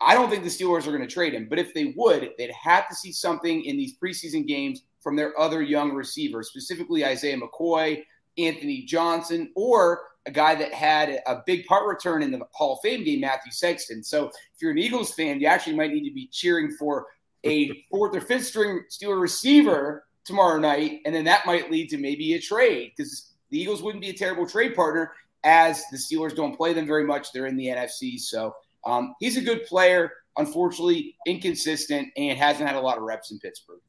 I 0.00 0.14
don't 0.14 0.28
think 0.28 0.42
the 0.44 0.50
Steelers 0.50 0.86
are 0.86 0.96
going 0.96 1.06
to 1.06 1.12
trade 1.12 1.34
him, 1.34 1.46
but 1.48 1.58
if 1.58 1.72
they 1.72 1.94
would, 1.96 2.30
they'd 2.36 2.50
have 2.50 2.88
to 2.88 2.94
see 2.94 3.12
something 3.12 3.64
in 3.64 3.76
these 3.76 3.96
preseason 3.96 4.46
games 4.46 4.82
from 5.00 5.16
their 5.16 5.38
other 5.38 5.62
young 5.62 5.92
receivers, 5.92 6.48
specifically 6.48 7.04
Isaiah 7.04 7.38
McKoy, 7.38 8.02
Anthony 8.36 8.82
Johnson, 8.82 9.52
or 9.54 10.02
a 10.26 10.30
guy 10.30 10.54
that 10.56 10.74
had 10.74 11.22
a 11.26 11.42
big 11.46 11.64
part 11.66 11.86
return 11.86 12.22
in 12.22 12.30
the 12.32 12.40
Hall 12.52 12.74
of 12.74 12.80
Fame 12.82 13.04
game, 13.04 13.20
Matthew 13.20 13.52
Sexton. 13.52 14.02
So 14.02 14.26
if 14.26 14.60
you're 14.60 14.72
an 14.72 14.78
Eagles 14.78 15.14
fan, 15.14 15.40
you 15.40 15.46
actually 15.46 15.76
might 15.76 15.92
need 15.92 16.08
to 16.08 16.14
be 16.14 16.28
cheering 16.32 16.72
for 16.72 17.06
a 17.44 17.84
fourth 17.90 18.14
or 18.14 18.20
fifth 18.20 18.46
string 18.46 18.82
Steeler 18.90 19.20
receiver 19.20 20.04
tomorrow 20.24 20.58
night, 20.58 21.00
and 21.06 21.14
then 21.14 21.24
that 21.24 21.46
might 21.46 21.70
lead 21.70 21.88
to 21.90 21.98
maybe 21.98 22.34
a 22.34 22.40
trade 22.40 22.92
because 22.96 23.32
the 23.50 23.60
Eagles 23.60 23.82
wouldn't 23.82 24.02
be 24.02 24.10
a 24.10 24.16
terrible 24.16 24.46
trade 24.46 24.74
partner 24.74 25.12
as 25.46 25.84
the 25.90 25.96
Steelers 25.96 26.34
don't 26.34 26.56
play 26.56 26.74
them 26.74 26.86
very 26.86 27.04
much. 27.04 27.32
They're 27.32 27.46
in 27.46 27.56
the 27.56 27.68
NFC. 27.68 28.18
So 28.18 28.54
um, 28.84 29.14
he's 29.20 29.36
a 29.36 29.40
good 29.40 29.64
player, 29.64 30.12
unfortunately, 30.36 31.16
inconsistent, 31.26 32.08
and 32.16 32.36
hasn't 32.36 32.68
had 32.68 32.76
a 32.76 32.80
lot 32.80 32.98
of 32.98 33.04
reps 33.04 33.30
in 33.30 33.38
Pittsburgh. 33.38 33.80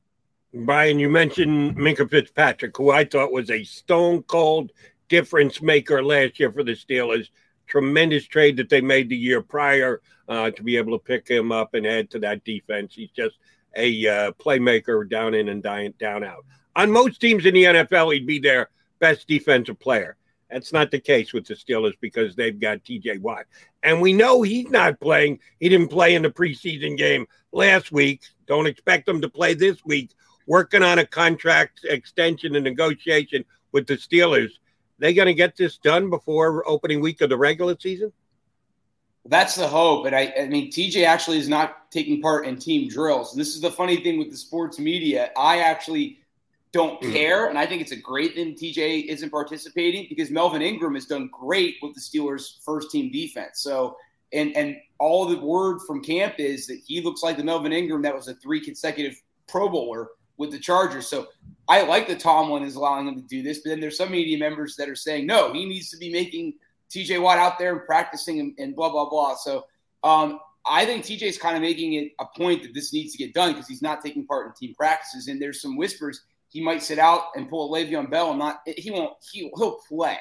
Brian, 0.53 0.99
you 0.99 1.09
mentioned 1.09 1.75
Minkah 1.75 2.09
Fitzpatrick, 2.09 2.77
who 2.77 2.91
I 2.91 3.03
thought 3.03 3.31
was 3.31 3.49
a 3.49 3.63
stone 3.63 4.23
cold 4.23 4.71
difference 5.09 5.61
maker 5.61 6.03
last 6.03 6.39
year 6.39 6.51
for 6.51 6.63
the 6.63 6.73
Steelers. 6.73 7.29
tremendous 7.65 8.25
trade 8.25 8.55
that 8.55 8.69
they 8.69 8.79
made 8.79 9.09
the 9.09 9.17
year 9.17 9.41
prior 9.41 10.01
uh, 10.29 10.49
to 10.51 10.63
be 10.63 10.77
able 10.77 10.97
to 10.97 11.03
pick 11.03 11.27
him 11.27 11.51
up 11.51 11.73
and 11.73 11.85
add 11.85 12.09
to 12.09 12.19
that 12.19 12.43
defense. 12.45 12.93
He's 12.95 13.09
just 13.11 13.35
a 13.75 14.07
uh, 14.07 14.31
playmaker 14.33 15.07
down 15.09 15.33
in 15.33 15.49
and 15.49 15.61
down, 15.61 15.93
down 15.99 16.23
out. 16.23 16.45
On 16.77 16.89
most 16.91 17.19
teams 17.19 17.45
in 17.45 17.53
the 17.53 17.63
NFL, 17.63 18.13
he'd 18.13 18.27
be 18.27 18.39
their 18.39 18.69
best 18.99 19.27
defensive 19.27 19.79
player. 19.79 20.15
That's 20.49 20.71
not 20.71 20.91
the 20.91 20.99
case 20.99 21.33
with 21.33 21.45
the 21.45 21.55
Steelers 21.55 21.95
because 21.99 22.35
they've 22.35 22.57
got 22.57 22.83
TJ 22.83 23.19
Watt. 23.19 23.45
And 23.83 24.01
we 24.01 24.13
know 24.13 24.41
he's 24.41 24.69
not 24.69 24.99
playing. 24.99 25.39
He 25.59 25.67
didn't 25.67 25.89
play 25.89 26.15
in 26.15 26.21
the 26.21 26.29
preseason 26.29 26.97
game 26.97 27.27
last 27.51 27.91
week. 27.91 28.21
Don't 28.45 28.67
expect 28.67 29.09
him 29.09 29.21
to 29.21 29.29
play 29.29 29.53
this 29.53 29.83
week. 29.83 30.11
Working 30.45 30.83
on 30.83 30.99
a 30.99 31.05
contract 31.05 31.81
extension 31.83 32.55
and 32.55 32.63
negotiation 32.63 33.43
with 33.73 33.87
the 33.87 33.95
Steelers. 33.95 34.51
They 34.99 35.13
going 35.13 35.27
to 35.27 35.33
get 35.33 35.57
this 35.57 35.77
done 35.77 36.09
before 36.09 36.67
opening 36.67 37.01
week 37.01 37.21
of 37.21 37.29
the 37.29 37.37
regular 37.37 37.75
season? 37.79 38.13
That's 39.25 39.55
the 39.55 39.67
hope. 39.67 40.05
And 40.05 40.15
I, 40.15 40.33
I 40.39 40.47
mean, 40.47 40.71
TJ 40.71 41.05
actually 41.05 41.37
is 41.37 41.49
not 41.49 41.91
taking 41.91 42.21
part 42.21 42.47
in 42.47 42.57
team 42.57 42.87
drills. 42.87 43.33
And 43.33 43.41
this 43.41 43.55
is 43.55 43.61
the 43.61 43.69
funny 43.69 43.97
thing 43.97 44.17
with 44.17 44.31
the 44.31 44.37
sports 44.37 44.79
media. 44.79 45.31
I 45.37 45.59
actually 45.59 46.19
don't 46.77 47.01
mm. 47.01 47.11
care. 47.11 47.47
And 47.47 47.57
I 47.57 47.65
think 47.65 47.81
it's 47.81 47.91
a 47.91 47.97
great 47.97 48.35
thing 48.35 48.53
TJ 48.53 49.07
isn't 49.07 49.31
participating 49.31 50.05
because 50.09 50.29
Melvin 50.29 50.61
Ingram 50.61 50.93
has 50.93 51.05
done 51.05 51.29
great 51.33 51.77
with 51.81 51.95
the 51.95 51.99
Steelers' 51.99 52.63
first 52.63 52.91
team 52.91 53.11
defense. 53.11 53.61
So, 53.61 53.97
and 54.31 54.55
and 54.55 54.77
all 54.99 55.25
the 55.25 55.39
word 55.39 55.79
from 55.87 56.03
camp 56.03 56.35
is 56.37 56.67
that 56.67 56.79
he 56.85 57.01
looks 57.01 57.23
like 57.23 57.37
the 57.37 57.43
Melvin 57.43 57.73
Ingram 57.73 58.03
that 58.03 58.15
was 58.15 58.27
a 58.27 58.35
three 58.35 58.63
consecutive 58.63 59.19
Pro 59.47 59.67
Bowler 59.69 60.09
with 60.37 60.51
the 60.51 60.59
Chargers. 60.59 61.07
So 61.07 61.27
I 61.67 61.81
like 61.83 62.07
that 62.07 62.19
Tomlin 62.19 62.63
is 62.63 62.75
allowing 62.75 63.07
him 63.07 63.15
to 63.15 63.27
do 63.27 63.41
this, 63.41 63.59
but 63.59 63.71
then 63.71 63.79
there's 63.79 63.97
some 63.97 64.11
media 64.11 64.37
members 64.37 64.75
that 64.75 64.87
are 64.87 64.95
saying 64.95 65.25
no, 65.25 65.51
he 65.53 65.65
needs 65.65 65.89
to 65.89 65.97
be 65.97 66.11
making 66.11 66.53
TJ 66.93 67.21
Watt 67.21 67.39
out 67.39 67.57
there 67.57 67.75
and 67.75 67.85
practicing 67.85 68.39
and, 68.39 68.53
and 68.59 68.75
blah 68.75 68.89
blah 68.89 69.09
blah. 69.09 69.35
So 69.35 69.65
um, 70.03 70.39
I 70.65 70.85
think 70.85 71.05
TJ 71.05 71.23
is 71.23 71.37
kind 71.37 71.55
of 71.55 71.61
making 71.61 71.93
it 71.93 72.11
a 72.19 72.25
point 72.37 72.61
that 72.61 72.73
this 72.73 72.93
needs 72.93 73.13
to 73.13 73.17
get 73.17 73.33
done 73.33 73.53
because 73.53 73.67
he's 73.67 73.81
not 73.81 74.03
taking 74.03 74.27
part 74.27 74.47
in 74.47 74.53
team 74.53 74.75
practices, 74.75 75.27
and 75.27 75.41
there's 75.41 75.61
some 75.61 75.75
whispers 75.75 76.21
he 76.57 76.63
might 76.63 76.81
sit 76.81 76.97
out 76.97 77.25
and 77.35 77.47
pull 77.47 77.71
a 77.71 77.77
Le'Veon 77.77 78.09
Bell 78.09 78.31
and 78.31 78.39
not 78.39 78.61
he 78.65 78.89
won't 78.89 79.13
he 79.31 79.51
he'll 79.55 79.77
play, 79.87 80.17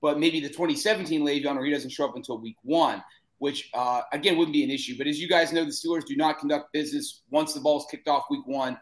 but 0.00 0.20
maybe 0.20 0.38
the 0.38 0.48
2017 0.48 1.22
Le'Veon 1.22 1.56
or 1.56 1.64
he 1.64 1.72
doesn't 1.72 1.90
show 1.90 2.08
up 2.08 2.14
until 2.14 2.38
week 2.38 2.54
one, 2.62 3.02
which 3.38 3.70
uh, 3.74 4.02
again 4.12 4.38
wouldn't 4.38 4.52
be 4.52 4.62
an 4.62 4.70
issue. 4.70 4.96
But 4.96 5.08
as 5.08 5.18
you 5.18 5.28
guys 5.28 5.52
know, 5.52 5.64
the 5.64 5.72
Steelers 5.72 6.06
do 6.06 6.14
not 6.14 6.38
conduct 6.38 6.72
business 6.72 7.22
once 7.28 7.54
the 7.54 7.60
ball's 7.60 7.86
kicked 7.90 8.06
off 8.06 8.26
week 8.30 8.46
one. 8.46 8.78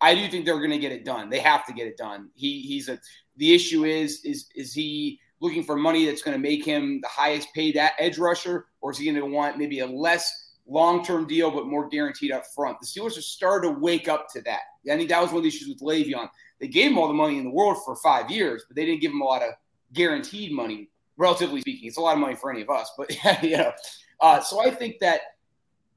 I 0.00 0.16
do 0.16 0.26
think 0.28 0.44
they're 0.44 0.58
going 0.58 0.72
to 0.72 0.78
get 0.78 0.90
it 0.90 1.04
done. 1.04 1.30
They 1.30 1.38
have 1.38 1.64
to 1.66 1.72
get 1.72 1.86
it 1.86 1.96
done. 1.96 2.30
He 2.34 2.62
he's 2.62 2.88
a 2.88 2.98
the 3.36 3.54
issue 3.54 3.84
is 3.84 4.24
is 4.24 4.48
is 4.56 4.74
he 4.74 5.20
looking 5.38 5.62
for 5.62 5.76
money 5.76 6.04
that's 6.04 6.22
going 6.22 6.36
to 6.36 6.42
make 6.42 6.64
him 6.64 7.00
the 7.00 7.08
highest 7.08 7.46
paid 7.54 7.78
edge 8.00 8.18
rusher, 8.18 8.66
or 8.80 8.90
is 8.90 8.98
he 8.98 9.04
going 9.04 9.14
to 9.14 9.24
want 9.24 9.56
maybe 9.56 9.78
a 9.78 9.86
less 9.86 10.52
long 10.66 11.04
term 11.04 11.28
deal, 11.28 11.52
but 11.52 11.68
more 11.68 11.88
guaranteed 11.88 12.32
up 12.32 12.42
front. 12.56 12.78
The 12.80 12.88
Steelers 12.88 13.16
are 13.16 13.22
starting 13.22 13.72
to 13.72 13.78
wake 13.78 14.08
up 14.08 14.26
to 14.32 14.42
that. 14.42 14.62
I 14.90 14.96
think 14.96 15.08
that 15.08 15.20
was 15.20 15.30
one 15.30 15.38
of 15.38 15.42
the 15.42 15.48
issues 15.48 15.68
with 15.68 15.80
Le'Veon. 15.80 16.28
They 16.60 16.68
gave 16.68 16.90
him 16.90 16.98
all 16.98 17.08
the 17.08 17.14
money 17.14 17.38
in 17.38 17.44
the 17.44 17.50
world 17.50 17.78
for 17.84 17.96
five 17.96 18.30
years, 18.30 18.64
but 18.68 18.76
they 18.76 18.84
didn't 18.84 19.00
give 19.00 19.12
him 19.12 19.20
a 19.20 19.24
lot 19.24 19.42
of 19.42 19.50
guaranteed 19.92 20.52
money, 20.52 20.88
relatively 21.16 21.60
speaking. 21.60 21.88
It's 21.88 21.96
a 21.96 22.00
lot 22.00 22.14
of 22.14 22.20
money 22.20 22.34
for 22.34 22.50
any 22.50 22.62
of 22.62 22.70
us, 22.70 22.90
but 22.96 23.10
you 23.42 23.56
know. 23.56 23.72
Uh, 24.20 24.40
so 24.40 24.60
I 24.60 24.70
think 24.70 25.00
that 25.00 25.20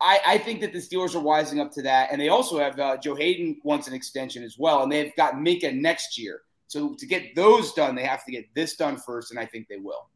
I, 0.01 0.19
I, 0.26 0.38
think 0.38 0.61
that 0.61 0.73
the 0.73 0.80
Steelers 0.80 1.15
are 1.15 1.23
wising 1.23 1.59
up 1.59 1.72
to 1.73 1.81
that, 1.84 2.09
and 2.11 2.19
they 2.19 2.30
also 2.30 2.59
have 2.59 2.80
uh, 2.80 2.97
Joe 2.97 3.15
Haden 3.15 3.57
wants 3.64 3.88
an 3.88 3.93
extension 3.93 4.43
as 4.43 4.57
well, 4.57 4.84
and 4.84 4.91
they've 4.91 5.15
got 5.15 5.35
Minkah 5.35 5.73
next 5.73 6.18
year. 6.18 6.41
So 6.68 6.95
to 6.95 7.05
get 7.05 7.35
those 7.35 7.73
done, 7.73 7.95
they 7.95 8.03
have 8.03 8.26
to 8.26 8.31
get 8.31 8.53
this 8.53 8.76
done 8.76 8.97
first, 8.97 9.31
and 9.31 9.39
I 9.39 9.45
think 9.45 9.68
they 9.68 9.77
will. 9.77 10.09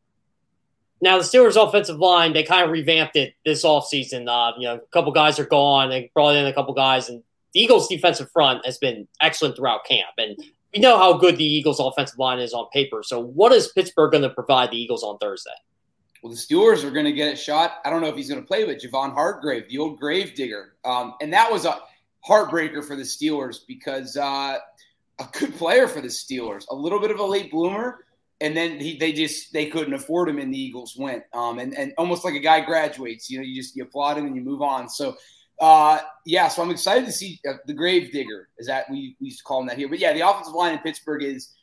Now 1.02 1.18
the 1.18 1.24
Steelers' 1.24 1.62
offensive 1.62 1.98
line, 1.98 2.34
they 2.34 2.44
kind 2.44 2.64
of 2.64 2.72
revamped 2.72 3.16
it 3.16 3.34
this 3.44 3.64
offseason. 3.66 4.28
Uh, 4.28 4.56
you 4.58 4.68
know, 4.68 4.76
a 4.76 4.80
couple 4.92 5.12
guys 5.12 5.40
are 5.40 5.46
gone. 5.46 5.90
They 5.90 6.12
brought 6.14 6.36
in 6.36 6.46
a 6.46 6.54
couple 6.54 6.74
guys, 6.74 7.10
and 7.10 7.24
the 7.54 7.62
Eagles' 7.62 7.88
defensive 7.88 8.30
front 8.32 8.66
has 8.66 8.78
been 8.78 9.08
excellent 9.22 9.56
throughout 9.56 9.86
camp. 9.86 10.12
And 10.18 10.38
we 10.74 10.80
know 10.80 10.98
how 10.98 11.18
good 11.18 11.38
the 11.38 11.46
Eagles' 11.46 11.80
offensive 11.80 12.18
line 12.18 12.40
is 12.40 12.54
on 12.54 12.68
paper. 12.72 13.04
So, 13.04 13.22
what 13.22 13.52
is 13.52 13.70
Pittsburgh 13.70 14.12
going 14.12 14.24
to 14.24 14.30
provide 14.30 14.72
the 14.72 14.78
Eagles 14.78 15.04
on 15.04 15.18
Thursday? 15.18 15.52
Well, 16.24 16.32
the 16.32 16.38
Steelers 16.38 16.84
are 16.84 16.92
going 16.92 17.06
to 17.06 17.14
get 17.14 17.34
a 17.34 17.36
shot. 17.36 17.80
I 17.84 17.90
don't 17.90 18.02
know 18.02 18.08
if 18.08 18.16
he's 18.16 18.30
going 18.30 18.42
to 18.42 18.48
play, 18.48 18.64
but 18.64 18.80
Javon 18.80 19.14
Hargrave, 19.14 19.68
the 19.70 19.80
old 19.80 20.00
grave 20.00 20.36
digger, 20.36 20.76
um, 20.86 21.16
and 21.20 21.34
that 21.34 21.52
was 21.52 21.66
a 21.66 21.80
heartbreaker 22.28 22.86
for 22.86 22.96
the 22.96 23.02
Steelers 23.02 23.62
because 23.68 24.16
uh, 24.18 24.58
a 25.20 25.28
good 25.32 25.56
player 25.56 25.88
for 25.88 26.00
the 26.00 26.08
Steelers, 26.08 26.66
a 26.70 26.76
little 26.76 27.00
bit 27.00 27.10
of 27.10 27.20
a 27.20 27.24
late 27.24 27.50
bloomer 27.50 28.06
and 28.42 28.58
then 28.58 28.80
he, 28.80 28.98
they 28.98 29.14
just 29.14 29.54
they 29.54 29.68
couldn't 29.68 29.94
afford 29.94 30.28
him, 30.28 30.40
and 30.40 30.54
the 30.54 30.60
Eagles 30.60 30.98
went. 30.98 31.24
Um, 31.32 31.60
and 31.60 31.78
and 31.78 31.94
almost 31.98 32.26
like 32.26 32.34
a 32.34 32.40
guy 32.40 32.60
graduates, 32.60 33.30
you 33.30 33.38
know, 33.38 33.44
you 33.44 33.62
just 33.62 33.76
you 33.76 33.84
applaud 33.84 34.18
him 34.18 34.26
and 34.26 34.36
you 34.36 34.42
move 34.42 34.64
on. 34.64 34.90
So, 34.90 35.16
uh, 35.62 36.00
yeah, 36.26 36.48
so 36.48 36.62
I'm 36.62 36.72
excited 36.72 37.06
to 37.06 37.12
see 37.12 37.40
uh, 37.48 37.54
the 37.66 37.74
grave 37.74 38.12
digger. 38.12 38.50
Is 38.58 38.68
that 38.68 38.90
we, 38.90 39.16
we 39.22 39.28
used 39.28 39.40
to 39.40 39.44
call 39.44 39.62
him 39.62 39.68
that 39.68 39.78
here? 39.78 39.88
But 39.88 40.00
yeah, 40.00 40.12
the 40.14 40.28
offensive 40.28 40.54
line 40.54 40.74
in 40.74 40.80
Pittsburgh 40.80 41.24
is 41.24 41.54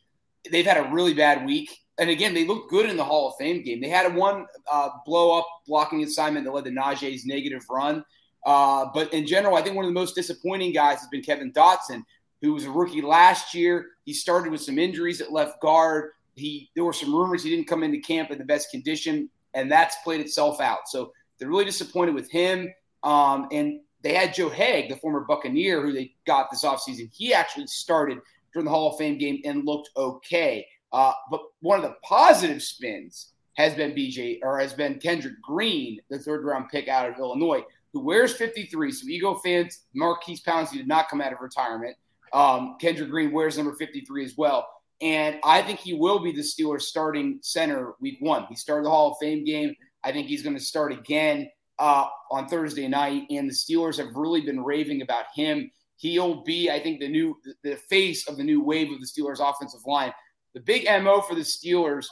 they've 0.50 0.64
had 0.64 0.78
a 0.78 0.90
really 0.90 1.14
bad 1.14 1.44
week. 1.44 1.78
And 1.98 2.08
again, 2.08 2.32
they 2.32 2.46
looked 2.46 2.70
good 2.70 2.88
in 2.88 2.96
the 2.96 3.04
Hall 3.04 3.28
of 3.28 3.34
Fame 3.38 3.62
game. 3.62 3.80
They 3.80 3.88
had 3.88 4.06
a 4.06 4.14
one 4.14 4.46
uh, 4.70 4.90
blow 5.04 5.38
up 5.38 5.46
blocking 5.66 6.02
assignment 6.02 6.46
that 6.46 6.52
led 6.52 6.64
to 6.64 6.70
Najee's 6.70 7.26
negative 7.26 7.64
run. 7.68 8.04
Uh, 8.46 8.86
but 8.94 9.12
in 9.12 9.26
general, 9.26 9.56
I 9.56 9.62
think 9.62 9.74
one 9.74 9.84
of 9.84 9.90
the 9.90 10.00
most 10.00 10.14
disappointing 10.14 10.72
guys 10.72 11.00
has 11.00 11.08
been 11.08 11.22
Kevin 11.22 11.52
Dotson, 11.52 12.04
who 12.40 12.54
was 12.54 12.64
a 12.64 12.70
rookie 12.70 13.02
last 13.02 13.52
year. 13.52 13.86
He 14.04 14.12
started 14.14 14.52
with 14.52 14.62
some 14.62 14.78
injuries 14.78 15.20
at 15.20 15.32
left 15.32 15.60
guard 15.60 16.12
he 16.38 16.70
there 16.74 16.84
were 16.84 16.92
some 16.92 17.14
rumors 17.14 17.42
he 17.42 17.50
didn't 17.50 17.66
come 17.66 17.82
into 17.82 17.98
camp 17.98 18.30
in 18.30 18.38
the 18.38 18.44
best 18.44 18.70
condition, 18.70 19.28
and 19.54 19.70
that's 19.70 19.96
played 20.04 20.20
itself 20.20 20.60
out. 20.60 20.88
So 20.88 21.12
they're 21.38 21.48
really 21.48 21.64
disappointed 21.64 22.14
with 22.14 22.30
him. 22.30 22.72
Um, 23.02 23.48
and 23.52 23.80
they 24.02 24.14
had 24.14 24.34
Joe 24.34 24.48
Haeg, 24.48 24.88
the 24.88 24.96
former 24.96 25.20
Buccaneer, 25.20 25.82
who 25.82 25.92
they 25.92 26.14
got 26.26 26.50
this 26.50 26.64
offseason. 26.64 27.10
He 27.12 27.34
actually 27.34 27.66
started 27.66 28.18
during 28.52 28.64
the 28.64 28.70
Hall 28.70 28.92
of 28.92 28.98
Fame 28.98 29.18
game 29.18 29.40
and 29.44 29.64
looked 29.64 29.90
okay. 29.96 30.66
Uh, 30.92 31.12
but 31.30 31.42
one 31.60 31.78
of 31.78 31.84
the 31.84 31.96
positive 32.04 32.62
spins 32.62 33.32
has 33.56 33.74
been 33.74 33.92
BJ 33.92 34.38
or 34.42 34.58
has 34.58 34.72
been 34.72 34.98
Kendrick 34.98 35.40
Green, 35.42 35.98
the 36.10 36.18
third 36.18 36.44
round 36.44 36.68
pick 36.70 36.88
out 36.88 37.08
of 37.08 37.18
Illinois, 37.18 37.64
who 37.92 38.04
wears 38.04 38.32
53. 38.32 38.92
So 38.92 39.06
Ego 39.08 39.34
fans, 39.34 39.84
Maurkice 39.94 40.42
Pouncey 40.42 40.74
did 40.74 40.88
not 40.88 41.08
come 41.08 41.20
out 41.20 41.32
of 41.32 41.40
retirement. 41.40 41.96
Um, 42.32 42.76
Kendrick 42.80 43.10
Green 43.10 43.32
wears 43.32 43.56
number 43.56 43.74
53 43.74 44.24
as 44.24 44.34
well. 44.36 44.68
And 45.00 45.38
I 45.44 45.62
think 45.62 45.78
he 45.78 45.94
will 45.94 46.18
be 46.18 46.32
the 46.32 46.42
Steelers 46.42 46.82
starting 46.82 47.38
center 47.42 47.94
week 48.00 48.18
one. 48.20 48.46
He 48.48 48.56
started 48.56 48.84
the 48.84 48.90
Hall 48.90 49.12
of 49.12 49.18
Fame 49.20 49.44
game. 49.44 49.74
I 50.04 50.12
think 50.12 50.28
he's 50.28 50.42
going 50.42 50.56
to 50.56 50.62
start 50.62 50.92
again 50.92 51.48
uh, 51.78 52.06
on 52.30 52.48
Thursday 52.48 52.88
night. 52.88 53.24
And 53.30 53.48
the 53.48 53.54
Steelers 53.54 53.98
have 53.98 54.14
really 54.14 54.40
been 54.40 54.62
raving 54.62 55.02
about 55.02 55.26
him. 55.34 55.70
He'll 55.96 56.42
be, 56.44 56.70
I 56.70 56.80
think, 56.80 57.00
the 57.00 57.08
new 57.08 57.36
the 57.62 57.76
face 57.88 58.28
of 58.28 58.36
the 58.36 58.44
new 58.44 58.62
wave 58.62 58.92
of 58.92 59.00
the 59.00 59.06
Steelers 59.06 59.40
offensive 59.40 59.80
line. 59.84 60.12
The 60.54 60.60
big 60.60 60.86
MO 61.02 61.20
for 61.20 61.34
the 61.34 61.42
Steelers 61.42 62.06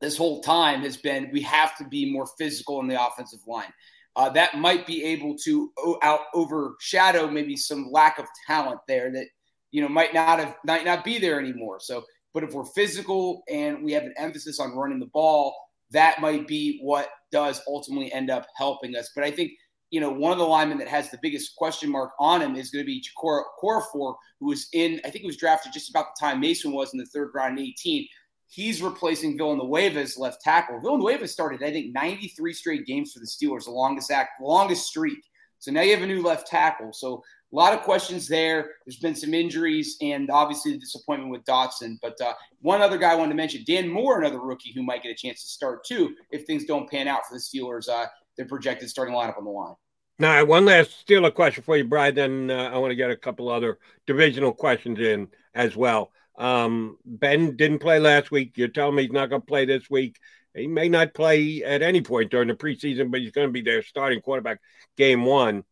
this 0.00 0.16
whole 0.16 0.42
time 0.42 0.80
has 0.80 0.96
been 0.96 1.30
we 1.32 1.42
have 1.42 1.76
to 1.78 1.84
be 1.88 2.10
more 2.10 2.26
physical 2.38 2.80
in 2.80 2.88
the 2.88 3.04
offensive 3.04 3.40
line. 3.46 3.72
Uh, 4.16 4.28
that 4.30 4.58
might 4.58 4.86
be 4.86 5.04
able 5.04 5.36
to 5.44 5.72
out 6.02 6.20
overshadow 6.34 7.30
maybe 7.30 7.56
some 7.56 7.90
lack 7.90 8.18
of 8.18 8.26
talent 8.46 8.80
there 8.86 9.10
that 9.10 9.26
you 9.72 9.80
know, 9.80 9.88
might 9.88 10.14
not 10.14 10.38
have 10.38 10.54
might 10.64 10.84
not 10.84 11.02
be 11.02 11.18
there 11.18 11.40
anymore. 11.40 11.80
So, 11.80 12.04
but 12.32 12.44
if 12.44 12.52
we're 12.52 12.66
physical 12.66 13.42
and 13.48 13.82
we 13.82 13.92
have 13.92 14.04
an 14.04 14.14
emphasis 14.16 14.60
on 14.60 14.76
running 14.76 15.00
the 15.00 15.06
ball, 15.06 15.56
that 15.92 16.20
might 16.20 16.46
be 16.46 16.78
what 16.82 17.08
does 17.30 17.60
ultimately 17.66 18.12
end 18.12 18.30
up 18.30 18.46
helping 18.56 18.96
us. 18.96 19.10
But 19.14 19.24
I 19.24 19.30
think 19.30 19.52
you 19.92 20.00
know, 20.00 20.10
one 20.10 20.32
of 20.32 20.38
the 20.38 20.44
linemen 20.44 20.78
that 20.78 20.88
has 20.88 21.10
the 21.10 21.18
biggest 21.20 21.54
question 21.54 21.90
mark 21.90 22.12
on 22.18 22.40
him 22.40 22.56
is 22.56 22.70
going 22.70 22.82
to 22.82 22.86
be 22.86 23.02
Chikora 23.02 23.42
Okorafor, 23.62 24.14
who 24.40 24.46
was 24.46 24.66
in, 24.72 24.98
I 25.04 25.10
think 25.10 25.20
he 25.20 25.26
was 25.26 25.36
drafted 25.36 25.74
just 25.74 25.90
about 25.90 26.06
the 26.16 26.26
time 26.26 26.40
Mason 26.40 26.72
was 26.72 26.94
in 26.94 26.98
the 26.98 27.04
third 27.04 27.30
round 27.34 27.58
in 27.58 27.66
18. 27.66 28.08
He's 28.48 28.82
replacing 28.82 29.36
Villanueva's 29.36 30.16
left 30.16 30.40
tackle. 30.40 30.80
Villanueva 30.80 31.28
started, 31.28 31.62
I 31.62 31.70
think, 31.70 31.94
93 31.94 32.54
straight 32.54 32.86
games 32.86 33.12
for 33.12 33.20
the 33.20 33.26
Steelers, 33.26 33.64
the 33.64 33.70
longest 33.70 34.10
act, 34.10 34.40
longest 34.40 34.86
streak. 34.86 35.18
So 35.58 35.70
now 35.70 35.82
you 35.82 35.94
have 35.94 36.02
a 36.02 36.06
new 36.06 36.22
left 36.22 36.46
tackle. 36.46 36.94
So 36.94 37.22
a 37.52 37.56
lot 37.56 37.74
of 37.74 37.82
questions 37.82 38.26
there. 38.28 38.72
There's 38.86 38.98
been 38.98 39.14
some 39.14 39.34
injuries 39.34 39.96
and 40.00 40.30
obviously 40.30 40.72
the 40.72 40.78
disappointment 40.78 41.30
with 41.30 41.44
Dotson. 41.44 41.98
But 42.00 42.20
uh, 42.20 42.32
one 42.60 42.80
other 42.80 42.96
guy 42.96 43.12
I 43.12 43.14
wanted 43.14 43.30
to 43.30 43.36
mention, 43.36 43.64
Dan 43.66 43.88
Moore, 43.88 44.20
another 44.20 44.40
rookie 44.40 44.72
who 44.72 44.82
might 44.82 45.02
get 45.02 45.12
a 45.12 45.14
chance 45.14 45.42
to 45.42 45.50
start 45.50 45.84
too 45.84 46.14
if 46.30 46.46
things 46.46 46.64
don't 46.64 46.90
pan 46.90 47.08
out 47.08 47.20
for 47.28 47.34
the 47.34 47.40
Steelers. 47.40 47.88
Uh, 47.88 48.06
their 48.36 48.46
projected 48.46 48.88
starting 48.88 49.14
lineup 49.14 49.36
on 49.36 49.44
the 49.44 49.50
line. 49.50 49.74
Now, 50.18 50.44
one 50.44 50.64
last 50.64 51.06
Steeler 51.06 51.34
question 51.34 51.62
for 51.62 51.76
you, 51.76 51.84
Brian. 51.84 52.14
Then 52.14 52.50
uh, 52.50 52.70
I 52.72 52.78
want 52.78 52.90
to 52.90 52.96
get 52.96 53.10
a 53.10 53.16
couple 53.16 53.48
other 53.48 53.78
divisional 54.06 54.52
questions 54.52 54.98
in 54.98 55.28
as 55.54 55.76
well. 55.76 56.12
Um, 56.38 56.96
ben 57.04 57.56
didn't 57.56 57.80
play 57.80 57.98
last 57.98 58.30
week. 58.30 58.52
You're 58.56 58.68
telling 58.68 58.94
me 58.94 59.02
he's 59.02 59.12
not 59.12 59.30
going 59.30 59.42
to 59.42 59.46
play 59.46 59.64
this 59.64 59.90
week. 59.90 60.18
He 60.54 60.66
may 60.66 60.88
not 60.88 61.14
play 61.14 61.62
at 61.62 61.82
any 61.82 62.02
point 62.02 62.30
during 62.30 62.48
the 62.48 62.54
preseason, 62.54 63.10
but 63.10 63.20
he's 63.20 63.32
going 63.32 63.48
to 63.48 63.52
be 63.52 63.62
their 63.62 63.82
starting 63.82 64.20
quarterback 64.20 64.60
game 64.96 65.24
one 65.24 65.64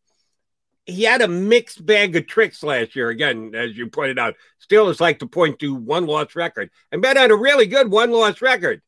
he 0.85 1.03
had 1.03 1.21
a 1.21 1.27
mixed 1.27 1.85
bag 1.85 2.15
of 2.15 2.27
tricks 2.27 2.63
last 2.63 2.95
year. 2.95 3.09
Again, 3.09 3.53
as 3.55 3.77
you 3.77 3.89
pointed 3.89 4.19
out, 4.19 4.35
still 4.59 4.89
is 4.89 5.01
like 5.01 5.19
to 5.19 5.27
point 5.27 5.59
to 5.59 5.75
one 5.75 6.05
loss 6.05 6.35
record, 6.35 6.69
and 6.91 7.01
bet 7.01 7.17
on 7.17 7.31
a 7.31 7.35
really 7.35 7.67
good 7.67 7.91
one 7.91 8.11
loss 8.11 8.41
record. 8.41 8.81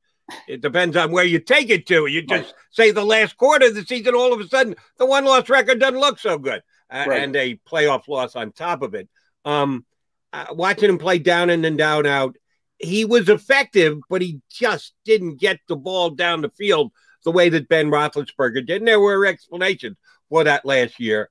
it 0.48 0.62
depends 0.62 0.96
on 0.96 1.12
where 1.12 1.26
you 1.26 1.40
take 1.40 1.70
it 1.70 1.86
to. 1.88 2.06
You 2.08 2.22
just 2.22 2.46
right. 2.46 2.54
say 2.72 2.92
the 2.92 3.04
last 3.04 3.38
quarter 3.38 3.68
of 3.68 3.76
the 3.76 3.84
season, 3.84 4.16
all 4.16 4.34
of 4.34 4.40
a 4.40 4.48
sudden, 4.48 4.76
the 4.98 5.06
one 5.06 5.26
loss 5.26 5.50
record 5.50 5.80
doesn't 5.80 6.00
look 6.00 6.20
so 6.20 6.38
good, 6.38 6.64
uh, 6.90 7.06
right. 7.08 7.24
and 7.24 7.36
a 7.36 7.60
playoff 7.70 8.08
loss 8.08 8.36
on 8.36 8.52
top 8.52 8.82
of 8.82 8.96
it. 8.96 9.10
Um, 9.46 9.86
uh, 10.32 10.48
watching 10.52 10.90
him 10.90 10.98
play 10.98 11.20
down 11.20 11.50
in 11.50 11.64
and 11.66 11.78
down 11.78 12.06
out, 12.06 12.36
he 12.80 13.06
was 13.06 13.30
effective, 13.30 14.00
but 14.10 14.22
he 14.22 14.42
just 14.50 14.94
didn't 15.06 15.40
get 15.40 15.60
the 15.68 15.76
ball 15.76 16.10
down 16.10 16.42
the 16.42 16.50
field 16.50 16.92
the 17.24 17.32
way 17.32 17.50
that 17.50 17.70
Ben 17.70 17.90
Roethlisberger 17.90 18.66
did. 18.66 18.82
And 18.82 18.88
there 18.88 19.00
were 19.00 19.26
explanations 19.26 19.98
for 20.30 20.44
that 20.44 20.66
last 20.66 21.00
year. 21.00 21.30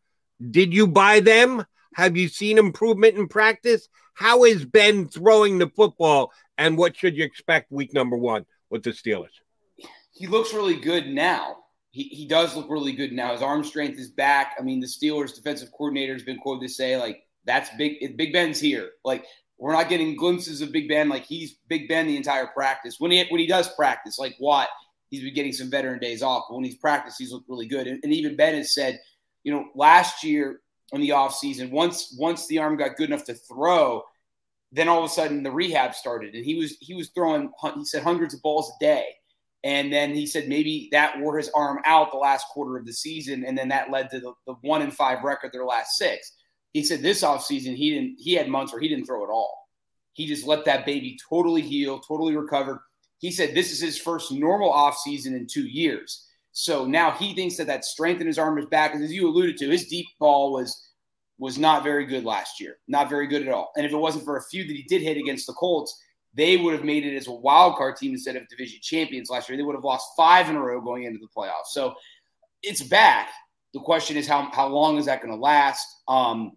Did 0.51 0.75
you 0.75 0.87
buy 0.87 1.21
them? 1.21 1.65
Have 1.95 2.17
you 2.17 2.29
seen 2.29 2.59
improvement 2.59 3.17
in 3.17 3.29
practice? 3.29 3.89
How 4.15 4.45
is 4.45 4.65
Ben 4.65 5.09
throwing 5.09 5.59
the 5.59 5.69
football, 5.69 6.33
and 6.59 6.77
what 6.77 6.97
should 6.97 7.17
you 7.17 7.25
expect 7.25 7.71
week 7.71 7.95
number 7.95 8.17
one 8.17 8.45
with 8.71 8.83
the 8.83 8.91
Steelers? 8.91 9.31
He 10.13 10.27
looks 10.27 10.53
really 10.53 10.77
good 10.77 11.09
now. 11.09 11.57
He, 11.91 12.05
he 12.05 12.27
does 12.27 12.57
look 12.57 12.71
really 12.71 12.93
good 12.93 13.13
now. 13.13 13.33
His 13.33 13.43
arm 13.43 13.65
strength 13.65 13.99
is 13.99 14.11
back. 14.11 14.55
I 14.59 14.63
mean, 14.63 14.81
the 14.81 14.87
Steelers 14.87 15.35
defensive 15.35 15.71
coordinator 15.73 16.15
has 16.15 16.23
been 16.23 16.39
quoted 16.39 16.67
to 16.67 16.73
say, 16.73 16.97
like, 16.97 17.23
that's 17.45 17.71
big. 17.77 18.17
Big 18.17 18.33
Ben's 18.33 18.61
here. 18.61 18.91
Like, 19.05 19.25
we're 19.59 19.73
not 19.73 19.89
getting 19.89 20.17
glimpses 20.17 20.63
of 20.63 20.73
Big 20.73 20.89
Ben. 20.89 21.09
Like, 21.09 21.25
he's 21.25 21.57
Big 21.69 21.89
Ben 21.89 22.07
the 22.07 22.17
entire 22.17 22.47
practice. 22.47 22.97
When 22.99 23.11
he 23.11 23.25
when 23.29 23.41
he 23.41 23.47
does 23.47 23.75
practice, 23.75 24.19
like 24.19 24.37
Watt, 24.41 24.69
he's 25.11 25.23
been 25.23 25.35
getting 25.35 25.53
some 25.53 25.71
veteran 25.71 25.99
days 25.99 26.23
off. 26.23 26.45
But 26.49 26.57
when 26.57 26.65
he's 26.65 26.77
practiced, 26.77 27.19
he's 27.19 27.33
looked 27.33 27.49
really 27.49 27.67
good. 27.67 27.87
And, 27.87 28.01
and 28.03 28.13
even 28.13 28.37
Ben 28.37 28.55
has 28.55 28.75
said, 28.75 29.01
you 29.45 29.53
know, 29.53 29.67
last 29.75 30.25
year 30.25 30.61
in 30.93 31.01
the 31.01 31.11
offseason, 31.11 31.71
once 31.71 32.15
once 32.19 32.47
the 32.47 32.59
arm 32.59 32.77
got 32.77 32.97
good 32.97 33.09
enough 33.09 33.25
to 33.25 33.35
throw, 33.35 34.03
then 34.73 34.89
all 34.89 34.99
of 34.99 35.05
a 35.05 35.09
sudden 35.09 35.43
the 35.43 35.51
rehab 35.51 35.95
started, 35.95 36.35
and 36.35 36.45
he 36.45 36.55
was 36.55 36.77
he 36.81 36.95
was 36.95 37.11
throwing 37.11 37.51
he 37.75 37.85
said 37.85 38.03
hundreds 38.03 38.35
of 38.35 38.43
balls 38.43 38.71
a 38.71 38.85
day, 38.85 39.07
and 39.65 39.93
then 39.93 40.15
he 40.15 40.27
said 40.27 40.49
maybe 40.49 40.89
that 40.93 41.19
wore 41.21 41.37
his 41.37 41.51
arm 41.55 41.79
out 41.85 42.11
the 42.11 42.19
last 42.19 42.47
quarter 42.49 42.77
of 42.77 42.87
the 42.87 42.93
season, 42.93 43.45
and 43.45 43.57
then 43.57 43.69
that 43.69 43.91
led 43.91 44.11
to 44.11 44.21
the, 44.21 44.33
the 44.47 44.55
one 44.63 44.83
in 44.83 44.91
five 44.91 45.23
record 45.23 45.53
their 45.53 45.65
last 45.65 45.97
six. 45.97 46.33
He 46.73 46.83
said 46.83 47.03
this 47.03 47.23
offseason 47.23 47.77
he 47.77 47.91
didn't 47.91 48.17
he 48.19 48.35
had 48.35 48.49
months 48.49 48.73
where 48.73 48.81
he 48.81 48.89
didn't 48.89 49.07
throw 49.07 49.25
at 49.25 49.31
all. 49.31 49.69
He 50.15 50.27
just 50.27 50.47
let 50.47 50.65
that 50.67 50.85
baby 50.85 51.19
totally 51.29 51.63
heal, 51.63 51.99
totally 52.01 52.37
recovered. 52.37 52.81
He 53.19 53.31
said 53.31 53.55
this 53.55 53.73
is 53.73 53.81
his 53.81 53.99
first 53.99 54.33
normal 54.33 54.73
offseason 54.73 55.29
in 55.29 55.47
two 55.47 55.67
years. 55.67 56.27
So 56.53 56.85
now 56.85 57.11
he 57.11 57.35
thinks 57.35 57.57
that 57.57 57.67
that 57.67 57.85
strength 57.85 58.21
in 58.21 58.27
his 58.27 58.39
arm 58.39 58.59
is 58.59 58.67
back. 58.67 58.95
As 58.95 59.13
you 59.13 59.29
alluded 59.29 59.57
to, 59.59 59.71
his 59.71 59.89
deep 59.89 60.07
ball 60.19 60.53
was 60.53 60.89
was 61.39 61.59
not 61.59 61.83
very 61.83 62.05
good 62.05 62.25
last 62.25 62.61
year, 62.61 62.77
not 62.87 63.11
very 63.11 63.27
good 63.27 63.43
at 63.43 63.53
all. 63.53 63.73
And 63.77 63.85
if 63.85 63.93
it 63.93 63.97
wasn't 63.97 64.25
for 64.25 64.37
a 64.37 64.45
few 64.45 64.65
that 64.65 64.77
he 64.77 64.85
did 64.85 65.03
hit 65.03 65.17
against 65.17 65.47
the 65.47 65.55
Colts, 65.55 65.99
they 66.35 66.57
would 66.57 66.73
have 66.73 66.85
made 66.85 67.05
it 67.05 67.17
as 67.17 67.27
a 67.27 67.33
wild 67.33 67.77
card 67.77 67.97
team 67.97 68.13
instead 68.13 68.37
of 68.37 68.49
division 68.49 68.79
champions 68.81 69.29
last 69.29 69.49
year. 69.49 69.57
They 69.57 69.65
would 69.65 69.75
have 69.75 69.85
lost 69.85 70.07
five 70.17 70.49
in 70.49 70.57
a 70.57 70.61
row 70.61 70.81
going 70.81 71.05
into 71.05 71.19
the 71.19 71.29
playoffs. 71.37 71.71
So 71.73 71.95
it's 72.63 72.83
back. 72.83 73.31
The 73.75 73.81
question 73.81 74.17
is 74.17 74.27
how 74.27 74.51
how 74.53 74.69
long 74.69 74.99
is 74.99 75.07
that 75.07 75.23
going 75.23 75.35
to 75.35 75.41
last? 75.41 75.87
Um, 76.07 76.53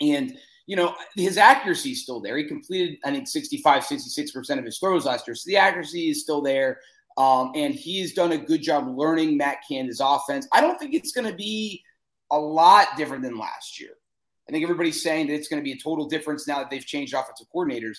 and 0.00 0.36
you 0.66 0.76
know 0.76 0.94
his 1.16 1.38
accuracy 1.38 1.92
is 1.92 2.02
still 2.02 2.20
there. 2.20 2.36
He 2.36 2.44
completed 2.44 2.98
I 3.04 3.10
think 3.10 3.26
65, 3.26 3.84
66 3.84 4.30
percent 4.30 4.60
of 4.60 4.66
his 4.66 4.78
throws 4.78 5.06
last 5.06 5.26
year, 5.26 5.34
so 5.34 5.48
the 5.48 5.56
accuracy 5.56 6.10
is 6.10 6.22
still 6.22 6.42
there. 6.42 6.78
Um, 7.18 7.52
and 7.54 7.74
has 7.74 8.12
done 8.12 8.32
a 8.32 8.38
good 8.38 8.62
job 8.62 8.88
learning 8.88 9.36
Matt 9.36 9.58
Canada's 9.68 10.00
offense. 10.00 10.48
I 10.52 10.62
don't 10.62 10.78
think 10.78 10.94
it's 10.94 11.12
going 11.12 11.30
to 11.30 11.36
be 11.36 11.82
a 12.30 12.38
lot 12.38 12.88
different 12.96 13.22
than 13.22 13.38
last 13.38 13.78
year. 13.78 13.90
I 14.48 14.52
think 14.52 14.62
everybody's 14.62 15.02
saying 15.02 15.26
that 15.26 15.34
it's 15.34 15.48
going 15.48 15.60
to 15.60 15.64
be 15.64 15.72
a 15.72 15.78
total 15.78 16.08
difference 16.08 16.48
now 16.48 16.58
that 16.58 16.70
they've 16.70 16.84
changed 16.84 17.14
offensive 17.14 17.46
coordinators. 17.54 17.98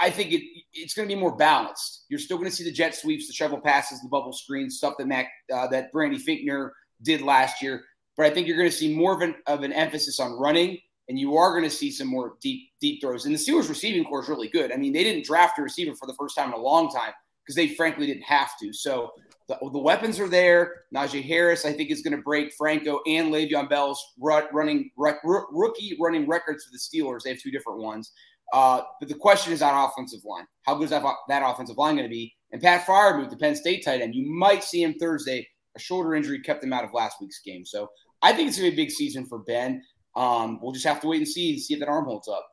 I 0.00 0.10
think 0.10 0.32
it, 0.32 0.42
it's 0.72 0.94
going 0.94 1.08
to 1.08 1.14
be 1.14 1.20
more 1.20 1.36
balanced. 1.36 2.04
You're 2.08 2.18
still 2.18 2.36
going 2.36 2.50
to 2.50 2.56
see 2.56 2.64
the 2.64 2.72
jet 2.72 2.94
sweeps, 2.94 3.28
the 3.28 3.32
shovel 3.32 3.60
passes, 3.60 4.00
the 4.00 4.08
bubble 4.08 4.32
screens, 4.32 4.76
stuff 4.76 4.94
that 4.98 5.06
Mac, 5.06 5.28
uh, 5.54 5.68
that 5.68 5.92
Brandy 5.92 6.18
Fichtner 6.18 6.70
did 7.02 7.22
last 7.22 7.62
year. 7.62 7.84
But 8.16 8.26
I 8.26 8.30
think 8.30 8.48
you're 8.48 8.56
going 8.56 8.70
to 8.70 8.76
see 8.76 8.92
more 8.92 9.14
of 9.14 9.20
an, 9.20 9.36
of 9.46 9.62
an 9.62 9.72
emphasis 9.72 10.18
on 10.18 10.32
running, 10.32 10.78
and 11.08 11.18
you 11.18 11.36
are 11.36 11.52
going 11.52 11.62
to 11.62 11.70
see 11.70 11.92
some 11.92 12.08
more 12.08 12.34
deep 12.42 12.70
deep 12.80 13.00
throws. 13.00 13.24
And 13.24 13.34
the 13.34 13.38
Steelers 13.38 13.68
receiving 13.68 14.04
corps 14.04 14.22
is 14.24 14.28
really 14.28 14.48
good. 14.48 14.72
I 14.72 14.76
mean, 14.76 14.92
they 14.92 15.04
didn't 15.04 15.24
draft 15.24 15.58
a 15.58 15.62
receiver 15.62 15.94
for 15.94 16.06
the 16.06 16.14
first 16.14 16.36
time 16.36 16.48
in 16.48 16.54
a 16.54 16.62
long 16.62 16.90
time 16.90 17.12
because 17.48 17.56
they 17.56 17.74
frankly 17.74 18.06
didn't 18.06 18.24
have 18.24 18.50
to. 18.60 18.74
So 18.74 19.10
the, 19.48 19.56
the, 19.72 19.78
weapons 19.78 20.20
are 20.20 20.28
there. 20.28 20.82
Najee 20.94 21.24
Harris, 21.24 21.64
I 21.64 21.72
think, 21.72 21.90
is 21.90 22.02
going 22.02 22.14
to 22.14 22.22
break 22.22 22.52
Franco 22.58 23.00
and 23.06 23.32
Le'Veon 23.32 23.70
Bell's 23.70 24.04
running 24.18 24.90
rookie 24.94 25.96
running 25.98 26.28
records 26.28 26.64
for 26.64 26.70
the 26.72 26.78
Steelers. 26.78 27.22
They 27.24 27.30
have 27.30 27.40
two 27.40 27.50
different 27.50 27.80
ones. 27.80 28.12
Uh, 28.52 28.82
but 29.00 29.08
the 29.08 29.14
question 29.14 29.54
is 29.54 29.62
on 29.62 29.88
offensive 29.88 30.20
line. 30.24 30.44
How 30.64 30.74
good 30.74 30.84
is 30.84 30.90
that, 30.90 31.02
that 31.28 31.42
offensive 31.44 31.78
line 31.78 31.96
going 31.96 32.08
to 32.08 32.12
be? 32.12 32.34
And 32.52 32.60
Pat 32.60 32.86
Freiermuth, 32.86 33.30
the 33.30 33.36
Penn 33.36 33.56
State 33.56 33.84
tight 33.84 34.02
end, 34.02 34.14
you 34.14 34.30
might 34.30 34.62
see 34.62 34.82
him 34.82 34.94
Thursday. 34.94 35.46
A 35.76 35.80
shoulder 35.80 36.14
injury 36.14 36.40
kept 36.40 36.62
him 36.62 36.72
out 36.72 36.84
of 36.84 36.92
last 36.92 37.16
week's 37.20 37.40
game. 37.40 37.64
So 37.64 37.88
I 38.22 38.32
think 38.32 38.48
it's 38.48 38.58
going 38.58 38.70
to 38.70 38.76
be 38.76 38.82
a 38.82 38.84
big 38.84 38.92
season 38.92 39.26
for 39.26 39.38
Ben. 39.40 39.82
Um, 40.16 40.58
we'll 40.60 40.72
just 40.72 40.86
have 40.86 41.00
to 41.02 41.08
wait 41.08 41.18
and 41.18 41.28
see 41.28 41.58
see 41.58 41.74
if 41.74 41.80
that 41.80 41.88
arm 41.88 42.04
holds 42.04 42.28
up. 42.28 42.46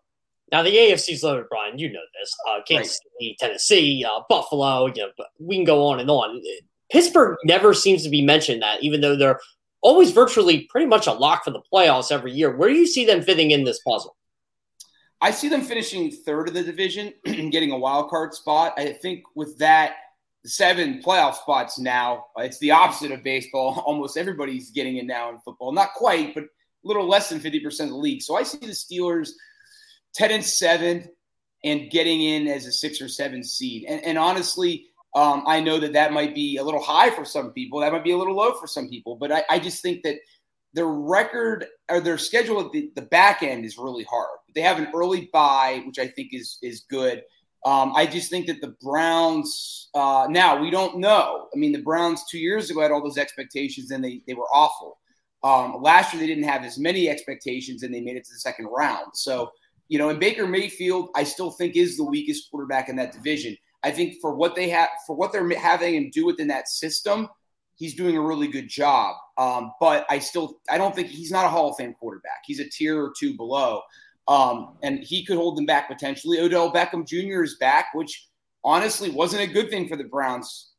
Now 0.51 0.61
the 0.61 0.75
AFC's 0.75 1.23
loaded, 1.23 1.45
Brian. 1.49 1.79
You 1.79 1.91
know 1.91 1.99
this. 2.19 2.35
Uh, 2.47 2.61
Kansas 2.67 2.99
right. 3.03 3.11
City, 3.19 3.35
Tennessee, 3.39 4.05
uh, 4.05 4.21
Buffalo. 4.29 4.87
You 4.87 4.93
know, 5.17 5.25
we 5.39 5.55
can 5.55 5.65
go 5.65 5.87
on 5.87 5.99
and 5.99 6.09
on. 6.09 6.41
Pittsburgh 6.91 7.37
never 7.43 7.73
seems 7.73 8.03
to 8.03 8.09
be 8.09 8.21
mentioned 8.21 8.61
that, 8.61 8.83
even 8.83 9.01
though 9.01 9.15
they're 9.15 9.39
always 9.81 10.11
virtually 10.11 10.67
pretty 10.69 10.85
much 10.85 11.07
a 11.07 11.13
lock 11.13 11.43
for 11.43 11.51
the 11.51 11.61
playoffs 11.73 12.11
every 12.11 12.31
year. 12.31 12.55
Where 12.55 12.69
do 12.69 12.75
you 12.75 12.87
see 12.87 13.05
them 13.05 13.23
fitting 13.23 13.51
in 13.51 13.63
this 13.63 13.79
puzzle? 13.79 14.15
I 15.21 15.31
see 15.31 15.49
them 15.49 15.61
finishing 15.61 16.11
third 16.11 16.47
of 16.47 16.53
the 16.53 16.63
division 16.63 17.13
and 17.25 17.51
getting 17.51 17.71
a 17.71 17.77
wild 17.77 18.09
card 18.09 18.33
spot. 18.33 18.73
I 18.77 18.93
think 18.93 19.23
with 19.35 19.57
that 19.57 19.95
seven 20.45 21.01
playoff 21.01 21.35
spots 21.35 21.79
now, 21.79 22.25
it's 22.37 22.59
the 22.59 22.69
opposite 22.69 23.11
of 23.11 23.23
baseball. 23.23 23.79
Almost 23.85 24.15
everybody's 24.15 24.69
getting 24.69 24.97
in 24.97 25.07
now 25.07 25.29
in 25.29 25.39
football. 25.39 25.71
Not 25.71 25.93
quite, 25.95 26.35
but 26.35 26.43
a 26.43 26.47
little 26.83 27.07
less 27.07 27.29
than 27.29 27.39
50% 27.39 27.65
of 27.81 27.89
the 27.89 27.95
league. 27.95 28.21
So 28.21 28.35
I 28.35 28.43
see 28.43 28.59
the 28.59 28.67
Steelers– 28.67 29.31
10 30.15 30.31
and 30.31 30.45
7 30.45 31.09
and 31.63 31.89
getting 31.89 32.21
in 32.21 32.47
as 32.47 32.65
a 32.65 32.71
six 32.71 33.01
or 33.01 33.09
seven 33.09 33.43
seed. 33.43 33.85
And, 33.87 34.03
and 34.05 34.17
honestly, 34.17 34.87
um, 35.15 35.43
I 35.47 35.59
know 35.61 35.79
that 35.79 35.93
that 35.93 36.13
might 36.13 36.35
be 36.35 36.57
a 36.57 36.63
little 36.63 36.81
high 36.81 37.09
for 37.09 37.25
some 37.25 37.51
people. 37.51 37.79
That 37.79 37.91
might 37.91 38.03
be 38.03 38.11
a 38.11 38.17
little 38.17 38.35
low 38.35 38.53
for 38.53 38.67
some 38.67 38.89
people. 38.89 39.15
But 39.15 39.31
I, 39.31 39.43
I 39.49 39.59
just 39.59 39.81
think 39.81 40.03
that 40.03 40.17
their 40.73 40.87
record 40.87 41.65
or 41.89 42.01
their 42.01 42.17
schedule 42.17 42.59
at 42.59 42.71
the, 42.71 42.91
the 42.95 43.01
back 43.03 43.41
end 43.41 43.65
is 43.65 43.77
really 43.77 44.03
hard. 44.03 44.37
They 44.53 44.61
have 44.61 44.77
an 44.77 44.89
early 44.93 45.29
bye, 45.31 45.81
which 45.85 45.99
I 45.99 46.07
think 46.07 46.29
is 46.33 46.59
is 46.61 46.85
good. 46.89 47.23
Um, 47.65 47.93
I 47.95 48.05
just 48.05 48.29
think 48.29 48.45
that 48.47 48.61
the 48.61 48.75
Browns 48.81 49.89
uh, 49.95 50.27
now 50.29 50.61
we 50.61 50.69
don't 50.69 50.99
know. 50.99 51.47
I 51.53 51.57
mean, 51.57 51.71
the 51.71 51.81
Browns 51.81 52.23
two 52.29 52.37
years 52.37 52.69
ago 52.69 52.81
had 52.81 52.91
all 52.91 53.01
those 53.01 53.17
expectations 53.17 53.91
and 53.91 54.03
they 54.03 54.21
they 54.27 54.33
were 54.33 54.49
awful. 54.53 54.99
Um, 55.43 55.81
last 55.81 56.13
year 56.13 56.19
they 56.19 56.27
didn't 56.27 56.43
have 56.43 56.63
as 56.63 56.77
many 56.77 57.07
expectations 57.09 57.83
and 57.83 57.93
they 57.93 58.01
made 58.01 58.17
it 58.17 58.25
to 58.25 58.33
the 58.33 58.39
second 58.39 58.65
round. 58.65 59.11
So 59.13 59.51
you 59.87 59.99
know, 59.99 60.09
and 60.09 60.19
Baker 60.19 60.47
Mayfield, 60.47 61.09
I 61.15 61.23
still 61.23 61.51
think 61.51 61.75
is 61.75 61.97
the 61.97 62.03
weakest 62.03 62.49
quarterback 62.49 62.89
in 62.89 62.95
that 62.95 63.11
division. 63.11 63.55
I 63.83 63.91
think 63.91 64.15
for 64.19 64.35
what 64.35 64.55
they 64.55 64.69
have, 64.69 64.89
for 65.05 65.15
what 65.15 65.31
they're 65.31 65.47
having 65.57 65.93
him 65.93 66.09
do 66.11 66.25
within 66.25 66.47
that 66.47 66.67
system, 66.67 67.29
he's 67.75 67.93
doing 67.93 68.17
a 68.17 68.21
really 68.21 68.47
good 68.47 68.67
job. 68.67 69.15
Um, 69.37 69.71
but 69.79 70.05
I 70.09 70.19
still, 70.19 70.59
I 70.69 70.77
don't 70.77 70.95
think 70.95 71.09
he's 71.09 71.31
not 71.31 71.45
a 71.45 71.49
Hall 71.49 71.69
of 71.69 71.77
Fame 71.77 71.93
quarterback. 71.93 72.41
He's 72.45 72.59
a 72.59 72.69
tier 72.69 72.99
or 72.99 73.13
two 73.17 73.35
below, 73.35 73.81
um, 74.27 74.77
and 74.81 74.99
he 75.03 75.23
could 75.23 75.37
hold 75.37 75.57
them 75.57 75.65
back 75.65 75.87
potentially. 75.87 76.39
Odell 76.39 76.73
Beckham 76.73 77.07
Jr. 77.07 77.43
is 77.43 77.57
back, 77.57 77.87
which 77.93 78.27
honestly 78.63 79.09
wasn't 79.11 79.43
a 79.43 79.53
good 79.53 79.69
thing 79.69 79.87
for 79.87 79.95
the 79.97 80.03
Browns 80.03 80.71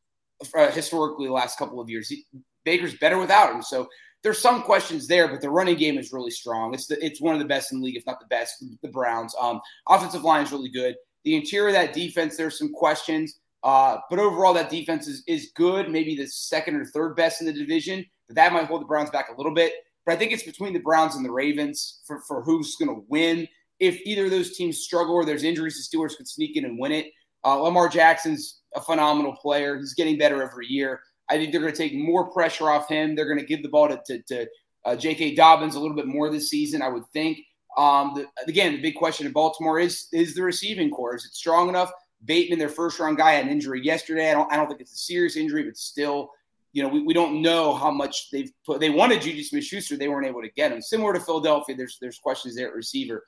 uh, 0.57 0.71
historically 0.71 1.27
the 1.27 1.33
last 1.33 1.59
couple 1.59 1.81
of 1.81 1.89
years. 1.89 2.09
He, 2.09 2.25
Baker's 2.65 2.95
better 2.95 3.19
without 3.19 3.55
him, 3.55 3.63
so 3.63 3.87
there's 4.27 4.41
some 4.41 4.63
questions 4.63 5.07
there, 5.07 5.29
but 5.29 5.41
the 5.41 5.49
running 5.49 5.77
game 5.77 5.99
is 5.99 6.13
really 6.13 6.33
strong. 6.33 6.75
It's 6.75 6.89
the, 6.89 6.99
it's 7.01 7.21
one 7.21 7.37
of 7.37 7.39
the 7.39 7.47
best 7.47 7.71
in 7.71 7.79
the 7.79 7.85
league, 7.85 7.97
if 7.97 8.05
not 8.07 8.19
the 8.19 8.27
best. 8.27 8.61
The 8.83 8.89
Browns 8.89 9.33
um, 9.41 9.61
offensive 9.89 10.25
line 10.25 10.45
is 10.45 10.51
really 10.51 10.69
good. 10.69 10.97
The 11.23 11.37
interior 11.37 11.69
of 11.69 11.75
that 11.75 11.93
defense, 11.93 12.37
there's 12.37 12.59
some 12.59 12.73
questions, 12.73 13.39
uh, 13.63 13.99
but 14.11 14.19
overall 14.19 14.53
that 14.55 14.69
defense 14.69 15.07
is 15.07 15.23
is 15.29 15.53
good. 15.55 15.89
Maybe 15.93 16.17
the 16.17 16.27
second 16.27 16.75
or 16.75 16.87
third 16.87 17.15
best 17.15 17.41
in 17.41 17.47
the 17.47 17.53
division, 17.53 18.05
but 18.27 18.35
that 18.35 18.53
might 18.53 18.65
hold 18.65 18.81
the 18.81 18.87
Browns 18.87 19.11
back 19.11 19.29
a 19.33 19.37
little 19.37 19.55
bit. 19.55 19.75
But 20.05 20.15
I 20.15 20.17
think 20.17 20.33
it's 20.33 20.43
between 20.43 20.73
the 20.73 20.81
Browns 20.81 21.15
and 21.15 21.25
the 21.25 21.31
Ravens 21.31 22.01
for, 22.05 22.21
for 22.27 22.43
who's 22.43 22.75
going 22.75 22.89
to 22.89 23.05
win. 23.09 23.47
If 23.79 24.01
either 24.05 24.25
of 24.25 24.33
those 24.33 24.57
teams 24.57 24.79
struggle 24.79 25.15
or 25.15 25.25
there's 25.25 25.45
injuries, 25.45 25.89
the 25.89 25.97
Steelers 25.97 26.17
could 26.17 26.27
sneak 26.27 26.57
in 26.57 26.65
and 26.65 26.81
win 26.81 26.91
it. 26.91 27.13
Uh, 27.45 27.61
Lamar 27.61 27.89
Jackson's 27.89 28.63
a 28.75 28.81
phenomenal 28.81 29.37
player. 29.37 29.79
He's 29.79 29.95
getting 29.95 30.19
better 30.19 30.43
every 30.43 30.67
year. 30.67 30.99
I 31.29 31.37
think 31.37 31.53
they're 31.53 31.61
going 31.61 31.73
to 31.73 31.79
take 31.79 31.95
more 31.95 32.31
pressure 32.31 32.71
off 32.71 32.89
him. 32.89 33.15
They're 33.15 33.27
going 33.27 33.41
to 33.41 33.47
give 33.47 33.63
the 33.63 33.69
ball 33.69 33.89
to, 33.89 34.01
to, 34.07 34.23
to 34.23 34.47
uh, 34.85 34.97
J.K. 34.97 35.35
Dobbins 35.35 35.75
a 35.75 35.81
little 35.81 35.97
bit 35.97 36.07
more 36.07 36.31
this 36.31 36.49
season, 36.51 36.83
I 36.83 36.89
would 36.89 37.07
think. 37.13 37.39
Um, 37.77 38.15
the, 38.15 38.27
again, 38.49 38.73
the 38.73 38.81
big 38.81 38.95
question 38.95 39.27
in 39.27 39.33
Baltimore 39.33 39.79
is 39.79 40.09
is 40.13 40.35
the 40.35 40.43
receiving 40.43 40.91
corps. 40.91 41.17
Is 41.17 41.27
it 41.27 41.35
strong 41.35 41.69
enough? 41.69 41.91
Bateman, 42.25 42.59
their 42.59 42.69
first 42.69 42.99
round 42.99 43.19
guy, 43.19 43.33
had 43.33 43.45
an 43.45 43.51
injury 43.51 43.85
yesterday. 43.85 44.31
I 44.31 44.35
don't, 44.35 44.51
I 44.51 44.57
don't 44.57 44.67
think 44.69 44.81
it's 44.81 44.95
a 44.95 44.99
serious 44.99 45.37
injury, 45.37 45.65
but 45.65 45.77
still, 45.77 46.31
you 46.73 46.83
know, 46.83 46.89
we, 46.89 47.03
we 47.03 47.13
don't 47.13 47.43
know 47.43 47.75
how 47.75 47.91
much 47.91 48.31
they've 48.31 48.51
put. 48.65 48.81
They 48.81 48.91
wanted 48.91 49.21
Juju 49.21 49.43
Smith 49.43 49.65
Schuster, 49.65 49.97
they 49.97 50.09
weren't 50.09 50.27
able 50.27 50.43
to 50.43 50.51
get 50.57 50.73
him. 50.73 50.81
Similar 50.81 51.13
to 51.15 51.21
Philadelphia, 51.21 51.77
there's 51.77 51.99
there's 52.01 52.19
questions 52.19 52.57
there 52.57 52.69
at 52.69 52.75
receiver. 52.75 53.25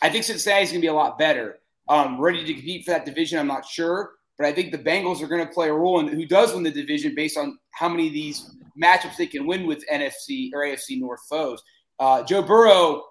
I 0.00 0.08
think 0.08 0.24
Cincinnati's 0.24 0.70
going 0.70 0.80
to 0.80 0.84
be 0.84 0.88
a 0.88 0.94
lot 0.94 1.18
better. 1.18 1.58
Um, 1.88 2.20
ready 2.20 2.44
to 2.44 2.54
compete 2.54 2.84
for 2.84 2.92
that 2.92 3.04
division, 3.04 3.38
I'm 3.38 3.48
not 3.48 3.66
sure. 3.66 4.12
But 4.38 4.46
I 4.46 4.52
think 4.52 4.72
the 4.72 4.78
Bengals 4.78 5.22
are 5.22 5.28
going 5.28 5.46
to 5.46 5.52
play 5.52 5.68
a 5.68 5.74
role 5.74 6.00
in 6.00 6.08
who 6.08 6.26
does 6.26 6.54
win 6.54 6.62
the 6.62 6.70
division 6.70 7.14
based 7.14 7.36
on 7.36 7.58
how 7.72 7.88
many 7.88 8.08
of 8.08 8.12
these 8.12 8.50
matchups 8.80 9.16
they 9.16 9.26
can 9.26 9.46
win 9.46 9.66
with 9.66 9.84
NFC 9.92 10.50
or 10.54 10.64
AFC 10.64 11.00
North 11.00 11.20
foes. 11.28 11.62
Uh, 11.98 12.22
Joe 12.22 12.42
Burrow 12.42 13.04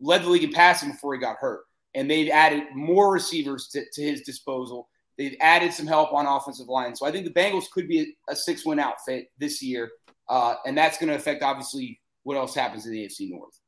led 0.00 0.22
the 0.22 0.28
league 0.28 0.44
in 0.44 0.52
passing 0.52 0.90
before 0.90 1.14
he 1.14 1.20
got 1.20 1.36
hurt, 1.36 1.62
and 1.94 2.10
they've 2.10 2.30
added 2.30 2.64
more 2.74 3.12
receivers 3.12 3.68
to, 3.68 3.82
to 3.92 4.02
his 4.02 4.22
disposal. 4.22 4.88
They've 5.16 5.36
added 5.40 5.72
some 5.72 5.86
help 5.86 6.12
on 6.12 6.26
offensive 6.26 6.68
line, 6.68 6.94
so 6.94 7.06
I 7.06 7.12
think 7.12 7.24
the 7.24 7.32
Bengals 7.32 7.70
could 7.70 7.88
be 7.88 8.00
a, 8.28 8.32
a 8.32 8.36
six-win 8.36 8.78
outfit 8.78 9.28
this 9.38 9.62
year, 9.62 9.90
uh, 10.28 10.56
and 10.66 10.76
that's 10.76 10.98
going 10.98 11.08
to 11.08 11.16
affect 11.16 11.42
obviously 11.42 12.00
what 12.24 12.36
else 12.36 12.54
happens 12.54 12.84
in 12.84 12.92
the 12.92 13.06
AFC 13.06 13.30
North. 13.30 13.58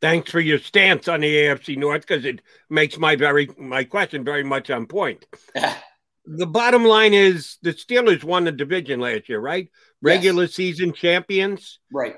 Thanks 0.00 0.30
for 0.30 0.40
your 0.40 0.58
stance 0.58 1.08
on 1.08 1.20
the 1.20 1.34
AFC 1.34 1.76
North 1.76 2.06
because 2.06 2.24
it 2.24 2.42
makes 2.68 2.98
my 2.98 3.16
very 3.16 3.48
my 3.56 3.84
question 3.84 4.24
very 4.24 4.44
much 4.44 4.68
on 4.70 4.86
point. 4.86 5.26
the 6.24 6.46
bottom 6.46 6.84
line 6.84 7.14
is 7.14 7.58
the 7.62 7.72
Steelers 7.72 8.24
won 8.24 8.44
the 8.44 8.52
division 8.52 9.00
last 9.00 9.28
year, 9.28 9.40
right? 9.40 9.68
Regular 10.00 10.44
yes. 10.44 10.54
season 10.54 10.92
champions. 10.92 11.80
Right. 11.92 12.16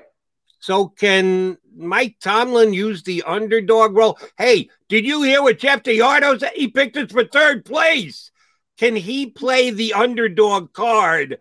So 0.59 0.87
can 0.87 1.57
Mike 1.75 2.17
Tomlin 2.21 2.73
use 2.73 3.03
the 3.03 3.23
underdog 3.23 3.95
role? 3.95 4.17
Hey, 4.37 4.69
did 4.89 5.05
you 5.05 5.21
hear 5.21 5.43
what 5.43 5.59
Jeff 5.59 5.83
DeArdo 5.83 6.39
said? 6.39 6.53
He 6.55 6.67
picked 6.67 6.97
us 6.97 7.11
for 7.11 7.23
third 7.23 7.65
place. 7.65 8.31
Can 8.77 8.95
he 8.95 9.27
play 9.27 9.69
the 9.69 9.93
underdog 9.93 10.73
card 10.73 11.37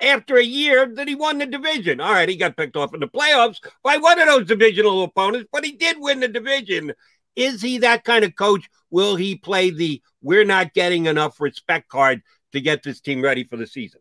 after 0.00 0.36
a 0.36 0.44
year 0.44 0.92
that 0.94 1.08
he 1.08 1.14
won 1.14 1.38
the 1.38 1.46
division? 1.46 2.00
All 2.00 2.12
right, 2.12 2.28
he 2.28 2.36
got 2.36 2.56
picked 2.56 2.76
off 2.76 2.94
in 2.94 3.00
the 3.00 3.08
playoffs 3.08 3.58
by 3.82 3.96
one 3.96 4.20
of 4.20 4.26
those 4.26 4.46
divisional 4.46 5.02
opponents, 5.04 5.48
but 5.50 5.64
he 5.64 5.72
did 5.72 5.96
win 5.98 6.20
the 6.20 6.28
division. 6.28 6.92
Is 7.36 7.62
he 7.62 7.78
that 7.78 8.04
kind 8.04 8.24
of 8.24 8.34
coach? 8.34 8.68
Will 8.90 9.14
he 9.16 9.36
play 9.36 9.70
the 9.70 10.02
we're 10.22 10.44
not 10.44 10.74
getting 10.74 11.06
enough 11.06 11.40
respect 11.40 11.88
card 11.88 12.22
to 12.52 12.60
get 12.60 12.82
this 12.82 13.00
team 13.00 13.22
ready 13.22 13.44
for 13.44 13.56
the 13.56 13.66
season? 13.66 14.00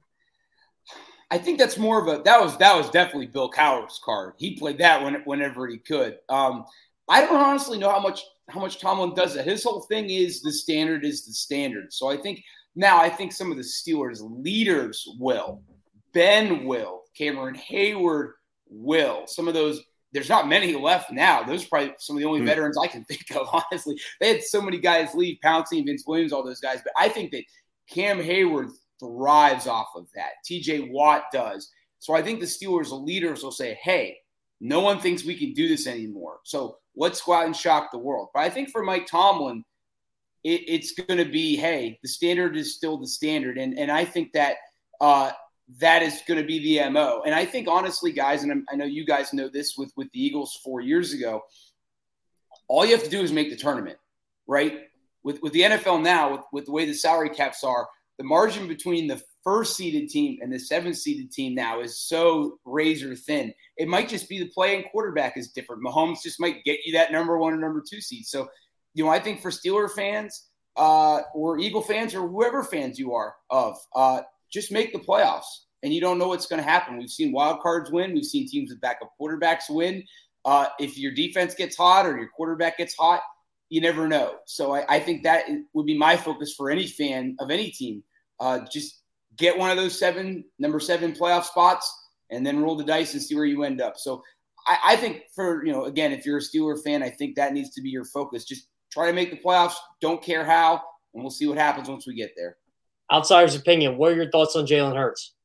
I 1.32 1.38
think 1.38 1.58
that's 1.60 1.78
more 1.78 2.00
of 2.00 2.08
a 2.08 2.24
that 2.24 2.40
was 2.40 2.58
that 2.58 2.76
was 2.76 2.90
definitely 2.90 3.28
Bill 3.28 3.50
Cowher's 3.50 4.00
card. 4.04 4.34
He 4.38 4.58
played 4.58 4.78
that 4.78 5.04
when, 5.04 5.16
whenever 5.26 5.68
he 5.68 5.78
could. 5.78 6.18
Um, 6.30 6.66
I 7.10 7.22
don't 7.22 7.42
honestly 7.42 7.78
know 7.78 7.90
how 7.90 8.00
much 8.00 8.22
how 8.50 8.60
much 8.60 8.80
Tomlin 8.80 9.14
does 9.16 9.34
that. 9.36 9.46
His 9.46 9.64
whole 9.64 9.82
thing 9.82 10.10
is 10.10 10.42
the 10.42 10.52
standard 10.52 11.04
is 11.04 11.26
the 11.26 11.34
standard. 11.34 11.92
So 11.92 12.10
I 12.10 12.18
think 12.18 12.44
now 12.76 13.02
I 13.02 13.10
think 13.10 13.32
some 13.32 13.52
of 13.52 13.58
the 13.58 13.64
Steelers 13.64 14.20
leaders 14.22 15.08
will. 15.20 15.62
Ben 16.14 16.66
will. 16.66 17.02
Cameron 17.18 17.56
Heyward 17.56 18.34
will. 18.70 19.26
Some 19.28 19.48
of 19.48 19.54
those 19.54 19.82
there's 20.16 20.30
not 20.30 20.48
many 20.48 20.74
left 20.74 21.12
now. 21.12 21.44
Those 21.44 21.66
are 21.66 21.68
probably 21.68 21.94
some 22.00 22.16
of 22.16 22.22
the 22.22 22.28
only 22.28 22.40
mm. 22.40 22.46
veterans 22.46 22.78
I 22.82 22.88
can 22.88 23.04
think 23.10 23.26
of, 23.36 23.48
honestly. 23.52 24.00
They 24.22 24.30
had 24.34 24.44
so 24.44 24.62
many 24.62 24.80
guys 24.80 25.14
leave, 25.14 25.38
Pouncey, 25.44 25.86
Vince 25.86 26.06
Williams, 26.08 26.32
all 26.32 26.44
those 26.44 26.62
guys. 26.62 26.80
But 26.84 26.94
I 26.98 27.10
think 27.10 27.32
that 27.32 27.44
Cam 27.90 28.20
Heyward 28.20 28.70
thrives 29.00 29.68
off 29.68 29.90
of 29.94 30.08
that. 30.16 30.32
TJ 30.50 30.90
Watt 30.90 31.26
does. 31.34 31.70
So 32.00 32.16
I 32.16 32.22
think 32.22 32.40
the 32.40 32.46
Steelers 32.46 32.90
the 32.90 32.96
leaders 32.96 33.44
will 33.44 33.52
say, 33.52 33.78
hey, 33.84 34.18
no 34.62 34.80
one 34.80 35.00
thinks 35.02 35.26
we 35.26 35.38
can 35.38 35.52
do 35.52 35.68
this 35.68 35.86
anymore. 35.86 36.40
So 36.44 36.78
let's 36.96 37.22
go 37.22 37.34
out 37.34 37.46
and 37.46 37.56
shock 37.56 37.92
the 37.92 37.98
world. 37.98 38.30
But 38.34 38.44
I 38.44 38.50
think 38.50 38.70
for 38.70 38.84
Mike 38.84 39.08
Tomlin, 39.08 39.66
it, 40.46 40.62
it's 40.68 40.94
going 40.94 41.18
to 41.18 41.30
be, 41.30 41.58
hey, 41.58 42.00
the 42.02 42.08
standard 42.08 42.56
is 42.56 42.74
still 42.74 42.98
the 42.98 43.08
standard. 43.08 43.58
And, 43.58 43.78
and 43.78 43.92
I 43.92 44.06
think 44.06 44.32
that 44.32 44.56
uh, 45.02 45.32
that 45.80 46.04
is 46.04 46.22
going 46.28 46.40
to 46.40 46.46
be 46.46 46.60
the 46.60 46.90
MO. 46.90 47.24
And 47.26 47.34
I 47.34 47.46
think, 47.46 47.68
honestly, 47.68 48.12
guys, 48.12 48.44
and 48.44 48.52
I'm, 48.52 48.66
i 48.72 48.76
know 48.76 48.86
you 48.86 49.06
guys 49.06 49.34
know 49.34 49.50
this 49.50 49.76
with, 49.78 49.92
with 49.96 50.12
the 50.12 50.24
Eagles 50.24 50.60
four 50.64 50.82
years 50.82 51.14
ago, 51.14 51.42
all 52.68 52.86
you 52.86 52.92
have 52.92 53.04
to 53.04 53.10
do 53.10 53.22
is 53.22 53.32
make 53.32 53.50
the 53.50 53.56
tournament, 53.56 53.98
right? 54.48 54.82
With, 55.24 55.42
with 55.42 55.54
the 55.54 55.62
NFL 55.62 56.04
now, 56.04 56.32
with, 56.32 56.42
with 56.52 56.66
the 56.66 56.72
way 56.72 56.86
the 56.86 56.94
salary 56.94 57.30
caps 57.30 57.64
are, 57.64 57.88
the 58.18 58.24
margin 58.24 58.68
between 58.68 59.08
the 59.08 59.22
first 59.44 59.76
seeded 59.76 60.10
team 60.10 60.40
and 60.42 60.52
the 60.52 60.60
seventh 60.60 60.98
seeded 60.98 61.32
team 61.32 61.54
now 61.54 61.82
is 61.82 62.00
so 62.00 62.60
razor 62.64 63.16
thin. 63.16 63.54
It 63.78 63.88
might 63.88 64.08
just 64.08 64.30
be 64.30 64.40
the 64.40 64.50
play 64.50 64.76
and 64.76 64.86
quarterback 64.86 65.36
is 65.38 65.50
different. 65.50 65.84
Mahomes 65.84 66.24
just 66.24 66.40
might 66.40 66.64
get 66.64 66.80
you 66.86 66.94
that 66.94 67.12
number 67.12 67.38
one 67.38 67.54
or 67.54 67.58
number 67.58 67.84
two 67.88 68.02
seed. 68.02 68.26
So, 68.26 68.48
you 68.94 69.04
know, 69.04 69.10
I 69.10 69.20
think 69.20 69.42
for 69.42 69.52
Steeler 69.52 69.92
fans 69.92 70.48
uh, 70.78 71.22
or 71.34 71.60
Eagle 71.60 71.82
fans 71.82 72.16
or 72.16 72.28
whoever 72.28 72.64
fans 72.64 72.98
you 72.98 73.14
are 73.14 73.36
of, 73.50 73.78
uh, 73.96 74.22
just 74.56 74.72
make 74.72 74.92
the 74.92 75.00
playoffs. 75.00 75.44
And 75.84 75.94
you 75.94 76.02
don't 76.02 76.18
know 76.18 76.30
what's 76.30 76.48
going 76.48 76.64
to 76.64 76.68
happen. 76.68 76.98
We've 76.98 77.10
seen 77.10 77.32
wild 77.32 77.60
cards 77.60 77.92
win. 77.92 78.14
We've 78.14 78.26
seen 78.26 78.50
teams 78.50 78.72
with 78.72 78.82
backup 78.82 79.12
quarterbacks 79.22 79.70
win. 79.70 80.04
Uh, 80.44 80.68
if 80.80 80.98
your 80.98 81.12
defense 81.12 81.54
gets 81.54 81.76
hot 81.76 82.08
or 82.08 82.18
your 82.18 82.30
quarterback 82.30 82.78
gets 82.78 82.96
hot, 82.96 83.22
you 83.70 83.82
never 83.82 84.08
know. 84.08 84.36
So 84.46 84.74
I, 84.74 84.86
I, 84.96 85.00
think 85.00 85.24
that 85.24 85.46
would 85.74 85.86
be 85.86 85.98
my 85.98 86.16
focus 86.16 86.54
for 86.56 86.70
any 86.70 86.88
fan 86.88 87.36
of 87.40 87.52
any 87.52 87.72
team. 87.72 88.04
Uh, 88.40 88.60
just 88.72 89.02
get 89.38 89.58
one 89.58 89.70
of 89.70 89.78
those 89.78 89.98
seven, 89.98 90.46
number 90.60 90.80
seven 90.80 91.14
playoff 91.14 91.46
spots, 91.46 91.92
and 92.32 92.46
then 92.46 92.62
roll 92.62 92.76
the 92.76 92.84
dice 92.84 93.14
and 93.14 93.22
see 93.22 93.36
where 93.36 93.46
you 93.46 93.64
end 93.64 93.82
up. 93.82 93.98
So 93.98 94.24
I, 94.68 94.78
I 94.86 94.96
think 94.96 95.24
for 95.34 95.66
you 95.66 95.72
know, 95.72 95.86
again, 95.86 96.12
if 96.12 96.26
you're 96.26 96.38
a 96.38 96.42
Steeler 96.42 96.82
fan, 96.82 97.04
I 97.04 97.10
think 97.10 97.36
that 97.36 97.54
needs 97.54 97.72
to 97.72 97.82
be 97.82 97.90
your 97.90 98.06
focus. 98.06 98.46
Just 98.46 98.68
try 98.92 99.08
to 99.08 99.14
make 99.14 99.32
the 99.32 99.38
playoffs. 99.38 99.76
Don't 100.00 100.24
care 100.24 100.46
how, 100.46 100.82
and 101.14 101.24
we'll 101.24 101.32
see 101.32 101.48
what 101.48 101.58
happens 101.58 101.90
once 101.90 102.08
we 102.08 102.16
get 102.16 102.32
there. 102.36 102.58
Outsider's 103.12 103.56
opinion. 103.56 103.98
What 103.98 104.12
are 104.12 104.16
your 104.16 104.30
thoughts 104.30 104.56
on 104.56 104.66
Jalen 104.66 104.96
Hurts? 104.96 105.36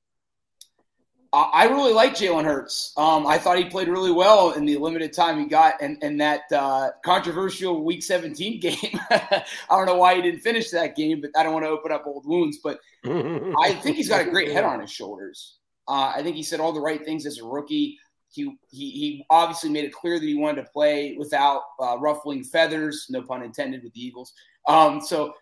I 1.32 1.66
really 1.66 1.93
like 1.93 2.15
Jalen 2.15 2.45
Hurts. 2.45 2.93
Um, 2.97 3.24
I 3.24 3.39
thought 3.39 3.57
he 3.57 3.65
played 3.66 3.87
really 3.87 4.11
well 4.11 4.51
in 4.53 4.65
the 4.65 4.77
limited 4.78 5.12
time 5.12 5.39
he 5.39 5.47
got, 5.47 5.81
and 5.81 5.97
and 6.03 6.20
that 6.20 6.43
uh, 6.53 6.91
controversial 7.05 7.85
Week 7.85 8.03
17 8.03 8.61
game. 8.61 9.01
I 9.11 9.45
don't 9.69 9.87
know 9.87 9.95
why 9.95 10.16
he 10.16 10.23
didn't 10.23 10.41
finish 10.41 10.70
that 10.70 10.97
game, 10.97 11.20
but 11.20 11.31
I 11.37 11.45
don't 11.45 11.53
want 11.53 11.65
to 11.65 11.70
open 11.70 11.93
up 11.93 12.05
old 12.05 12.27
wounds. 12.27 12.59
But 12.62 12.81
I 13.05 13.78
think 13.81 13.97
he's 13.97 14.09
got 14.09 14.27
a 14.27 14.31
great 14.31 14.51
head 14.51 14.65
on 14.65 14.81
his 14.81 14.91
shoulders. 14.91 15.59
Uh, 15.87 16.12
I 16.16 16.23
think 16.23 16.35
he 16.35 16.43
said 16.43 16.59
all 16.59 16.73
the 16.73 16.81
right 16.81 17.05
things 17.05 17.27
as 17.27 17.39
a 17.39 17.45
rookie. 17.45 17.99
He, 18.32 18.45
he, 18.70 18.91
he 18.91 19.27
obviously 19.28 19.70
made 19.70 19.85
it 19.85 19.93
clear 19.93 20.19
that 20.19 20.24
he 20.24 20.35
wanted 20.35 20.62
to 20.62 20.70
play 20.70 21.16
without 21.19 21.62
uh, 21.81 21.97
ruffling 21.99 22.45
feathers, 22.45 23.07
no 23.11 23.23
pun 23.23 23.43
intended, 23.43 23.82
with 23.82 23.93
the 23.93 24.01
Eagles. 24.01 24.32
Um, 24.69 25.01
so 25.01 25.35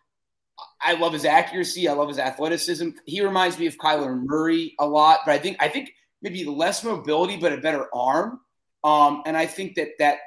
I 0.80 0.94
love 0.94 1.12
his 1.12 1.24
accuracy. 1.24 1.88
I 1.88 1.92
love 1.92 2.08
his 2.08 2.18
athleticism. 2.18 2.90
He 3.04 3.20
reminds 3.20 3.58
me 3.58 3.66
of 3.66 3.76
Kyler 3.76 4.20
Murray 4.22 4.74
a 4.78 4.86
lot, 4.86 5.20
but 5.24 5.32
I 5.32 5.38
think 5.38 5.56
I 5.60 5.68
think 5.68 5.92
maybe 6.22 6.44
less 6.44 6.84
mobility, 6.84 7.36
but 7.36 7.52
a 7.52 7.58
better 7.58 7.86
arm. 7.94 8.40
Um, 8.84 9.22
and 9.26 9.36
I 9.36 9.46
think 9.46 9.74
that 9.76 9.88
that 9.98 10.18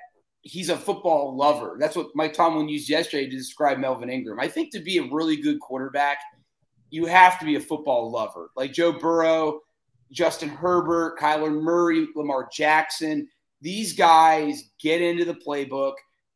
he's 0.41 0.69
a 0.69 0.77
football 0.77 1.35
lover. 1.35 1.77
That's 1.79 1.95
what 1.95 2.09
Mike 2.15 2.33
Tomlin 2.33 2.69
used 2.69 2.89
yesterday 2.89 3.29
to 3.29 3.35
describe 3.35 3.77
Melvin 3.77 4.09
Ingram. 4.09 4.39
I 4.39 4.47
think 4.47 4.71
to 4.71 4.79
be 4.79 4.97
a 4.97 5.03
really 5.03 5.37
good 5.37 5.59
quarterback, 5.59 6.17
you 6.89 7.05
have 7.05 7.39
to 7.39 7.45
be 7.45 7.55
a 7.55 7.59
football 7.59 8.11
lover, 8.11 8.49
like 8.55 8.73
Joe 8.73 8.91
Burrow, 8.91 9.61
Justin 10.11 10.49
Herbert, 10.49 11.17
Kyler 11.19 11.51
Murray, 11.51 12.07
Lamar 12.15 12.49
Jackson. 12.51 13.27
These 13.61 13.93
guys 13.93 14.71
get 14.81 15.01
into 15.01 15.23
the 15.23 15.35
playbook 15.35 15.93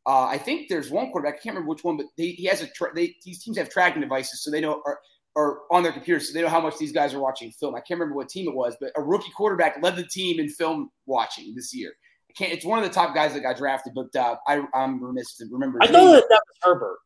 uh, 0.08 0.26
I 0.26 0.38
think 0.38 0.70
there's 0.70 0.92
one 0.92 1.12
quarterback. 1.12 1.36
I 1.36 1.38
can't 1.38 1.56
remember 1.56 1.70
which 1.70 1.84
one, 1.84 1.98
but 1.98 2.08
they, 2.18 2.30
he 2.30 2.46
has 2.46 2.62
a. 2.62 2.68
Tra- 2.68 2.94
they, 2.94 3.16
these 3.24 3.44
teams 3.44 3.58
have 3.58 3.70
tracking 3.70 4.02
devices, 4.02 4.44
so 4.44 4.52
they 4.52 4.62
know 4.62 4.82
are, 4.86 5.00
are 5.36 5.60
on 5.72 5.82
their 5.82 5.92
computers, 5.92 6.28
so 6.28 6.34
they 6.34 6.42
know 6.42 6.50
how 6.50 6.62
much 6.62 6.78
these 6.78 6.92
guys 6.92 7.14
are 7.14 7.20
watching 7.20 7.52
film. 7.52 7.76
I 7.76 7.80
can't 7.80 8.00
remember 8.00 8.16
what 8.16 8.30
team 8.30 8.48
it 8.48 8.56
was, 8.56 8.76
but 8.80 8.92
a 8.96 9.02
rookie 9.02 9.32
quarterback 9.36 9.82
led 9.82 9.96
the 9.96 10.06
team 10.06 10.40
in 10.40 10.50
film 10.50 10.92
watching 11.08 11.56
this 11.56 11.74
year. 11.74 11.92
I 12.30 12.34
can't. 12.34 12.54
It's 12.54 12.66
one 12.66 12.78
of 12.78 12.86
the 12.86 12.94
top 12.94 13.16
guys 13.16 13.34
that 13.34 13.42
got 13.42 13.58
drafted, 13.58 13.94
but 13.96 14.16
uh, 14.16 14.36
I, 14.48 14.64
I'm 14.76 15.04
remiss 15.04 15.38
to 15.38 15.46
remember. 15.52 15.80
I 15.82 15.88
know 15.88 16.12
that 16.12 16.26
that 16.30 16.42
was 16.48 16.58
Herbert. 16.62 16.98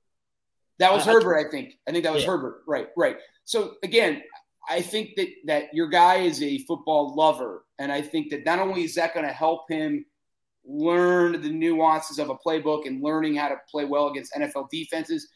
That 0.79 0.93
was 0.93 1.07
uh, 1.07 1.13
Herbert, 1.13 1.37
I 1.37 1.49
think. 1.49 1.75
I 1.87 1.91
think 1.91 2.03
that 2.03 2.13
was 2.13 2.23
yeah. 2.23 2.29
Herbert. 2.29 2.63
Right, 2.67 2.87
right. 2.97 3.17
So 3.45 3.75
again, 3.81 4.23
I 4.69 4.81
think 4.81 5.15
that 5.15 5.27
that 5.45 5.73
your 5.73 5.87
guy 5.87 6.17
is 6.17 6.43
a 6.43 6.59
football 6.59 7.15
lover, 7.15 7.63
and 7.77 7.93
I 7.93 8.01
think 8.01 8.29
that 8.31 8.45
not 8.45 8.59
only 8.59 8.83
is 8.83 8.95
that 8.95 9.13
going 9.13 9.25
to 9.25 9.31
help 9.31 9.69
him 9.69 10.05
learn 10.69 11.41
the 11.41 11.49
nuances 11.49 12.19
of 12.19 12.29
a 12.29 12.35
playbook 12.35 12.85
and 12.85 13.03
learning 13.03 13.35
how 13.35 13.49
to 13.49 13.57
play 13.69 13.85
well 13.85 14.09
against 14.09 14.33
NFL 14.33 14.69
defenses, 14.69 15.27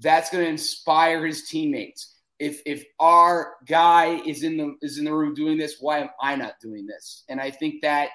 that's 0.00 0.30
going 0.30 0.44
to 0.44 0.50
inspire 0.50 1.24
his 1.24 1.48
teammates. 1.48 2.16
If 2.38 2.60
if 2.66 2.84
our 3.00 3.54
guy 3.66 4.20
is 4.26 4.42
in 4.42 4.56
the 4.56 4.74
is 4.82 4.98
in 4.98 5.04
the 5.04 5.14
room 5.14 5.34
doing 5.34 5.56
this, 5.56 5.76
why 5.80 6.00
am 6.00 6.10
I 6.20 6.36
not 6.36 6.54
doing 6.60 6.86
this? 6.86 7.24
And 7.28 7.40
I 7.40 7.50
think 7.50 7.82
that 7.82 8.10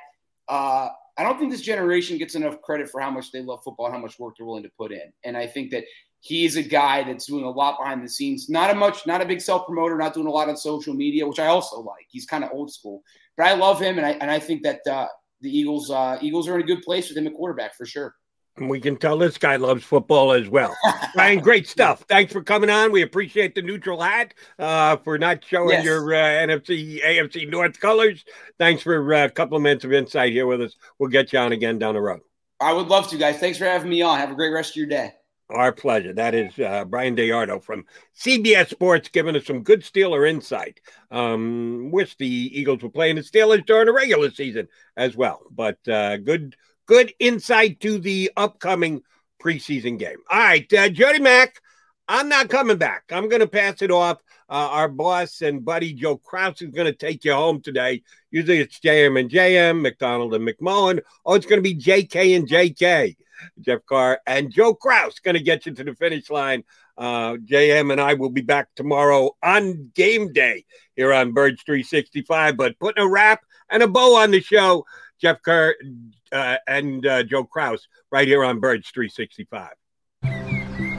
uh, 0.47 0.89
I 1.17 1.23
don't 1.23 1.39
think 1.39 1.51
this 1.51 1.61
generation 1.61 2.17
gets 2.17 2.35
enough 2.35 2.61
credit 2.61 2.89
for 2.89 3.01
how 3.01 3.09
much 3.09 3.31
they 3.31 3.41
love 3.41 3.61
football 3.63 3.87
and 3.87 3.95
how 3.95 4.01
much 4.01 4.19
work 4.19 4.35
they're 4.37 4.45
willing 4.45 4.63
to 4.63 4.71
put 4.77 4.91
in. 4.91 5.11
And 5.23 5.35
I 5.35 5.47
think 5.47 5.71
that 5.71 5.85
he's 6.19 6.57
a 6.57 6.63
guy 6.63 7.03
that's 7.03 7.25
doing 7.25 7.45
a 7.45 7.49
lot 7.49 7.79
behind 7.79 8.03
the 8.03 8.09
scenes. 8.09 8.49
Not 8.49 8.69
a 8.69 8.75
much, 8.75 9.07
not 9.07 9.21
a 9.21 9.25
big 9.25 9.41
self 9.41 9.65
promoter, 9.65 9.97
not 9.97 10.13
doing 10.13 10.27
a 10.27 10.31
lot 10.31 10.49
on 10.49 10.57
social 10.57 10.93
media, 10.93 11.27
which 11.27 11.39
I 11.39 11.47
also 11.47 11.79
like. 11.79 12.05
He's 12.09 12.25
kind 12.25 12.43
of 12.43 12.51
old 12.51 12.71
school, 12.71 13.01
but 13.35 13.47
I 13.47 13.53
love 13.53 13.79
him, 13.79 13.97
and 13.97 14.05
I 14.05 14.11
and 14.11 14.29
I 14.29 14.39
think 14.39 14.63
that 14.63 14.81
uh, 14.89 15.07
the 15.41 15.55
Eagles 15.55 15.89
uh, 15.89 16.17
Eagles 16.21 16.47
are 16.47 16.55
in 16.55 16.61
a 16.61 16.67
good 16.67 16.81
place 16.81 17.09
with 17.09 17.17
him 17.17 17.27
at 17.27 17.33
quarterback 17.33 17.75
for 17.75 17.85
sure. 17.85 18.15
And 18.57 18.69
we 18.69 18.79
can 18.79 18.97
tell 18.97 19.17
this 19.17 19.37
guy 19.37 19.55
loves 19.57 19.83
football 19.83 20.31
as 20.31 20.49
well. 20.49 20.75
Ryan, 21.15 21.39
great 21.39 21.67
stuff. 21.67 22.03
Thanks 22.09 22.33
for 22.33 22.41
coming 22.41 22.71
on. 22.71 22.91
We 22.91 23.03
appreciate 23.03 23.53
the 23.53 23.61
neutral 23.61 24.01
hat 24.01 24.33
uh, 24.57 24.97
for 24.97 25.19
not 25.19 25.45
showing 25.45 25.69
yes. 25.69 25.85
your 25.85 26.13
uh, 26.13 26.17
NFC 26.17 27.03
AFC 27.03 27.47
North 27.49 27.79
colors. 27.79 28.25
Thanks 28.57 28.81
for 28.81 29.13
uh, 29.13 29.25
a 29.25 29.29
couple 29.29 29.57
of 29.57 29.63
minutes 29.63 29.85
of 29.85 29.93
insight 29.93 30.31
here 30.31 30.47
with 30.47 30.61
us. 30.61 30.75
We'll 30.97 31.11
get 31.11 31.33
you 31.33 31.39
on 31.39 31.51
again 31.51 31.77
down 31.77 31.93
the 31.93 32.01
road. 32.01 32.21
I 32.59 32.73
would 32.73 32.87
love 32.87 33.07
to, 33.09 33.17
guys. 33.17 33.37
Thanks 33.37 33.59
for 33.59 33.65
having 33.65 33.89
me 33.89 34.01
on. 34.01 34.17
Have 34.17 34.31
a 34.31 34.35
great 34.35 34.49
rest 34.51 34.71
of 34.71 34.77
your 34.77 34.87
day. 34.87 35.13
Our 35.49 35.71
pleasure. 35.71 36.13
That 36.13 36.35
is 36.35 36.59
uh, 36.59 36.83
Bryan 36.83 37.15
DeArdo 37.15 37.63
from 37.63 37.85
CBS 38.19 38.69
Sports 38.69 39.07
giving 39.07 39.35
us 39.35 39.45
some 39.45 39.63
good 39.63 39.81
Steeler 39.81 40.29
insight. 40.29 40.81
Um, 41.09 41.89
wish 41.89 42.17
the 42.17 42.27
Eagles 42.27 42.83
were 42.83 42.89
playing 42.89 43.15
the 43.15 43.21
Steelers 43.21 43.65
during 43.65 43.85
the 43.85 43.93
regular 43.93 44.29
season 44.29 44.67
as 44.97 45.15
well, 45.15 45.43
but 45.49 45.77
uh, 45.87 46.17
good 46.17 46.57
good 46.85 47.13
insight 47.19 47.79
to 47.81 47.97
the 47.97 48.29
upcoming 48.35 49.03
preseason 49.41 49.97
game. 49.97 50.17
All 50.29 50.37
right, 50.37 50.73
uh, 50.73 50.89
Jody 50.89 51.19
Mack, 51.19 51.61
I'm 52.09 52.27
not 52.27 52.49
coming 52.49 52.77
back. 52.77 53.03
I'm 53.11 53.29
going 53.29 53.41
to 53.41 53.47
pass 53.47 53.81
it 53.81 53.91
off. 53.91 54.17
Uh, 54.49 54.69
our 54.71 54.89
boss 54.89 55.41
and 55.41 55.63
buddy 55.63 55.93
Joe 55.93 56.17
Kraus 56.17 56.61
is 56.61 56.71
going 56.71 56.87
to 56.87 56.93
take 56.93 57.23
you 57.23 57.33
home 57.33 57.61
today. 57.61 58.03
Usually 58.31 58.59
it's 58.59 58.79
JM 58.79 59.17
and 59.19 59.29
JM, 59.29 59.81
McDonald 59.81 60.33
and 60.33 60.45
McMullen. 60.45 61.01
Oh, 61.25 61.35
it's 61.35 61.45
going 61.45 61.61
to 61.61 61.69
be 61.69 61.75
JK 61.75 62.35
and 62.35 62.49
JK. 62.49 63.15
Jeff 63.61 63.79
Kerr 63.85 64.19
and 64.25 64.51
Joe 64.51 64.73
Kraus 64.73 65.19
going 65.19 65.35
to 65.35 65.43
get 65.43 65.65
you 65.65 65.73
to 65.73 65.83
the 65.83 65.95
finish 65.95 66.29
line. 66.29 66.63
Uh, 66.97 67.33
JM 67.33 67.91
and 67.91 68.01
I 68.01 68.15
will 68.15 68.29
be 68.29 68.41
back 68.41 68.69
tomorrow 68.75 69.35
on 69.43 69.91
game 69.93 70.33
day 70.33 70.65
here 70.95 71.13
on 71.13 71.31
Birds 71.31 71.61
365. 71.63 72.57
But 72.57 72.79
putting 72.79 73.03
a 73.03 73.07
wrap 73.07 73.41
and 73.69 73.83
a 73.83 73.87
bow 73.87 74.15
on 74.15 74.31
the 74.31 74.41
show, 74.41 74.85
Jeff 75.21 75.41
Kerr 75.41 75.75
uh, 76.31 76.57
and 76.67 77.05
uh, 77.05 77.23
Joe 77.23 77.43
Kraus 77.43 77.87
right 78.11 78.27
here 78.27 78.43
on 78.43 78.59
Birds 78.59 78.89
365. 78.89 79.69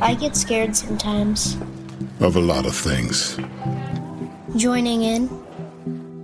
I 0.00 0.14
get 0.14 0.36
scared 0.36 0.76
sometimes. 0.76 1.56
Of 2.20 2.36
a 2.36 2.40
lot 2.40 2.66
of 2.66 2.74
things. 2.74 3.38
Joining 4.56 5.02
in. 5.02 5.28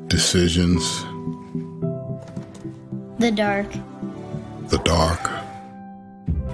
Decisions. 0.09 1.03
The 3.19 3.33
dark. 3.35 3.71
The 4.69 4.79
dark. 4.85 5.44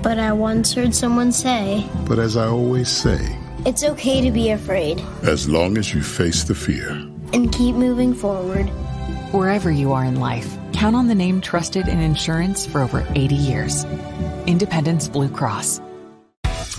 But 0.02 0.18
I 0.18 0.32
once 0.32 0.72
heard 0.72 0.94
someone 0.94 1.31
say, 1.31 1.86
But 2.06 2.18
as 2.18 2.36
I 2.36 2.47
always 2.47 2.89
say, 2.89 3.36
it's 3.66 3.85
okay 3.85 4.22
to 4.22 4.31
be 4.31 4.51
afraid. 4.51 4.98
As 5.22 5.48
long 5.48 5.77
as 5.77 5.93
you 5.93 6.02
face 6.02 6.44
the 6.44 6.55
fear. 6.55 6.90
And 7.35 7.52
keep 7.52 7.74
moving 7.77 8.14
forward. 8.14 8.66
Wherever 9.32 9.70
you 9.70 9.93
are 9.93 10.05
in 10.05 10.18
life, 10.18 10.56
count 10.72 10.97
on 10.97 11.09
the 11.09 11.14
name 11.14 11.43
trusted 11.43 11.86
in 11.86 12.01
insurance 12.01 12.64
for 12.64 12.81
over 12.81 13.06
80 13.14 13.35
years. 13.35 13.85
Independence 14.47 15.09
Blue 15.09 15.28
Cross. 15.28 15.81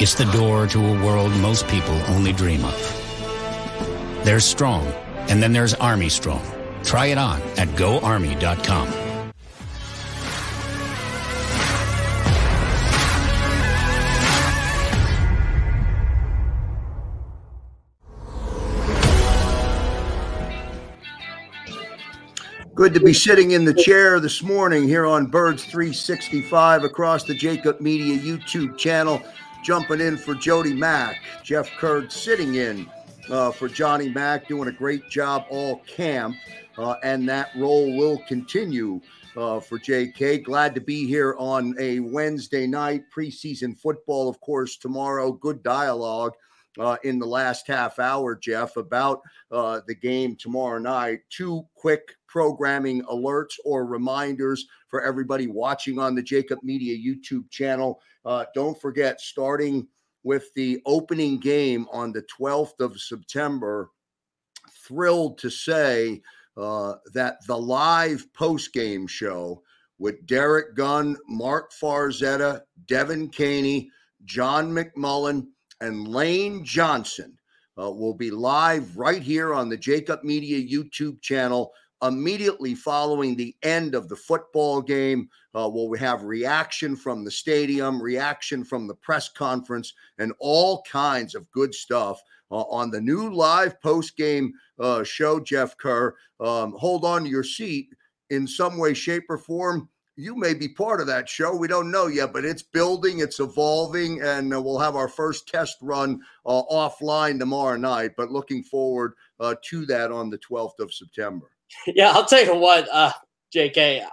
It's 0.00 0.14
the 0.14 0.24
door 0.32 0.66
to 0.68 0.84
a 0.84 1.04
world 1.04 1.30
most 1.38 1.68
people 1.68 1.94
only 2.08 2.32
dream 2.32 2.64
of. 2.64 4.22
There's 4.24 4.44
Strong, 4.44 4.86
and 5.28 5.42
then 5.42 5.52
there's 5.52 5.74
Army 5.74 6.08
Strong. 6.08 6.44
Try 6.82 7.06
it 7.06 7.18
on 7.18 7.40
at 7.58 7.68
goarmy.com. 7.76 9.02
Good 22.74 22.94
to 22.94 23.00
be 23.00 23.12
sitting 23.12 23.50
in 23.50 23.64
the 23.66 23.74
chair 23.74 24.18
this 24.18 24.42
morning 24.42 24.88
here 24.88 25.06
on 25.06 25.26
Birds 25.26 25.62
365 25.64 26.82
across 26.82 27.22
the 27.22 27.34
Jakib 27.34 27.80
Media 27.80 28.18
YouTube 28.18 28.78
channel. 28.78 29.22
Jumping 29.62 30.00
in 30.00 30.16
for 30.16 30.34
Jody 30.34 30.74
Mack, 30.74 31.20
Jeff 31.44 31.70
Kerr 31.76 32.08
sitting 32.10 32.56
in 32.56 32.90
uh, 33.30 33.52
for 33.52 33.68
Johnny 33.68 34.08
Mack, 34.08 34.48
doing 34.48 34.68
a 34.68 34.72
great 34.72 35.08
job 35.08 35.44
all 35.50 35.78
camp, 35.86 36.34
uh, 36.78 36.96
and 37.04 37.28
that 37.28 37.50
role 37.56 37.96
will 37.96 38.18
continue 38.26 39.00
uh, 39.36 39.60
for 39.60 39.78
JK. 39.78 40.42
Glad 40.42 40.74
to 40.74 40.80
be 40.80 41.06
here 41.06 41.36
on 41.38 41.76
a 41.78 42.00
Wednesday 42.00 42.66
night 42.66 43.04
preseason 43.16 43.78
football, 43.78 44.28
of 44.28 44.40
course, 44.40 44.76
tomorrow. 44.76 45.30
Good 45.30 45.62
dialogue 45.62 46.32
uh, 46.78 46.96
in 47.04 47.20
the 47.20 47.26
last 47.26 47.68
half 47.68 47.98
hour, 47.98 48.34
Jeff, 48.34 48.76
about 48.76 49.22
uh, 49.52 49.80
the 49.86 49.94
game 49.94 50.34
tomorrow 50.34 50.78
night. 50.78 51.20
Two 51.30 51.64
quick 51.74 52.16
programming 52.26 53.02
alerts 53.04 53.54
or 53.64 53.86
reminders 53.86 54.66
for 54.88 55.02
everybody 55.02 55.46
watching 55.46 55.98
on 55.98 56.14
the 56.14 56.22
Jakib 56.22 56.62
Media 56.62 56.96
YouTube 56.96 57.48
channel. 57.50 58.00
Uh, 58.24 58.44
don't 58.54 58.80
forget, 58.80 59.20
starting 59.20 59.86
with 60.24 60.52
the 60.54 60.80
opening 60.86 61.38
game 61.38 61.86
on 61.92 62.12
the 62.12 62.22
12th 62.22 62.80
of 62.80 63.00
September, 63.00 63.90
thrilled 64.86 65.38
to 65.38 65.50
say 65.50 66.22
uh, 66.56 66.94
that 67.14 67.44
the 67.46 67.56
live 67.56 68.32
post 68.32 68.72
game 68.72 69.06
show 69.06 69.62
with 69.98 70.26
Derek 70.26 70.74
Gunn, 70.74 71.16
Mark 71.28 71.72
Farzetta, 71.72 72.62
Devin 72.86 73.28
Caney, 73.28 73.90
John 74.24 74.72
McMullen, 74.72 75.46
and 75.80 76.06
Lane 76.08 76.64
Johnson 76.64 77.36
uh, 77.80 77.90
will 77.90 78.14
be 78.14 78.30
live 78.30 78.96
right 78.96 79.22
here 79.22 79.54
on 79.54 79.68
the 79.68 79.78
Jakib 79.78 80.22
Media 80.22 80.60
YouTube 80.60 81.20
channel 81.22 81.72
immediately 82.02 82.74
following 82.74 83.36
the 83.36 83.54
end 83.62 83.94
of 83.94 84.08
the 84.08 84.16
football 84.16 84.82
game, 84.82 85.28
uh, 85.54 85.68
will 85.68 85.88
we 85.88 85.98
have 85.98 86.22
reaction 86.22 86.96
from 86.96 87.24
the 87.24 87.30
stadium, 87.30 88.02
reaction 88.02 88.64
from 88.64 88.86
the 88.86 88.94
press 88.94 89.28
conference, 89.28 89.92
and 90.18 90.32
all 90.38 90.82
kinds 90.90 91.34
of 91.34 91.50
good 91.50 91.74
stuff 91.74 92.22
uh, 92.50 92.62
on 92.62 92.90
the 92.90 93.00
new 93.00 93.32
live 93.32 93.80
post 93.80 94.16
game 94.16 94.52
uh, 94.78 95.02
show, 95.02 95.40
Jeff 95.40 95.76
Kerr. 95.76 96.14
Um, 96.40 96.72
hold 96.72 97.04
on 97.04 97.24
to 97.24 97.30
your 97.30 97.44
seat 97.44 97.88
in 98.30 98.46
some 98.46 98.78
way, 98.78 98.94
shape, 98.94 99.24
or 99.28 99.38
form. 99.38 99.88
You 100.16 100.36
may 100.36 100.52
be 100.52 100.68
part 100.68 101.00
of 101.00 101.06
that 101.06 101.28
show. 101.28 101.56
We 101.56 101.68
don't 101.68 101.90
know 101.90 102.06
yet, 102.06 102.34
but 102.34 102.44
it's 102.44 102.62
building, 102.62 103.20
it's 103.20 103.40
evolving, 103.40 104.20
and 104.20 104.54
uh, 104.54 104.60
we'll 104.60 104.78
have 104.78 104.96
our 104.96 105.08
first 105.08 105.48
test 105.48 105.78
run 105.80 106.20
uh, 106.44 106.62
offline 106.70 107.38
tomorrow 107.38 107.76
night. 107.76 108.12
But 108.16 108.30
looking 108.30 108.62
forward 108.62 109.14
uh, 109.40 109.54
to 109.70 109.86
that 109.86 110.12
on 110.12 110.28
the 110.30 110.38
12th 110.38 110.78
of 110.78 110.92
September. 110.92 111.50
Yeah, 111.86 112.12
I'll 112.12 112.26
tell 112.26 112.44
you 112.44 112.54
what, 112.54 112.86
JK, 113.56 114.06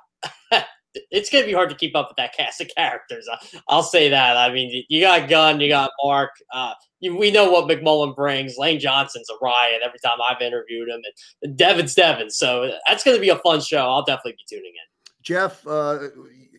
it's 1.11 1.29
going 1.29 1.43
to 1.43 1.47
be 1.47 1.53
hard 1.53 1.69
to 1.69 1.75
keep 1.75 1.95
up 1.95 2.09
with 2.09 2.17
that 2.17 2.35
cast 2.35 2.61
of 2.61 2.69
characters. 2.75 3.27
I'll 3.67 3.83
say 3.83 4.09
that. 4.09 4.37
I 4.37 4.51
mean, 4.51 4.83
you 4.89 5.01
got 5.01 5.29
Gunn, 5.29 5.59
you 5.59 5.69
got 5.69 5.91
Mark. 6.03 6.31
Uh, 6.53 6.73
you, 6.99 7.15
we 7.15 7.31
know 7.31 7.51
what 7.51 7.67
McMullen 7.67 8.15
brings. 8.15 8.57
Lane 8.57 8.79
Johnson's 8.79 9.29
a 9.29 9.43
riot 9.43 9.81
every 9.83 9.99
time 9.99 10.17
I've 10.27 10.41
interviewed 10.41 10.89
him, 10.89 11.01
and 11.41 11.57
Devin's 11.57 11.95
Devin. 11.95 12.29
So 12.29 12.71
that's 12.87 13.03
going 13.03 13.17
to 13.17 13.21
be 13.21 13.29
a 13.29 13.37
fun 13.37 13.61
show. 13.61 13.89
I'll 13.89 14.03
definitely 14.03 14.33
be 14.33 14.55
tuning 14.55 14.71
in. 14.71 15.13
Jeff, 15.21 15.65
uh, 15.67 15.99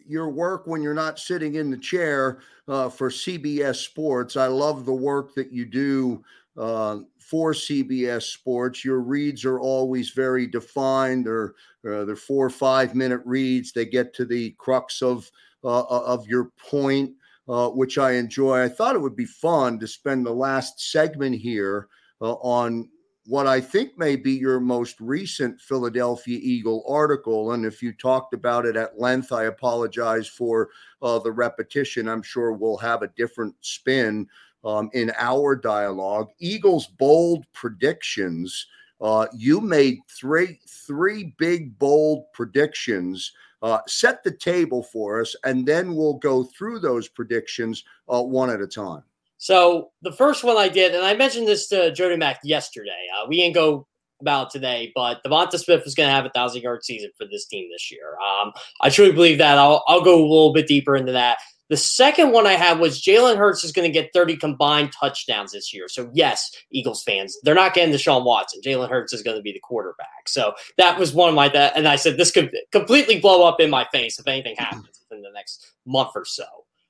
your 0.06 0.28
work 0.28 0.66
when 0.66 0.82
you're 0.82 0.94
not 0.94 1.18
sitting 1.18 1.54
in 1.54 1.70
the 1.70 1.76
chair 1.76 2.40
uh, 2.68 2.88
for 2.88 3.10
CBS 3.10 3.76
Sports, 3.76 4.36
I 4.36 4.46
love 4.46 4.84
the 4.84 4.92
work 4.92 5.34
that 5.34 5.52
you 5.52 5.64
do 5.64 6.24
uh, 6.60 6.98
for 7.18 7.54
CBS 7.54 8.22
Sports. 8.24 8.84
Your 8.84 9.00
reads 9.00 9.44
are 9.44 9.58
always 9.58 10.10
very 10.10 10.46
defined. 10.46 11.26
They're 11.26 11.54
uh, 11.88 12.04
they're 12.04 12.16
four 12.16 12.46
or 12.46 12.50
five 12.50 12.94
minute 12.94 13.22
reads. 13.24 13.72
They 13.72 13.86
get 13.86 14.14
to 14.14 14.26
the 14.26 14.50
crux 14.58 15.00
of 15.00 15.30
uh, 15.64 15.84
of 15.84 16.26
your 16.26 16.50
point, 16.58 17.12
uh, 17.48 17.70
which 17.70 17.96
I 17.96 18.12
enjoy. 18.12 18.62
I 18.62 18.68
thought 18.68 18.94
it 18.94 19.00
would 19.00 19.16
be 19.16 19.24
fun 19.24 19.78
to 19.78 19.86
spend 19.86 20.26
the 20.26 20.34
last 20.34 20.92
segment 20.92 21.36
here 21.36 21.88
uh, 22.20 22.34
on 22.34 22.88
what 23.26 23.46
I 23.46 23.60
think 23.60 23.96
may 23.96 24.16
be 24.16 24.32
your 24.32 24.60
most 24.60 25.00
recent 25.00 25.60
Philadelphia 25.60 26.38
Eagle 26.42 26.84
article. 26.88 27.52
And 27.52 27.64
if 27.64 27.82
you 27.82 27.92
talked 27.92 28.34
about 28.34 28.66
it 28.66 28.76
at 28.76 28.98
length, 28.98 29.30
I 29.32 29.44
apologize 29.44 30.26
for 30.26 30.70
uh, 31.00 31.18
the 31.20 31.30
repetition. 31.30 32.08
I'm 32.08 32.22
sure 32.22 32.52
we'll 32.52 32.78
have 32.78 33.02
a 33.02 33.12
different 33.16 33.54
spin 33.60 34.26
um, 34.64 34.90
in 34.92 35.12
our 35.18 35.56
dialogue. 35.56 36.30
Eagles 36.38 36.86
bold 36.86 37.44
predictions. 37.52 38.66
Uh, 39.00 39.26
you 39.34 39.60
made 39.60 39.98
three 40.08 40.58
three 40.68 41.34
big 41.38 41.78
bold 41.78 42.24
predictions. 42.32 43.32
Uh, 43.62 43.78
set 43.86 44.24
the 44.24 44.30
table 44.30 44.82
for 44.82 45.20
us, 45.20 45.36
and 45.44 45.66
then 45.66 45.94
we'll 45.94 46.14
go 46.14 46.44
through 46.44 46.78
those 46.78 47.08
predictions 47.08 47.84
uh, 48.08 48.22
one 48.22 48.48
at 48.48 48.62
a 48.62 48.66
time. 48.66 49.02
So 49.36 49.90
the 50.02 50.12
first 50.12 50.44
one 50.44 50.56
I 50.56 50.68
did, 50.68 50.94
and 50.94 51.04
I 51.04 51.14
mentioned 51.14 51.46
this 51.46 51.66
to 51.68 51.92
Jody 51.92 52.16
Mack 52.16 52.40
yesterday. 52.42 53.06
Uh, 53.14 53.26
we 53.28 53.36
didn't 53.36 53.54
go 53.54 53.86
about 54.20 54.50
today, 54.50 54.92
but 54.94 55.22
Devonta 55.24 55.58
Smith 55.58 55.82
is 55.86 55.94
going 55.94 56.08
to 56.08 56.14
have 56.14 56.26
a 56.26 56.30
thousand 56.30 56.62
yard 56.62 56.84
season 56.84 57.10
for 57.16 57.26
this 57.26 57.46
team 57.46 57.68
this 57.72 57.90
year. 57.90 58.16
Um, 58.16 58.52
I 58.82 58.90
truly 58.90 59.12
believe 59.12 59.38
that. 59.38 59.58
I'll, 59.58 59.82
I'll 59.88 60.02
go 60.02 60.14
a 60.14 60.20
little 60.20 60.52
bit 60.52 60.66
deeper 60.66 60.96
into 60.96 61.12
that. 61.12 61.38
The 61.70 61.76
second 61.76 62.32
one 62.32 62.48
I 62.48 62.54
had 62.54 62.80
was 62.80 63.00
Jalen 63.00 63.36
Hurts 63.36 63.62
is 63.62 63.70
going 63.70 63.90
to 63.90 63.92
get 63.92 64.12
30 64.12 64.36
combined 64.36 64.92
touchdowns 64.92 65.52
this 65.52 65.72
year. 65.72 65.88
So, 65.88 66.10
yes, 66.12 66.50
Eagles 66.72 67.02
fans, 67.04 67.38
they're 67.44 67.54
not 67.54 67.74
getting 67.74 67.94
Deshaun 67.94 68.24
Watson. 68.24 68.60
Jalen 68.60 68.90
Hurts 68.90 69.12
is 69.12 69.22
going 69.22 69.36
to 69.36 69.42
be 69.42 69.52
the 69.52 69.60
quarterback. 69.60 70.28
So, 70.28 70.52
that 70.78 70.98
was 70.98 71.14
one 71.14 71.28
of 71.28 71.36
my, 71.36 71.48
that, 71.50 71.76
and 71.76 71.86
I 71.86 71.94
said, 71.94 72.16
this 72.16 72.32
could 72.32 72.50
completely 72.72 73.20
blow 73.20 73.46
up 73.46 73.60
in 73.60 73.70
my 73.70 73.86
face 73.92 74.18
if 74.18 74.26
anything 74.26 74.56
mm-hmm. 74.56 74.64
happens 74.64 75.00
within 75.08 75.22
the 75.22 75.30
next 75.32 75.72
month 75.86 76.10
or 76.16 76.24
so. 76.24 76.44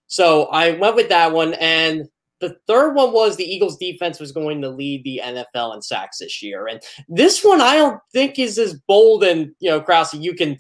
So, 0.07 0.47
I 0.47 0.73
went 0.73 0.97
with 0.97 1.11
that 1.11 1.33
one. 1.33 1.53
And 1.55 2.09
the 2.41 2.57
third 2.67 2.95
one 2.95 3.13
was 3.13 3.37
the 3.37 3.45
Eagles 3.45 3.77
defense 3.77 4.19
was 4.19 4.33
going 4.33 4.63
to 4.63 4.71
lead 4.71 5.05
the 5.05 5.21
NFL 5.23 5.75
in 5.75 5.83
sacks 5.83 6.19
this 6.19 6.43
year. 6.43 6.67
And 6.67 6.81
this 7.07 7.45
one 7.45 7.61
I 7.61 7.75
don't 7.77 8.01
think 8.15 8.39
is 8.39 8.59
as 8.59 8.81
bold 8.89 9.25
and, 9.25 9.53
you 9.61 9.69
know, 9.69 9.83
Krause, 9.83 10.15
you 10.15 10.35
can, 10.35 10.57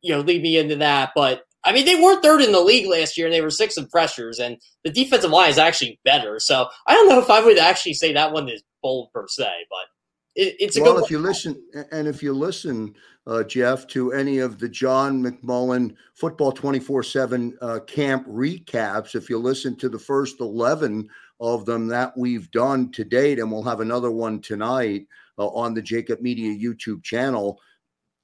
you 0.00 0.14
know, 0.14 0.20
lead 0.20 0.42
me 0.42 0.56
into 0.56 0.76
that. 0.76 1.10
But 1.14 1.42
I 1.68 1.72
mean, 1.72 1.84
they 1.84 2.02
were 2.02 2.18
third 2.22 2.40
in 2.40 2.52
the 2.52 2.60
league 2.60 2.86
last 2.88 3.18
year, 3.18 3.26
and 3.26 3.34
they 3.34 3.42
were 3.42 3.50
six 3.50 3.76
in 3.76 3.86
pressures, 3.88 4.38
and 4.38 4.56
the 4.84 4.90
defensive 4.90 5.30
line 5.30 5.50
is 5.50 5.58
actually 5.58 6.00
better. 6.02 6.40
So 6.40 6.66
I 6.86 6.94
don't 6.94 7.10
know 7.10 7.20
if 7.20 7.28
I 7.28 7.44
would 7.44 7.58
actually 7.58 7.92
say 7.92 8.14
that 8.14 8.32
one 8.32 8.48
is 8.48 8.62
bold 8.82 9.12
per 9.12 9.26
se, 9.28 9.50
but 9.68 9.86
it, 10.34 10.56
it's 10.58 10.78
a 10.78 10.82
well. 10.82 10.94
good 10.94 11.04
if 11.04 11.10
you 11.10 11.18
listen, 11.18 11.62
and 11.92 12.08
if 12.08 12.22
you 12.22 12.32
listen, 12.32 12.94
uh, 13.26 13.42
Jeff, 13.42 13.86
to 13.88 14.12
any 14.12 14.38
of 14.38 14.58
the 14.58 14.68
John 14.68 15.22
McMullen 15.22 15.94
Football 16.14 16.52
Twenty 16.52 16.80
Four 16.80 17.02
Seven 17.02 17.54
uh, 17.60 17.80
camp 17.80 18.26
recaps, 18.26 19.14
if 19.14 19.28
you 19.28 19.36
listen 19.36 19.76
to 19.76 19.90
the 19.90 19.98
first 19.98 20.40
eleven 20.40 21.06
of 21.38 21.66
them 21.66 21.86
that 21.88 22.16
we've 22.16 22.50
done 22.50 22.90
to 22.92 23.04
date, 23.04 23.38
and 23.38 23.52
we'll 23.52 23.62
have 23.62 23.80
another 23.80 24.10
one 24.10 24.40
tonight 24.40 25.06
uh, 25.38 25.48
on 25.48 25.74
the 25.74 25.82
Jakib 25.82 26.22
Media 26.22 26.50
YouTube 26.50 27.02
channel. 27.02 27.60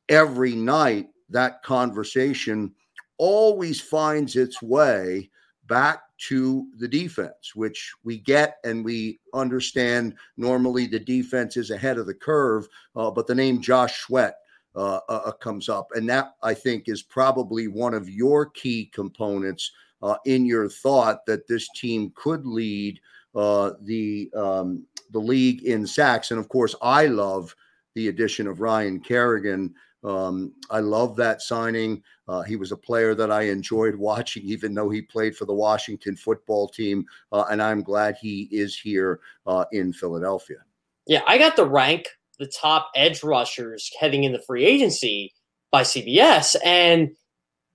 Every 0.08 0.54
night, 0.54 1.08
that 1.28 1.62
conversation 1.62 2.72
always 3.18 3.80
finds 3.80 4.36
its 4.36 4.60
way 4.62 5.30
back 5.66 6.02
to 6.28 6.66
the 6.78 6.88
defense, 6.88 7.54
which 7.54 7.92
we 8.04 8.18
get 8.18 8.58
and 8.64 8.84
we 8.84 9.18
understand. 9.32 10.14
Normally, 10.36 10.86
the 10.86 11.00
defense 11.00 11.56
is 11.56 11.70
ahead 11.70 11.98
of 11.98 12.06
the 12.06 12.14
curve, 12.14 12.68
uh, 12.96 13.10
but 13.10 13.26
the 13.26 13.34
name 13.34 13.60
Josh 13.60 14.00
Sweat 14.00 14.36
uh, 14.76 15.00
uh, 15.08 15.20
uh 15.26 15.32
comes 15.32 15.68
up, 15.68 15.88
and 15.94 16.08
that 16.08 16.34
I 16.42 16.54
think 16.54 16.88
is 16.88 17.02
probably 17.02 17.68
one 17.68 17.94
of 17.94 18.08
your 18.08 18.46
key 18.46 18.90
components 18.92 19.70
uh, 20.02 20.16
in 20.26 20.44
your 20.44 20.68
thought 20.68 21.24
that 21.26 21.48
this 21.48 21.68
team 21.70 22.12
could 22.14 22.44
lead 22.44 23.00
uh, 23.34 23.72
the 23.82 24.30
um, 24.36 24.86
the 25.10 25.18
league 25.18 25.64
in 25.64 25.86
sacks. 25.86 26.30
And 26.30 26.40
of 26.40 26.48
course, 26.48 26.74
I 26.82 27.06
love 27.06 27.54
the 27.94 28.08
addition 28.08 28.46
of 28.46 28.60
Ryan 28.60 29.00
Kerrigan. 29.00 29.74
Um, 30.04 30.52
I 30.70 30.80
love 30.80 31.16
that 31.16 31.42
signing. 31.42 32.02
Uh, 32.28 32.42
he 32.42 32.56
was 32.56 32.72
a 32.72 32.76
player 32.76 33.14
that 33.14 33.30
I 33.30 33.42
enjoyed 33.42 33.94
watching, 33.94 34.42
even 34.44 34.74
though 34.74 34.90
he 34.90 35.02
played 35.02 35.36
for 35.36 35.46
the 35.46 35.54
Washington 35.54 36.16
football 36.16 36.68
team. 36.68 37.06
Uh, 37.32 37.44
and 37.50 37.62
I'm 37.62 37.82
glad 37.82 38.16
he 38.20 38.48
is 38.50 38.78
here 38.78 39.20
uh, 39.46 39.64
in 39.72 39.92
Philadelphia. 39.92 40.58
Yeah, 41.06 41.22
I 41.26 41.38
got 41.38 41.56
to 41.56 41.64
rank 41.64 42.08
the 42.38 42.46
top 42.46 42.90
edge 42.94 43.22
rushers 43.22 43.90
heading 43.98 44.24
in 44.24 44.32
the 44.32 44.42
free 44.46 44.64
agency 44.64 45.32
by 45.70 45.82
CBS. 45.82 46.56
And 46.64 47.10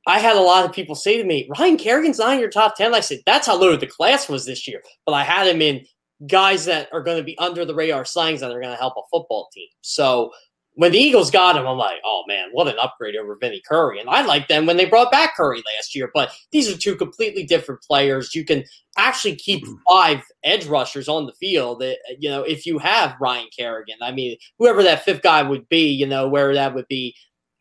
I 0.08 0.20
had 0.20 0.36
a 0.36 0.42
lot 0.42 0.66
of 0.66 0.74
people 0.74 0.96
say 0.96 1.18
to 1.18 1.24
me, 1.24 1.50
Ryan 1.58 1.78
Kerrigan's 1.78 2.20
not 2.20 2.34
in 2.34 2.40
your 2.40 2.50
top 2.50 2.76
10. 2.76 2.94
I 2.94 3.00
said, 3.00 3.20
that's 3.26 3.48
how 3.48 3.60
low 3.60 3.76
the 3.76 3.88
class 3.88 4.30
was 4.30 4.46
this 4.46 4.68
year. 4.68 4.82
But 5.06 5.14
I 5.14 5.24
had 5.24 5.48
him 5.48 5.62
in 5.62 5.86
guys 6.28 6.66
that 6.66 6.90
are 6.92 7.02
going 7.02 7.18
to 7.18 7.24
be 7.24 7.38
under 7.38 7.64
the 7.66 7.76
radar 7.76 8.06
signs 8.06 8.42
that 8.42 8.52
are 8.52 8.60
going 8.60 8.74
to 8.74 8.80
help 8.80 8.96
a 8.98 9.02
football 9.12 9.50
team. 9.54 9.68
So 9.82 10.32
when 10.80 10.94
the 10.94 10.98
Eagles 10.98 11.30
got 11.30 11.58
him, 11.58 11.68
I'm 11.68 11.78
like, 11.78 11.98
oh 12.06 12.24
man, 12.26 12.48
what 12.54 12.70
an 12.70 12.80
upgrade 12.82 13.18
over 13.18 13.36
Vinnie 13.36 13.62
Curry. 13.68 14.00
And 14.00 14.10
I 14.10 14.22
like 14.22 14.48
them 14.48 14.66
when 14.66 14.78
they 14.78 14.86
brought 14.86 15.12
back 15.12 15.36
Curry 15.36 15.62
last 15.76 15.94
year. 15.94 16.10
But 16.14 16.32
these 16.54 16.74
are 16.74 16.78
two 16.78 16.96
completely 16.96 17.44
different 17.44 17.82
players. 17.82 18.34
You 18.34 18.46
can 18.46 18.64
actually 18.98 19.36
keep 19.36 19.66
five 19.90 20.22
edge 20.46 20.68
rushers 20.68 21.10
on 21.10 21.26
the 21.26 21.34
field. 21.34 21.84
You 22.18 22.30
know, 22.30 22.44
if 22.44 22.66
you 22.66 22.78
have 22.80 23.18
Ryan 23.20 23.50
Kerrigan, 23.58 23.98
I 24.02 24.14
mean, 24.14 24.38
whoever 24.58 24.82
that 24.84 25.04
fifth 25.04 25.22
guy 25.22 25.44
would 25.44 25.68
be, 25.68 25.92
you 25.92 26.08
know, 26.08 26.30
where 26.30 26.54
that 26.54 26.74
would 26.74 26.88
be 26.88 27.14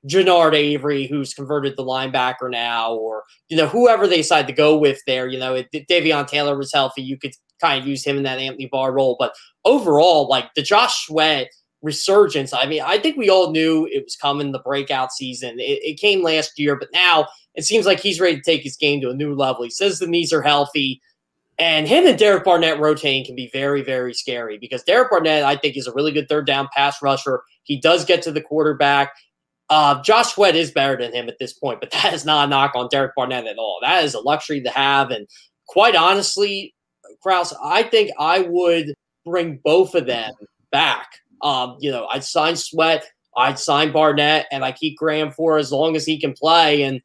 Genard 0.08 0.54
Avery, 0.54 1.08
who's 1.08 1.34
converted 1.34 1.76
the 1.76 1.84
linebacker 1.84 2.48
now, 2.48 2.94
or 2.94 3.24
you 3.48 3.56
know, 3.56 3.66
whoever 3.66 4.06
they 4.06 4.18
decide 4.18 4.46
to 4.46 4.52
go 4.52 4.78
with 4.78 5.00
there. 5.08 5.26
You 5.26 5.40
know, 5.40 5.56
if 5.56 5.66
Davion 5.72 6.28
Taylor 6.28 6.56
was 6.56 6.72
healthy, 6.72 7.02
you 7.02 7.18
could 7.18 7.32
kind 7.60 7.82
of 7.82 7.88
use 7.88 8.04
him 8.04 8.16
in 8.16 8.22
that 8.22 8.38
Anthony 8.38 8.68
Barr 8.70 8.92
role. 8.92 9.16
But 9.18 9.34
overall, 9.64 10.28
like 10.28 10.54
the 10.54 10.62
Josh 10.62 11.04
Sweat 11.04 11.48
resurgence. 11.82 12.52
I 12.52 12.66
mean, 12.66 12.82
I 12.82 12.98
think 12.98 13.16
we 13.16 13.30
all 13.30 13.52
knew 13.52 13.86
it 13.90 14.04
was 14.04 14.16
coming, 14.16 14.52
the 14.52 14.58
breakout 14.58 15.12
season. 15.12 15.60
It, 15.60 15.80
it, 15.82 16.00
came 16.00 16.22
last 16.22 16.58
year, 16.58 16.76
but 16.76 16.88
now 16.92 17.28
it 17.54 17.64
seems 17.64 17.86
like 17.86 18.00
he's 18.00 18.20
ready 18.20 18.36
to 18.36 18.42
take 18.42 18.62
his 18.62 18.76
game 18.76 19.00
to 19.00 19.10
a 19.10 19.14
new 19.14 19.34
level. 19.34 19.64
He 19.64 19.70
says 19.70 19.98
the 19.98 20.06
knees 20.06 20.32
are 20.32 20.42
healthy. 20.42 21.00
And 21.58 21.88
him 21.88 22.06
and 22.06 22.18
Derek 22.18 22.44
Barnett 22.44 22.78
rotating 22.78 23.24
can 23.24 23.34
be 23.34 23.50
very, 23.52 23.82
very 23.82 24.14
scary 24.14 24.58
because 24.58 24.84
Derek 24.84 25.10
Barnett, 25.10 25.42
I 25.42 25.56
think, 25.56 25.76
is 25.76 25.88
a 25.88 25.92
really 25.92 26.12
good 26.12 26.28
third 26.28 26.46
down 26.46 26.68
pass 26.74 27.02
rusher. 27.02 27.42
He 27.64 27.80
does 27.80 28.04
get 28.04 28.22
to 28.22 28.32
the 28.32 28.40
quarterback. 28.40 29.12
Uh, 29.68 30.00
Josh 30.02 30.34
Sweat 30.34 30.56
is 30.56 30.70
better 30.70 30.96
than 30.96 31.12
him 31.12 31.28
at 31.28 31.38
this 31.38 31.52
point, 31.52 31.80
but 31.80 31.90
that 31.92 32.12
is 32.12 32.24
not 32.24 32.46
a 32.46 32.50
knock 32.50 32.72
on 32.74 32.88
Derek 32.90 33.12
Barnett 33.16 33.46
at 33.46 33.58
all. 33.58 33.78
That 33.82 34.04
is 34.04 34.14
a 34.14 34.20
luxury 34.20 34.62
to 34.62 34.70
have. 34.70 35.10
And 35.10 35.26
quite 35.66 35.96
honestly, 35.96 36.74
Krause, 37.22 37.54
I 37.62 37.82
think 37.82 38.10
I 38.18 38.40
would 38.40 38.94
bring 39.24 39.58
both 39.64 39.94
of 39.94 40.06
them 40.06 40.32
back 40.70 41.08
um, 41.42 41.76
you 41.80 41.90
know, 41.90 42.06
I'd 42.06 42.24
sign 42.24 42.56
Sweat, 42.56 43.04
I'd 43.36 43.58
sign 43.58 43.92
Barnett, 43.92 44.46
and 44.50 44.64
I 44.64 44.72
keep 44.72 44.96
Graham 44.96 45.30
for 45.30 45.58
as 45.58 45.72
long 45.72 45.96
as 45.96 46.04
he 46.04 46.20
can 46.20 46.32
play. 46.32 46.82
And 46.82 47.00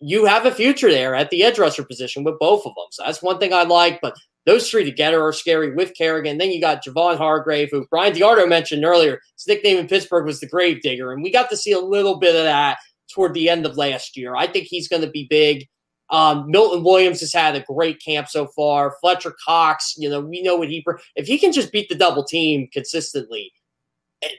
you 0.00 0.26
have 0.26 0.46
a 0.46 0.50
future 0.50 0.90
there 0.90 1.14
at 1.14 1.30
the 1.30 1.42
edge 1.42 1.58
rusher 1.58 1.84
position 1.84 2.24
with 2.24 2.38
both 2.38 2.66
of 2.66 2.74
them. 2.74 2.86
So 2.90 3.04
that's 3.04 3.22
one 3.22 3.38
thing 3.38 3.52
I 3.52 3.62
like. 3.62 4.00
But 4.00 4.16
those 4.46 4.68
three 4.68 4.84
together 4.84 5.24
are 5.24 5.32
scary 5.32 5.74
with 5.74 5.96
Kerrigan. 5.96 6.38
Then 6.38 6.50
you 6.50 6.60
got 6.60 6.84
Javon 6.84 7.16
Hargrave, 7.16 7.70
who 7.70 7.86
Brian 7.90 8.12
DeArdo 8.12 8.48
mentioned 8.48 8.84
earlier. 8.84 9.20
His 9.36 9.46
nickname 9.46 9.78
in 9.78 9.88
Pittsburgh 9.88 10.26
was 10.26 10.40
the 10.40 10.48
Grave 10.48 10.82
Digger. 10.82 11.12
And 11.12 11.22
we 11.22 11.32
got 11.32 11.48
to 11.50 11.56
see 11.56 11.72
a 11.72 11.80
little 11.80 12.18
bit 12.18 12.36
of 12.36 12.44
that 12.44 12.78
toward 13.12 13.34
the 13.34 13.48
end 13.48 13.64
of 13.64 13.76
last 13.76 14.16
year. 14.16 14.36
I 14.36 14.46
think 14.46 14.66
he's 14.66 14.88
going 14.88 15.02
to 15.02 15.10
be 15.10 15.26
big. 15.28 15.66
Um, 16.10 16.50
Milton 16.50 16.84
Williams 16.84 17.20
has 17.20 17.32
had 17.32 17.56
a 17.56 17.64
great 17.64 18.02
camp 18.02 18.28
so 18.28 18.46
far. 18.48 18.94
Fletcher 19.00 19.34
Cox, 19.44 19.94
you 19.96 20.08
know, 20.10 20.20
we 20.20 20.42
know 20.42 20.56
what 20.56 20.68
he 20.68 20.84
if 21.16 21.26
he 21.26 21.38
can 21.38 21.50
just 21.50 21.72
beat 21.72 21.88
the 21.88 21.94
double 21.94 22.24
team 22.24 22.68
consistently, 22.72 23.52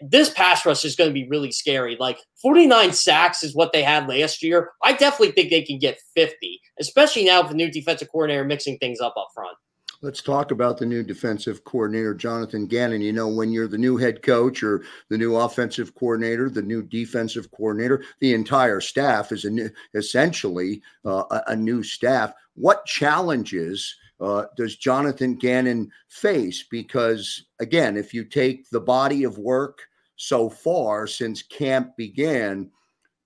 this 0.01 0.29
pass 0.29 0.65
rush 0.65 0.85
is 0.85 0.95
going 0.95 1.09
to 1.09 1.13
be 1.13 1.27
really 1.27 1.51
scary. 1.51 1.97
Like 1.99 2.19
49 2.41 2.93
sacks 2.93 3.43
is 3.43 3.55
what 3.55 3.73
they 3.73 3.83
had 3.83 4.07
last 4.07 4.43
year. 4.43 4.71
I 4.83 4.93
definitely 4.93 5.31
think 5.31 5.49
they 5.49 5.63
can 5.63 5.79
get 5.79 5.99
50, 6.15 6.61
especially 6.79 7.25
now 7.25 7.41
with 7.41 7.51
the 7.51 7.57
new 7.57 7.71
defensive 7.71 8.09
coordinator 8.11 8.43
mixing 8.43 8.77
things 8.77 8.99
up 8.99 9.15
up 9.17 9.27
front. 9.33 9.57
Let's 10.01 10.21
talk 10.21 10.51
about 10.51 10.77
the 10.77 10.85
new 10.85 11.03
defensive 11.03 11.63
coordinator, 11.63 12.13
Jonathan 12.13 12.67
Gannon. 12.67 13.01
You 13.01 13.13
know, 13.13 13.27
when 13.27 13.51
you're 13.51 13.67
the 13.67 13.77
new 13.77 13.97
head 13.97 14.21
coach 14.21 14.61
or 14.61 14.83
the 15.09 15.17
new 15.17 15.35
offensive 15.35 15.95
coordinator, 15.95 16.49
the 16.49 16.61
new 16.61 16.83
defensive 16.83 17.49
coordinator, 17.51 18.03
the 18.19 18.33
entire 18.33 18.81
staff 18.81 19.31
is 19.31 19.45
a 19.45 19.49
new, 19.49 19.69
essentially 19.93 20.81
uh, 21.05 21.23
a, 21.31 21.43
a, 21.47 21.55
new 21.55 21.81
staff. 21.81 22.33
What 22.53 22.85
challenges 22.85 23.95
uh, 24.19 24.45
does 24.55 24.77
Jonathan 24.77 25.35
Gannon 25.35 25.89
face? 26.07 26.65
Because, 26.69 27.45
again, 27.59 27.97
if 27.97 28.13
you 28.13 28.23
take 28.23 28.69
the 28.69 28.79
body 28.79 29.23
of 29.23 29.37
work 29.37 29.79
so 30.15 30.49
far 30.49 31.07
since 31.07 31.43
camp 31.43 31.97
began, 31.97 32.71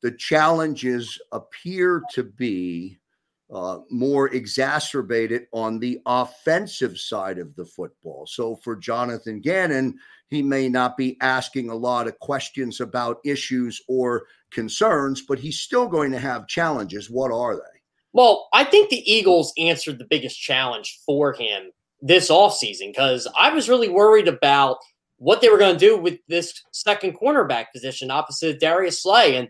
the 0.01 0.11
challenges 0.11 1.19
appear 1.31 2.01
to 2.13 2.23
be 2.23 2.99
uh, 3.51 3.79
more 3.89 4.27
exacerbated 4.33 5.47
on 5.51 5.79
the 5.79 5.99
offensive 6.05 6.97
side 6.97 7.39
of 7.39 7.55
the 7.55 7.65
football. 7.65 8.25
So 8.27 8.55
for 8.57 8.75
Jonathan 8.75 9.41
Gannon, 9.41 9.97
he 10.27 10.43
may 10.43 10.69
not 10.69 10.95
be 10.95 11.17
asking 11.21 11.69
a 11.69 11.75
lot 11.75 12.07
of 12.07 12.19
questions 12.19 12.79
about 12.79 13.19
issues 13.25 13.81
or 13.87 14.25
concerns, 14.51 15.23
but 15.27 15.39
he's 15.39 15.59
still 15.59 15.87
going 15.87 16.11
to 16.11 16.19
have 16.19 16.47
challenges. 16.47 17.09
What 17.09 17.31
are 17.31 17.55
they? 17.55 17.78
Well, 18.13 18.49
I 18.53 18.63
think 18.63 18.89
the 18.89 19.11
Eagles 19.11 19.53
answered 19.57 19.99
the 19.99 20.07
biggest 20.09 20.39
challenge 20.39 20.99
for 21.05 21.33
him 21.33 21.71
this 22.01 22.29
offseason 22.29 22.91
because 22.91 23.27
I 23.37 23.53
was 23.53 23.69
really 23.69 23.89
worried 23.89 24.27
about 24.27 24.77
what 25.17 25.41
they 25.41 25.49
were 25.49 25.57
going 25.57 25.77
to 25.77 25.85
do 25.85 25.97
with 25.97 26.17
this 26.27 26.63
second 26.71 27.19
cornerback 27.19 27.65
position 27.73 28.09
opposite 28.09 28.59
Darius 28.59 29.03
Slay. 29.03 29.35
And 29.35 29.49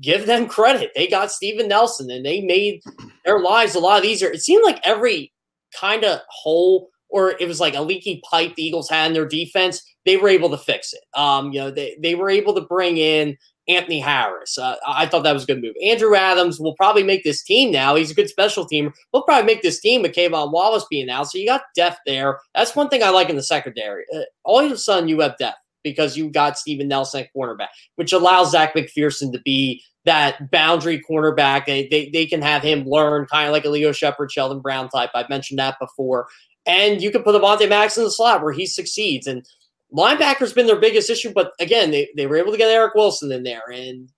give 0.00 0.26
them 0.26 0.48
credit. 0.48 0.90
They 0.94 1.06
got 1.06 1.30
Steven 1.30 1.68
Nelson 1.68 2.10
and 2.10 2.24
they 2.24 2.40
made 2.40 2.82
their 3.24 3.40
lives 3.40 3.74
a 3.74 3.80
lot 3.80 4.04
easier. 4.04 4.30
It 4.30 4.42
seemed 4.42 4.64
like 4.64 4.80
every 4.84 5.32
kind 5.78 6.04
of 6.04 6.20
hole 6.28 6.90
or 7.08 7.34
it 7.38 7.46
was 7.46 7.60
like 7.60 7.74
a 7.74 7.82
leaky 7.82 8.20
pipe 8.28 8.54
the 8.54 8.64
Eagles 8.64 8.90
had 8.90 9.08
in 9.08 9.12
their 9.12 9.26
defense, 9.26 9.80
they 10.04 10.16
were 10.16 10.28
able 10.28 10.50
to 10.50 10.58
fix 10.58 10.92
it. 10.92 11.02
Um, 11.18 11.52
you 11.52 11.60
know, 11.60 11.70
they, 11.70 11.96
they 12.02 12.14
were 12.14 12.30
able 12.30 12.54
to 12.54 12.60
bring 12.62 12.96
in 12.96 13.36
Anthony 13.68 14.00
Harris. 14.00 14.58
Uh, 14.58 14.76
I 14.86 15.06
thought 15.06 15.22
that 15.22 15.32
was 15.32 15.44
a 15.44 15.46
good 15.46 15.62
move. 15.62 15.74
Andrew 15.82 16.14
Adams 16.14 16.60
will 16.60 16.74
probably 16.74 17.02
make 17.02 17.24
this 17.24 17.42
team 17.42 17.70
now. 17.70 17.94
He's 17.94 18.10
a 18.10 18.14
good 18.14 18.28
special 18.28 18.66
team. 18.66 18.92
He'll 19.12 19.22
probably 19.22 19.46
make 19.46 19.62
this 19.62 19.80
team 19.80 20.02
with 20.02 20.12
K'Von 20.12 20.52
Wallace 20.52 20.86
being 20.90 21.08
out. 21.08 21.30
So 21.30 21.38
you 21.38 21.46
got 21.46 21.62
depth 21.74 21.98
there. 22.06 22.40
That's 22.54 22.76
one 22.76 22.88
thing 22.88 23.02
I 23.02 23.10
like 23.10 23.30
in 23.30 23.36
the 23.36 23.42
secondary. 23.42 24.04
Uh, 24.14 24.20
all 24.44 24.64
of 24.64 24.70
a 24.70 24.76
sudden, 24.76 25.08
you 25.08 25.20
have 25.20 25.38
depth 25.38 25.58
because 25.82 26.16
you 26.16 26.30
got 26.30 26.58
Steven 26.58 26.88
Nelson 26.88 27.22
at 27.22 27.28
cornerback, 27.36 27.68
which 27.96 28.12
allows 28.12 28.52
Zech 28.52 28.74
McPhearson 28.74 29.32
to 29.32 29.40
be 29.40 29.82
that 30.04 30.50
boundary 30.50 31.02
cornerback. 31.08 31.66
They, 31.66 31.88
they, 31.88 32.10
they 32.10 32.26
can 32.26 32.42
have 32.42 32.62
him 32.62 32.84
learn 32.86 33.26
kind 33.26 33.46
of 33.48 33.52
like 33.52 33.64
a 33.64 33.68
Lito 33.68 33.94
Sheppard, 33.94 34.32
Sheldon 34.32 34.60
Brown 34.60 34.88
type. 34.88 35.10
I've 35.14 35.28
mentioned 35.28 35.58
that 35.58 35.78
before. 35.80 36.26
And 36.66 37.02
you 37.02 37.10
can 37.10 37.22
put 37.22 37.34
Avonte 37.34 37.68
Maddox 37.68 37.98
in 37.98 38.04
the 38.04 38.10
slot 38.10 38.42
where 38.42 38.52
he 38.52 38.66
succeeds. 38.66 39.26
And 39.26 39.46
linebacker's 39.94 40.52
been 40.52 40.66
their 40.66 40.80
biggest 40.80 41.10
issue, 41.10 41.32
but 41.32 41.52
again, 41.60 41.90
they, 41.90 42.08
they 42.16 42.26
were 42.26 42.36
able 42.36 42.52
to 42.52 42.58
get 42.58 42.70
Eric 42.70 42.94
Wilson 42.94 43.32
in 43.32 43.42
there. 43.42 43.70
And 43.72 44.10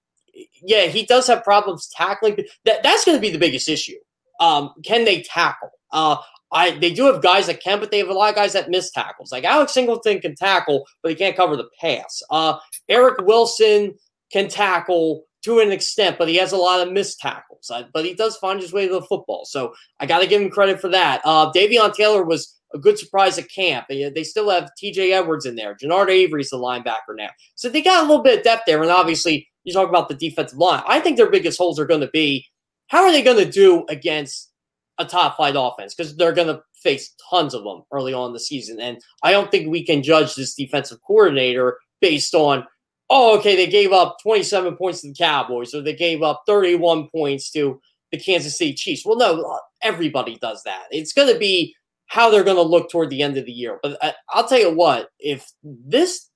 yeah, 0.63 0.87
he 0.87 1.05
does 1.05 1.27
have 1.27 1.45
problems 1.45 1.89
tackling. 1.89 2.37
That, 2.65 2.83
that's 2.83 3.05
going 3.05 3.17
to 3.17 3.21
be 3.21 3.31
the 3.31 3.39
biggest 3.39 3.69
issue. 3.69 3.99
Um, 4.41 4.73
can 4.85 5.05
they 5.05 5.23
tackle? 5.23 5.71
Uh, 5.93 6.17
I 6.53 6.79
they 6.79 6.93
do 6.93 7.07
have 7.07 7.23
guys 7.23 7.47
that 7.47 7.63
can, 7.63 7.81
but 7.81 7.91
they 7.91 7.99
have 7.99 8.09
a 8.09 8.13
lot 8.13 8.31
of 8.31 8.37
guys 8.37 8.53
that 8.53 8.71
miss 8.71 8.91
tackles. 8.91 9.33
Like 9.33 9.45
Alex 9.45 9.73
Singleton 9.73 10.21
can 10.21 10.35
tackle, 10.35 10.87
but 11.03 11.11
he 11.11 11.17
can't 11.17 11.37
cover 11.37 11.57
the 11.57 11.69
pass. 11.81 12.23
Uh, 12.31 12.59
Eric 12.89 13.19
Wilson 13.23 13.95
can 14.31 14.49
tackle 14.49 15.25
to 15.43 15.61
an 15.61 15.73
extent, 15.73 16.19
but 16.19 16.29
he 16.29 16.37
has 16.37 16.53
a 16.53 16.57
lot 16.57 16.87
of 16.87 16.93
missed 16.93 17.21
tackles. 17.21 17.71
Uh, 17.71 17.85
but 17.93 18.05
he 18.05 18.15
does 18.15 18.37
find 18.37 18.61
his 18.61 18.73
way 18.73 18.87
to 18.87 18.95
the 18.95 19.03
football, 19.03 19.45
so 19.45 19.75
I 19.99 20.07
got 20.07 20.21
to 20.21 20.27
give 20.27 20.41
him 20.41 20.51
credit 20.51 20.81
for 20.81 20.89
that. 20.89 21.21
Uh, 21.25 21.53
Davion 21.53 21.95
Taylor 21.95 22.25
was 22.25 22.56
a 22.75 22.79
good 22.79 22.99
surprise 22.99 23.39
at 23.39 23.51
camp. 23.51 23.87
They, 23.89 24.25
still 24.25 24.51
have 24.51 24.71
T.J. 24.77 25.13
Edwards 25.13 25.47
in 25.47 25.57
there. 25.57 25.75
Genard 25.75 26.09
Avery's 26.09 26.51
the 26.51 26.59
linebacker 26.59 27.17
now, 27.17 27.31
so 27.55 27.69
they 27.69 27.83
got 27.83 28.05
a 28.05 28.07
little 28.07 28.23
bit 28.23 28.39
of 28.39 28.45
depth 28.45 28.65
there. 28.67 28.83
And 28.83 28.91
obviously, 28.91 29.49
you 29.65 29.73
talk 29.73 29.89
about 29.89 30.09
the 30.09 30.15
defensive 30.15 30.59
line. 30.59 30.83
I 30.87 31.01
think 31.01 31.17
their 31.17 31.31
biggest 31.31 31.59
holes 31.59 31.79
are 31.79 31.87
going 31.87 32.01
to 32.01 32.11
be 32.13 32.47
how 32.89 33.03
are 33.03 33.13
they 33.13 33.23
going 33.23 33.45
to 33.45 33.51
do 33.51 33.85
against 33.89 34.53
a 34.99 35.05
top 35.05 35.37
flight 35.37 35.55
offense 35.57 35.95
because 35.95 36.17
they're 36.17 36.33
going 36.33 36.49
to 36.49 36.63
face 36.75 37.15
tons 37.31 37.55
of 37.55 37.65
them 37.65 37.83
early 37.93 38.15
on 38.15 38.33
the 38.33 38.41
season. 38.41 38.81
And 38.81 38.99
I 39.23 39.33
don't 39.33 39.51
think 39.51 39.69
we 39.69 39.85
can 39.85 40.03
judge 40.03 40.35
this 40.35 40.55
defensive 40.55 40.99
coordinator 41.07 41.79
based 42.01 42.35
on, 42.35 42.65
oh, 43.11 43.39
okay, 43.39 43.57
they 43.57 43.67
gave 43.67 43.93
up 43.93 44.19
27 44.23 44.77
points 44.77 45.01
to 45.01 45.09
the 45.09 45.15
Cowboys 45.15 45.75
or 45.75 45.83
they 45.83 45.95
gave 45.95 46.23
up 46.23 46.43
31 46.47 47.09
points 47.09 47.51
to 47.53 47.81
the 48.13 48.19
Kansas 48.19 48.57
City 48.57 48.75
Chiefs. 48.75 49.05
Well, 49.05 49.17
no, 49.17 49.59
everybody 49.83 50.37
does 50.37 50.63
that. 50.65 50.85
It's 50.91 51.13
going 51.13 51.33
to 51.33 51.39
be 51.39 51.75
how 52.07 52.31
they're 52.31 52.45
going 52.45 52.57
to 52.57 52.63
look 52.63 52.91
toward 52.91 53.11
the 53.11 53.23
end 53.23 53.37
of 53.37 53.47
the 53.47 53.53
year. 53.53 53.79
But 53.83 53.99
I'll 54.31 54.47
tell 54.47 54.61
you 54.61 54.75
what, 54.75 55.11
if 55.19 55.51
this 55.63 56.31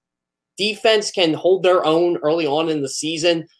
defense 0.57 1.11
can 1.11 1.35
hold 1.35 1.63
their 1.63 1.85
own 1.85 2.19
early 2.19 2.47
on 2.47 2.69
in 2.69 2.83
the 2.83 2.89
season– 2.89 3.47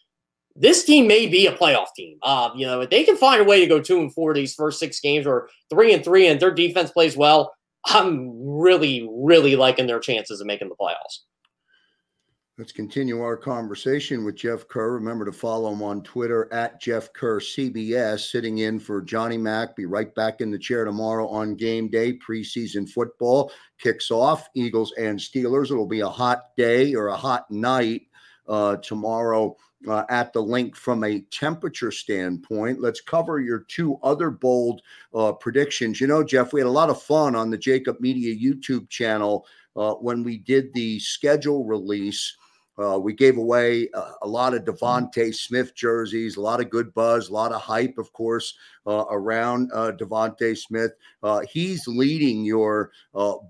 this 0.55 0.83
team 0.83 1.07
may 1.07 1.27
be 1.27 1.47
a 1.47 1.55
playoff 1.55 1.87
team. 1.95 2.17
Uh, 2.23 2.49
you 2.55 2.65
know, 2.65 2.81
if 2.81 2.89
they 2.89 3.03
can 3.03 3.17
find 3.17 3.41
a 3.41 3.45
way 3.45 3.59
to 3.59 3.67
go 3.67 3.79
two 3.79 3.99
and 3.99 4.13
four 4.13 4.33
these 4.33 4.53
first 4.53 4.79
six 4.79 4.99
games 4.99 5.25
or 5.25 5.49
three 5.69 5.93
and 5.93 6.03
three 6.03 6.27
and 6.27 6.39
their 6.39 6.51
defense 6.51 6.91
plays 6.91 7.15
well, 7.15 7.53
I'm 7.85 8.31
really, 8.35 9.07
really 9.11 9.55
liking 9.55 9.87
their 9.87 9.99
chances 9.99 10.41
of 10.41 10.47
making 10.47 10.69
the 10.69 10.75
playoffs. 10.75 11.19
Let's 12.61 12.71
continue 12.71 13.23
our 13.23 13.37
conversation 13.37 14.23
with 14.23 14.35
Jeff 14.35 14.67
Kerr. 14.67 14.91
Remember 14.91 15.25
to 15.25 15.31
follow 15.31 15.71
him 15.71 15.81
on 15.81 16.03
Twitter 16.03 16.47
at 16.53 16.79
Jeff 16.79 17.11
Kerr 17.11 17.39
CBS, 17.39 18.29
sitting 18.29 18.59
in 18.59 18.79
for 18.79 19.01
Johnny 19.01 19.35
Mack. 19.35 19.75
Be 19.75 19.87
right 19.87 20.13
back 20.13 20.41
in 20.41 20.51
the 20.51 20.59
chair 20.59 20.85
tomorrow 20.85 21.27
on 21.27 21.55
game 21.55 21.87
day. 21.87 22.19
Preseason 22.19 22.87
football 22.87 23.51
kicks 23.79 24.11
off. 24.11 24.47
Eagles 24.53 24.93
and 24.99 25.17
Steelers. 25.17 25.71
It'll 25.71 25.87
be 25.87 26.01
a 26.01 26.07
hot 26.07 26.55
day 26.55 26.93
or 26.93 27.07
a 27.07 27.17
hot 27.17 27.49
night 27.49 28.03
uh, 28.47 28.75
tomorrow 28.75 29.57
uh, 29.87 30.03
at 30.09 30.31
the 30.31 30.43
link 30.43 30.75
from 30.75 31.03
a 31.03 31.21
temperature 31.31 31.89
standpoint. 31.89 32.79
Let's 32.79 33.01
cover 33.01 33.39
your 33.39 33.65
two 33.69 33.97
other 34.03 34.29
bold 34.29 34.83
uh, 35.15 35.31
predictions. 35.31 35.99
You 35.99 36.05
know, 36.05 36.23
Jeff, 36.23 36.53
we 36.53 36.59
had 36.59 36.67
a 36.67 36.69
lot 36.69 36.91
of 36.91 37.01
fun 37.01 37.35
on 37.35 37.49
the 37.49 37.57
Jakib 37.57 37.99
Media 37.99 38.35
YouTube 38.35 38.87
channel 38.89 39.47
uh, 39.75 39.93
when 39.93 40.23
we 40.23 40.37
did 40.37 40.71
the 40.75 40.99
schedule 40.99 41.65
release. 41.65 42.37
Uh, 42.77 42.97
we 42.97 43.13
gave 43.13 43.37
away 43.37 43.89
a, 43.93 44.11
a, 44.21 44.27
lot 44.27 44.53
of 44.53 44.63
Devonte 44.63 45.35
Smith 45.35 45.75
jerseys, 45.75 46.37
a 46.37 46.41
lot 46.41 46.61
of 46.61 46.69
good 46.69 46.93
buzz, 46.93 47.29
a 47.29 47.33
lot 47.33 47.51
of 47.51 47.61
hype, 47.61 47.97
of 47.97 48.11
course, 48.13 48.55
uh, 48.87 49.05
around 49.11 49.69
uh, 49.73 49.91
DeVonta 49.91 50.57
Smith. 50.57 50.91
he's 51.49 51.87
leading 51.87 52.43
your 52.43 52.91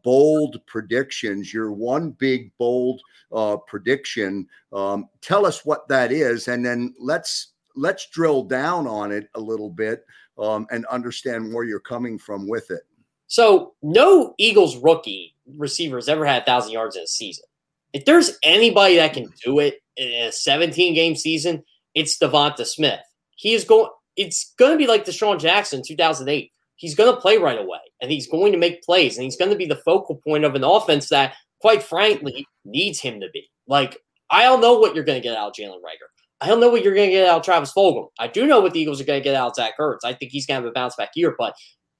bold 0.03 0.59
predictions, 0.65 1.53
your 1.53 1.71
one 1.71 2.11
big 2.11 2.51
bold 2.57 3.01
uh, 3.31 3.57
prediction. 3.67 4.47
Um, 4.73 5.07
tell 5.21 5.45
us 5.45 5.65
what 5.65 5.87
that 5.87 6.11
is, 6.11 6.47
and 6.47 6.65
then 6.65 6.93
let's 6.99 7.53
let's 7.75 8.09
drill 8.09 8.43
down 8.43 8.87
on 8.87 9.11
it 9.11 9.29
a 9.35 9.39
little 9.39 9.69
bit 9.69 10.05
um, 10.37 10.67
and 10.71 10.85
understand 10.87 11.53
where 11.53 11.63
you're 11.63 11.79
coming 11.79 12.17
from 12.17 12.47
with 12.47 12.69
it. 12.71 12.81
So, 13.27 13.73
no 13.81 14.33
Eagles 14.37 14.77
rookie 14.77 15.35
receiver 15.57 15.97
has 15.97 16.09
ever 16.09 16.25
had 16.25 16.41
a 16.41 16.45
thousand 16.45 16.71
yards 16.71 16.97
in 16.97 17.03
a 17.03 17.07
season. 17.07 17.45
If 17.93 18.05
there's 18.05 18.37
anybody 18.43 18.95
that 18.95 19.13
can 19.13 19.31
do 19.43 19.59
it 19.59 19.75
in 19.97 20.27
a 20.27 20.31
17 20.31 20.93
game 20.93 21.15
season, 21.15 21.63
it's 21.93 22.17
DeVonta 22.17 22.65
Smith. 22.65 23.01
He 23.35 23.53
is 23.53 23.63
going. 23.63 23.89
It's 24.17 24.53
going 24.59 24.73
to 24.73 24.77
be 24.77 24.87
like 24.87 25.05
DeSean 25.05 25.39
Jackson 25.39 25.81
2008. 25.85 26.51
He's 26.75 26.95
going 26.95 27.13
to 27.13 27.21
play 27.21 27.37
right 27.37 27.59
away, 27.59 27.79
and 28.01 28.11
he's 28.11 28.27
going 28.27 28.51
to 28.51 28.57
make 28.57 28.83
plays, 28.83 29.17
and 29.17 29.23
he's 29.23 29.37
going 29.37 29.51
to 29.51 29.57
be 29.57 29.65
the 29.65 29.81
focal 29.85 30.19
point 30.25 30.43
of 30.43 30.55
an 30.55 30.63
offense 30.63 31.09
that 31.09 31.35
quite 31.61 31.83
frankly, 31.83 32.45
needs 32.65 32.99
him 32.99 33.21
to 33.21 33.27
be. 33.31 33.47
Like, 33.67 33.97
I 34.29 34.43
don't 34.43 34.61
know 34.61 34.79
what 34.79 34.95
you're 34.95 35.05
going 35.05 35.21
to 35.21 35.27
get 35.27 35.37
out 35.37 35.49
of 35.49 35.53
Jalen 35.53 35.77
Reagor. 35.77 36.09
I 36.41 36.47
don't 36.47 36.59
know 36.59 36.69
what 36.69 36.83
you're 36.83 36.95
going 36.95 37.09
to 37.09 37.15
get 37.15 37.27
out 37.27 37.37
of 37.37 37.45
Travis 37.45 37.71
Fulgham. 37.71 38.07
I 38.19 38.27
do 38.27 38.47
know 38.47 38.59
what 38.59 38.73
the 38.73 38.79
Eagles 38.79 38.99
are 38.99 39.05
going 39.05 39.19
to 39.19 39.23
get 39.23 39.35
out 39.35 39.49
of 39.49 39.55
Zach 39.55 39.73
Ertz. 39.79 39.99
I 40.03 40.13
think 40.13 40.31
he's 40.31 40.47
going 40.47 40.59
to 40.59 40.65
have 40.65 40.71
a 40.71 40.73
bounce 40.73 40.95
back 40.95 41.11
year, 41.15 41.35
but 41.37 41.53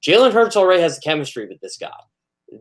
Jalen 0.06 0.34
Hurts 0.34 0.58
already 0.58 0.82
has 0.82 0.96
the 0.96 1.02
chemistry 1.02 1.48
with 1.48 1.60
this 1.62 1.78
guy. 1.78 1.92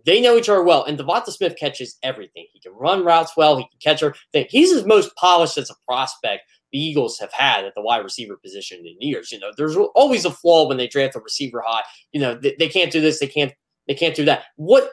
They 0.06 0.20
know 0.20 0.36
each 0.36 0.48
other 0.48 0.62
well, 0.62 0.84
and 0.84 0.98
DeVonta 0.98 1.30
Smith 1.30 1.56
catches 1.56 1.98
everything. 2.02 2.46
He 2.52 2.60
can 2.60 2.72
run 2.72 3.04
routes 3.04 3.36
well. 3.36 3.56
He 3.56 3.64
can 3.64 3.80
catch 3.82 4.00
her. 4.00 4.14
He's 4.32 4.72
his 4.72 4.86
most 4.86 5.14
polished 5.16 5.58
as 5.58 5.70
a 5.70 5.74
prospect 5.86 6.42
the 6.72 6.78
Eagles 6.78 7.18
have 7.18 7.32
had 7.32 7.64
at 7.64 7.74
the 7.74 7.82
wide 7.82 8.04
receiver 8.04 8.36
position 8.36 8.78
in 8.86 8.96
years. 9.00 9.32
You 9.32 9.40
know, 9.40 9.50
there's 9.56 9.76
always 9.94 10.24
a 10.24 10.30
flaw 10.30 10.68
when 10.68 10.76
they 10.76 10.86
draft 10.86 11.16
a 11.16 11.20
receiver 11.20 11.62
high. 11.66 11.82
You 12.12 12.20
know, 12.20 12.34
they, 12.34 12.54
they 12.58 12.68
can't 12.68 12.92
do 12.92 13.00
this, 13.00 13.18
they 13.18 13.26
can't, 13.26 13.52
they 13.88 13.94
can't 13.94 14.14
do 14.14 14.24
that. 14.26 14.44
What, 14.56 14.90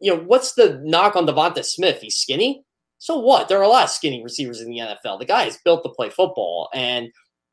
you 0.00 0.14
know, 0.14 0.20
what's 0.20 0.54
the 0.54 0.80
knock 0.84 1.16
on 1.16 1.26
Devonta 1.26 1.64
Smith? 1.64 2.00
He's 2.00 2.16
skinny. 2.16 2.64
So 2.98 3.18
what? 3.18 3.48
There 3.48 3.58
are 3.58 3.62
a 3.62 3.68
lot 3.68 3.84
of 3.84 3.90
skinny 3.90 4.22
receivers 4.22 4.60
in 4.60 4.70
the 4.70 4.78
NFL. 4.78 5.18
The 5.18 5.24
guy 5.24 5.44
is 5.44 5.58
built 5.64 5.82
to 5.84 5.88
play 5.88 6.10
football, 6.10 6.68
and 6.74 7.08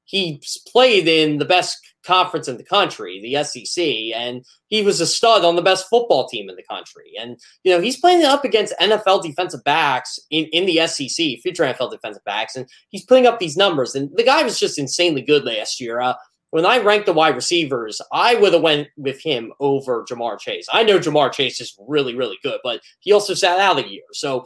he's 0.08 0.58
played 0.68 1.08
in 1.08 1.38
the 1.38 1.46
best 1.46 1.78
conference 2.04 2.48
in 2.48 2.58
the 2.58 2.64
country, 2.64 3.22
the 3.22 3.44
SEC, 3.44 3.84
and 4.16 4.44
he 4.68 4.82
was 4.82 5.00
a 5.02 5.06
stud 5.06 5.46
on 5.46 5.56
the 5.56 5.62
best 5.62 5.88
football 5.90 6.28
team 6.28 6.50
in 6.50 6.56
the 6.56 6.64
country. 6.64 7.12
And, 7.20 7.38
you 7.64 7.72
know, 7.72 7.82
he's 7.82 8.00
playing 8.00 8.24
up 8.24 8.44
against 8.44 8.74
NFL 8.80 9.22
defensive 9.22 9.64
backs 9.64 10.18
in, 10.32 10.46
in 10.46 10.66
the 10.66 10.88
SEC, 10.88 11.42
future 11.42 11.64
NFL 11.64 11.92
defensive 11.92 12.24
backs, 12.24 12.56
and 12.56 12.68
he's 12.90 13.06
putting 13.06 13.28
up 13.28 13.40
these 13.40 13.58
numbers. 13.58 13.94
And 13.94 14.10
the 14.16 14.24
guy 14.24 14.42
was 14.44 14.60
just 14.60 14.80
insanely 14.80 15.22
good 15.22 15.44
last 15.44 15.80
year. 15.80 16.00
Uh, 16.00 16.16
when 16.52 16.66
I 16.66 16.80
ranked 16.80 17.08
the 17.08 17.14
wide 17.14 17.36
receivers, 17.36 18.02
I 18.14 18.36
would 18.36 18.54
have 18.54 18.62
went 18.62 18.88
with 18.96 19.22
him 19.22 19.52
over 19.60 20.06
Ja'Marr 20.10 20.40
Chase. 20.40 20.66
I 20.72 20.84
know 20.84 20.98
Ja'Marr 20.98 21.34
Chase 21.34 21.60
is 21.60 21.76
really, 21.88 22.16
really 22.16 22.38
good, 22.42 22.60
but 22.64 22.82
he 23.00 23.12
also 23.12 23.34
sat 23.34 23.60
out 23.60 23.80
a 23.80 23.88
year. 23.88 24.04
So 24.14 24.46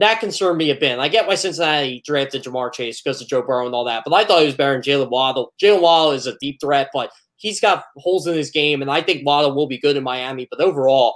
that 0.00 0.20
concerned 0.20 0.58
me 0.58 0.70
a 0.70 0.74
bit. 0.74 0.98
I 0.98 1.08
get 1.08 1.26
why 1.26 1.36
Cincinnati 1.36 2.02
drafted 2.04 2.42
Ja'Marr 2.42 2.72
Chase 2.72 3.00
because 3.00 3.20
of 3.22 3.28
Joe 3.28 3.42
Burrow 3.42 3.66
and 3.66 3.74
all 3.74 3.84
that, 3.84 4.02
but 4.04 4.14
I 4.14 4.24
thought 4.24 4.40
he 4.40 4.46
was 4.46 4.56
better 4.56 4.72
than 4.72 4.82
Jalen 4.82 5.10
Waddle. 5.10 5.52
Jalen 5.62 5.82
Waddle 5.82 6.12
is 6.12 6.26
a 6.26 6.36
deep 6.40 6.58
threat, 6.60 6.90
but 6.92 7.10
he's 7.36 7.60
got 7.60 7.84
holes 7.96 8.26
in 8.26 8.34
his 8.34 8.50
game, 8.50 8.82
and 8.82 8.90
I 8.90 9.00
think 9.00 9.24
Waddle 9.24 9.54
will 9.54 9.66
be 9.66 9.78
good 9.78 9.96
in 9.96 10.02
Miami. 10.02 10.46
But 10.50 10.60
overall, 10.60 11.14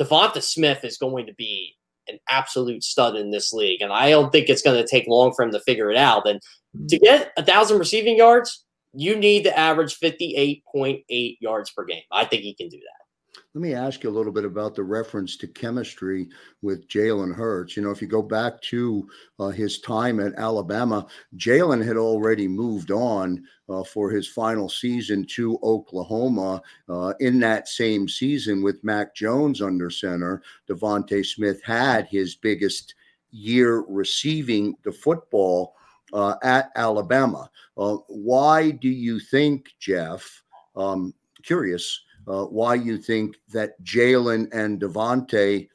Devonta 0.00 0.42
Smith 0.42 0.84
is 0.84 0.96
going 0.96 1.26
to 1.26 1.34
be 1.34 1.74
an 2.08 2.18
absolute 2.28 2.82
stud 2.82 3.16
in 3.16 3.30
this 3.30 3.52
league, 3.52 3.82
and 3.82 3.92
I 3.92 4.10
don't 4.10 4.32
think 4.32 4.48
it's 4.48 4.62
going 4.62 4.82
to 4.82 4.88
take 4.88 5.06
long 5.06 5.32
for 5.34 5.44
him 5.44 5.52
to 5.52 5.60
figure 5.60 5.90
it 5.90 5.96
out. 5.96 6.26
And 6.26 6.40
to 6.88 6.96
mm-hmm. 6.96 7.04
get 7.04 7.32
a 7.36 7.44
thousand 7.44 7.78
receiving 7.78 8.16
yards, 8.16 8.64
you 8.92 9.16
need 9.16 9.44
to 9.44 9.56
average 9.56 9.94
fifty-eight 9.94 10.64
point 10.70 11.02
eight 11.10 11.38
yards 11.40 11.70
per 11.70 11.84
game. 11.84 12.02
I 12.10 12.24
think 12.24 12.42
he 12.42 12.54
can 12.54 12.68
do 12.68 12.78
that. 12.78 13.04
Let 13.52 13.62
me 13.62 13.74
ask 13.74 14.04
you 14.04 14.10
a 14.10 14.12
little 14.12 14.30
bit 14.30 14.44
about 14.44 14.76
the 14.76 14.84
reference 14.84 15.36
to 15.38 15.48
chemistry 15.48 16.28
with 16.62 16.86
Jalen 16.86 17.34
Hurts. 17.34 17.76
You 17.76 17.82
know, 17.82 17.90
if 17.90 18.00
you 18.00 18.06
go 18.06 18.22
back 18.22 18.62
to 18.62 19.08
uh, 19.40 19.48
his 19.48 19.80
time 19.80 20.20
at 20.20 20.34
Alabama, 20.36 21.04
Jalen 21.36 21.84
had 21.84 21.96
already 21.96 22.46
moved 22.46 22.92
on 22.92 23.42
uh, 23.68 23.82
for 23.82 24.08
his 24.08 24.28
final 24.28 24.68
season 24.68 25.26
to 25.30 25.58
Oklahoma. 25.64 26.62
Uh, 26.88 27.14
in 27.18 27.40
that 27.40 27.66
same 27.66 28.08
season, 28.08 28.62
with 28.62 28.84
Mac 28.84 29.16
Jones 29.16 29.60
under 29.60 29.90
center, 29.90 30.42
DeVonta 30.68 31.26
Smith 31.26 31.60
had 31.64 32.06
his 32.06 32.36
biggest 32.36 32.94
year 33.32 33.84
receiving 33.88 34.76
the 34.84 34.92
football 34.92 35.74
uh, 36.12 36.36
at 36.44 36.70
Alabama. 36.76 37.50
Uh, 37.76 37.96
why 38.06 38.70
do 38.70 38.88
you 38.88 39.18
think, 39.18 39.74
Jeff? 39.80 40.44
Um, 40.76 41.12
curious 41.42 42.00
uh, 42.28 42.44
why 42.44 42.74
you 42.74 42.98
think 42.98 43.36
that 43.48 43.80
Jalen 43.82 44.52
and 44.52 44.80
Devontae 44.80 45.68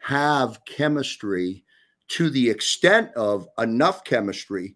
have 0.00 0.64
chemistry 0.64 1.64
to 2.08 2.30
the 2.30 2.48
extent 2.48 3.10
of 3.14 3.46
enough 3.58 4.04
chemistry 4.04 4.74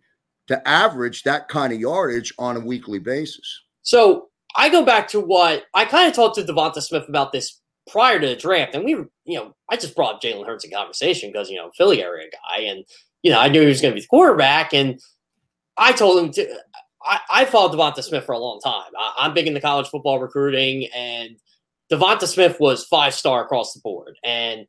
to 0.48 0.68
average 0.68 1.22
that 1.22 1.48
kind 1.48 1.72
of 1.72 1.80
yardage 1.80 2.32
on 2.38 2.56
a 2.56 2.60
weekly 2.60 2.98
basis. 2.98 3.62
So 3.82 4.28
I 4.56 4.68
go 4.68 4.84
back 4.84 5.08
to 5.08 5.20
what 5.20 5.64
I 5.74 5.84
kind 5.84 6.08
of 6.08 6.14
talked 6.14 6.36
to 6.36 6.42
Devonta 6.42 6.82
Smith 6.82 7.08
about 7.08 7.32
this 7.32 7.60
prior 7.90 8.20
to 8.20 8.26
the 8.26 8.36
draft, 8.36 8.74
and 8.74 8.84
we 8.84 8.92
you 9.24 9.38
know, 9.38 9.54
I 9.70 9.76
just 9.76 9.96
brought 9.96 10.22
Jalen 10.22 10.46
Hurts 10.46 10.64
in 10.64 10.70
conversation 10.70 11.30
because 11.32 11.50
you 11.50 11.56
know 11.56 11.70
Philly 11.76 12.02
area 12.02 12.28
guy, 12.30 12.62
and 12.62 12.84
you 13.22 13.30
know 13.30 13.38
I 13.38 13.48
knew 13.48 13.62
he 13.62 13.66
was 13.66 13.80
going 13.80 13.92
to 13.92 13.96
be 13.96 14.02
the 14.02 14.06
quarterback, 14.08 14.74
and 14.74 15.00
I 15.76 15.92
told 15.92 16.22
him 16.22 16.32
to. 16.32 16.58
I, 17.04 17.20
I 17.30 17.44
followed 17.44 17.72
Devonta 17.72 18.02
Smith 18.02 18.24
for 18.24 18.32
a 18.32 18.38
long 18.38 18.60
time. 18.60 18.90
I, 18.98 19.26
am 19.26 19.34
big 19.34 19.46
into 19.46 19.60
college 19.60 19.88
football 19.88 20.20
recruiting, 20.20 20.88
and 20.94 21.36
Devonta 21.90 22.26
Smith 22.26 22.58
was 22.60 22.84
five 22.84 23.14
star 23.14 23.44
across 23.44 23.72
the 23.72 23.80
board. 23.80 24.16
And 24.24 24.66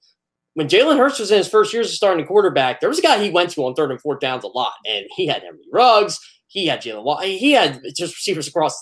when 0.55 0.67
Jalen 0.67 0.97
Hurts 0.97 1.19
was 1.19 1.31
in 1.31 1.37
his 1.37 1.49
first 1.49 1.73
years 1.73 1.87
of 1.87 1.95
starting 1.95 2.25
quarterback, 2.25 2.79
there 2.79 2.89
was 2.89 2.99
a 2.99 3.03
guy 3.03 3.21
he 3.21 3.29
went 3.29 3.51
to 3.51 3.65
on 3.65 3.73
third 3.73 3.91
and 3.91 4.01
fourth 4.01 4.19
downs 4.19 4.43
a 4.43 4.47
lot, 4.47 4.73
and 4.87 5.05
he 5.15 5.27
had 5.27 5.43
Henry 5.43 5.65
Ruggs, 5.71 6.19
he 6.47 6.67
had 6.67 6.81
Jalen 6.81 7.23
he 7.25 7.51
had 7.51 7.81
just 7.95 8.15
receivers 8.15 8.47
across, 8.47 8.75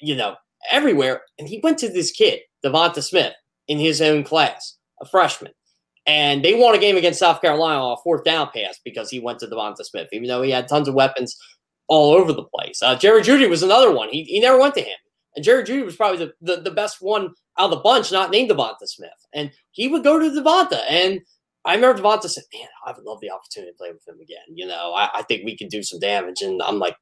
you 0.00 0.16
know, 0.16 0.34
everywhere. 0.70 1.22
And 1.38 1.48
he 1.48 1.60
went 1.62 1.78
to 1.78 1.88
this 1.88 2.10
kid, 2.10 2.40
Devonta 2.64 3.02
Smith, 3.02 3.34
in 3.68 3.78
his 3.78 4.02
own 4.02 4.24
class, 4.24 4.76
a 5.00 5.06
freshman. 5.06 5.52
And 6.08 6.44
they 6.44 6.54
won 6.54 6.74
a 6.74 6.78
game 6.78 6.96
against 6.96 7.18
South 7.18 7.40
Carolina 7.40 7.80
on 7.80 7.92
a 7.92 8.02
fourth 8.02 8.24
down 8.24 8.50
pass 8.54 8.78
because 8.84 9.10
he 9.10 9.18
went 9.18 9.40
to 9.40 9.46
Devonta 9.46 9.84
Smith, 9.84 10.08
even 10.12 10.28
though 10.28 10.42
he 10.42 10.50
had 10.50 10.68
tons 10.68 10.88
of 10.88 10.94
weapons 10.94 11.36
all 11.88 12.14
over 12.14 12.32
the 12.32 12.44
place. 12.44 12.82
Uh, 12.82 12.96
Jerry 12.96 13.22
Jeudy 13.22 13.48
was 13.48 13.62
another 13.62 13.92
one. 13.92 14.08
He, 14.08 14.24
he 14.24 14.40
never 14.40 14.58
went 14.58 14.74
to 14.74 14.80
him. 14.80 14.96
And 15.34 15.44
Jerry 15.44 15.64
Jeudy 15.64 15.84
was 15.84 15.96
probably 15.96 16.24
the, 16.24 16.32
the, 16.40 16.62
the 16.62 16.70
best 16.70 16.98
one 17.00 17.30
out 17.58 17.66
of 17.66 17.70
the 17.70 17.76
bunch, 17.76 18.10
not 18.10 18.30
named 18.30 18.50
Devonta 18.50 18.86
Smith. 18.86 19.10
And 19.32 19.50
he 19.70 19.88
would 19.88 20.02
go 20.02 20.18
to 20.18 20.30
Devonta. 20.30 20.80
And 20.88 21.20
I 21.64 21.74
remember 21.74 22.00
Devonta 22.00 22.28
said, 22.28 22.44
Man, 22.54 22.68
I 22.86 22.92
would 22.92 23.04
love 23.04 23.20
the 23.20 23.30
opportunity 23.30 23.72
to 23.72 23.76
play 23.76 23.92
with 23.92 24.06
him 24.06 24.20
again. 24.20 24.38
You 24.54 24.66
know, 24.66 24.94
I, 24.94 25.10
I 25.14 25.22
think 25.22 25.44
we 25.44 25.56
can 25.56 25.68
do 25.68 25.82
some 25.82 26.00
damage. 26.00 26.42
And 26.42 26.62
I'm 26.62 26.78
like, 26.78 26.96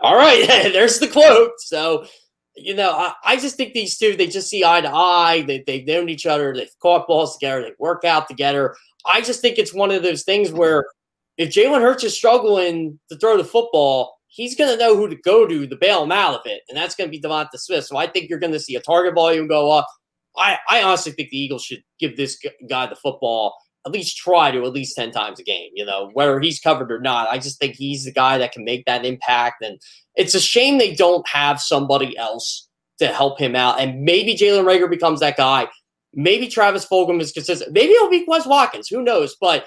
All 0.00 0.16
right, 0.16 0.46
there's 0.72 0.98
the 0.98 1.08
quote. 1.08 1.52
So, 1.58 2.06
you 2.56 2.74
know, 2.74 2.90
I, 2.90 3.12
I 3.24 3.36
just 3.36 3.56
think 3.56 3.74
these 3.74 3.98
two, 3.98 4.16
they 4.16 4.26
just 4.26 4.48
see 4.48 4.64
eye 4.64 4.80
to 4.80 4.90
eye. 4.90 5.42
They, 5.42 5.62
they've 5.66 5.86
known 5.86 6.08
each 6.08 6.24
other. 6.24 6.54
They've 6.54 6.70
caught 6.80 7.06
balls 7.06 7.36
together. 7.36 7.62
They 7.62 7.72
work 7.78 8.04
out 8.04 8.28
together. 8.28 8.74
I 9.04 9.20
just 9.20 9.40
think 9.40 9.58
it's 9.58 9.74
one 9.74 9.90
of 9.90 10.02
those 10.02 10.24
things 10.24 10.50
where 10.50 10.86
if 11.36 11.50
Jalen 11.50 11.82
Hurts 11.82 12.04
is 12.04 12.16
struggling 12.16 12.98
to 13.10 13.18
throw 13.18 13.36
the 13.36 13.44
football, 13.44 14.15
he's 14.36 14.54
going 14.54 14.70
to 14.70 14.76
know 14.76 14.94
who 14.96 15.08
to 15.08 15.16
go 15.16 15.46
to 15.46 15.66
to 15.66 15.76
bail 15.76 16.04
him 16.04 16.12
out 16.12 16.34
of 16.34 16.42
it, 16.44 16.62
and 16.68 16.76
that's 16.76 16.94
going 16.94 17.10
to 17.10 17.10
be 17.10 17.20
Devonta 17.20 17.56
Smith. 17.56 17.86
So 17.86 17.96
I 17.96 18.06
think 18.06 18.28
you're 18.28 18.38
going 18.38 18.52
to 18.52 18.60
see 18.60 18.76
a 18.76 18.80
target 18.80 19.14
volume 19.14 19.48
go 19.48 19.72
up. 19.72 19.86
I, 20.36 20.58
I 20.68 20.82
honestly 20.82 21.12
think 21.12 21.30
the 21.30 21.38
Eagles 21.38 21.64
should 21.64 21.82
give 21.98 22.16
this 22.16 22.38
guy 22.68 22.86
the 22.86 22.96
football 22.96 23.56
at 23.86 23.92
least 23.92 24.16
try 24.16 24.50
to 24.50 24.64
at 24.64 24.72
least 24.72 24.96
10 24.96 25.12
times 25.12 25.38
a 25.38 25.44
game, 25.44 25.70
you 25.72 25.84
know, 25.84 26.10
whether 26.12 26.40
he's 26.40 26.58
covered 26.58 26.90
or 26.90 26.98
not. 26.98 27.28
I 27.30 27.38
just 27.38 27.60
think 27.60 27.76
he's 27.76 28.04
the 28.04 28.12
guy 28.12 28.36
that 28.36 28.50
can 28.50 28.64
make 28.64 28.84
that 28.84 29.06
impact. 29.06 29.62
And 29.62 29.80
it's 30.16 30.34
a 30.34 30.40
shame 30.40 30.78
they 30.78 30.94
don't 30.94 31.26
have 31.28 31.60
somebody 31.60 32.18
else 32.18 32.68
to 32.98 33.06
help 33.06 33.38
him 33.38 33.54
out. 33.54 33.78
And 33.80 34.02
maybe 34.02 34.34
Jalen 34.34 34.64
Reagor 34.64 34.90
becomes 34.90 35.20
that 35.20 35.36
guy. 35.36 35.68
Maybe 36.12 36.48
Travis 36.48 36.84
Fulgham 36.84 37.20
is 37.20 37.30
consistent. 37.30 37.72
Maybe 37.72 37.92
it'll 37.92 38.10
be 38.10 38.26
Quez 38.26 38.46
Watkins. 38.46 38.88
Who 38.88 39.02
knows? 39.02 39.36
But 39.40 39.66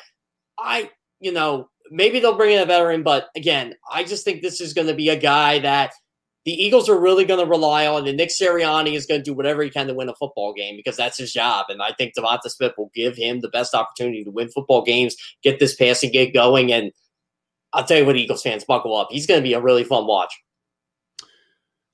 I, 0.59 0.89
you 1.21 1.31
know, 1.31 1.69
maybe 1.91 2.19
they'll 2.19 2.37
bring 2.37 2.55
in 2.55 2.61
a 2.61 2.65
veteran, 2.65 3.03
but 3.03 3.29
again, 3.35 3.75
I 3.91 4.03
just 4.03 4.23
think 4.25 4.41
this 4.41 4.61
is 4.61 4.73
going 4.73 4.87
to 4.87 4.93
be 4.93 5.09
a 5.09 5.19
guy 5.19 5.59
that 5.59 5.91
the 6.45 6.51
Eagles 6.51 6.89
are 6.89 6.99
really 6.99 7.25
going 7.25 7.43
to 7.43 7.49
rely 7.49 7.85
on, 7.85 8.07
and 8.07 8.17
Nick 8.17 8.29
Sirianni 8.29 8.93
is 8.93 9.05
going 9.05 9.19
to 9.19 9.23
do 9.23 9.33
whatever 9.33 9.61
he 9.61 9.69
can 9.69 9.87
to 9.87 9.93
win 9.93 10.09
a 10.09 10.15
football 10.15 10.53
game 10.53 10.77
because 10.77 10.97
that's 10.97 11.17
his 11.17 11.33
job. 11.33 11.65
And 11.69 11.81
I 11.81 11.91
think 11.91 12.13
Devonta 12.15 12.49
Smith 12.49 12.73
will 12.77 12.91
give 12.95 13.15
him 13.15 13.41
the 13.41 13.49
best 13.49 13.75
opportunity 13.75 14.23
to 14.23 14.31
win 14.31 14.49
football 14.49 14.83
games, 14.83 15.15
get 15.43 15.59
this 15.59 15.75
passing 15.75 16.11
game 16.11 16.31
going, 16.33 16.71
and 16.71 16.91
I'll 17.73 17.83
tell 17.83 17.97
you 17.97 18.05
what, 18.05 18.15
Eagles 18.15 18.41
fans, 18.41 18.63
buckle 18.63 18.95
up. 18.95 19.09
He's 19.11 19.27
going 19.27 19.39
to 19.39 19.47
be 19.47 19.53
a 19.53 19.61
really 19.61 19.83
fun 19.83 20.07
watch. 20.07 20.33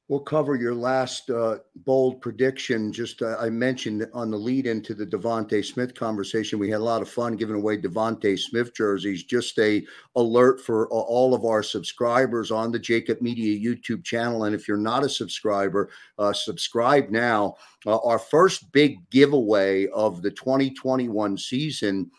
We'll 0.08 0.20
cover 0.20 0.54
your 0.56 0.76
last 0.76 1.32
uh, 1.32 1.58
bold 1.78 2.22
prediction. 2.22 2.94
Just 2.94 3.24
uh, 3.24 3.38
I 3.40 3.50
mentioned 3.50 4.06
on 4.14 4.30
the 4.30 4.38
lead 4.38 4.68
into 4.68 4.94
the 4.94 5.06
DeVonta 5.06 5.66
Smith 5.66 5.96
conversation, 5.96 6.60
we 6.60 6.70
had 6.70 6.80
a 6.80 6.84
lot 6.84 7.02
of 7.02 7.10
fun 7.10 7.36
giving 7.36 7.56
away 7.56 7.80
DeVonta 7.80 8.38
Smith 8.38 8.72
jerseys. 8.76 9.24
Just 9.24 9.58
a 9.58 9.84
alert 10.16 10.62
for 10.62 10.86
uh, 10.94 10.96
all 10.96 11.34
of 11.34 11.44
our 11.44 11.64
subscribers 11.64 12.52
on 12.52 12.72
the 12.72 12.80
Jakib 12.80 13.20
Media 13.20 13.58
YouTube 13.58 14.04
channel. 14.04 14.44
And 14.44 14.54
if 14.54 14.68
you're 14.68 14.78
not 14.78 15.04
a 15.04 15.10
subscriber, 15.10 15.90
uh, 16.20 16.34
subscribe 16.34 17.10
now. 17.10 17.56
Uh, 17.88 17.98
our 17.98 18.20
first 18.20 18.72
big 18.72 19.10
giveaway 19.10 19.88
of 19.88 20.22
the 20.22 20.30
2021 20.30 21.36
season 21.36 22.12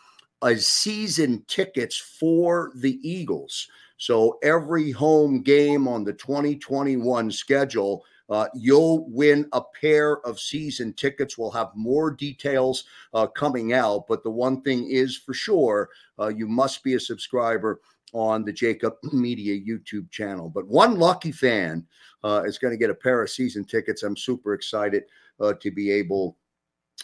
is 0.43 0.67
season 0.67 1.41
tickets 1.47 1.95
for 1.95 2.73
the 2.75 2.99
Eagles. 3.01 3.69
So 3.97 4.37
every 4.43 4.91
home 4.91 5.41
game 5.41 5.87
on 5.87 6.03
the 6.03 6.13
2021 6.13 7.31
schedule, 7.31 8.05
uh, 8.29 8.47
you'll 8.53 9.09
win 9.09 9.47
a 9.53 9.61
pair 9.61 10.19
of 10.19 10.39
season 10.39 10.93
tickets. 10.93 11.37
We'll 11.37 11.51
have 11.51 11.69
more 11.75 12.11
details 12.11 12.83
uh, 13.13 13.27
coming 13.27 13.73
out, 13.73 14.05
but 14.07 14.23
the 14.23 14.29
one 14.29 14.61
thing 14.61 14.89
is 14.89 15.17
for 15.17 15.33
sure, 15.33 15.89
uh, 16.19 16.27
you 16.27 16.47
must 16.47 16.83
be 16.83 16.95
a 16.95 16.99
subscriber 16.99 17.81
on 18.13 18.43
the 18.43 18.53
Jacob 18.53 18.95
Media 19.13 19.59
YouTube 19.59 20.09
channel. 20.11 20.49
But 20.49 20.67
one 20.67 20.99
lucky 20.99 21.31
fan 21.31 21.85
uh, 22.23 22.43
is 22.45 22.57
going 22.57 22.71
to 22.71 22.77
get 22.77 22.89
a 22.89 22.95
pair 22.95 23.21
of 23.21 23.29
season 23.29 23.65
tickets. 23.65 24.03
I'm 24.03 24.17
super 24.17 24.53
excited 24.53 25.03
uh, 25.39 25.53
to 25.59 25.71
be 25.71 25.91
able. 25.91 26.37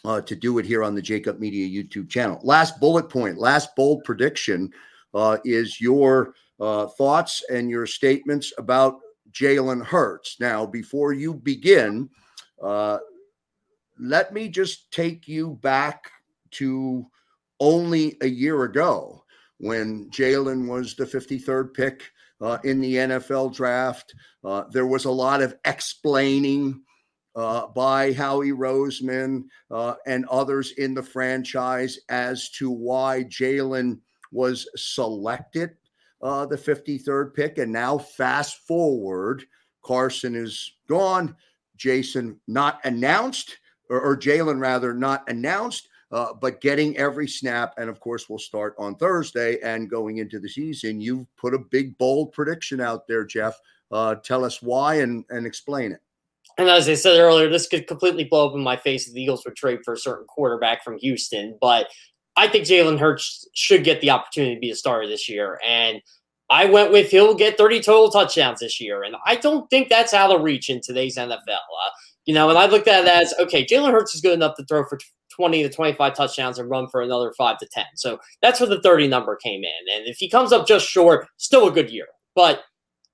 Uh, 0.06 0.20
to 0.20 0.36
do 0.36 0.58
it 0.58 0.66
here 0.66 0.84
on 0.84 0.96
the 0.96 1.02
Jakib 1.02 1.38
Media 1.38 1.70
YouTube 1.84 2.10
channel. 2.10 2.40
Last 2.44 2.80
bullet 2.80 3.10
point, 3.10 3.38
last 3.38 3.76
bold 3.76 4.04
prediction 4.04 4.72
is 5.46 5.80
your 5.80 6.34
uh, 6.60 6.88
thoughts 6.88 7.44
and 7.50 7.70
your 7.70 7.86
statements 7.86 8.54
about 8.58 9.00
Jalen 9.32 9.86
Hurts. 9.86 10.38
Now, 10.40 10.66
before 10.66 11.14
you 11.14 11.34
begin, 11.34 12.10
uh, 12.62 13.00
let 14.00 14.34
me 14.34 14.48
just 14.50 14.92
take 14.92 15.28
you 15.28 15.60
back 15.62 16.12
to 16.52 17.06
only 17.60 18.18
a 18.22 18.28
year 18.28 18.64
ago 18.64 19.24
when 19.58 20.10
Jalen 20.10 20.68
was 20.68 20.96
the 20.96 21.06
53rd 21.06 21.74
pick 21.74 22.12
uh, 22.42 22.58
in 22.64 22.82
the 22.82 22.96
NFL 22.96 23.56
draft. 23.56 24.14
Uh, 24.44 24.64
there 24.72 24.88
was 24.88 25.06
a 25.06 25.12
lot 25.12 25.42
of 25.42 25.56
explaining 25.66 26.82
uh, 27.36 27.68
by 27.68 28.14
Howie 28.14 28.52
Roseman 28.52 29.46
uh, 29.72 29.96
and 30.06 30.26
others 30.26 30.74
in 30.78 30.94
the 30.94 31.02
franchise 31.02 31.98
as 32.10 32.50
to 32.52 32.70
why 32.70 33.24
Jalen 33.24 34.00
was 34.32 34.68
selected 34.76 35.76
uh, 36.24 36.46
the 36.46 36.56
53rd 36.56 37.34
pick. 37.34 37.58
And 37.58 37.72
now, 37.72 37.98
fast 37.98 38.66
forward, 38.66 39.44
Carson 39.84 40.36
is 40.36 40.74
gone. 40.88 41.36
Jason 41.76 42.40
not 42.48 42.80
announced, 42.86 43.58
or, 43.90 44.00
or 44.00 44.18
Jalen 44.18 44.60
rather 44.60 44.94
not 44.94 45.30
announced, 45.30 45.90
uh, 46.12 46.34
but 46.34 46.62
getting 46.62 46.98
every 46.98 47.28
snap. 47.28 47.74
And 47.78 47.90
of 47.90 48.00
course, 48.00 48.30
we'll 48.30 48.40
start 48.40 48.74
on 48.80 48.96
Thursday 48.96 49.60
and 49.62 49.90
going 49.90 50.18
into 50.18 50.40
the 50.40 50.50
season. 50.50 51.02
You've 51.02 51.28
put 51.36 51.54
a 51.54 51.60
big, 51.60 51.98
bold 51.98 52.32
prediction 52.32 52.80
out 52.80 53.06
there, 53.08 53.26
Jeff. 53.26 53.60
Uh, 53.92 54.16
tell 54.16 54.46
us 54.46 54.62
why 54.62 54.96
and, 54.96 55.26
and 55.30 55.46
explain 55.46 55.92
it. 55.92 56.00
And 56.58 56.70
as 56.70 56.88
I 56.88 56.94
said 56.94 57.20
earlier, 57.20 57.50
this 57.50 57.68
could 57.68 57.88
completely 57.88 58.26
blow 58.26 58.48
up 58.48 58.56
in 58.56 58.62
my 58.62 58.78
face 58.78 59.08
if 59.08 59.14
the 59.14 59.22
Eagles 59.22 59.44
would 59.44 59.56
trade 59.56 59.80
for 59.84 59.94
a 59.96 59.98
certain 59.98 60.28
quarterback 60.28 60.84
from 60.84 61.00
Houston. 61.00 61.58
But 61.60 61.88
I 62.36 62.48
think 62.48 62.66
Jalen 62.66 63.00
Hurts 63.00 63.48
should 63.54 63.84
get 63.84 64.02
the 64.02 64.10
opportunity 64.10 64.56
to 64.56 64.60
be 64.60 64.72
a 64.72 64.76
starter 64.76 65.08
this 65.08 65.30
year. 65.30 65.60
And 65.66 66.02
I 66.50 66.66
went 66.66 66.92
with 66.92 67.10
he'll 67.10 67.36
get 67.36 67.58
30 67.58 67.82
total 67.82 68.10
touchdowns 68.10 68.60
this 68.60 68.80
year. 68.82 69.04
And 69.04 69.16
I 69.26 69.36
don't 69.36 69.70
think 69.70 69.90
that's 69.90 70.14
out 70.14 70.32
of 70.32 70.42
reach 70.42 70.70
in 70.70 70.82
today's 70.82 71.18
NFL. 71.18 71.48
Uh, 71.48 71.90
you 72.26 72.34
know, 72.34 72.50
and 72.50 72.58
I 72.58 72.68
looked 72.68 72.88
at 72.88 73.06
it 73.06 73.10
as 73.10 73.34
okay, 73.40 73.66
Jalen 73.66 73.92
Hurts 73.92 74.16
is 74.16 74.22
good 74.22 74.34
enough 74.34 74.56
to 74.58 74.66
throw 74.66 74.86
for 74.86 75.00
20 75.36 75.64
to 75.64 75.70
25 75.70 76.14
touchdowns 76.14 76.60
and 76.60 76.70
run 76.70 76.88
for 76.90 77.02
another 77.02 77.34
five 77.38 77.58
to 77.60 77.68
10. 77.72 77.86
So 77.96 78.20
that's 78.42 78.60
where 78.60 78.70
the 78.70 78.82
30 78.82 79.08
number 79.08 79.36
came 79.36 79.64
in. 79.64 79.96
And 79.96 80.08
if 80.08 80.18
he 80.18 80.30
comes 80.30 80.52
up 80.52 80.68
just 80.68 80.88
short, 80.88 81.28
still 81.38 81.68
a 81.68 81.72
good 81.72 81.90
year. 81.90 82.08
But 82.36 82.64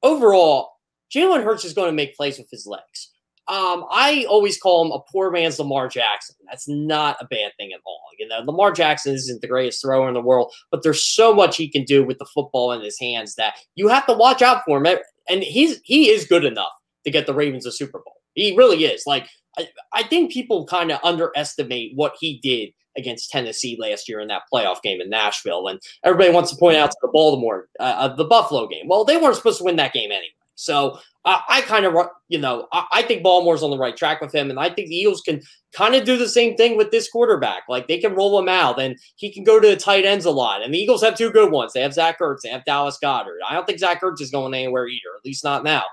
overall, 0.04 0.72
Jalen 1.14 1.44
Hurts 1.44 1.66
is 1.66 1.74
going 1.74 1.88
to 1.88 1.96
make 1.96 2.16
plays 2.16 2.38
with 2.38 2.50
his 2.52 2.68
legs. 2.68 3.12
Um, 3.50 3.86
I 3.90 4.28
always 4.30 4.60
call 4.60 4.86
him 4.86 4.92
a 4.92 5.00
poor 5.12 5.32
man's 5.32 5.58
Lamar 5.58 5.88
Jackson. 5.88 6.36
That's 6.48 6.68
not 6.68 7.18
a 7.20 7.26
bad 7.26 7.52
thing 7.58 7.74
at 7.74 7.82
all. 7.84 8.02
You 8.20 8.28
know, 8.28 8.42
Lamar 8.46 8.72
Jackson 8.72 9.16
isn't 9.16 9.42
the 9.42 9.48
greatest 9.48 9.82
thrower 9.82 10.08
in 10.08 10.14
the 10.14 10.22
world, 10.22 10.54
but 10.70 10.84
there's 10.84 11.04
so 11.04 11.34
much 11.34 11.58
he 11.58 11.68
can 11.68 11.84
do 11.84 12.04
with 12.04 12.20
the 12.20 12.28
football 12.32 12.72
in 12.74 12.82
his 12.82 13.00
hands 13.00 13.34
that 13.36 13.56
you 13.74 13.88
have 13.88 14.06
to 14.06 14.14
watch 14.14 14.44
out 14.44 14.62
for 14.66 14.78
him. 14.78 15.00
And 15.28 15.42
he's 15.42 15.82
he 15.84 16.10
is 16.10 16.26
good 16.26 16.46
enough 16.46 16.72
to 17.06 17.12
get 17.12 17.26
the 17.26 17.34
Ravens 17.34 17.66
a 17.66 17.72
Super 17.72 18.00
Bowl. 18.00 18.18
He 18.36 18.56
really 18.56 18.86
is. 18.86 19.04
Like 19.08 19.28
I, 19.58 19.68
I 19.94 20.04
think 20.04 20.32
people 20.32 20.68
kind 20.68 20.92
of 20.92 21.00
underestimate 21.04 21.94
what 21.96 22.16
he 22.20 22.40
did 22.44 22.70
against 22.96 23.32
Tennessee 23.32 23.78
last 23.80 24.08
year 24.08 24.20
in 24.20 24.28
that 24.28 24.44
playoff 24.54 24.82
game 24.84 25.02
in 25.02 25.10
Nashville, 25.10 25.68
and 25.68 25.80
everybody 26.04 26.32
wants 26.32 26.52
to 26.52 26.58
point 26.58 26.78
out 26.78 26.92
to 26.92 26.98
the 27.02 27.10
Baltimore, 27.12 27.68
uh, 27.80 27.84
uh 27.84 28.16
the 28.16 28.26
Buffalo 28.26 28.68
game. 28.68 28.88
Well, 28.88 29.06
they 29.06 29.18
weren't 29.18 29.36
supposed 29.36 29.58
to 29.58 29.64
win 29.64 29.78
that 29.78 29.94
game 29.94 30.12
anyway. 30.12 30.34
So 30.60 31.00
I, 31.24 31.42
I 31.48 31.62
kind 31.62 31.86
of, 31.86 31.96
you 32.28 32.38
know, 32.38 32.68
I, 32.74 32.86
I, 32.92 33.02
think 33.04 33.24
Baltimore's 33.24 33.64
on 33.64 33.72
the 33.72 33.78
right 33.78 33.96
track 33.96 34.20
with 34.20 34.36
him, 34.36 34.50
and 34.50 34.60
I 34.60 34.70
think 34.70 34.90
the 34.90 34.96
Eagles 34.96 35.22
can 35.22 35.42
kind 35.72 35.96
of 35.96 36.04
do 36.04 36.18
the 36.18 36.28
same 36.28 36.58
thing 36.58 36.76
with 36.76 36.92
this 36.92 37.10
quarterback. 37.10 37.64
Like 37.70 37.88
they 37.88 37.98
can 37.98 38.14
roll 38.14 38.38
him 38.38 38.50
out, 38.50 38.78
and 38.78 38.98
he 39.16 39.32
can 39.32 39.46
go 39.46 39.58
to 39.58 39.68
the 39.70 39.78
tight 39.78 40.04
ends 40.04 40.26
a 40.26 40.32
lot. 40.32 40.62
And 40.62 40.74
the 40.74 40.78
Eagles 40.78 41.02
have 41.02 41.18
two 41.18 41.32
good 41.32 41.50
ones. 41.50 41.72
They 41.72 41.82
have 41.82 41.94
Zach 41.94 42.20
Ertz, 42.20 42.42
they 42.44 42.50
have 42.50 42.66
Dallas 42.66 42.98
Goedert. 43.02 43.38
I 43.48 43.54
don't 43.54 43.66
think 43.66 43.80
Zach 43.80 44.02
Ertz 44.02 44.20
is 44.20 44.32
going 44.32 44.54
anywhere 44.54 44.88
either, 44.88 45.16
at 45.18 45.26
least 45.26 45.46
not 45.46 45.64
now. 45.64 45.84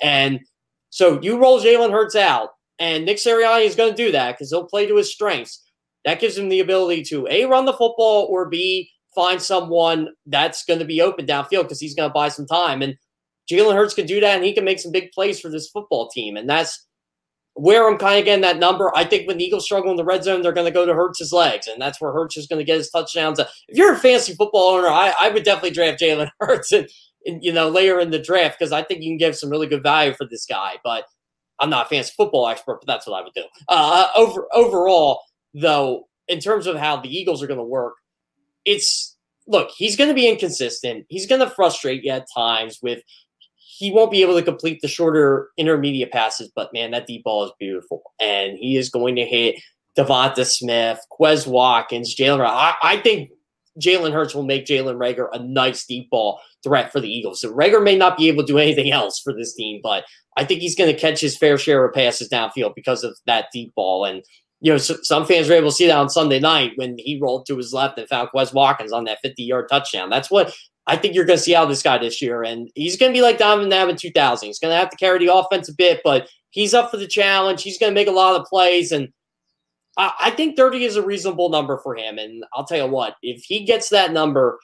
And 0.00 0.40
so 0.88 1.20
you 1.20 1.38
roll 1.38 1.60
Jalen 1.60 1.92
Hurts 1.92 2.16
out, 2.16 2.50
and 2.78 3.04
Nick 3.04 3.18
Sirianni 3.18 3.66
is 3.66 3.76
going 3.76 3.94
to 3.94 4.04
do 4.06 4.12
that 4.12 4.32
because 4.32 4.48
he'll 4.50 4.66
play 4.66 4.86
to 4.86 4.96
his 4.96 5.12
strengths. 5.12 5.62
That 6.06 6.20
gives 6.20 6.38
him 6.38 6.48
the 6.48 6.60
ability 6.60 7.02
to 7.04 7.26
a 7.28 7.44
run 7.44 7.66
the 7.66 7.72
football 7.72 8.26
or 8.30 8.48
b 8.48 8.90
find 9.14 9.40
someone 9.40 10.08
that's 10.26 10.64
going 10.64 10.80
to 10.80 10.84
be 10.86 11.02
open 11.02 11.26
downfield 11.26 11.62
because 11.62 11.80
he's 11.80 11.94
going 11.94 12.08
to 12.08 12.14
buy 12.14 12.28
some 12.28 12.46
time. 12.46 12.82
And 12.82 12.96
Jalen 13.50 13.74
Hurts 13.74 13.94
can 13.94 14.06
do 14.06 14.20
that, 14.20 14.36
and 14.36 14.44
he 14.44 14.52
can 14.52 14.64
make 14.64 14.80
some 14.80 14.92
big 14.92 15.12
plays 15.12 15.40
for 15.40 15.50
this 15.50 15.68
football 15.68 16.08
team. 16.08 16.36
And 16.36 16.48
that's 16.48 16.86
where 17.54 17.88
I'm 17.88 17.98
kind 17.98 18.18
of 18.18 18.24
getting 18.24 18.42
that 18.42 18.58
number. 18.58 18.90
I 18.96 19.04
think 19.04 19.28
when 19.28 19.38
the 19.38 19.44
Eagles 19.44 19.64
struggle 19.64 19.90
in 19.90 19.96
the 19.96 20.04
red 20.04 20.24
zone, 20.24 20.42
they're 20.42 20.52
going 20.52 20.66
to 20.66 20.72
go 20.72 20.84
to 20.84 20.94
Hurts' 20.94 21.32
legs, 21.32 21.66
and 21.66 21.80
that's 21.80 22.00
where 22.00 22.12
Hurts 22.12 22.36
is 22.36 22.46
going 22.46 22.58
to 22.58 22.64
get 22.64 22.78
his 22.78 22.90
touchdowns. 22.90 23.38
If 23.38 23.48
you're 23.68 23.92
a 23.92 23.98
fantasy 23.98 24.34
football 24.34 24.74
owner, 24.74 24.88
I, 24.88 25.14
I 25.18 25.28
would 25.28 25.44
definitely 25.44 25.70
draft 25.70 26.00
Jalen 26.00 26.30
Hurts 26.40 26.72
and, 26.72 26.88
and, 27.26 27.42
you 27.44 27.52
know 27.52 27.68
later 27.68 28.00
in 28.00 28.10
the 28.10 28.18
draft 28.18 28.58
because 28.58 28.72
I 28.72 28.82
think 28.82 29.02
you 29.02 29.10
can 29.10 29.18
give 29.18 29.36
some 29.36 29.50
really 29.50 29.68
good 29.68 29.82
value 29.82 30.14
for 30.14 30.26
this 30.26 30.46
guy. 30.46 30.74
But 30.82 31.04
I'm 31.60 31.70
not 31.70 31.86
a 31.86 31.88
fantasy 31.88 32.12
football 32.16 32.48
expert, 32.48 32.80
but 32.80 32.92
that's 32.92 33.06
what 33.06 33.20
I 33.20 33.22
would 33.22 33.34
do. 33.34 33.44
Uh, 33.68 34.08
over 34.16 34.48
overall, 34.52 35.20
though, 35.54 36.08
in 36.26 36.40
terms 36.40 36.66
of 36.66 36.76
how 36.76 36.96
the 36.96 37.14
Eagles 37.14 37.42
are 37.42 37.46
going 37.46 37.58
to 37.58 37.64
work, 37.64 37.94
it's 38.64 39.16
look, 39.46 39.70
he's 39.76 39.96
going 39.96 40.08
to 40.08 40.14
be 40.14 40.28
inconsistent. 40.28 41.06
He's 41.08 41.26
going 41.26 41.40
to 41.40 41.50
frustrate 41.50 42.02
you 42.02 42.10
at 42.10 42.26
times 42.34 42.80
with 42.82 43.02
he 43.76 43.90
won't 43.90 44.12
be 44.12 44.22
able 44.22 44.36
to 44.38 44.42
complete 44.42 44.80
the 44.80 44.88
shorter 44.88 45.48
intermediate 45.56 46.12
passes, 46.12 46.50
but 46.54 46.72
man, 46.72 46.92
that 46.92 47.08
deep 47.08 47.24
ball 47.24 47.44
is 47.44 47.52
beautiful. 47.58 48.02
And 48.20 48.56
he 48.56 48.76
is 48.76 48.88
going 48.88 49.16
to 49.16 49.24
hit 49.24 49.56
Devonta 49.98 50.46
Smith, 50.46 51.00
Quez 51.18 51.46
Watkins, 51.46 52.14
Jalen. 52.14 52.46
I, 52.46 52.74
I 52.82 52.98
think 52.98 53.30
Jalen 53.80 54.12
Hurts 54.12 54.32
will 54.32 54.44
make 54.44 54.64
Jalen 54.64 54.96
Reagor 54.96 55.28
a 55.32 55.40
nice 55.40 55.84
deep 55.86 56.08
ball 56.08 56.40
threat 56.62 56.92
for 56.92 57.00
the 57.00 57.08
Eagles. 57.08 57.40
So 57.40 57.52
Reagor 57.52 57.82
may 57.82 57.96
not 57.96 58.16
be 58.16 58.28
able 58.28 58.44
to 58.44 58.52
do 58.52 58.58
anything 58.58 58.92
else 58.92 59.18
for 59.18 59.32
this 59.32 59.54
team, 59.54 59.80
but 59.82 60.04
I 60.36 60.44
think 60.44 60.60
he's 60.60 60.76
going 60.76 60.94
to 60.94 61.00
catch 61.00 61.20
his 61.20 61.36
fair 61.36 61.58
share 61.58 61.84
of 61.84 61.94
passes 61.94 62.28
downfield 62.28 62.76
because 62.76 63.02
of 63.02 63.16
that 63.26 63.46
deep 63.52 63.74
ball. 63.74 64.04
And 64.04 64.22
you 64.60 64.70
know, 64.70 64.78
so, 64.78 64.96
some 65.02 65.26
fans 65.26 65.48
were 65.48 65.56
able 65.56 65.70
to 65.70 65.74
see 65.74 65.88
that 65.88 65.96
on 65.96 66.08
Sunday 66.08 66.38
night 66.38 66.72
when 66.76 66.96
he 66.98 67.18
rolled 67.20 67.46
to 67.46 67.56
his 67.56 67.72
left 67.72 67.98
and 67.98 68.08
found 68.08 68.28
Quez 68.32 68.54
Watkins 68.54 68.92
on 68.92 69.04
that 69.04 69.18
50 69.20 69.42
yard 69.42 69.66
touchdown. 69.68 70.10
That's 70.10 70.30
what 70.30 70.54
I 70.86 70.96
think 70.96 71.14
you're 71.14 71.24
going 71.24 71.38
to 71.38 71.42
see 71.42 71.54
out 71.54 71.68
this 71.68 71.82
guy 71.82 71.98
this 71.98 72.20
year. 72.20 72.42
And 72.42 72.70
he's 72.74 72.96
going 72.96 73.12
to 73.12 73.16
be 73.16 73.22
like 73.22 73.38
Donovan 73.38 73.70
McNabb 73.70 73.90
in 73.90 73.96
2000. 73.96 74.46
He's 74.46 74.58
going 74.58 74.72
to 74.72 74.78
have 74.78 74.90
to 74.90 74.96
carry 74.96 75.18
the 75.18 75.34
offense 75.34 75.68
a 75.68 75.74
bit, 75.74 76.00
but 76.04 76.28
he's 76.50 76.74
up 76.74 76.90
for 76.90 76.96
the 76.96 77.06
challenge. 77.06 77.62
He's 77.62 77.78
going 77.78 77.90
to 77.90 77.94
make 77.94 78.08
a 78.08 78.12
lot 78.12 78.38
of 78.38 78.46
plays. 78.46 78.92
And 78.92 79.08
I, 79.96 80.12
I 80.20 80.30
think 80.30 80.56
30 80.56 80.84
is 80.84 80.96
a 80.96 81.02
reasonable 81.02 81.48
number 81.48 81.78
for 81.82 81.96
him. 81.96 82.18
And 82.18 82.44
I'll 82.52 82.66
tell 82.66 82.78
you 82.78 82.86
what, 82.86 83.16
if 83.22 83.44
he 83.44 83.64
gets 83.64 83.88
that 83.90 84.12
number, 84.12 84.58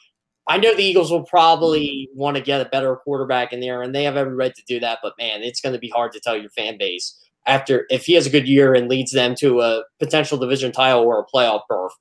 I 0.46 0.58
know 0.58 0.74
the 0.74 0.82
Eagles 0.82 1.10
will 1.10 1.24
probably 1.24 2.08
want 2.14 2.36
to 2.36 2.42
get 2.42 2.60
a 2.60 2.68
better 2.68 2.96
quarterback 2.96 3.52
in 3.52 3.60
there, 3.60 3.82
and 3.82 3.94
they 3.94 4.02
have 4.04 4.16
every 4.16 4.34
right 4.34 4.54
to 4.54 4.62
do 4.66 4.80
that. 4.80 4.98
But 5.02 5.12
man, 5.18 5.42
it's 5.42 5.60
going 5.60 5.74
to 5.74 5.78
be 5.78 5.90
hard 5.90 6.12
to 6.12 6.20
tell 6.20 6.36
your 6.36 6.50
fan 6.50 6.76
base 6.76 7.16
after 7.46 7.86
if 7.90 8.04
he 8.04 8.14
has 8.14 8.26
a 8.26 8.30
good 8.30 8.48
year 8.48 8.74
and 8.74 8.88
leads 8.88 9.12
them 9.12 9.34
to 9.36 9.60
a 9.60 9.84
potential 9.98 10.38
division 10.38 10.72
title 10.72 11.02
or 11.02 11.20
a 11.20 11.26
playoff 11.26 11.62
berth, 11.68 11.92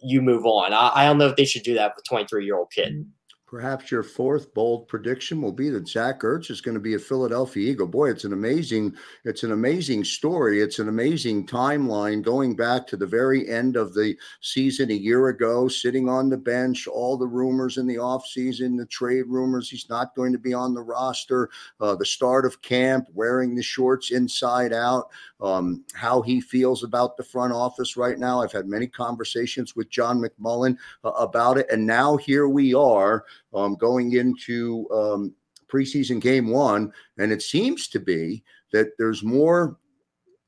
you 0.00 0.20
move 0.20 0.44
on. 0.44 0.72
I, 0.72 0.90
I 0.94 1.04
don't 1.06 1.18
know 1.18 1.28
if 1.28 1.36
they 1.36 1.44
should 1.44 1.62
do 1.62 1.74
that 1.74 1.92
with 1.94 2.04
a 2.04 2.08
23 2.08 2.44
year 2.44 2.56
old 2.56 2.70
kid. 2.72 2.94
Mm. 2.94 3.06
Perhaps 3.52 3.90
your 3.90 4.02
fourth 4.02 4.54
bold 4.54 4.88
prediction 4.88 5.42
will 5.42 5.52
be 5.52 5.68
that 5.68 5.86
Zach 5.86 6.20
Ertz 6.20 6.50
is 6.50 6.62
going 6.62 6.72
to 6.74 6.80
be 6.80 6.94
a 6.94 6.98
Philadelphia 6.98 7.70
Eagle. 7.70 7.86
Boy, 7.86 8.08
it's 8.08 8.24
an 8.24 8.32
amazing, 8.32 8.96
it's 9.24 9.42
an 9.42 9.52
amazing 9.52 10.04
story. 10.04 10.62
It's 10.62 10.78
an 10.78 10.88
amazing 10.88 11.46
timeline 11.46 12.22
going 12.22 12.56
back 12.56 12.86
to 12.86 12.96
the 12.96 13.04
very 13.04 13.46
end 13.50 13.76
of 13.76 13.92
the 13.92 14.16
season 14.40 14.90
a 14.90 14.94
year 14.94 15.28
ago, 15.28 15.68
sitting 15.68 16.08
on 16.08 16.30
the 16.30 16.36
bench, 16.38 16.86
all 16.86 17.18
the 17.18 17.26
rumors 17.26 17.76
in 17.76 17.86
the 17.86 17.96
offseason, 17.96 18.78
the 18.78 18.86
trade 18.86 19.26
rumors, 19.28 19.68
he's 19.68 19.90
not 19.90 20.14
going 20.14 20.32
to 20.32 20.38
be 20.38 20.54
on 20.54 20.72
the 20.72 20.80
roster, 20.80 21.50
uh, 21.78 21.94
the 21.94 22.06
start 22.06 22.46
of 22.46 22.62
camp, 22.62 23.06
wearing 23.12 23.54
the 23.54 23.62
shorts 23.62 24.12
inside 24.12 24.72
out, 24.72 25.10
um, 25.42 25.84
how 25.92 26.22
he 26.22 26.40
feels 26.40 26.84
about 26.84 27.16
the 27.16 27.24
front 27.24 27.52
office 27.52 27.96
right 27.96 28.18
now. 28.18 28.40
I've 28.40 28.52
had 28.52 28.66
many 28.66 28.86
conversations 28.86 29.74
with 29.74 29.90
John 29.90 30.22
McMullen 30.22 30.76
uh, 31.04 31.10
about 31.10 31.58
it. 31.58 31.66
And 31.70 31.84
now 31.84 32.16
here 32.16 32.48
we 32.48 32.72
are 32.74 33.24
um, 33.52 33.74
going 33.74 34.12
into 34.12 34.88
um, 34.92 35.34
preseason 35.68 36.20
game 36.20 36.48
one. 36.48 36.92
And 37.18 37.32
it 37.32 37.42
seems 37.42 37.88
to 37.88 37.98
be 37.98 38.44
that 38.72 38.92
there's 38.98 39.22
more 39.22 39.76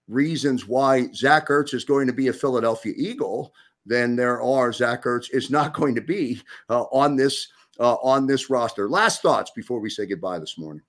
reasons 0.06 0.66
why 0.66 1.10
Zach 1.12 1.48
Ertz 1.48 1.74
is 1.74 1.84
going 1.84 2.06
to 2.06 2.12
be 2.12 2.28
a 2.28 2.32
Philadelphia 2.32 2.94
Eagle 2.96 3.52
than 3.86 4.16
there 4.16 4.40
are 4.40 4.72
Zach 4.72 5.04
Ertz 5.04 5.28
is 5.32 5.50
not 5.50 5.74
going 5.78 5.94
to 5.96 6.00
be 6.00 6.40
uh, 6.70 6.84
on 6.84 7.16
this 7.16 7.48
uh, 7.80 7.94
on 7.94 8.24
this 8.28 8.48
roster. 8.48 8.88
Last 8.88 9.20
thoughts 9.20 9.50
before 9.50 9.80
we 9.80 9.90
say 9.90 10.06
goodbye 10.06 10.38
this 10.38 10.56
morning. 10.56 10.84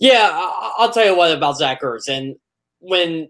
Yeah, 0.00 0.30
I'll 0.76 0.90
tell 0.90 1.04
you 1.04 1.16
what 1.16 1.30
about 1.30 1.58
Zach 1.58 1.82
Ertz. 1.82 2.08
And 2.08 2.34
when 2.80 3.28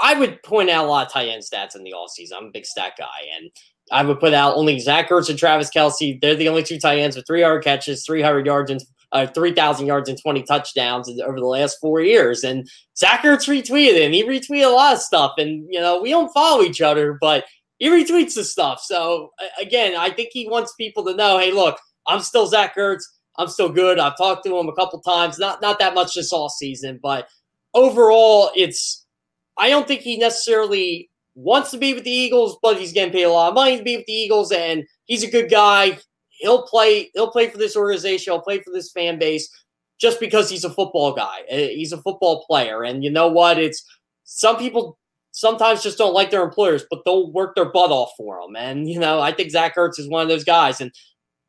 I 0.00 0.18
would 0.18 0.42
point 0.42 0.70
out 0.70 0.84
a 0.84 0.88
lot 0.88 1.06
of 1.06 1.12
tight 1.12 1.28
end 1.28 1.42
stats 1.42 1.76
in 1.76 1.84
the 1.84 1.94
offseason, 1.94 2.36
I'm 2.36 2.46
a 2.46 2.52
big 2.52 2.66
stat 2.66 2.94
guy. 2.98 3.06
And 3.38 3.50
I 3.92 4.02
would 4.02 4.20
put 4.20 4.34
out 4.34 4.56
only 4.56 4.78
Zach 4.78 5.10
Ertz 5.10 5.28
and 5.28 5.38
Travis 5.38 5.70
Kelce. 5.70 6.20
They're 6.20 6.34
the 6.34 6.48
only 6.48 6.62
two 6.62 6.78
tight 6.78 6.98
ends 6.98 7.16
with 7.16 7.26
300 7.26 7.62
catches, 7.62 8.04
300 8.04 8.46
yards, 8.46 8.70
and 8.70 8.80
uh, 9.12 9.26
3,000 9.26 9.86
yards 9.86 10.08
and 10.08 10.20
20 10.20 10.42
touchdowns 10.42 11.08
over 11.22 11.38
the 11.38 11.46
last 11.46 11.78
four 11.80 12.00
years. 12.00 12.42
And 12.42 12.68
Zach 12.96 13.20
Ertz 13.22 13.48
retweeted 13.48 14.00
him. 14.00 14.12
He 14.12 14.24
retweeted 14.24 14.66
a 14.66 14.74
lot 14.74 14.94
of 14.94 15.00
stuff. 15.00 15.34
And, 15.38 15.66
you 15.70 15.80
know, 15.80 16.00
we 16.00 16.10
don't 16.10 16.32
follow 16.32 16.62
each 16.62 16.80
other, 16.80 17.16
but 17.20 17.44
he 17.78 17.88
retweets 17.88 18.34
the 18.34 18.44
stuff. 18.44 18.80
So, 18.80 19.30
again, 19.60 19.94
I 19.96 20.10
think 20.10 20.30
he 20.32 20.48
wants 20.48 20.74
people 20.74 21.04
to 21.04 21.14
know 21.14 21.38
hey, 21.38 21.52
look, 21.52 21.78
I'm 22.06 22.20
still 22.20 22.46
Zach 22.46 22.76
Ertz. 22.76 23.02
I'm 23.36 23.48
still 23.48 23.68
good. 23.68 23.98
I've 23.98 24.16
talked 24.16 24.44
to 24.44 24.56
him 24.56 24.68
a 24.68 24.74
couple 24.74 25.00
times, 25.00 25.38
not 25.38 25.60
not 25.60 25.78
that 25.80 25.94
much 25.94 26.14
this 26.14 26.32
all 26.32 26.48
season, 26.48 27.00
but 27.02 27.28
overall, 27.74 28.50
it's 28.54 29.04
I 29.56 29.68
don't 29.68 29.86
think 29.86 30.00
he 30.00 30.16
necessarily 30.16 31.10
wants 31.34 31.70
to 31.72 31.78
be 31.78 31.94
with 31.94 32.04
the 32.04 32.10
Eagles, 32.10 32.58
but 32.62 32.78
he's 32.78 32.92
getting 32.92 33.12
paid 33.12 33.24
a 33.24 33.30
lot 33.30 33.48
of 33.48 33.54
money 33.54 33.78
to 33.78 33.84
be 33.84 33.96
with 33.96 34.06
the 34.06 34.12
Eagles, 34.12 34.52
and 34.52 34.84
he's 35.06 35.22
a 35.24 35.30
good 35.30 35.50
guy. 35.50 35.98
he'll 36.28 36.62
play. 36.62 37.10
He'll 37.14 37.30
play 37.30 37.48
for 37.48 37.58
this 37.58 37.76
organization. 37.76 38.32
He'll 38.32 38.40
play 38.40 38.60
for 38.60 38.72
this 38.72 38.92
fan 38.92 39.18
base 39.18 39.48
just 40.00 40.20
because 40.20 40.50
he's 40.50 40.64
a 40.64 40.70
football 40.70 41.12
guy. 41.12 41.42
Uh, 41.50 41.56
he's 41.56 41.92
a 41.92 42.02
football 42.02 42.44
player, 42.46 42.82
and 42.82 43.04
you 43.04 43.10
know 43.10 43.28
what? 43.28 43.58
It's 43.58 43.84
some 44.24 44.56
people 44.56 44.98
sometimes 45.32 45.82
just 45.82 45.98
don't 45.98 46.14
like 46.14 46.30
their 46.30 46.44
employers, 46.44 46.84
but 46.88 47.00
they'll 47.04 47.32
work 47.32 47.54
their 47.56 47.70
butt 47.70 47.90
off 47.90 48.12
for 48.16 48.40
them. 48.40 48.56
And 48.56 48.88
you 48.88 48.98
know, 48.98 49.20
I 49.20 49.32
think 49.32 49.50
Zach 49.50 49.76
Ertz 49.76 49.98
is 49.98 50.08
one 50.08 50.22
of 50.22 50.28
those 50.28 50.44
guys, 50.44 50.80
and 50.80 50.92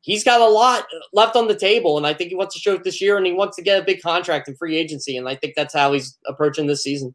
he's 0.06 0.24
got 0.24 0.40
a 0.40 0.48
lot 0.48 0.86
left 1.12 1.36
on 1.36 1.48
the 1.48 1.54
table. 1.54 1.98
And 1.98 2.06
I 2.06 2.14
think 2.14 2.30
he 2.30 2.36
wants 2.36 2.54
to 2.54 2.60
show 2.60 2.74
it 2.74 2.84
this 2.84 3.02
year, 3.02 3.18
and 3.18 3.26
he 3.26 3.32
wants 3.32 3.56
to 3.56 3.62
get 3.62 3.82
a 3.82 3.84
big 3.84 4.00
contract 4.00 4.48
in 4.48 4.56
free 4.56 4.76
agency. 4.76 5.16
And 5.16 5.28
I 5.28 5.34
think 5.34 5.54
that's 5.54 5.74
how 5.74 5.92
he's 5.92 6.16
approaching 6.26 6.66
this 6.66 6.82
season. 6.82 7.14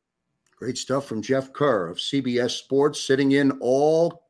Great 0.58 0.78
stuff 0.78 1.06
from 1.06 1.24
Jeff 1.24 1.52
Kerr 1.54 1.88
of 1.88 1.98
CBS 1.98 2.52
Sports, 2.52 3.02
sitting 3.02 3.32
in 3.32 3.52
all 3.62 4.26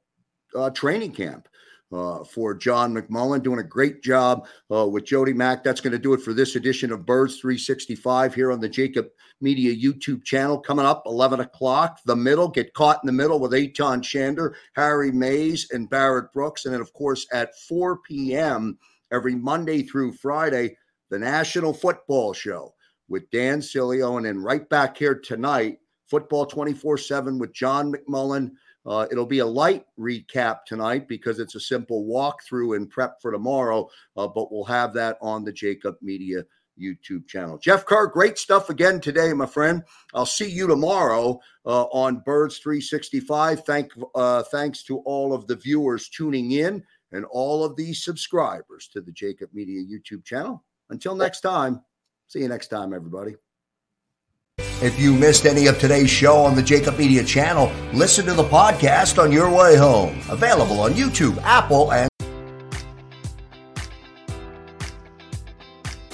uh, 0.55 0.69
training 0.69 1.11
camp 1.11 1.47
uh, 1.91 2.23
for 2.23 2.53
John 2.53 2.93
McMullen, 2.93 3.43
doing 3.43 3.59
a 3.59 3.63
great 3.63 4.01
job 4.01 4.47
uh, 4.73 4.87
with 4.87 5.05
Jody 5.05 5.33
Mack. 5.33 5.63
That's 5.63 5.81
going 5.81 5.91
to 5.91 5.99
do 5.99 6.13
it 6.13 6.21
for 6.21 6.33
this 6.33 6.55
edition 6.55 6.91
of 6.91 7.05
Birds 7.05 7.39
365 7.39 8.33
here 8.33 8.51
on 8.51 8.59
the 8.59 8.69
Jakib 8.69 9.09
Media 9.41 9.75
YouTube 9.75 10.23
channel. 10.23 10.59
Coming 10.59 10.85
up 10.85 11.03
11 11.05 11.41
o'clock, 11.41 11.99
the 12.05 12.15
middle, 12.15 12.47
get 12.47 12.73
caught 12.73 12.99
in 13.03 13.07
the 13.07 13.13
middle 13.13 13.39
with 13.39 13.53
Aton 13.53 14.01
Shander, 14.01 14.53
Harry 14.75 15.11
Mayes, 15.11 15.67
and 15.71 15.89
Barrett 15.89 16.31
Brooks. 16.31 16.65
And 16.65 16.73
then, 16.73 16.81
of 16.81 16.93
course, 16.93 17.25
at 17.33 17.57
4 17.67 17.99
p.m. 18.07 18.77
every 19.11 19.35
Monday 19.35 19.83
through 19.83 20.13
Friday, 20.13 20.77
the 21.09 21.19
National 21.19 21.73
Football 21.73 22.33
Show 22.33 22.73
with 23.09 23.29
Dan 23.31 23.59
Sileo. 23.59 24.17
And 24.17 24.25
then 24.25 24.41
right 24.41 24.67
back 24.69 24.97
here 24.97 25.15
tonight, 25.15 25.79
Football 26.07 26.45
24 26.45 26.97
7 26.97 27.39
with 27.39 27.53
John 27.53 27.93
McMullen. 27.93 28.51
Uh, 28.85 29.05
it'll 29.11 29.25
be 29.25 29.39
a 29.39 29.45
light 29.45 29.85
recap 29.99 30.59
tonight 30.65 31.07
because 31.07 31.39
it's 31.39 31.55
a 31.55 31.59
simple 31.59 32.05
walkthrough 32.05 32.75
and 32.75 32.89
prep 32.89 33.21
for 33.21 33.31
tomorrow, 33.31 33.87
uh, 34.17 34.27
but 34.27 34.51
we'll 34.51 34.63
have 34.63 34.93
that 34.93 35.17
on 35.21 35.43
the 35.43 35.53
Jakib 35.53 35.95
Media 36.01 36.43
YouTube 36.81 37.27
channel. 37.27 37.57
Jeff 37.57 37.85
Kerr, 37.85 38.07
great 38.07 38.37
stuff 38.37 38.69
again 38.69 38.99
today, 38.99 39.33
my 39.33 39.45
friend. 39.45 39.83
I'll 40.13 40.25
see 40.25 40.49
you 40.49 40.67
tomorrow 40.67 41.39
uh, 41.65 41.83
on 41.85 42.23
Birds 42.25 42.57
365. 42.57 43.63
Thank, 43.65 43.91
uh, 44.15 44.43
thanks 44.43 44.83
to 44.83 44.99
all 44.99 45.33
of 45.33 45.47
the 45.47 45.55
viewers 45.55 46.09
tuning 46.09 46.51
in 46.51 46.83
and 47.11 47.25
all 47.25 47.63
of 47.63 47.75
the 47.75 47.93
subscribers 47.93 48.89
to 48.93 49.01
the 49.01 49.11
Jakib 49.11 49.53
Media 49.53 49.81
YouTube 49.81 50.23
channel. 50.23 50.63
Until 50.89 51.15
next 51.15 51.41
time, 51.41 51.81
see 52.27 52.39
you 52.39 52.47
next 52.47 52.67
time, 52.67 52.93
everybody. 52.93 53.35
If 54.81 54.99
you 54.99 55.13
missed 55.13 55.45
any 55.45 55.67
of 55.67 55.79
today's 55.79 56.09
show 56.09 56.37
on 56.37 56.55
the 56.55 56.61
Jakib 56.61 56.97
Media 56.97 57.23
channel, 57.23 57.71
listen 57.93 58.25
to 58.25 58.33
the 58.33 58.43
podcast 58.43 59.21
on 59.21 59.31
your 59.31 59.49
way 59.49 59.75
home. 59.75 60.19
Available 60.29 60.81
on 60.81 60.91
YouTube, 60.91 61.37
Apple, 61.43 61.91
and 61.93 62.10